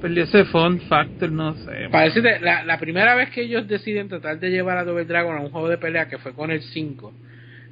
perdió 0.00 0.24
ese 0.24 0.44
fun 0.46 0.80
factor, 0.80 1.30
no 1.30 1.54
sé. 1.54 1.88
Para 1.90 2.04
decirte, 2.04 2.40
la, 2.40 2.64
la 2.64 2.78
primera 2.78 3.14
vez 3.14 3.30
que 3.30 3.42
ellos 3.42 3.68
deciden 3.68 4.08
tratar 4.08 4.40
de 4.40 4.50
llevar 4.50 4.78
a 4.78 4.84
Double 4.84 5.04
Dragon 5.04 5.36
a 5.36 5.40
un 5.40 5.50
juego 5.50 5.68
de 5.68 5.78
pelea 5.78 6.08
que 6.08 6.18
fue 6.18 6.32
con 6.32 6.50
el 6.50 6.62
5, 6.62 7.12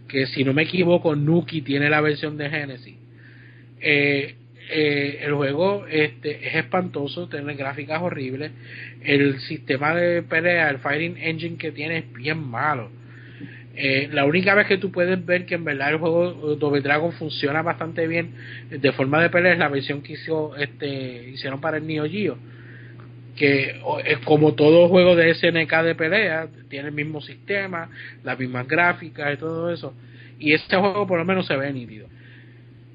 que 0.09 0.27
si 0.27 0.45
no 0.45 0.53
me 0.53 0.63
equivoco, 0.63 1.17
Nuki 1.17 1.63
tiene 1.63 1.89
la 1.91 2.01
versión 2.01 2.37
de 2.37 2.51
Genesis. 2.51 2.97
Eh, 3.81 4.37
eh, 4.71 5.21
el 5.23 5.35
juego 5.35 5.87
este, 5.89 6.47
es 6.47 6.55
espantoso, 6.57 7.29
tiene 7.29 7.55
gráficas 7.55 8.03
horribles. 8.03 8.53
El 9.03 9.41
sistema 9.41 9.95
de 9.95 10.23
pelea, 10.23 10.71
el 10.71 10.79
Fighting 10.79 11.17
Engine 11.19 11.57
que 11.57 11.73
tiene 11.73 11.99
es 11.99 12.13
bien 12.13 12.39
malo. 12.39 12.91
Eh, 13.75 14.09
la 14.13 14.25
única 14.25 14.55
vez 14.55 14.67
que 14.67 14.79
tú 14.79 14.91
puedes 14.91 15.25
ver 15.25 15.47
que 15.47 15.55
en 15.55 15.65
verdad 15.65 15.91
el 15.91 15.99
juego 15.99 16.31
eh, 16.53 16.57
Double 16.59 16.81
Dragon 16.81 17.13
funciona 17.13 17.63
bastante 17.63 18.09
bien 18.09 18.33
de 18.71 18.91
forma 18.91 19.23
de 19.23 19.31
pelea 19.31 19.53
es 19.53 19.59
la 19.59 19.69
versión 19.69 20.03
que 20.03 20.15
hizo, 20.15 20.57
este, 20.57 21.31
hicieron 21.31 21.61
para 21.61 21.77
el 21.77 21.87
Neo 21.87 22.05
Geo 22.05 22.37
que 23.39 23.81
es 24.05 24.19
como 24.25 24.55
todo 24.55 24.89
juego 24.89 25.15
de 25.15 25.33
SNK 25.35 25.73
de 25.83 25.95
pelea, 25.95 26.49
tiene 26.69 26.89
el 26.89 26.95
mismo 26.95 27.21
sistema, 27.21 27.89
las 28.25 28.39
mismas 28.39 28.67
gráficas 28.67 29.33
y 29.33 29.37
todo 29.37 29.73
eso. 29.73 29.95
Y 30.41 30.53
este 30.53 30.77
juego 30.77 31.07
por 31.07 31.19
lo 31.19 31.25
menos 31.25 31.47
se 31.47 31.57
ve 31.57 31.73
nítido. 31.73 32.09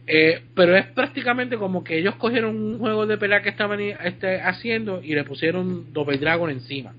Eh, 0.05 0.41
pero 0.53 0.75
es 0.75 0.87
prácticamente 0.87 1.57
como 1.57 1.83
que 1.83 1.97
ellos 1.97 2.15
cogieron 2.15 2.55
un 2.55 2.79
juego 2.79 3.05
de 3.05 3.17
pelea 3.17 3.41
que 3.41 3.49
estaban 3.49 3.79
este, 3.79 4.41
haciendo 4.41 5.01
y 5.01 5.15
le 5.15 5.23
pusieron 5.23 5.93
Double 5.93 6.17
Dragon 6.17 6.49
encima. 6.49 6.93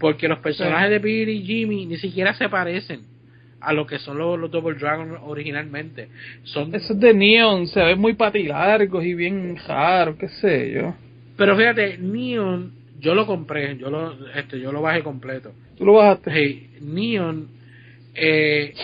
Porque 0.00 0.28
los 0.28 0.38
personajes 0.38 0.90
de 0.90 0.98
Billy 0.98 1.32
y 1.32 1.42
Jimmy 1.44 1.86
ni 1.86 1.96
siquiera 1.96 2.32
se 2.34 2.48
parecen 2.48 3.00
a 3.60 3.72
lo 3.72 3.86
que 3.86 3.98
son 3.98 4.18
los, 4.18 4.38
los 4.38 4.50
Double 4.50 4.78
Dragon 4.78 5.18
originalmente. 5.24 6.08
Son 6.44 6.74
Esos 6.74 6.98
de 6.98 7.12
Neon 7.12 7.66
se 7.66 7.82
ven 7.82 7.98
muy 7.98 8.14
patilargos 8.14 9.04
y 9.04 9.14
bien 9.14 9.56
raros, 9.66 10.16
qué 10.16 10.28
sé 10.28 10.72
yo. 10.72 10.94
Pero 11.36 11.56
fíjate, 11.56 11.98
Neon, 11.98 12.72
yo 13.00 13.14
lo 13.14 13.26
compré, 13.26 13.76
yo 13.76 13.90
lo, 13.90 14.16
este, 14.34 14.60
yo 14.60 14.72
lo 14.72 14.82
bajé 14.82 15.02
completo. 15.02 15.52
Tú 15.76 15.84
lo 15.84 15.94
bajaste. 15.94 16.70
Neon 16.80 17.48
eh, 18.14 18.74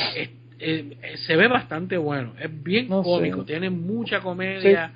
eh, 0.64 0.96
eh, 1.02 1.16
se 1.18 1.36
ve 1.36 1.48
bastante 1.48 1.96
bueno, 1.96 2.34
es 2.40 2.50
bien 2.62 2.88
No 2.88 3.02
sé. 3.02 3.10
cómico, 3.10 3.44
tiene 3.44 3.70
mucha 3.70 4.20
comedia, 4.20 4.92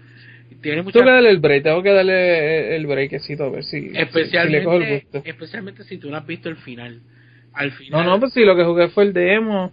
tiene 0.63 0.83
mucha 0.83 0.99
Tengo 0.99 1.07
que 1.07 1.13
darle 1.13 1.31
el 1.31 1.39
break, 1.39 1.63
tengo 1.65 1.83
que 1.83 1.91
darle 1.93 2.77
el 2.77 2.87
breakcito 2.87 3.45
a 3.45 3.51
ver 3.51 3.65
si, 3.65 3.91
si- 3.91 3.97
si 3.97 4.49
le 4.49 4.63
cojo 4.65 4.77
el 4.77 4.83
especialmente, 4.83 5.03
gusto. 5.03 5.23
especialmente 5.25 5.85
si 5.85 5.99
tú 5.99 6.11
no 6.11 6.17
has 6.17 6.27
visto 6.27 6.49
el 6.49 6.57
final. 6.57 7.01
Al 7.53 7.73
final, 7.73 8.05
No, 8.05 8.13
no, 8.13 8.21
pues 8.21 8.33
sí, 8.33 8.45
lo 8.45 8.57
que 8.57 8.65
jugué 8.65 8.89
fue 8.89 9.05
el 9.05 9.13
demo 9.13 9.73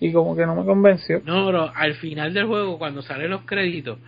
y 0.00 0.12
como 0.12 0.36
que 0.36 0.46
no 0.46 0.54
me 0.54 0.64
convenció. 0.64 1.20
no, 1.24 1.46
bro, 1.46 1.70
al 1.74 1.94
final 1.94 2.32
del 2.34 2.46
juego 2.46 2.78
cuando 2.78 3.02
salen 3.02 3.30
los 3.30 3.42
créditos, 3.42 3.98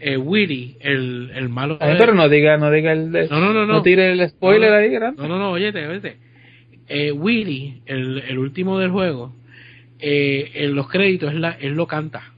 eh, 0.00 0.16
Willy, 0.16 0.76
el, 0.80 1.30
el 1.34 1.48
malo, 1.48 1.78
Ay, 1.80 1.94
pero 1.98 2.14
no 2.14 2.28
diga, 2.28 2.56
no 2.56 2.70
diga 2.70 2.92
el 2.92 3.10
de, 3.12 3.28
No, 3.28 3.40
no, 3.40 3.52
no, 3.52 3.66
no. 3.66 3.82
tire 3.82 4.12
el 4.12 4.28
spoiler 4.28 4.70
No, 4.70 4.74
no. 4.74 4.78
ahí, 4.78 4.90
grande. 4.90 5.22
No, 5.22 5.28
no, 5.28 5.38
no, 5.38 5.50
óyete, 5.52 5.86
óyete. 5.86 6.16
Eh, 6.88 7.12
Willy, 7.12 7.82
el, 7.86 8.18
el 8.28 8.38
último 8.38 8.78
del 8.78 8.90
juego, 8.90 9.34
eh, 10.00 10.50
en 10.54 10.74
los 10.74 10.88
créditos 10.88 11.32
él, 11.32 11.40
la- 11.40 11.56
él 11.60 11.72
lo 11.74 11.86
canta. 11.86 12.32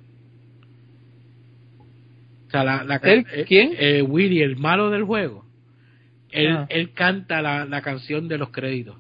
O 2.47 2.51
sea, 2.51 2.65
la, 2.65 2.85
la 2.85 2.97
¿El 2.97 3.27
eh, 3.33 3.45
quién? 3.47 3.73
eh, 3.79 4.03
Willy, 4.03 4.43
el 4.43 4.57
malo 4.57 4.91
del 4.91 5.05
juego. 5.05 5.45
Él, 6.31 6.49
Ah. 6.57 6.67
él 6.69 6.93
canta 6.93 7.43
la, 7.43 7.65
la 7.65 7.81
canción 7.83 8.29
de 8.29 8.39
los 8.39 8.51
créditos. 8.51 8.97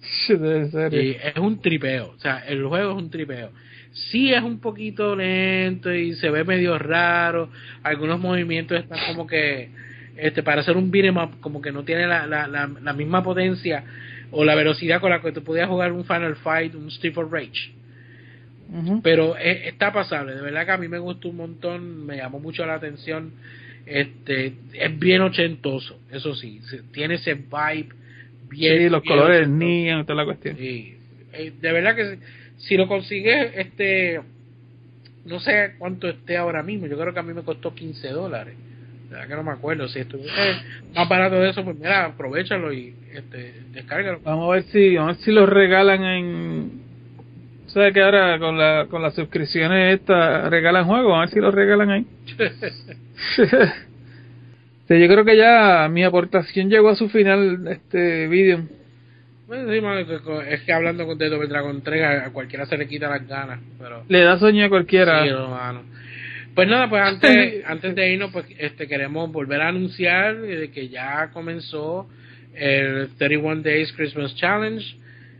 En 0.28 0.70
serio. 0.70 1.02
Y 1.02 1.10
es 1.10 1.36
un 1.36 1.60
tripeo, 1.60 2.12
o 2.16 2.20
sea, 2.20 2.38
el 2.46 2.64
juego 2.64 2.92
es 2.92 2.96
un 3.02 3.10
tripeo. 3.10 3.50
Sí 3.92 4.32
es 4.32 4.42
un 4.42 4.60
poquito 4.60 5.16
lento 5.16 5.92
y 5.92 6.14
se 6.16 6.28
ve 6.30 6.44
medio 6.44 6.78
raro, 6.78 7.50
algunos 7.82 8.20
movimientos 8.20 8.78
están 8.78 8.98
como 9.08 9.26
que, 9.26 9.70
este, 10.18 10.42
para 10.42 10.60
hacer 10.60 10.76
un 10.76 10.90
beat'em 10.90 11.16
up, 11.16 11.40
como 11.40 11.62
que 11.62 11.72
no 11.72 11.82
tiene 11.82 12.06
la, 12.06 12.26
la, 12.26 12.46
la, 12.46 12.66
la 12.82 12.92
misma 12.92 13.22
potencia 13.22 13.84
o 14.30 14.44
la 14.44 14.54
velocidad 14.54 15.00
con 15.00 15.10
la 15.10 15.22
que 15.22 15.32
tú 15.32 15.42
podías 15.42 15.68
jugar 15.68 15.92
un 15.92 16.04
Final 16.04 16.36
Fight, 16.36 16.74
un 16.74 16.88
Street 16.88 17.16
of 17.16 17.32
Rage. 17.32 17.72
Pero 19.02 19.36
es- 19.36 19.66
está 19.66 19.92
pasable, 19.92 20.34
de 20.34 20.42
verdad 20.42 20.66
que 20.66 20.72
a 20.72 20.76
mí 20.78 20.88
me 20.88 20.98
gustó 20.98 21.28
un 21.28 21.36
montón, 21.36 22.06
me 22.06 22.16
llamó 22.16 22.40
mucho 22.40 22.66
la 22.66 22.74
atención. 22.74 23.32
Este, 23.86 24.54
es 24.72 24.98
bien 24.98 25.22
ochentoso, 25.22 25.98
eso 26.10 26.34
sí, 26.34 26.60
tiene 26.92 27.14
ese 27.14 27.34
vibe 27.34 27.88
bien. 28.48 28.78
Sí, 28.78 28.88
los 28.88 29.02
bien 29.02 29.14
colores 29.14 29.48
neon, 29.48 30.04
toda 30.04 30.16
la 30.16 30.24
cuestión. 30.24 30.56
Sí, 30.56 30.96
eh, 31.32 31.52
de 31.60 31.72
verdad 31.72 31.94
que 31.94 32.16
si, 32.16 32.18
si 32.68 32.76
lo 32.76 32.88
consigues, 32.88 33.52
este, 33.54 34.20
no 35.24 35.38
sé 35.40 35.74
cuánto 35.78 36.08
esté 36.08 36.36
ahora 36.36 36.62
mismo, 36.62 36.86
yo 36.86 36.98
creo 36.98 37.12
que 37.12 37.20
a 37.20 37.22
mí 37.22 37.32
me 37.32 37.42
costó 37.42 37.74
15 37.74 38.08
dólares. 38.08 38.54
Verdad 39.10 39.28
que 39.28 39.34
no 39.34 39.44
me 39.44 39.52
acuerdo, 39.52 39.86
si 39.88 40.00
estuviese 40.00 40.32
más 40.94 41.08
barato 41.08 41.36
de 41.36 41.50
eso, 41.50 41.64
pues 41.64 41.76
mira, 41.76 42.06
aprovechalo 42.06 42.72
y 42.72 42.92
este, 43.14 43.54
descárgalo. 43.72 44.20
Vamos 44.24 44.48
a 44.48 44.54
ver 44.54 44.62
si, 44.64 44.96
vamos 44.96 45.14
a 45.14 45.16
ver 45.16 45.24
si 45.24 45.30
lo 45.32 45.46
regalan 45.46 46.04
en. 46.04 46.85
¿Sabes 47.76 47.92
que 47.92 48.00
ahora 48.00 48.38
con, 48.38 48.56
la, 48.56 48.86
con 48.88 49.02
las 49.02 49.14
suscripciones 49.14 50.00
estas 50.00 50.48
regalan 50.48 50.86
juegos? 50.86 51.14
A 51.14 51.20
ver 51.20 51.28
si 51.28 51.40
lo 51.40 51.50
regalan 51.50 51.90
ahí. 51.90 52.06
Sí, 54.88 55.00
yo 55.00 55.08
creo 55.08 55.24
que 55.26 55.36
ya 55.36 55.88
mi 55.90 56.04
aportación 56.04 56.70
llegó 56.70 56.88
a 56.90 56.94
su 56.96 57.08
final, 57.10 57.66
este 57.68 58.28
vídeo. 58.28 58.62
Bueno, 59.46 59.70
sí, 59.70 60.06
que- 60.06 60.54
es 60.54 60.60
que 60.62 60.72
hablando 60.72 61.04
con 61.06 61.18
Dedo 61.18 61.44
Dragon 61.46 61.82
3 61.82 62.02
a 62.02 62.26
a 62.26 62.30
cualquiera 62.30 62.64
se 62.66 62.78
le 62.78 62.88
quita 62.88 63.10
las 63.10 63.26
ganas, 63.26 63.58
pero... 63.78 64.04
Le 64.08 64.20
da 64.20 64.38
sueño 64.38 64.64
a 64.64 64.68
cualquiera. 64.70 65.22
Sí, 65.24 65.28
hermano. 65.28 65.82
Pues 66.54 66.68
nada, 66.68 66.88
pues 66.88 67.02
antes, 67.02 67.62
antes 67.66 67.94
de 67.94 68.12
irnos, 68.12 68.30
pues 68.32 68.46
este 68.58 68.86
queremos 68.88 69.30
volver 69.32 69.60
a 69.60 69.68
anunciar 69.68 70.36
eh, 70.44 70.70
que 70.72 70.88
ya 70.88 71.30
comenzó 71.32 72.08
el 72.54 73.08
31 73.18 73.62
Days 73.62 73.92
Christmas 73.92 74.34
Challenge. 74.36 74.82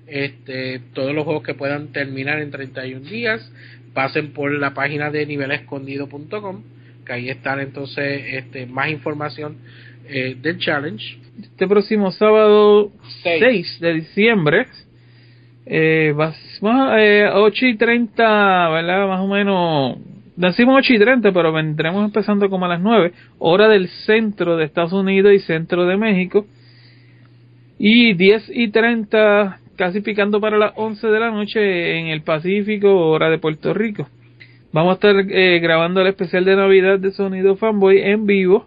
Este, 0.07 0.81
todos 0.95 1.15
los 1.15 1.25
juegos 1.25 1.43
que 1.43 1.55
puedan 1.55 1.89
terminar 1.89 2.41
en 2.41 2.51
31 2.51 3.09
días, 3.09 3.53
pasen 3.93 4.33
por 4.33 4.53
la 4.53 4.73
página 4.75 5.11
de 5.11 5.27
nivelescondido.com, 5.27 6.63
que 7.05 7.13
ahí 7.13 7.29
están 7.31 7.61
entonces 7.61 8.23
este, 8.35 8.67
más 8.67 8.91
información 8.91 9.57
eh, 10.09 10.37
del 10.41 10.59
challenge. 10.59 11.19
Este 11.43 11.67
próximo 11.67 12.13
sábado 12.13 12.93
Seis. 13.23 13.41
6 13.41 13.81
de 13.81 13.95
diciembre, 13.95 14.67
eh, 15.67 16.13
vas, 16.15 16.37
más, 16.63 16.95
eh, 17.01 17.29
8 17.33 17.67
y 17.67 17.77
30, 17.77 18.69
¿verdad? 18.69 19.09
Más 19.09 19.21
o 19.21 19.27
menos. 19.27 19.99
Decimos 20.37 20.77
8 20.79 20.95
y 20.95 20.99
30, 20.99 21.33
pero 21.33 21.53
vendremos 21.53 22.05
empezando 22.05 22.49
como 22.49 22.67
a 22.67 22.69
las 22.69 22.81
9, 22.81 23.13
hora 23.39 23.69
del 23.69 23.89
centro 23.89 24.57
de 24.57 24.65
Estados 24.65 24.93
Unidos 24.93 25.33
y 25.33 25.41
centro 25.41 25.87
de 25.87 25.97
México. 25.97 26.47
Y 27.79 28.15
10 28.15 28.51
y 28.55 28.69
30, 28.69 29.61
casi 29.77 30.01
picando 30.01 30.41
para 30.41 30.59
las 30.59 30.73
11 30.77 31.07
de 31.07 31.21
la 31.21 31.31
noche 31.31 31.99
en 31.99 32.09
el 32.09 32.23
Pacífico, 32.23 33.09
hora 33.09 33.31
de 33.31 33.39
Puerto 33.39 33.73
Rico. 33.73 34.09
Vamos 34.73 34.91
a 34.91 34.95
estar 34.95 35.17
eh, 35.31 35.59
grabando 35.61 36.01
el 36.01 36.09
especial 36.09 36.45
de 36.45 36.57
Navidad 36.57 36.99
de 36.99 37.13
Sonido 37.13 37.57
Fanboy 37.57 38.01
en 38.01 38.27
vivo 38.27 38.67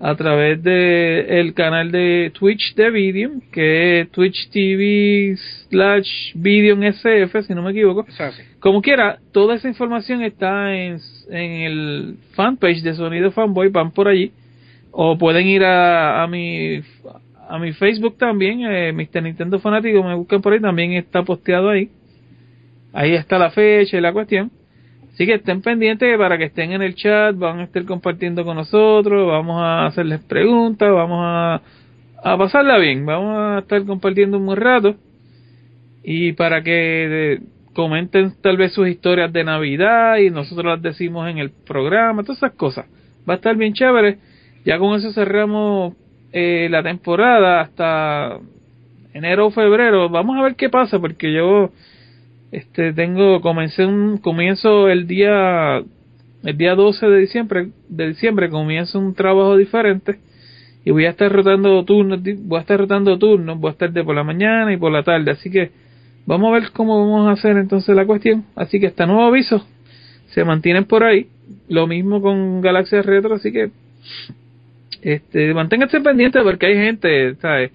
a 0.00 0.14
través 0.14 0.62
de 0.62 1.40
el 1.40 1.54
canal 1.54 1.90
de 1.90 2.30
Twitch 2.38 2.74
de 2.76 2.90
Videum, 2.90 3.40
que 3.50 4.00
es 4.00 4.10
Twitch 4.10 4.50
TV 4.50 5.36
slash 5.70 6.32
Videum 6.34 6.82
SF, 6.84 7.42
si 7.42 7.54
no 7.54 7.62
me 7.62 7.72
equivoco. 7.72 8.06
Como 8.60 8.80
quiera, 8.80 9.18
toda 9.32 9.56
esa 9.56 9.68
información 9.68 10.22
está 10.22 10.74
en, 10.76 10.98
en 11.30 11.52
el 11.52 12.16
fanpage 12.34 12.82
de 12.82 12.94
Sonido 12.94 13.32
Fanboy, 13.32 13.68
van 13.70 13.90
por 13.90 14.06
allí. 14.08 14.32
O 14.90 15.18
pueden 15.18 15.46
ir 15.46 15.64
a, 15.64 16.22
a 16.22 16.26
mi 16.26 16.82
a 17.48 17.58
mi 17.58 17.72
Facebook 17.72 18.18
también, 18.18 18.60
eh, 18.66 18.92
Mr. 18.92 19.22
Nintendo 19.22 19.58
Fanático, 19.58 20.02
me 20.02 20.14
buscan 20.14 20.42
por 20.42 20.52
ahí, 20.52 20.60
también 20.60 20.92
está 20.92 21.22
posteado 21.22 21.70
ahí. 21.70 21.90
Ahí 22.92 23.14
está 23.14 23.38
la 23.38 23.50
fecha 23.50 23.96
y 23.96 24.00
la 24.00 24.12
cuestión. 24.12 24.50
Así 25.12 25.26
que 25.26 25.34
estén 25.34 25.62
pendientes 25.62 26.16
para 26.18 26.36
que 26.38 26.44
estén 26.44 26.72
en 26.72 26.82
el 26.82 26.94
chat, 26.94 27.36
van 27.36 27.60
a 27.60 27.64
estar 27.64 27.84
compartiendo 27.84 28.44
con 28.44 28.56
nosotros, 28.56 29.26
vamos 29.26 29.60
a 29.60 29.86
hacerles 29.86 30.20
preguntas, 30.20 30.92
vamos 30.92 31.20
a, 31.22 31.62
a 32.22 32.38
pasarla 32.38 32.78
bien, 32.78 33.04
vamos 33.04 33.36
a 33.36 33.58
estar 33.60 33.84
compartiendo 33.84 34.36
un 34.36 34.46
buen 34.46 34.60
rato. 34.60 34.94
Y 36.04 36.32
para 36.32 36.62
que 36.62 37.32
eh, 37.34 37.40
comenten 37.72 38.34
tal 38.42 38.56
vez 38.58 38.72
sus 38.74 38.88
historias 38.88 39.32
de 39.32 39.42
Navidad 39.42 40.18
y 40.18 40.30
nosotros 40.30 40.66
las 40.66 40.82
decimos 40.82 41.28
en 41.28 41.38
el 41.38 41.50
programa, 41.50 42.22
todas 42.22 42.38
esas 42.38 42.52
cosas. 42.52 42.86
Va 43.28 43.34
a 43.34 43.36
estar 43.36 43.56
bien 43.56 43.72
chévere. 43.72 44.18
Ya 44.64 44.78
con 44.78 44.96
eso 44.96 45.12
cerramos 45.12 45.94
eh, 46.32 46.68
la 46.70 46.82
temporada 46.82 47.60
hasta 47.60 48.38
enero 49.14 49.46
o 49.46 49.50
febrero. 49.50 50.08
Vamos 50.08 50.38
a 50.38 50.42
ver 50.42 50.54
qué 50.56 50.68
pasa 50.68 50.98
porque 50.98 51.32
yo 51.32 51.70
este 52.52 52.92
tengo 52.92 53.40
comencé 53.40 53.84
un 53.84 54.18
comienzo 54.18 54.88
el 54.88 55.06
día 55.06 55.82
el 56.44 56.56
día 56.56 56.74
12 56.74 57.06
de 57.06 57.18
diciembre 57.18 57.68
de 57.88 58.08
diciembre 58.08 58.48
comienzo 58.48 58.98
un 58.98 59.14
trabajo 59.14 59.56
diferente 59.56 60.18
y 60.84 60.90
voy 60.90 61.04
a 61.04 61.10
estar 61.10 61.30
rotando 61.30 61.84
turnos 61.84 62.20
voy 62.22 62.58
a 62.58 62.60
estar 62.62 62.78
rotando 62.78 63.18
turnos 63.18 63.58
voy 63.58 63.68
a 63.68 63.72
estar 63.72 63.92
de 63.92 64.02
por 64.02 64.14
la 64.14 64.24
mañana 64.24 64.72
y 64.72 64.76
por 64.76 64.92
la 64.92 65.02
tarde. 65.02 65.30
Así 65.30 65.50
que 65.50 65.70
vamos 66.26 66.50
a 66.50 66.60
ver 66.60 66.70
cómo 66.72 66.98
vamos 66.98 67.28
a 67.28 67.32
hacer 67.32 67.56
entonces 67.56 67.94
la 67.94 68.06
cuestión. 68.06 68.44
Así 68.54 68.80
que 68.80 68.86
hasta 68.86 69.06
nuevo 69.06 69.24
aviso 69.24 69.66
se 70.28 70.44
mantienen 70.44 70.84
por 70.84 71.04
ahí. 71.04 71.28
Lo 71.68 71.86
mismo 71.86 72.22
con 72.22 72.60
Galaxia 72.60 73.02
Retro 73.02 73.34
así 73.34 73.52
que 73.52 73.70
este 75.02 75.54
manténganse 75.54 76.00
pendientes 76.00 76.42
porque 76.42 76.66
hay 76.66 76.74
gente 76.74 77.34
sabes 77.36 77.70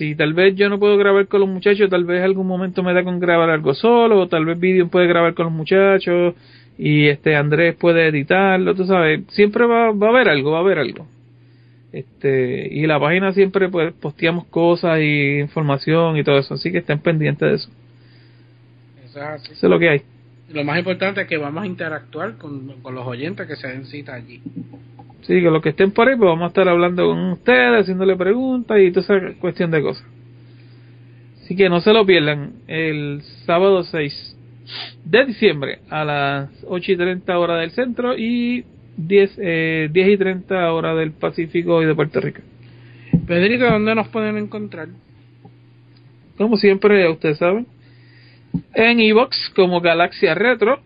si 0.00 0.14
tal 0.14 0.32
vez 0.32 0.56
yo 0.56 0.70
no 0.70 0.78
puedo 0.78 0.96
grabar 0.96 1.28
con 1.28 1.40
los 1.40 1.48
muchachos, 1.50 1.90
tal 1.90 2.04
vez 2.04 2.22
algún 2.22 2.46
momento 2.46 2.82
me 2.82 2.94
da 2.94 3.04
con 3.04 3.20
grabar 3.20 3.50
algo 3.50 3.74
solo, 3.74 4.20
o 4.20 4.28
tal 4.28 4.46
vez 4.46 4.58
Video 4.58 4.88
puede 4.88 5.06
grabar 5.06 5.34
con 5.34 5.44
los 5.44 5.52
muchachos 5.52 6.34
y 6.78 7.08
este 7.08 7.36
Andrés 7.36 7.74
puede 7.74 8.08
editarlo, 8.08 8.74
tú 8.74 8.86
sabes, 8.86 9.20
siempre 9.28 9.66
va, 9.66 9.92
va 9.92 10.06
a 10.06 10.10
haber 10.10 10.30
algo, 10.30 10.52
va 10.52 10.56
a 10.56 10.60
haber 10.62 10.78
algo. 10.78 11.06
Este, 11.92 12.68
y 12.72 12.86
la 12.86 12.98
página 12.98 13.34
siempre 13.34 13.68
pues 13.68 13.92
posteamos 13.92 14.46
cosas 14.46 15.00
y 15.00 15.40
información 15.40 16.16
y 16.16 16.24
todo 16.24 16.38
eso, 16.38 16.54
así 16.54 16.72
que 16.72 16.78
estén 16.78 17.00
pendientes 17.00 17.46
de 17.50 17.54
eso. 17.56 17.70
Eso 19.04 19.18
es 19.18 19.24
así. 19.24 19.52
Eso 19.52 19.66
es 19.66 19.70
lo 19.70 19.78
que 19.78 19.88
hay. 19.90 20.02
Lo 20.50 20.64
más 20.64 20.78
importante 20.78 21.20
es 21.20 21.26
que 21.26 21.36
vamos 21.36 21.62
a 21.62 21.66
interactuar 21.66 22.38
con, 22.38 22.80
con 22.80 22.94
los 22.94 23.06
oyentes 23.06 23.46
que 23.46 23.56
se 23.56 23.68
den 23.68 23.84
cita 23.84 24.14
allí. 24.14 24.40
Sí, 25.22 25.34
que 25.40 25.50
los 25.50 25.62
que 25.62 25.70
estén 25.70 25.92
por 25.92 26.08
ahí, 26.08 26.16
pues 26.16 26.28
vamos 26.28 26.44
a 26.44 26.48
estar 26.48 26.68
hablando 26.68 27.06
con 27.06 27.32
ustedes, 27.32 27.82
haciéndole 27.82 28.16
preguntas 28.16 28.78
y 28.80 28.90
toda 28.90 29.18
esa 29.18 29.38
cuestión 29.38 29.70
de 29.70 29.82
cosas. 29.82 30.06
Así 31.42 31.56
que 31.56 31.68
no 31.68 31.80
se 31.80 31.92
lo 31.92 32.06
pierdan 32.06 32.52
el 32.68 33.22
sábado 33.44 33.82
6 33.82 34.36
de 35.04 35.26
diciembre 35.26 35.80
a 35.90 36.04
las 36.04 36.50
8 36.66 36.92
y 36.92 36.96
30 36.96 37.38
hora 37.38 37.56
del 37.56 37.72
centro 37.72 38.16
y 38.16 38.64
10, 38.96 39.38
eh, 39.38 39.88
10 39.92 40.08
y 40.08 40.16
30 40.16 40.72
hora 40.72 40.94
del 40.94 41.12
Pacífico 41.12 41.82
y 41.82 41.86
de 41.86 41.94
Puerto 41.94 42.20
Rico. 42.20 42.40
Pedrito, 43.26 43.64
¿dónde 43.66 43.94
nos 43.94 44.08
pueden 44.08 44.36
encontrar? 44.36 44.88
Como 46.36 46.56
siempre, 46.56 47.08
ustedes 47.10 47.38
saben, 47.38 47.66
en 48.74 49.00
Evox 49.00 49.50
como 49.54 49.80
Galaxia 49.80 50.34
Retro 50.34 50.80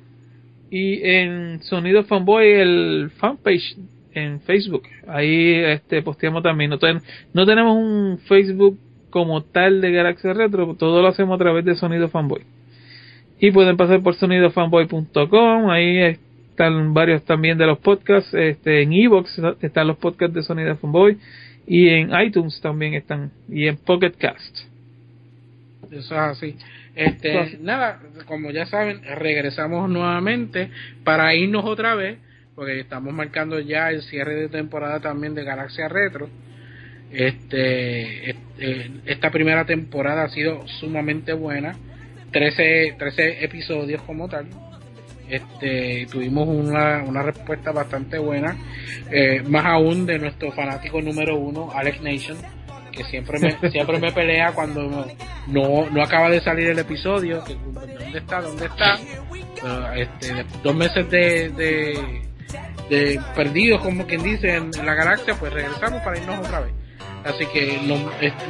y 0.70 1.02
en 1.06 1.62
Sonido 1.62 2.04
Fanboy 2.04 2.50
el 2.50 3.10
fanpage 3.18 3.76
en 4.14 4.40
Facebook. 4.40 4.84
Ahí 5.06 5.54
este 5.54 6.02
posteamos 6.02 6.42
también. 6.42 6.70
No, 6.70 6.78
ten- 6.78 7.00
no 7.32 7.44
tenemos 7.46 7.76
un 7.76 8.18
Facebook 8.26 8.78
como 9.10 9.42
tal 9.42 9.80
de 9.80 9.92
Galaxia 9.92 10.32
Retro, 10.32 10.74
todo 10.78 11.00
lo 11.00 11.08
hacemos 11.08 11.36
a 11.36 11.38
través 11.42 11.64
de 11.64 11.74
Sonido 11.76 12.08
Fanboy. 12.08 12.42
Y 13.38 13.50
pueden 13.52 13.76
pasar 13.76 14.00
por 14.02 14.14
sonidofanboy.com, 14.14 15.70
ahí 15.70 15.98
están 16.50 16.94
varios 16.94 17.24
también 17.24 17.58
de 17.58 17.66
los 17.66 17.78
podcasts, 17.78 18.32
este 18.34 18.82
en 18.82 18.92
Evox 18.92 19.40
están 19.60 19.86
los 19.86 19.96
podcasts 19.98 20.34
de 20.34 20.42
Sonido 20.42 20.76
Fanboy 20.76 21.18
y 21.66 21.88
en 21.88 22.10
iTunes 22.20 22.60
también 22.60 22.94
están 22.94 23.30
y 23.48 23.66
en 23.66 23.76
Pocket 23.76 24.12
Cast. 24.18 24.58
Eso 25.90 25.98
es 26.14 26.20
así. 26.20 26.56
Este, 26.96 27.58
nada, 27.60 28.00
como 28.26 28.50
ya 28.50 28.66
saben, 28.66 29.00
regresamos 29.16 29.88
nuevamente 29.90 30.70
para 31.02 31.34
irnos 31.34 31.64
otra 31.64 31.94
vez, 31.96 32.18
porque 32.54 32.80
estamos 32.80 33.12
marcando 33.12 33.58
ya 33.60 33.90
el 33.90 34.02
cierre 34.02 34.34
de 34.34 34.48
temporada 34.48 35.00
también 35.00 35.34
de 35.34 35.44
Galaxia 35.44 35.88
Retro. 35.88 36.28
Este, 37.10 38.30
este, 38.30 38.90
esta 39.06 39.30
primera 39.30 39.64
temporada 39.64 40.24
ha 40.24 40.28
sido 40.28 40.66
sumamente 40.80 41.32
buena, 41.32 41.76
13, 42.32 42.96
13 42.98 43.44
episodios 43.44 44.02
como 44.02 44.28
tal. 44.28 44.46
Este, 45.28 46.06
tuvimos 46.10 46.46
una, 46.48 47.02
una 47.02 47.22
respuesta 47.22 47.72
bastante 47.72 48.18
buena, 48.18 48.56
eh, 49.10 49.42
más 49.48 49.64
aún 49.64 50.06
de 50.06 50.18
nuestro 50.18 50.52
fanático 50.52 51.00
número 51.00 51.36
uno, 51.36 51.70
Alex 51.72 52.02
Nation, 52.02 52.36
que 52.92 53.04
siempre 53.04 53.38
me, 53.40 53.70
siempre 53.70 53.98
me 53.98 54.12
pelea 54.12 54.52
cuando 54.52 55.06
no, 55.48 55.88
no 55.90 56.02
acaba 56.02 56.28
de 56.28 56.40
salir 56.40 56.68
el 56.68 56.78
episodio, 56.78 57.42
que 57.44 57.54
dónde 57.54 58.18
está, 58.18 58.42
dónde 58.42 58.66
está, 58.66 58.98
pero 59.62 59.92
este, 59.94 60.44
dos 60.62 60.76
meses 60.76 61.08
de, 61.10 61.48
de, 61.50 62.22
de 62.88 63.20
perdidos, 63.34 63.82
como 63.82 64.06
quien 64.06 64.22
dice, 64.22 64.56
en, 64.56 64.70
la 64.84 64.94
galaxia, 64.94 65.34
pues 65.34 65.52
regresamos 65.52 66.02
para 66.02 66.18
irnos 66.18 66.38
otra 66.38 66.60
vez. 66.60 66.72
Así 67.24 67.46
que 67.46 67.80
nos, 67.84 68.00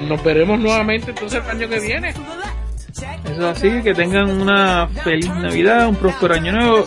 nos 0.09 0.25
veremos 0.25 0.59
nuevamente 0.59 1.11
entonces 1.11 1.43
el 1.45 1.51
año 1.51 1.69
que 1.69 1.81
viene. 1.81 2.11
Eso 2.11 3.33
es 3.33 3.41
así, 3.41 3.83
que 3.83 3.95
tengan 3.95 4.31
una 4.31 4.89
feliz 4.89 5.31
Navidad, 5.31 5.89
un 5.89 5.97
próspero 5.97 6.35
año 6.35 6.53
nuevo 6.53 6.85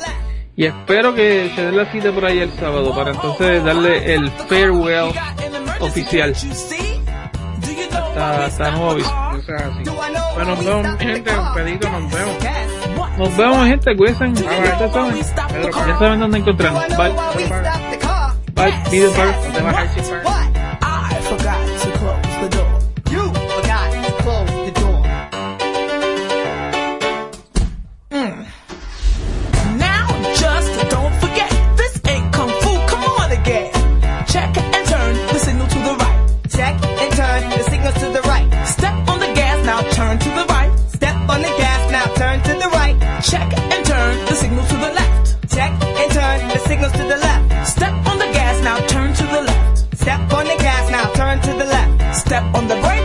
y 0.57 0.65
espero 0.65 1.13
que 1.13 1.51
se 1.55 1.65
dé 1.67 1.71
la 1.71 1.85
cita 1.91 2.11
por 2.11 2.25
ahí 2.25 2.39
el 2.39 2.51
sábado 2.53 2.93
para 2.95 3.11
entonces 3.11 3.63
darle 3.63 4.15
el 4.15 4.31
farewell 4.31 5.11
oficial. 5.79 6.33
Hasta, 7.91 8.45
hasta 8.45 8.71
nuevo 8.71 8.91
aviso. 8.91 9.15
Bueno, 10.33 10.55
nos 10.55 10.65
vemos, 10.65 10.99
gente, 10.99 11.31
un 11.37 11.53
pedito, 11.53 11.89
nos 11.91 12.11
vemos. 12.11 12.37
Nos 13.17 13.35
vemos 13.35 13.67
gente, 13.67 13.95
cuídense, 13.97 14.23
bye. 14.25 14.43
ya 14.43 14.91
saben, 14.91 15.15
Pedro, 15.51 15.87
ya 15.87 15.99
saben 15.99 16.19
dónde 16.19 16.37
encontrarnos. 16.37 16.87
Bye, 16.89 16.97
Bye, 16.97 17.11
bye. 18.55 18.71
bye, 20.23 20.46
Check 43.23 43.51
and 43.57 43.83
turn 43.83 44.25
the 44.25 44.35
signals 44.35 44.67
to 44.67 44.75
the 44.75 44.93
left. 44.93 45.51
Check 45.53 45.71
and 45.71 46.11
turn 46.11 46.47
the 46.49 46.59
signals 46.67 46.91
to 46.91 46.99
the 46.99 47.17
left. 47.17 47.67
Step 47.67 47.93
on 48.05 48.19
the 48.19 48.25
gas 48.25 48.63
now, 48.63 48.77
turn 48.85 49.13
to 49.13 49.23
the 49.23 49.41
left. 49.41 49.97
Step 49.97 50.19
on 50.33 50.45
the 50.45 50.55
gas 50.59 50.91
now, 50.91 51.11
turn 51.13 51.41
to 51.41 51.51
the 51.53 51.65
left. 51.65 52.15
Step 52.15 52.43
on 52.53 52.67
the 52.67 52.75
brake 52.75 52.96